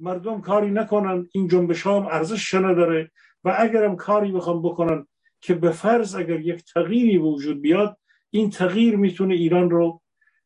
مردم 0.00 0.40
کاری 0.40 0.70
نکنن 0.70 1.28
این 1.32 1.48
جنبش 1.48 1.86
هم 1.86 2.06
ارزش 2.06 2.54
نداره 2.54 3.10
و 3.44 3.54
اگرم 3.58 3.96
کاری 3.96 4.32
بخوام 4.32 4.62
بکنن 4.62 5.06
که 5.40 5.54
به 5.54 5.70
فرض 5.70 6.14
اگر 6.14 6.40
یک 6.40 6.64
تغییری 6.64 7.18
وجود 7.18 7.60
بیاد 7.60 7.98
این 8.30 8.50
تغییر 8.50 8.96
می‌تونه 8.96 9.34
ایران 9.34 9.70
رو 9.70 10.02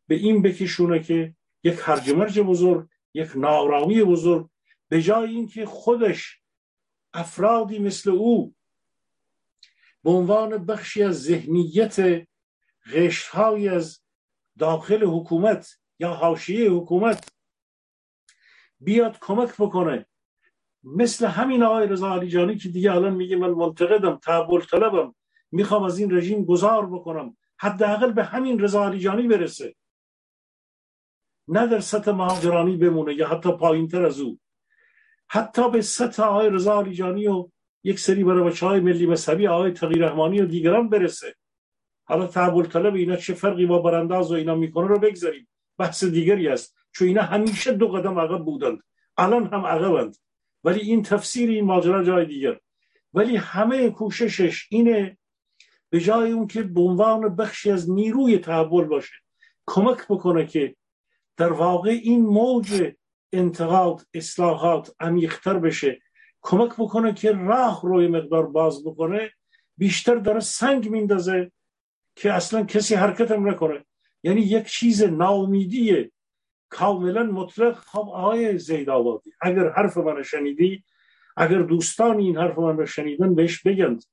به 0.06 0.15
این 0.15 0.43
بکشونه 0.43 1.02
که 1.02 1.35
یک 1.65 1.78
هرج 1.82 2.40
بزرگ 2.40 2.89
یک 3.15 3.36
نارامی 3.36 4.05
بزرگ 4.05 4.48
به 4.89 5.02
جای 5.02 5.31
اینکه 5.31 5.66
خودش 5.66 6.40
افرادی 7.15 7.78
مثل 7.78 8.11
او 8.11 8.55
به 10.05 10.10
عنوان 10.10 10.66
بخشی 10.66 11.02
از 11.02 11.22
ذهنیت 11.22 12.26
غشتهایی 12.93 13.68
از 13.68 14.01
داخل 14.59 15.05
حکومت 15.05 15.78
یا 15.98 16.10
حاشیه 16.10 16.70
حکومت 16.70 17.28
بیاد 18.81 19.18
کمک 19.20 19.55
بکنه. 19.59 20.06
مثل 20.82 21.26
همین 21.26 21.62
آقای 21.62 21.86
رضا 21.86 22.14
علی 22.14 22.59
که 22.59 22.68
دیگه 22.68 22.93
الان 22.93 23.14
میگه 23.14 23.36
من 23.36 23.51
منتقدم 23.51 24.16
تحول 24.16 24.60
طلبم 24.60 25.14
می‌خوام 25.52 25.82
از 25.82 25.98
این 25.98 26.16
رژیم 26.16 26.44
گذار 26.44 26.86
بکنم. 26.86 27.36
حداقل 27.56 28.12
به 28.12 28.24
همین 28.24 28.59
رضا 28.60 28.85
علی 28.86 29.28
برسه. 29.28 29.74
نه 31.48 31.66
در 31.66 31.81
سطح 31.81 32.10
مهاجرانی 32.10 32.76
بمونه 32.76 33.14
یا 33.14 33.28
حتی 33.28 33.52
پایین 33.52 33.89
تر 33.89 34.06
از 34.06 34.20
او. 34.20 34.39
حتی 35.28 35.70
به 35.70 35.82
سطح 35.82 36.22
آقای 36.22 36.51
رضا 36.51 36.81
علی 36.81 37.26
و 37.26 37.48
یک 37.85 38.01
سری 38.01 38.24
بچه 38.24 38.66
های 38.66 38.81
ملی 38.81 39.06
مذهبی 39.06 39.47
آقای 39.47 39.73
تغییر 39.73 40.06
رحمانی 40.06 40.40
و 40.40 40.47
دیگران 40.47 40.89
برسه. 40.89 41.35
حالا 42.05 42.27
تحول 42.27 42.66
طلب 42.66 42.94
اینا 42.94 43.16
چه 43.16 43.35
فرقی 43.35 43.66
با 43.66 43.78
برانداز 43.78 44.32
و 44.32 44.35
اینا 44.35 44.55
می‌کنه 44.55 44.86
رو 44.86 44.98
بگذاریم. 44.98 45.48
بحث 45.78 46.05
دیگری 46.05 46.48
است. 46.48 46.77
چون 46.93 47.09
اینا 47.09 47.23
همیشه 47.23 47.73
دو 47.73 47.89
قدم 47.89 48.19
عقب 48.19 48.44
بودند. 48.44 48.78
الان 49.16 49.47
هم 49.47 49.66
عقبند. 49.66 50.16
ولی 50.65 50.81
این 50.81 51.02
تفسیر 51.02 51.51
این 51.51 51.65
ماجرا 51.65 52.05
جای 52.05 52.27
دیگر. 52.27 52.59
ولی 53.15 53.36
همه 53.36 53.90
کوششش 53.90 54.66
اینه 54.70 55.19
به 55.90 56.01
جای 56.01 56.32
اون 56.32 56.47
که 56.47 56.62
به 56.62 56.81
عنوان 56.81 57.36
بخشی 57.36 57.70
از 57.70 57.90
نیروی 57.90 58.39
تحول 58.39 58.85
باشه 58.85 59.15
کمک 59.66 60.09
بکنه 60.09 60.47
که 60.47 60.77
در 61.36 61.52
واقع 61.52 61.90
این 61.90 62.27
موج 62.27 62.93
انتقاد 63.32 64.06
اصلاحات 64.15 64.94
عمیقتر 65.01 65.59
بشه. 65.59 66.02
کمک 66.44 66.72
بکنه 66.78 67.14
که 67.14 67.32
راه 67.32 67.80
روی 67.84 68.08
مقدار 68.08 68.46
باز 68.46 68.84
بکنه 68.84 69.30
بیشتر 69.76 70.14
داره 70.14 70.40
سنگ 70.40 70.90
میندازه 70.90 71.52
که 72.16 72.32
اصلا 72.32 72.64
کسی 72.64 72.94
حرکت 72.94 73.30
هم 73.30 73.48
نکنه. 73.48 73.84
یعنی 74.22 74.40
یک 74.40 74.66
چیز 74.66 75.02
ناامیدیه. 75.02 76.10
کاملا 76.68 77.22
مطلق 77.22 77.74
خب 77.74 77.98
آقای 77.98 78.58
زید 78.58 78.90
آبادی. 78.90 79.32
اگر 79.40 79.70
حرف 79.70 79.96
من 79.96 80.22
شنیدی 80.22 80.84
اگر 81.36 81.62
دوستان 81.62 82.18
این 82.18 82.36
حرف 82.36 82.58
من 82.58 82.76
رو 82.76 82.86
شنیدن 82.86 83.34
بهش 83.34 83.62
بگند. 83.62 84.04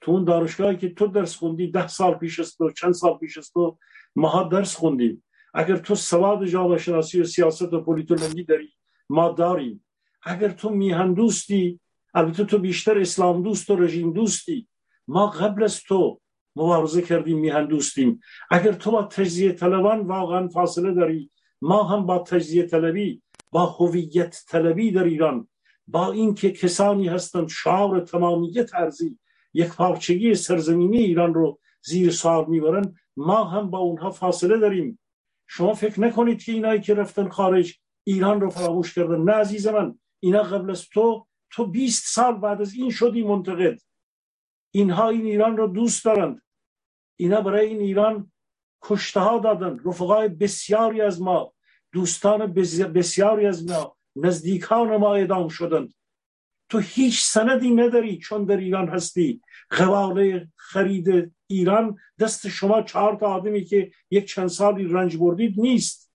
تو 0.00 0.12
اون 0.12 0.24
دانشگاهی 0.24 0.76
که 0.76 0.94
تو 0.94 1.06
درس 1.06 1.36
خوندی 1.36 1.70
ده 1.70 1.88
سال 1.88 2.14
پیش 2.14 2.40
است 2.40 2.60
و 2.60 2.70
چند 2.70 2.92
سال 2.92 3.18
پیش 3.18 3.38
است 3.38 3.56
و 3.56 3.78
ماها 4.16 4.42
درس 4.42 4.76
خوندیم. 4.76 5.24
اگر 5.54 5.76
تو 5.76 5.94
سواد 5.94 6.46
جامعه 6.46 6.78
شناسی 6.78 7.20
و 7.20 7.24
سیاست 7.24 7.72
و 7.72 7.80
پولیتولوژی 7.80 8.44
داری 8.44 8.74
ما 9.08 9.32
داریم. 9.32 9.83
اگر 10.24 10.48
تو 10.48 10.70
میهن 10.70 11.14
دوستی 11.14 11.80
البته 12.14 12.44
تو 12.44 12.58
بیشتر 12.58 12.98
اسلام 12.98 13.42
دوست 13.42 13.70
و 13.70 13.76
رژیم 13.76 14.12
دوستی. 14.12 14.68
ما 15.08 15.26
قبل 15.26 15.62
از 15.62 15.82
تو 15.82 16.20
مبارزه 16.56 17.02
کردیم 17.02 17.38
میهن 17.38 17.66
دوستیم. 17.66 18.20
اگر 18.50 18.72
تو 18.72 18.90
با 18.90 19.02
تجزیه 19.02 19.52
طلبان 19.52 20.00
واقعا 20.00 20.48
فاصله 20.48 20.94
داری 20.94 21.30
ما 21.62 21.82
هم 21.82 22.06
با 22.06 22.18
تجزیه 22.18 22.62
طلبی 22.62 23.22
با 23.50 23.66
هویت 23.66 24.42
طلبی 24.48 24.90
در 24.90 25.04
ایران 25.04 25.48
با 25.86 26.12
اینکه 26.12 26.52
کسانی 26.52 27.08
هستند 27.08 27.48
شعار 27.48 28.00
تمامیت 28.00 28.74
ارزی 28.74 29.18
یک 29.54 29.68
پارچگی 29.68 30.34
سرزمینی 30.34 30.98
ایران 30.98 31.34
رو 31.34 31.58
زیر 31.82 32.10
سوال 32.10 32.46
می‌برن 32.48 32.94
ما 33.16 33.44
هم 33.44 33.70
با 33.70 33.78
اونها 33.78 34.10
فاصله 34.10 34.58
داریم. 34.58 34.98
شما 35.46 35.74
فکر 35.74 36.00
نکنید 36.00 36.42
که 36.42 36.52
اینایی 36.52 36.80
که 36.80 36.94
رفتن 36.94 37.28
خارج 37.28 37.74
ایران 38.04 38.40
رو 38.40 38.50
فراموش 38.50 38.94
کردن. 38.94 39.22
نه 39.22 39.32
عزیز 39.32 39.66
من 39.66 39.98
اینا 40.20 40.42
قبل 40.42 40.70
از 40.70 40.88
تو 40.88 41.26
تو 41.50 41.66
20 41.66 42.14
سال 42.14 42.38
بعد 42.38 42.60
از 42.60 42.74
این 42.74 42.90
شدی 42.90 43.22
منتقد. 43.22 43.78
اینها 44.70 45.08
این 45.08 45.24
ایران 45.24 45.56
رو 45.56 45.66
دوست 45.66 46.04
دارند. 46.04 46.42
اینا 47.16 47.40
برای 47.40 47.66
این 47.66 47.80
ایران 47.80 48.32
کشته 48.82 49.20
ها 49.20 49.38
دادن 49.38 49.80
رفقای 49.84 50.28
بسیاری 50.28 51.00
از 51.00 51.22
ما 51.22 51.54
دوستان 51.92 52.52
بسیاری 52.94 53.46
از 53.46 53.70
ما 53.70 53.96
نزدیکان 54.16 54.96
ما 54.96 55.14
اعدام 55.14 55.48
شدند. 55.48 55.94
تو 56.68 56.78
هیچ 56.78 57.22
سندی 57.22 57.70
نداری 57.70 58.18
چون 58.18 58.44
در 58.44 58.56
ایران 58.56 58.88
هستی. 58.88 59.40
قواله 59.70 60.48
خرید 60.56 61.34
ایران 61.46 61.98
دست 62.20 62.48
شما 62.48 62.82
چهار 62.82 63.16
تا 63.16 63.26
آدمی 63.26 63.64
که 63.64 63.90
یک 64.10 64.26
چند 64.26 64.48
سالی 64.48 64.84
رنج 64.84 65.16
بردید 65.16 65.60
نیست. 65.60 66.12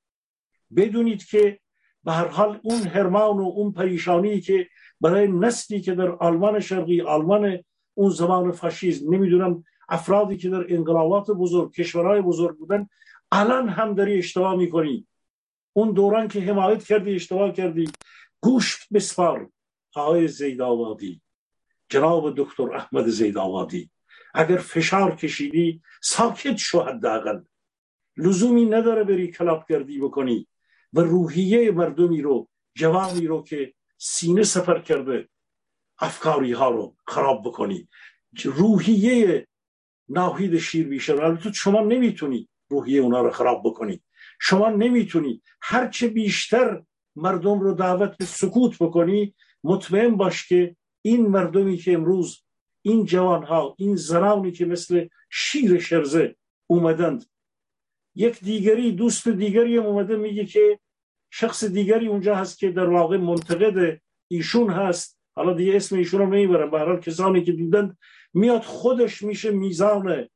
بدونید 0.75 1.25
که 1.25 1.59
به 2.03 2.11
هر 2.11 2.27
حال 2.27 2.59
اون 2.63 2.81
هرمان 2.81 3.37
و 3.37 3.43
اون 3.55 3.71
پریشانی 3.71 4.41
که 4.41 4.67
برای 5.01 5.27
نسلی 5.27 5.81
که 5.81 5.95
در 5.95 6.09
آلمان 6.09 6.59
شرقی 6.59 7.01
آلمان 7.01 7.63
اون 7.93 8.09
زمان 8.09 8.51
فاشیسم 8.51 9.13
نمی‌دونم 9.13 9.63
افرادی 9.89 10.37
که 10.37 10.49
در 10.49 10.65
انقلابات 10.73 11.31
بزرگ 11.31 11.73
کشورهای 11.73 12.21
بزرگ 12.21 12.57
بودن 12.57 12.89
الان 13.31 13.69
هم 13.69 13.93
داری 13.93 14.17
اشتباه 14.17 14.55
می‌کنی. 14.55 15.07
اون 15.73 15.91
دوران 15.91 16.27
که 16.27 16.41
حمایت 16.41 16.83
کردی 16.83 17.15
اشتباه 17.15 17.51
کردی. 17.51 17.91
گوشت 18.41 18.87
بسپار. 18.93 19.49
آقای 19.95 20.27
زیدآبادی. 20.27 21.21
جناب 21.89 22.33
دکتر 22.37 22.73
احمد 22.73 23.07
زیدآبادی. 23.07 23.89
اگر 24.33 24.57
فشار 24.57 25.15
کشیدی 25.15 25.81
ساکت 26.01 26.57
شو 26.57 26.81
حداقل. 26.81 27.39
لزومی 28.17 28.65
نداره 28.65 29.03
بری 29.03 29.31
کلاب 29.31 29.65
کردی 29.69 29.99
بکنی. 29.99 30.47
و 30.93 31.01
روحیه 31.01 31.71
مردمی 31.71 32.21
رو 32.21 32.47
جوانی 32.75 33.27
رو 33.27 33.43
که 33.43 33.73
سینه 33.97 34.43
سفر 34.43 34.79
کرده 34.79 35.29
افکاری 35.99 36.53
ها 36.53 36.69
رو 36.69 36.95
خراب 37.07 37.41
بکنی. 37.45 37.87
روحیه 38.43 39.47
ناهید 40.09 40.57
شیر 40.57 40.87
بیشتر 40.87 41.23
البته 41.23 41.51
شما 41.51 41.81
نمی‌تونی 41.81 42.49
روحیه 42.69 43.01
اونا 43.01 43.21
رو 43.21 43.31
خراب 43.31 43.61
بکنی. 43.65 44.01
شما 44.41 44.69
نمی‌تونی 44.69 45.41
هرچه 45.61 46.07
بیشتر 46.07 46.83
مردم 47.15 47.59
رو 47.59 47.73
دعوت 47.73 48.17
به 48.17 48.25
سکوت 48.25 48.77
بکنی 48.79 49.35
مطمئن 49.63 50.15
باش 50.15 50.47
که 50.47 50.75
این 51.01 51.27
مردمی 51.27 51.77
که 51.77 51.93
امروز 51.93 52.43
این 52.81 53.05
جوان 53.05 53.43
ها 53.43 53.75
این 53.77 53.95
زنانی 53.95 54.51
که 54.51 54.65
مثل 54.65 55.07
شیر 55.29 55.79
شرزه 55.79 56.35
اومدند 56.67 57.25
یک 58.15 58.39
دیگری 58.39 58.91
دوست 58.91 59.27
دیگری 59.27 59.77
هم 59.77 59.85
اومده 59.85 60.15
میگه 60.15 60.45
که 60.45 60.79
شخص 61.31 61.63
دیگری 61.63 62.07
اونجا 62.07 62.35
هست 62.35 62.59
که 62.59 62.71
در 62.71 62.89
واقع 62.89 63.17
منتقد 63.17 64.01
ایشون 64.27 64.69
هست. 64.69 65.19
حالا 65.35 65.53
دیگه 65.53 65.75
اسم 65.75 65.95
ایشون 65.95 66.19
رو 66.19 66.27
نمی‌برم. 66.27 66.71
به 66.71 66.79
هر 66.79 66.99
کسانی 66.99 67.43
که 67.43 67.51
دیدن 67.51 67.97
میاد 68.33 68.61
خودش 68.61 69.21
میشه 69.21 69.51
میزان 69.51 70.27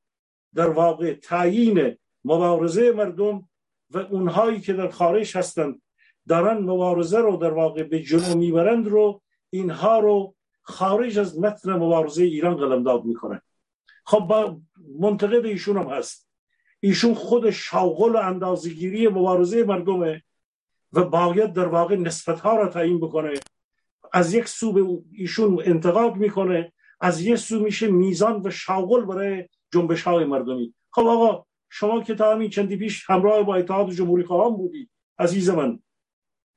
در 0.56 0.70
واقع 0.70 1.14
تعیین 1.14 1.98
مبارزه 2.26 2.92
مردم 2.92 3.50
و 3.90 3.98
اونهایی 3.98 4.60
که 4.60 4.74
در 4.74 4.90
خارج 4.90 5.38
هستند 5.38 5.82
دارن 6.28 6.58
مبارزه 6.58 7.20
رو 7.20 7.38
در 7.38 7.52
واقع 7.52 7.84
به 7.84 8.00
جلو 8.00 8.38
می‌برند 8.38 8.88
رو 8.88 9.22
اینها 9.50 10.00
رو 10.00 10.36
خارج 10.62 11.20
از 11.20 11.40
متن 11.40 11.74
مبارزه 11.74 12.24
ایران 12.24 12.56
قلمداد 12.56 13.06
می‌کنه 13.06 13.42
خب 14.06 14.56
منتقد 15.00 15.46
ایشون 15.46 15.78
هم 15.78 15.88
هست. 15.88 16.30
ایشون 16.86 17.14
خود 17.14 17.50
شاغل 17.50 18.16
و 18.16 18.18
اندازگیری 18.18 19.08
مبارزه 19.08 19.64
مردمه 19.64 20.24
و 20.94 21.04
باید 21.04 21.54
در 21.54 21.68
واقع 21.68 21.96
نسبت 21.96 22.40
ها 22.40 22.56
را 22.56 22.68
تعیین 22.68 23.00
بکنه. 23.00 23.34
از 24.14 24.34
یک 24.34 24.48
سو 24.48 24.74
به 24.74 25.04
ایشون 25.12 25.62
انتقاد 25.66 26.16
می‌کنه 26.16 26.74
از 27.00 27.22
یک 27.22 27.36
سو 27.36 27.60
میشه 27.60 27.88
میزان 27.88 28.42
و 28.44 28.50
شاغل 28.50 29.06
برای 29.06 29.50
جنبش 29.74 30.02
های 30.02 30.26
مردمی. 30.26 30.74
خب 30.92 31.08
آقا 31.08 31.46
شما 31.70 32.04
که 32.04 32.16
تا 32.16 32.32
همین 32.32 32.50
چندی 32.50 32.78
پیش 32.78 33.10
همراه 33.10 33.44
با 33.44 33.56
اتحاد 33.56 33.92
جمهوری 33.92 34.24
خواهان 34.24 34.58
بودی 34.58 34.90
عزیز 35.20 35.50
من 35.50 35.80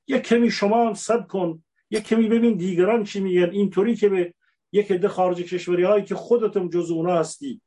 یک 0.09 0.23
کمی 0.23 0.51
شما 0.51 0.95
سب 0.95 1.27
کن. 1.29 1.63
یک 1.91 2.05
کمی 2.07 2.29
ببین 2.29 2.57
دیگران 2.57 3.05
چی 3.05 3.21
میگن. 3.21 3.51
اینطوری 3.51 3.97
که 3.97 4.09
به 4.09 4.35
یک 4.73 4.93
عده 4.93 5.09
خارج 5.09 5.43
کشوری 5.43 5.83
هایی 5.83 6.05
که 6.05 6.15
خودتم 6.15 6.69
جز 6.69 6.91
اونا 6.91 7.15
هستی. 7.15 7.61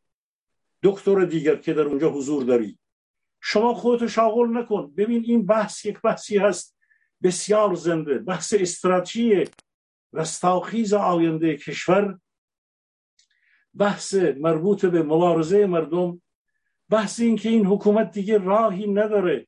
دکتر 0.83 1.25
دیگر 1.25 1.55
که 1.55 1.73
در 1.73 1.81
اونجا 1.81 2.09
حضور 2.09 2.43
داری. 2.43 2.79
شما 3.41 3.73
خودتو 3.73 4.07
شاغل 4.07 4.57
نکن. 4.57 4.93
ببین 4.97 5.23
این 5.25 5.45
بحث 5.45 5.85
یک 5.85 6.01
بحثی 6.01 6.37
هست. 6.37 6.77
بسیار 7.23 7.75
زنده. 7.75 8.17
بحث 8.19 8.53
استراتژی 8.53 9.43
رستاخیز 10.13 10.93
آینده 10.93 11.57
کشور. 11.57 12.19
بحث 13.73 14.13
مربوط 14.13 14.85
به 14.85 15.03
مبارزه 15.03 15.65
مردم. 15.65 16.21
بحث 16.89 17.19
این 17.19 17.35
که 17.35 17.49
این 17.49 17.65
حکومت 17.65 18.11
دیگه 18.11 18.37
راهی 18.37 18.87
نداره. 18.87 19.47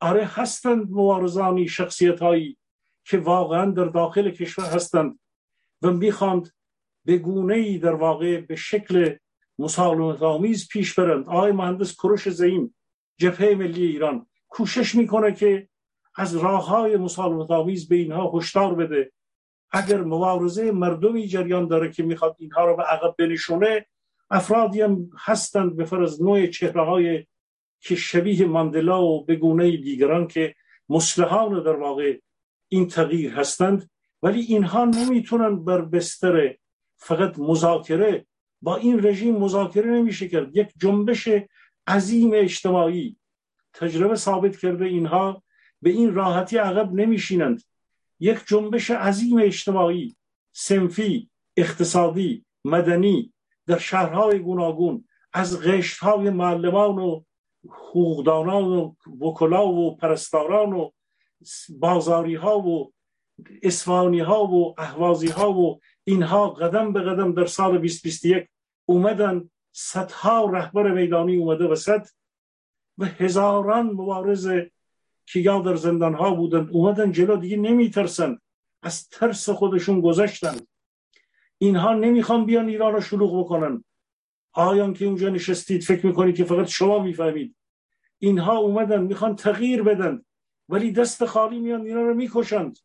آره 0.00 0.24
هستند 0.24 0.90
مبارزانی 0.90 1.68
شخصیت 1.68 2.20
هایی 2.20 2.58
که 3.04 3.18
واقعا 3.18 3.70
در 3.70 3.84
داخل 3.84 4.30
کشور 4.30 4.64
هستند 4.64 5.18
و 5.82 5.90
می‌خواند 5.90 6.52
به 7.04 7.18
گونه 7.18 7.54
ای 7.54 7.78
در 7.78 7.94
واقع 7.94 8.40
به 8.40 8.56
شکل 8.56 9.16
مسالمت 9.58 10.22
آمیز 10.22 10.68
پیش 10.68 10.94
برند 10.94 11.28
آقای 11.28 11.52
مهندس 11.52 11.94
کروش 11.94 12.28
زعیم 12.28 12.74
جبهه 13.18 13.54
ملی 13.54 13.86
ایران 13.86 14.26
کوشش 14.48 14.94
می‌کنه 14.94 15.32
که 15.32 15.68
از 16.16 16.36
راه 16.36 16.66
های 16.66 16.96
مسالمت 16.96 17.50
آمیز 17.50 17.88
به 17.88 17.96
اینها 17.96 18.30
هشدار 18.34 18.74
بده. 18.74 19.12
اگر 19.70 20.00
مبارزه 20.00 20.72
مردمی 20.72 21.26
جریان 21.26 21.68
داره 21.68 21.92
که 21.92 22.02
می‌خواد 22.02 22.36
اینها 22.38 22.66
رو 22.66 22.76
به 22.76 22.82
عقب 22.82 23.14
بنشونه 23.18 23.86
افرادی 24.30 24.80
هم 24.80 25.10
هستند 25.18 25.76
به 25.76 25.84
فرض 25.84 26.22
نوع 26.22 26.46
چهره 26.46 26.84
های 26.84 27.26
که 27.80 27.96
شبیه 27.96 28.46
ماندلا 28.46 29.02
و 29.02 29.24
بگونه 29.24 29.76
دیگران 29.76 30.26
که 30.26 30.54
مسلحان 30.88 31.62
در 31.62 31.76
واقع 31.76 32.18
این 32.68 32.88
تغییر 32.88 33.32
هستند. 33.32 33.90
ولی 34.22 34.40
اینها 34.40 34.84
نمی‌تونن 34.84 35.64
بر 35.64 35.80
بستر 35.80 36.54
فقط 36.96 37.38
مذاکره 37.38 38.26
با 38.62 38.76
این 38.76 39.06
رژیم 39.06 39.36
مذاکره 39.36 39.90
نمیشه 39.90 40.28
کرد. 40.28 40.56
یک 40.56 40.68
جنبش 40.76 41.28
عظیم 41.86 42.30
اجتماعی 42.34 43.16
تجربه 43.74 44.16
ثابت 44.16 44.56
کرده 44.56 44.84
اینها 44.84 45.42
به 45.82 45.90
این 45.90 46.14
راحتی 46.14 46.56
عقب 46.56 46.92
نمیشینند. 46.92 47.62
یک 48.20 48.38
جنبش 48.46 48.90
عظیم 48.90 49.38
اجتماعی 49.38 50.16
سنفی 50.52 51.30
اقتصادی 51.56 52.44
مدنی 52.64 53.32
در 53.66 53.78
شهرهای 53.78 54.38
گوناگون 54.38 55.04
از 55.32 55.60
قشتهای 55.60 56.30
معلمان 56.30 56.98
و 56.98 57.22
حقوقدانان 57.68 58.64
و 58.64 58.94
وکلا 59.20 59.68
و 59.68 59.96
پرستاران 59.96 60.72
و 60.72 60.90
بازاری 61.78 62.34
ها 62.34 62.58
و 62.58 62.92
اسفانی 63.62 64.20
ها 64.20 64.44
و 64.44 64.74
احوازی 64.78 65.28
ها 65.28 65.52
و 65.52 65.80
اینها 66.08 66.50
قدم 66.50 66.92
به 66.92 67.00
قدم 67.00 67.32
در 67.32 67.46
سال 67.46 67.70
2021 67.70 68.48
اومدن 68.84 69.50
صدها 69.72 70.50
رهبر 70.50 70.92
میدانی 70.92 71.36
اومده 71.36 71.64
وسط 71.64 72.08
و 72.98 73.04
هزاران 73.04 73.86
مبارز 73.86 74.48
که 75.26 75.40
یا 75.40 75.60
در 75.60 75.74
زندان 75.74 76.14
ها 76.14 76.34
بودن 76.34 76.68
اومدن 76.68 77.12
جلو 77.12 77.36
دیگه 77.36 77.56
نمیترسن. 77.56 78.38
از 78.82 79.08
ترس 79.08 79.48
خودشون 79.48 80.00
گذشتن. 80.00 80.56
اینها 81.58 81.94
نمی‌خوان 81.94 82.46
بیان 82.46 82.68
ایران 82.68 82.92
رو 82.92 83.00
شلوغ 83.00 83.40
بکنن. 83.40 83.84
آیان 84.52 84.94
که 84.94 85.04
اونجا 85.04 85.28
نشستید 85.28 85.82
فکر 85.82 86.06
می‌کنید 86.06 86.36
که 86.36 86.44
فقط 86.44 86.66
شما 86.66 86.98
می‌فهمید. 86.98 87.56
اینها 88.18 88.56
اومدن 88.56 89.02
می‌خوان 89.02 89.36
تغییر 89.36 89.82
بدن. 89.82 90.22
ولی 90.68 90.92
دست 90.92 91.24
خالی 91.24 91.60
میان 91.60 91.86
اینا 91.86 92.02
رو 92.02 92.14
می‌کشند. 92.14 92.78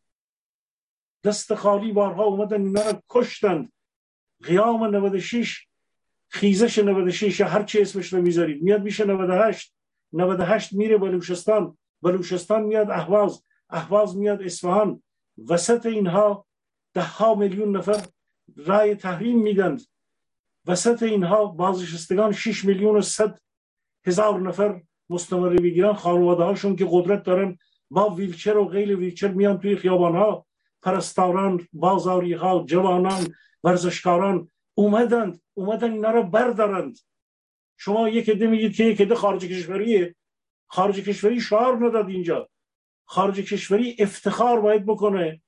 دست 1.24 1.54
خالی 1.54 1.92
بارها 1.92 2.24
اومدن 2.24 2.62
اینا 2.62 2.90
رو 2.90 2.98
کشتند 3.08 3.72
قیام 4.42 4.96
96 4.96 5.66
خیزش 6.28 6.78
96 6.78 7.40
یا 7.40 7.48
هر 7.48 7.62
چی 7.62 7.80
اسمش 7.80 8.12
رو 8.12 8.22
می‌ذارید. 8.22 8.62
میاد 8.62 8.82
میشه 8.82 9.04
98 9.04 9.74
98 10.12 10.72
میره 10.72 10.96
بلوچستان. 10.98 11.78
بلوچستان 12.02 12.62
میاد 12.62 12.90
اهواز. 12.90 13.44
اهواز 13.70 14.16
میاد 14.16 14.42
اصفهان. 14.42 15.02
وسط 15.48 15.86
اینها 15.86 16.46
ده 16.94 17.02
ها 17.02 17.34
میلیون 17.34 17.76
نفر 17.76 18.06
رای 18.56 18.94
تحریم 18.94 19.42
میدند. 19.42 19.82
وسط 20.66 21.02
اینها 21.02 21.46
بازنشستگان 21.46 22.32
6 22.32 22.64
میلیون 22.64 22.96
و 22.96 23.00
100 23.00 23.40
هزار 24.06 24.40
نفر 24.40 24.82
مستمری 25.10 25.58
بگیرن 25.58 25.92
خانواده 25.92 26.42
هاشون 26.42 26.76
که 26.76 26.86
قدرت 26.90 27.22
دارن 27.22 27.58
با 27.90 28.10
ویلچر 28.10 28.56
و 28.56 28.64
غیر 28.64 28.96
ویلچر 28.96 29.28
میان 29.28 29.58
توی 29.58 29.76
خیابان 29.76 30.16
ها 30.16 30.46
پرستاران 30.82 31.68
بازاری 31.72 32.32
ها 32.32 32.64
جوانان 32.68 33.34
ورزشکاران 33.64 34.50
اومدند. 34.74 35.40
اومدن 35.54 35.92
اینا 35.92 36.10
رو 36.10 36.22
بردارند. 36.22 36.98
شما 37.76 38.08
یک 38.08 38.28
عده 38.28 38.46
میگید 38.46 38.74
که 38.74 38.84
یک 38.84 39.00
عده 39.00 39.14
خارج 39.14 39.44
کشوریه. 39.44 40.14
خارج 40.66 41.00
کشوری 41.00 41.40
شعار 41.40 41.86
نداد 41.86 42.08
اینجا. 42.08 42.48
خارج 43.04 43.40
کشوری 43.40 43.96
افتخار 43.98 44.60
باید 44.60 44.86
بکنه 44.86 45.42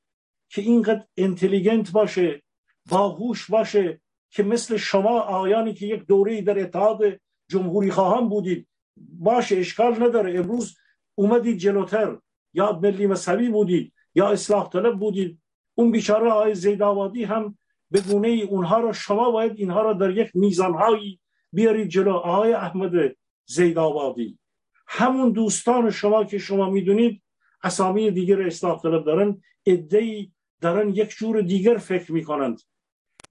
که 0.48 0.62
اینقدر 0.62 1.04
انتلیگنت 1.16 1.90
باشه 1.92 2.42
باهوش 2.90 3.50
باشه 3.50 4.00
که 4.30 4.42
مثل 4.42 4.76
شما 4.76 5.20
آیانی 5.20 5.74
که 5.74 5.86
یک 5.86 6.06
دوره 6.06 6.42
در 6.42 6.58
اتحاد 6.58 7.00
جمهوری 7.48 7.90
خواهان 7.90 8.28
بودید. 8.28 8.68
باشه 8.96 9.56
اشکال 9.56 10.02
نداره. 10.02 10.38
امروز 10.38 10.76
اومدید 11.14 11.56
جلوتر. 11.58 12.18
یا 12.54 12.80
ملی 12.82 13.06
مذهبی 13.06 13.48
بودید. 13.48 13.93
یا 14.14 14.28
اصلاح 14.28 14.68
طلب 14.68 14.98
بودید 14.98 15.42
اون 15.74 15.90
بیچاره 15.90 16.30
آقای 16.30 16.54
زیدآبادی 16.54 17.24
هم 17.24 17.58
به 17.90 18.00
گونه 18.00 18.28
ای 18.28 18.42
اونها 18.42 18.80
رو 18.80 18.92
شما 18.92 19.30
باید 19.30 19.52
اینها 19.56 19.82
رو 19.82 19.94
در 19.94 20.10
یک 20.10 20.30
میزانهایی 20.34 21.20
بیارید 21.52 21.88
جلو 21.88 22.12
آقای 22.12 22.52
احمد 22.52 23.16
زیدآبادی. 23.46 24.38
همون 24.86 25.32
دوستان 25.32 25.90
شما 25.90 26.24
که 26.24 26.38
شما 26.38 26.70
می‌دونید 26.70 27.22
اسامی 27.62 28.10
دیگر 28.10 28.42
اصلاح 28.42 28.82
طلب 28.82 29.04
دارن 29.04 29.42
ادهی 29.66 30.32
دارن 30.60 30.88
یک 30.88 31.08
جور 31.08 31.40
دیگر 31.40 31.76
فکر 31.76 32.12
می‌کنند. 32.12 32.60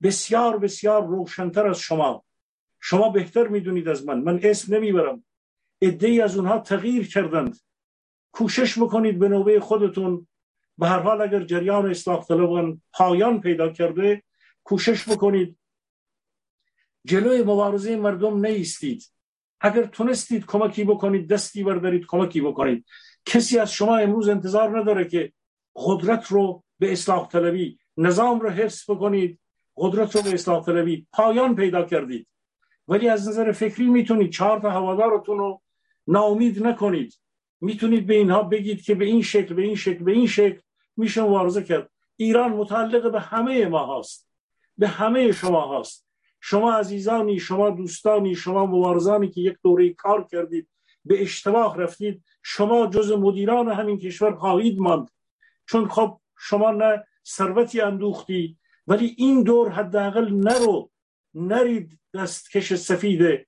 بسیار 0.04 0.58
بسیار 0.58 1.08
روشنتر 1.08 1.68
از 1.68 1.80
شما. 1.80 2.24
شما 2.80 3.10
بهتر 3.10 3.48
می‌دونید 3.48 3.88
از 3.88 4.06
من. 4.06 4.20
من 4.20 4.40
اسم 4.44 4.76
نمی‌برم. 4.76 5.24
ادهی 5.82 6.22
از 6.22 6.38
اونها 6.38 6.60
تغییر 6.60 7.08
کردند. 7.08 7.58
کوشش 8.32 8.80
بکنید 8.80 9.20
به 9.20 9.28
نوبه 9.28 9.60
خودتون 9.60 10.28
به 10.78 10.88
هر 10.88 11.00
حال 11.00 11.22
اگر 11.22 11.44
جریان 11.44 11.90
اصلاح 11.90 12.26
طلبان 12.26 12.82
پایان 12.94 13.42
پیدا 13.42 13.70
کرده 13.70 14.24
کوشش 14.64 15.10
بکنید. 15.10 15.58
جلوی 17.06 17.42
مبارزه 17.42 17.96
مردم 17.96 18.46
نیستید. 18.46 19.12
اگر 19.62 19.84
تونستید 19.84 20.46
کمکی 20.46 20.84
بکنید 20.84 21.30
دستی 21.30 21.64
بردارید 21.64 22.06
کمکی 22.08 22.42
بکنید. 22.42 22.86
کسی 23.26 23.60
از 23.60 23.74
شما 23.74 23.98
امروز 23.98 24.30
انتظار 24.30 24.80
نداره 24.80 25.06
که 25.06 25.34
قدرت 25.76 26.28
رو 26.28 26.64
به 26.80 26.92
اصلاح 26.92 27.28
طلبی 27.28 27.80
نظام 27.98 28.40
رو 28.40 28.50
حفظ 28.50 28.92
بکنید 28.92 29.40
قدرت 29.78 30.16
رو 30.16 30.22
به 30.22 30.34
اصلاح 30.34 30.66
طلبی 30.66 31.08
پایان 31.14 31.56
پیدا 31.56 31.84
کردید. 31.84 32.28
ولی 32.88 33.10
از 33.10 33.28
نظر 33.28 33.52
فکری 33.52 33.86
می‌تونید 33.86 34.32
چهار 34.32 34.60
تا 34.60 34.70
هوادارتون 34.70 35.38
رو 35.38 35.62
ناامید 36.08 36.68
نکنید. 36.68 37.20
می‌تونید 37.62 38.08
به 38.08 38.14
اینها 38.14 38.44
بگید 38.44 38.82
که 38.82 38.96
به 38.96 39.06
این 39.06 39.22
شکل 39.22 39.54
به 39.54 39.62
این 39.62 39.76
شکل 39.76 40.04
به 40.04 40.12
این 40.12 40.28
شکل. 40.28 40.60
میشه 40.98 41.22
مبارزه 41.22 41.64
کرد. 41.64 41.90
ایران 42.16 42.52
متعلق 42.52 43.12
به 43.12 43.20
همه 43.20 43.66
ما 43.66 44.00
هست 44.00 44.30
به 44.78 44.88
همه 44.88 45.32
شما 45.32 45.80
هست 45.80 46.08
شما 46.42 46.74
عزیزانی 46.74 47.40
شما 47.40 47.70
دوستانی 47.70 48.36
شما 48.36 48.66
مبارزانی 48.66 49.30
که 49.30 49.42
یک 49.42 49.58
دوره 49.64 49.94
کار 49.94 50.28
کردید 50.32 50.70
به 51.06 51.22
اشتباه 51.22 51.78
رفتید 51.78 52.24
شما 52.44 52.88
جز 52.88 53.12
مدیران 53.12 53.72
همین 53.72 53.98
کشور 53.98 54.36
خواهید 54.36 54.80
ماند. 54.80 55.10
چون 55.66 55.88
خب 55.88 56.20
شما 56.38 56.72
نه 56.72 57.04
ثروتی 57.28 57.82
اندوختی 57.82 58.58
ولی 58.88 59.16
این 59.18 59.44
دور 59.44 59.70
حداقل 59.70 60.34
نرو 60.34 60.92
نرید 61.34 62.00
دستکش 62.14 62.74
سفید 62.74 63.48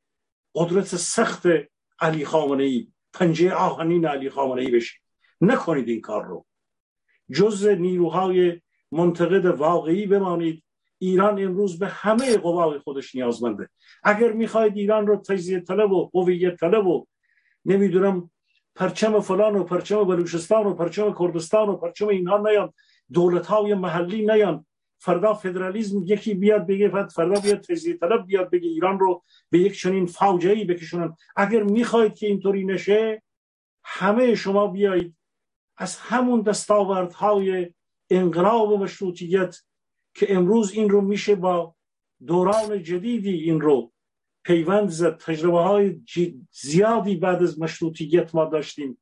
قدرت 0.55 0.85
سخت 0.85 1.47
علی 1.99 2.25
خامنه 2.25 2.63
ای 2.63 2.87
پنجه 3.13 3.53
آهنین 3.53 4.05
علی 4.05 4.29
خامنه 4.29 4.61
ای 4.61 4.71
بشید. 4.71 5.01
نکنید 5.41 5.89
این 5.89 6.01
کار 6.01 6.25
رو. 6.25 6.45
جز 7.31 7.67
نیروهای 7.67 8.61
منتقد 8.91 9.45
واقعی 9.45 10.05
بمانید 10.05 10.63
ایران 10.97 11.43
امروز 11.43 11.79
به 11.79 11.87
همه 11.87 12.37
قوای 12.37 12.79
خودش 12.79 13.15
نیازمنده. 13.15 13.69
اگر 14.03 14.31
می‌خواید 14.31 14.77
ایران 14.77 15.07
رو 15.07 15.15
تجزیه 15.15 15.59
طلب 15.59 15.91
و 15.91 16.09
هویت 16.13 16.55
طلب 16.55 16.87
و 16.87 17.05
نمی‌دونم 17.65 18.31
پرچم 18.75 19.19
فلان 19.19 19.55
و 19.55 19.63
پرچم 19.63 20.03
بلوچستان 20.03 20.65
و 20.65 20.73
پرچم 20.73 21.15
کردستان 21.19 21.69
و 21.69 21.75
پرچم 21.75 22.07
اینها 22.07 22.37
نیان 22.37 22.73
دولت 23.13 23.45
های 23.45 23.73
محلی 23.73 24.25
نیان 24.25 24.65
فردا 24.99 25.33
فدرالیزم 25.33 26.03
یکی 26.05 26.33
بیاد 26.33 26.67
بگه 26.67 27.07
فردا 27.07 27.39
بیاد 27.39 27.61
تجزیه 27.61 27.97
طلب 27.97 28.25
بیاد 28.25 28.49
بگه 28.49 28.69
ایران 28.69 28.99
رو 28.99 29.23
به 29.49 29.59
یک 29.59 29.79
چنین 29.79 30.05
فوجعی 30.05 30.65
بکشونن. 30.65 31.15
اگر 31.35 31.63
می‌خواید 31.63 32.15
که 32.15 32.27
اینطوری 32.27 32.65
نشه 32.65 33.23
همه 33.83 34.35
شما 34.35 34.67
بیایید 34.67 35.15
از 35.77 35.97
همون 35.97 36.41
دستاوردهای 36.41 37.73
انقلاب 38.09 38.69
و 38.69 38.77
مشروطیت 38.77 39.55
که 40.13 40.35
امروز 40.35 40.71
این 40.71 40.89
رو 40.89 41.01
میشه 41.01 41.35
با 41.35 41.75
دوران 42.27 42.83
جدیدی 42.83 43.33
این 43.39 43.61
رو 43.61 43.91
پیوند 44.45 44.89
زد. 44.89 45.17
تجربه 45.17 45.59
های 45.59 46.01
زیادی 46.51 47.15
بعد 47.15 47.43
از 47.43 47.59
مشروطیت 47.59 48.35
ما 48.35 48.45
داشتیم. 48.45 48.97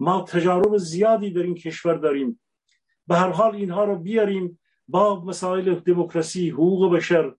ما 0.00 0.22
تجارب 0.22 0.76
زیادی 0.76 1.30
در 1.30 1.42
این 1.42 1.54
کشور 1.54 1.94
داریم. 1.94 2.40
به 3.06 3.16
هر 3.16 3.30
حال 3.30 3.54
اینها 3.56 3.84
رو 3.84 3.96
بیاریم 3.96 4.60
با 4.88 5.24
مسائل 5.24 5.74
دموکراسی 5.74 6.50
حقوق 6.50 6.96
بشر 6.96 7.34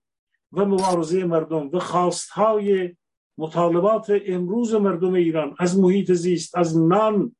و 0.52 0.64
مبارزه 0.64 1.24
مردم 1.24 1.70
و 1.72 1.78
خواستهای 1.78 2.96
مطالبات 3.38 4.12
امروز 4.26 4.74
مردم 4.74 5.14
ایران. 5.14 5.54
از 5.58 5.78
محیط 5.78 6.12
زیست 6.12 6.56
از 6.56 6.78
نان 6.78 7.36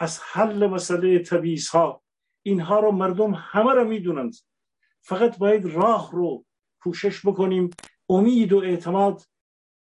از 0.00 0.20
حل 0.22 0.66
مسئله 0.66 1.18
تبعیض 1.18 1.68
ها 1.68 2.02
اینها 2.42 2.80
رو 2.80 2.92
مردم 2.92 3.34
همه 3.36 3.72
رو 3.72 3.84
می‌دونند. 3.84 4.34
فقط 5.00 5.38
باید 5.38 5.66
راه 5.66 6.10
رو 6.12 6.44
کوشش 6.82 7.26
بکنیم 7.26 7.70
امید 8.08 8.52
و 8.52 8.58
اعتماد 8.58 9.22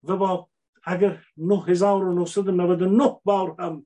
و 0.03 0.17
با 0.17 0.49
اگر 0.83 1.23
9999 1.37 3.19
بار 3.23 3.55
هم 3.59 3.85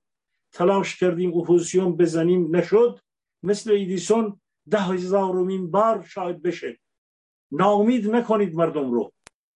تلاش 0.52 1.00
کردیم 1.00 1.38
اپوزیسیون 1.38 1.98
بزنیم 1.98 2.56
نشد 2.56 3.00
مثل 3.44 3.72
ادیسون 3.72 4.42
ده 4.70 4.80
هزارمین 4.80 5.72
بار 5.72 6.04
شاید 6.04 6.42
بشه. 6.42 6.80
ناامید 7.52 8.10
نکنید 8.10 8.56
مردم 8.56 8.92
رو. 8.92 9.14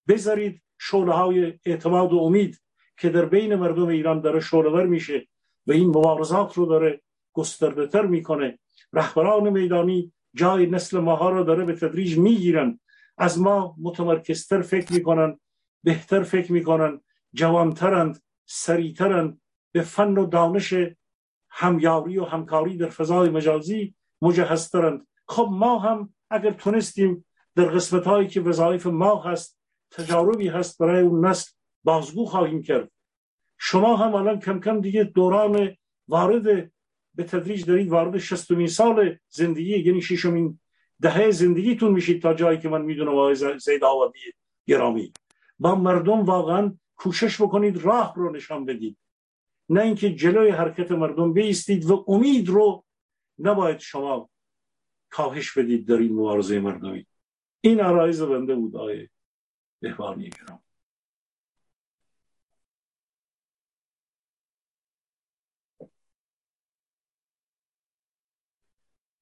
بذارید 0.08 0.62
شعله 0.80 1.12
های 1.12 1.58
اعتماد 1.64 2.12
و 2.12 2.16
امید 2.16 2.60
که 2.98 3.08
در 3.08 3.24
بین 3.24 3.54
مردم 3.54 3.86
ایران 3.86 4.20
داره 4.20 4.40
شعله 4.40 4.84
میشه. 4.84 5.28
و 5.66 5.72
این 5.72 5.88
مبارزات 5.88 6.54
رو 6.54 6.66
داره 6.66 7.00
گسترده 7.32 7.86
تر 7.86 8.06
می‌کنه. 8.06 8.58
رهبران 8.92 9.50
میدانی 9.50 10.12
جای 10.34 10.66
نسل 10.66 10.98
ماها 10.98 11.30
رو 11.30 11.44
داره 11.44 11.64
به 11.64 11.74
تدریج 11.74 12.18
می‌گیرن. 12.18 12.80
از 13.18 13.40
ما 13.40 13.76
متمرکزتر 13.80 14.60
فکر 14.60 14.92
می‌کنن 14.92 15.40
بهتر 15.84 16.22
فکر 16.22 16.52
می‌کنن 16.52 17.00
جوانترند 17.34 18.22
سریعترند. 18.46 19.40
به 19.72 19.82
فن 19.82 20.18
و 20.18 20.26
دانش 20.26 20.74
همیاری 21.50 22.18
و 22.18 22.24
همکاری 22.24 22.76
در 22.76 22.88
فضای 22.88 23.30
مجازی 23.30 23.94
مجهزترند. 24.22 25.06
خب 25.28 25.48
ما 25.52 25.78
هم 25.78 26.14
اگر 26.30 26.50
تونستیم 26.50 27.24
در 27.54 27.64
قسمت 27.64 28.04
هایی 28.04 28.28
که 28.28 28.40
وظایف 28.40 28.86
ما 28.86 29.22
هست 29.22 29.58
تجاربی 29.90 30.48
هست 30.48 30.78
برای 30.78 31.02
اون 31.02 31.26
نسل 31.26 31.50
بازگو 31.84 32.24
خواهیم 32.24 32.62
کرد. 32.62 32.90
شما 33.58 33.96
هم 33.96 34.14
الان 34.14 34.40
کم 34.40 34.60
کم 34.60 34.80
دیگه 34.80 35.04
دوران 35.04 35.76
وارد 36.08 36.72
به 37.14 37.24
تدریج 37.24 37.64
دارید 37.64 37.88
وارد 37.88 38.18
شستمین 38.18 38.66
سال 38.66 39.16
زندگی 39.28 39.78
یعنی 39.78 40.02
ششمین 40.02 40.60
دهه 41.00 41.30
زندگیتون 41.30 41.92
میشید 41.92 42.22
تا 42.22 42.34
جایی 42.34 42.58
که 42.58 42.68
من 42.68 42.82
می‌دونم 42.82 43.12
آقای 43.12 43.34
زید 43.58 43.84
آوادی 43.84 44.18
گرامی. 44.66 45.12
با 45.58 45.74
مردم 45.74 46.24
واقعا 46.24 46.74
کوشش 46.96 47.42
بکنید 47.42 47.76
راه 47.76 48.14
رو 48.16 48.32
نشان 48.32 48.64
بدید. 48.64 48.98
نه 49.68 49.80
اینکه 49.80 50.14
جلوی 50.14 50.50
حرکت 50.50 50.92
مردم 50.92 51.32
بیستید 51.32 51.90
و 51.90 52.04
امید 52.08 52.48
رو 52.48 52.84
نباید 53.38 53.78
شما 53.78 54.30
کاهش 55.10 55.58
بدید 55.58 55.88
در 55.88 55.96
این 55.96 56.12
مبارزه 56.12 56.60
مردمی. 56.60 57.06
این 57.60 57.80
عرایز 57.80 58.22
بنده 58.22 58.54
بود 58.54 58.76
آقای 58.76 59.08
بهبانی 59.80 60.30
گرام 60.30 60.62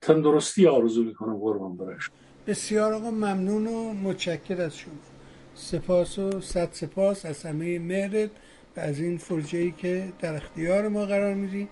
تندرستی 0.07 0.67
آرزو 0.67 1.05
می‌کنم 1.05 1.37
قربان 1.37 1.77
برش 1.77 2.11
بسیار 2.47 2.93
آقا 2.93 3.11
ممنون 3.11 3.67
و 3.67 3.93
متشکر 3.93 4.61
از 4.63 4.79
شما. 4.79 4.95
سپاس 5.55 6.19
و 6.19 6.41
صد 6.41 6.69
سپاس 6.73 7.27
از 7.27 7.43
همه 7.43 7.79
مهرت 7.79 8.31
و 8.77 8.81
از 8.81 9.01
این 9.01 9.19
فرجه 9.19 9.59
ای 9.59 9.71
که 9.71 10.13
در 10.21 10.35
اختیار 10.35 10.89
ما 10.89 11.07
قرار 11.07 11.35
میدی. 11.35 11.69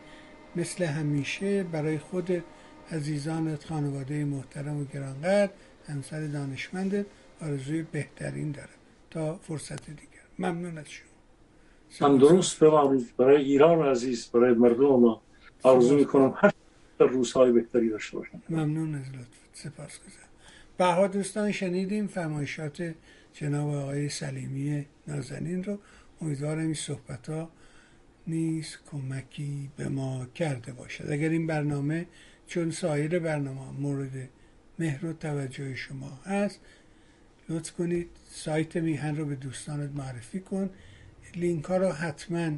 مثل 0.57 0.85
همیشه 0.85 1.63
برای 1.63 1.99
خود 1.99 2.45
عزیزانت 2.91 3.65
خانواده 3.65 4.25
محترم 4.25 4.81
و 4.81 4.85
گرانقدر 4.85 5.53
همسر 5.89 6.27
دانشمندت 6.27 7.07
آرزوی 7.43 7.83
بهترین 7.83 8.53
دارم. 8.53 8.69
تا 9.11 9.35
فرصت 9.35 9.87
دیگر. 9.87 10.27
ممنون 10.39 10.79
از 10.79 10.91
شما. 10.91 12.09
من 12.09 12.19
درست 12.19 12.61
برای 13.17 13.45
ایران 13.45 13.89
عزیز 13.89 14.31
برای 14.31 14.55
مردم 14.55 14.87
ما 14.87 15.23
آرزو 15.63 15.97
می‌کنم 15.97 16.35
هر 16.37 16.51
روزهای 17.03 17.53
بهتری 17.53 17.89
داشته 17.89 18.17
باشم 18.19 18.43
ممنون 18.49 18.95
از 18.95 19.09
لطفت 19.09 19.51
سپاس 19.53 19.99
گذارم. 19.99 20.29
بها 20.79 21.07
دوستان 21.07 21.53
شنیدیم 21.53 22.07
فرمایشات 22.07 22.95
جناب 23.33 23.75
آقای 23.75 24.09
سلیمی 24.09 24.87
نازنین 25.07 25.65
رو. 25.65 25.79
امیدوارم 26.21 26.59
این 26.59 26.75
صحبت 26.75 27.29
ها 27.29 27.51
نیز 28.27 28.77
کمکی 28.91 29.71
به 29.77 29.89
ما 29.89 30.27
کرده 30.35 30.73
باشد. 30.73 31.11
اگر 31.11 31.29
این 31.29 31.47
برنامه 31.47 32.07
چون 32.47 32.71
سایر 32.71 33.19
برنامه 33.19 33.81
مورد 33.81 34.29
مهر 34.79 35.07
و 35.07 35.13
توجه 35.13 35.75
شما 35.75 36.21
هست 36.25 36.61
لطف 37.49 37.73
کنید 37.73 38.11
سایت 38.31 38.77
میهن 38.77 39.17
رو 39.17 39.25
به 39.25 39.35
دوستانت 39.35 39.91
معرفی 39.95 40.41
کن. 40.41 40.71
لینک 41.35 41.65
ها 41.65 41.77
رو 41.77 41.89
حتما 41.89 42.51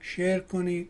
شیر 0.00 0.38
کنید 0.38 0.88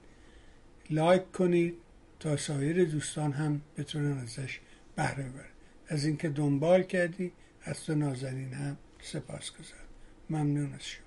لایک 0.91 1.33
کنید. 1.33 1.75
تا 2.23 2.37
سایر 2.37 2.85
دوستان 2.85 3.33
هم 3.33 3.61
بتونن 3.79 4.19
ازش 4.19 4.61
بهره 4.97 5.25
ببرن. 5.25 5.45
از 5.89 6.05
اینکه 6.05 6.29
دنبال 6.29 6.83
کردی 6.83 7.33
از 7.63 7.85
تو 7.85 7.95
نازنین 7.95 8.53
هم 8.53 8.77
سپاس 9.03 9.51
گذارم 9.51 9.89
ممنون 10.31 10.75
از 10.75 10.85
شما. 10.85 11.02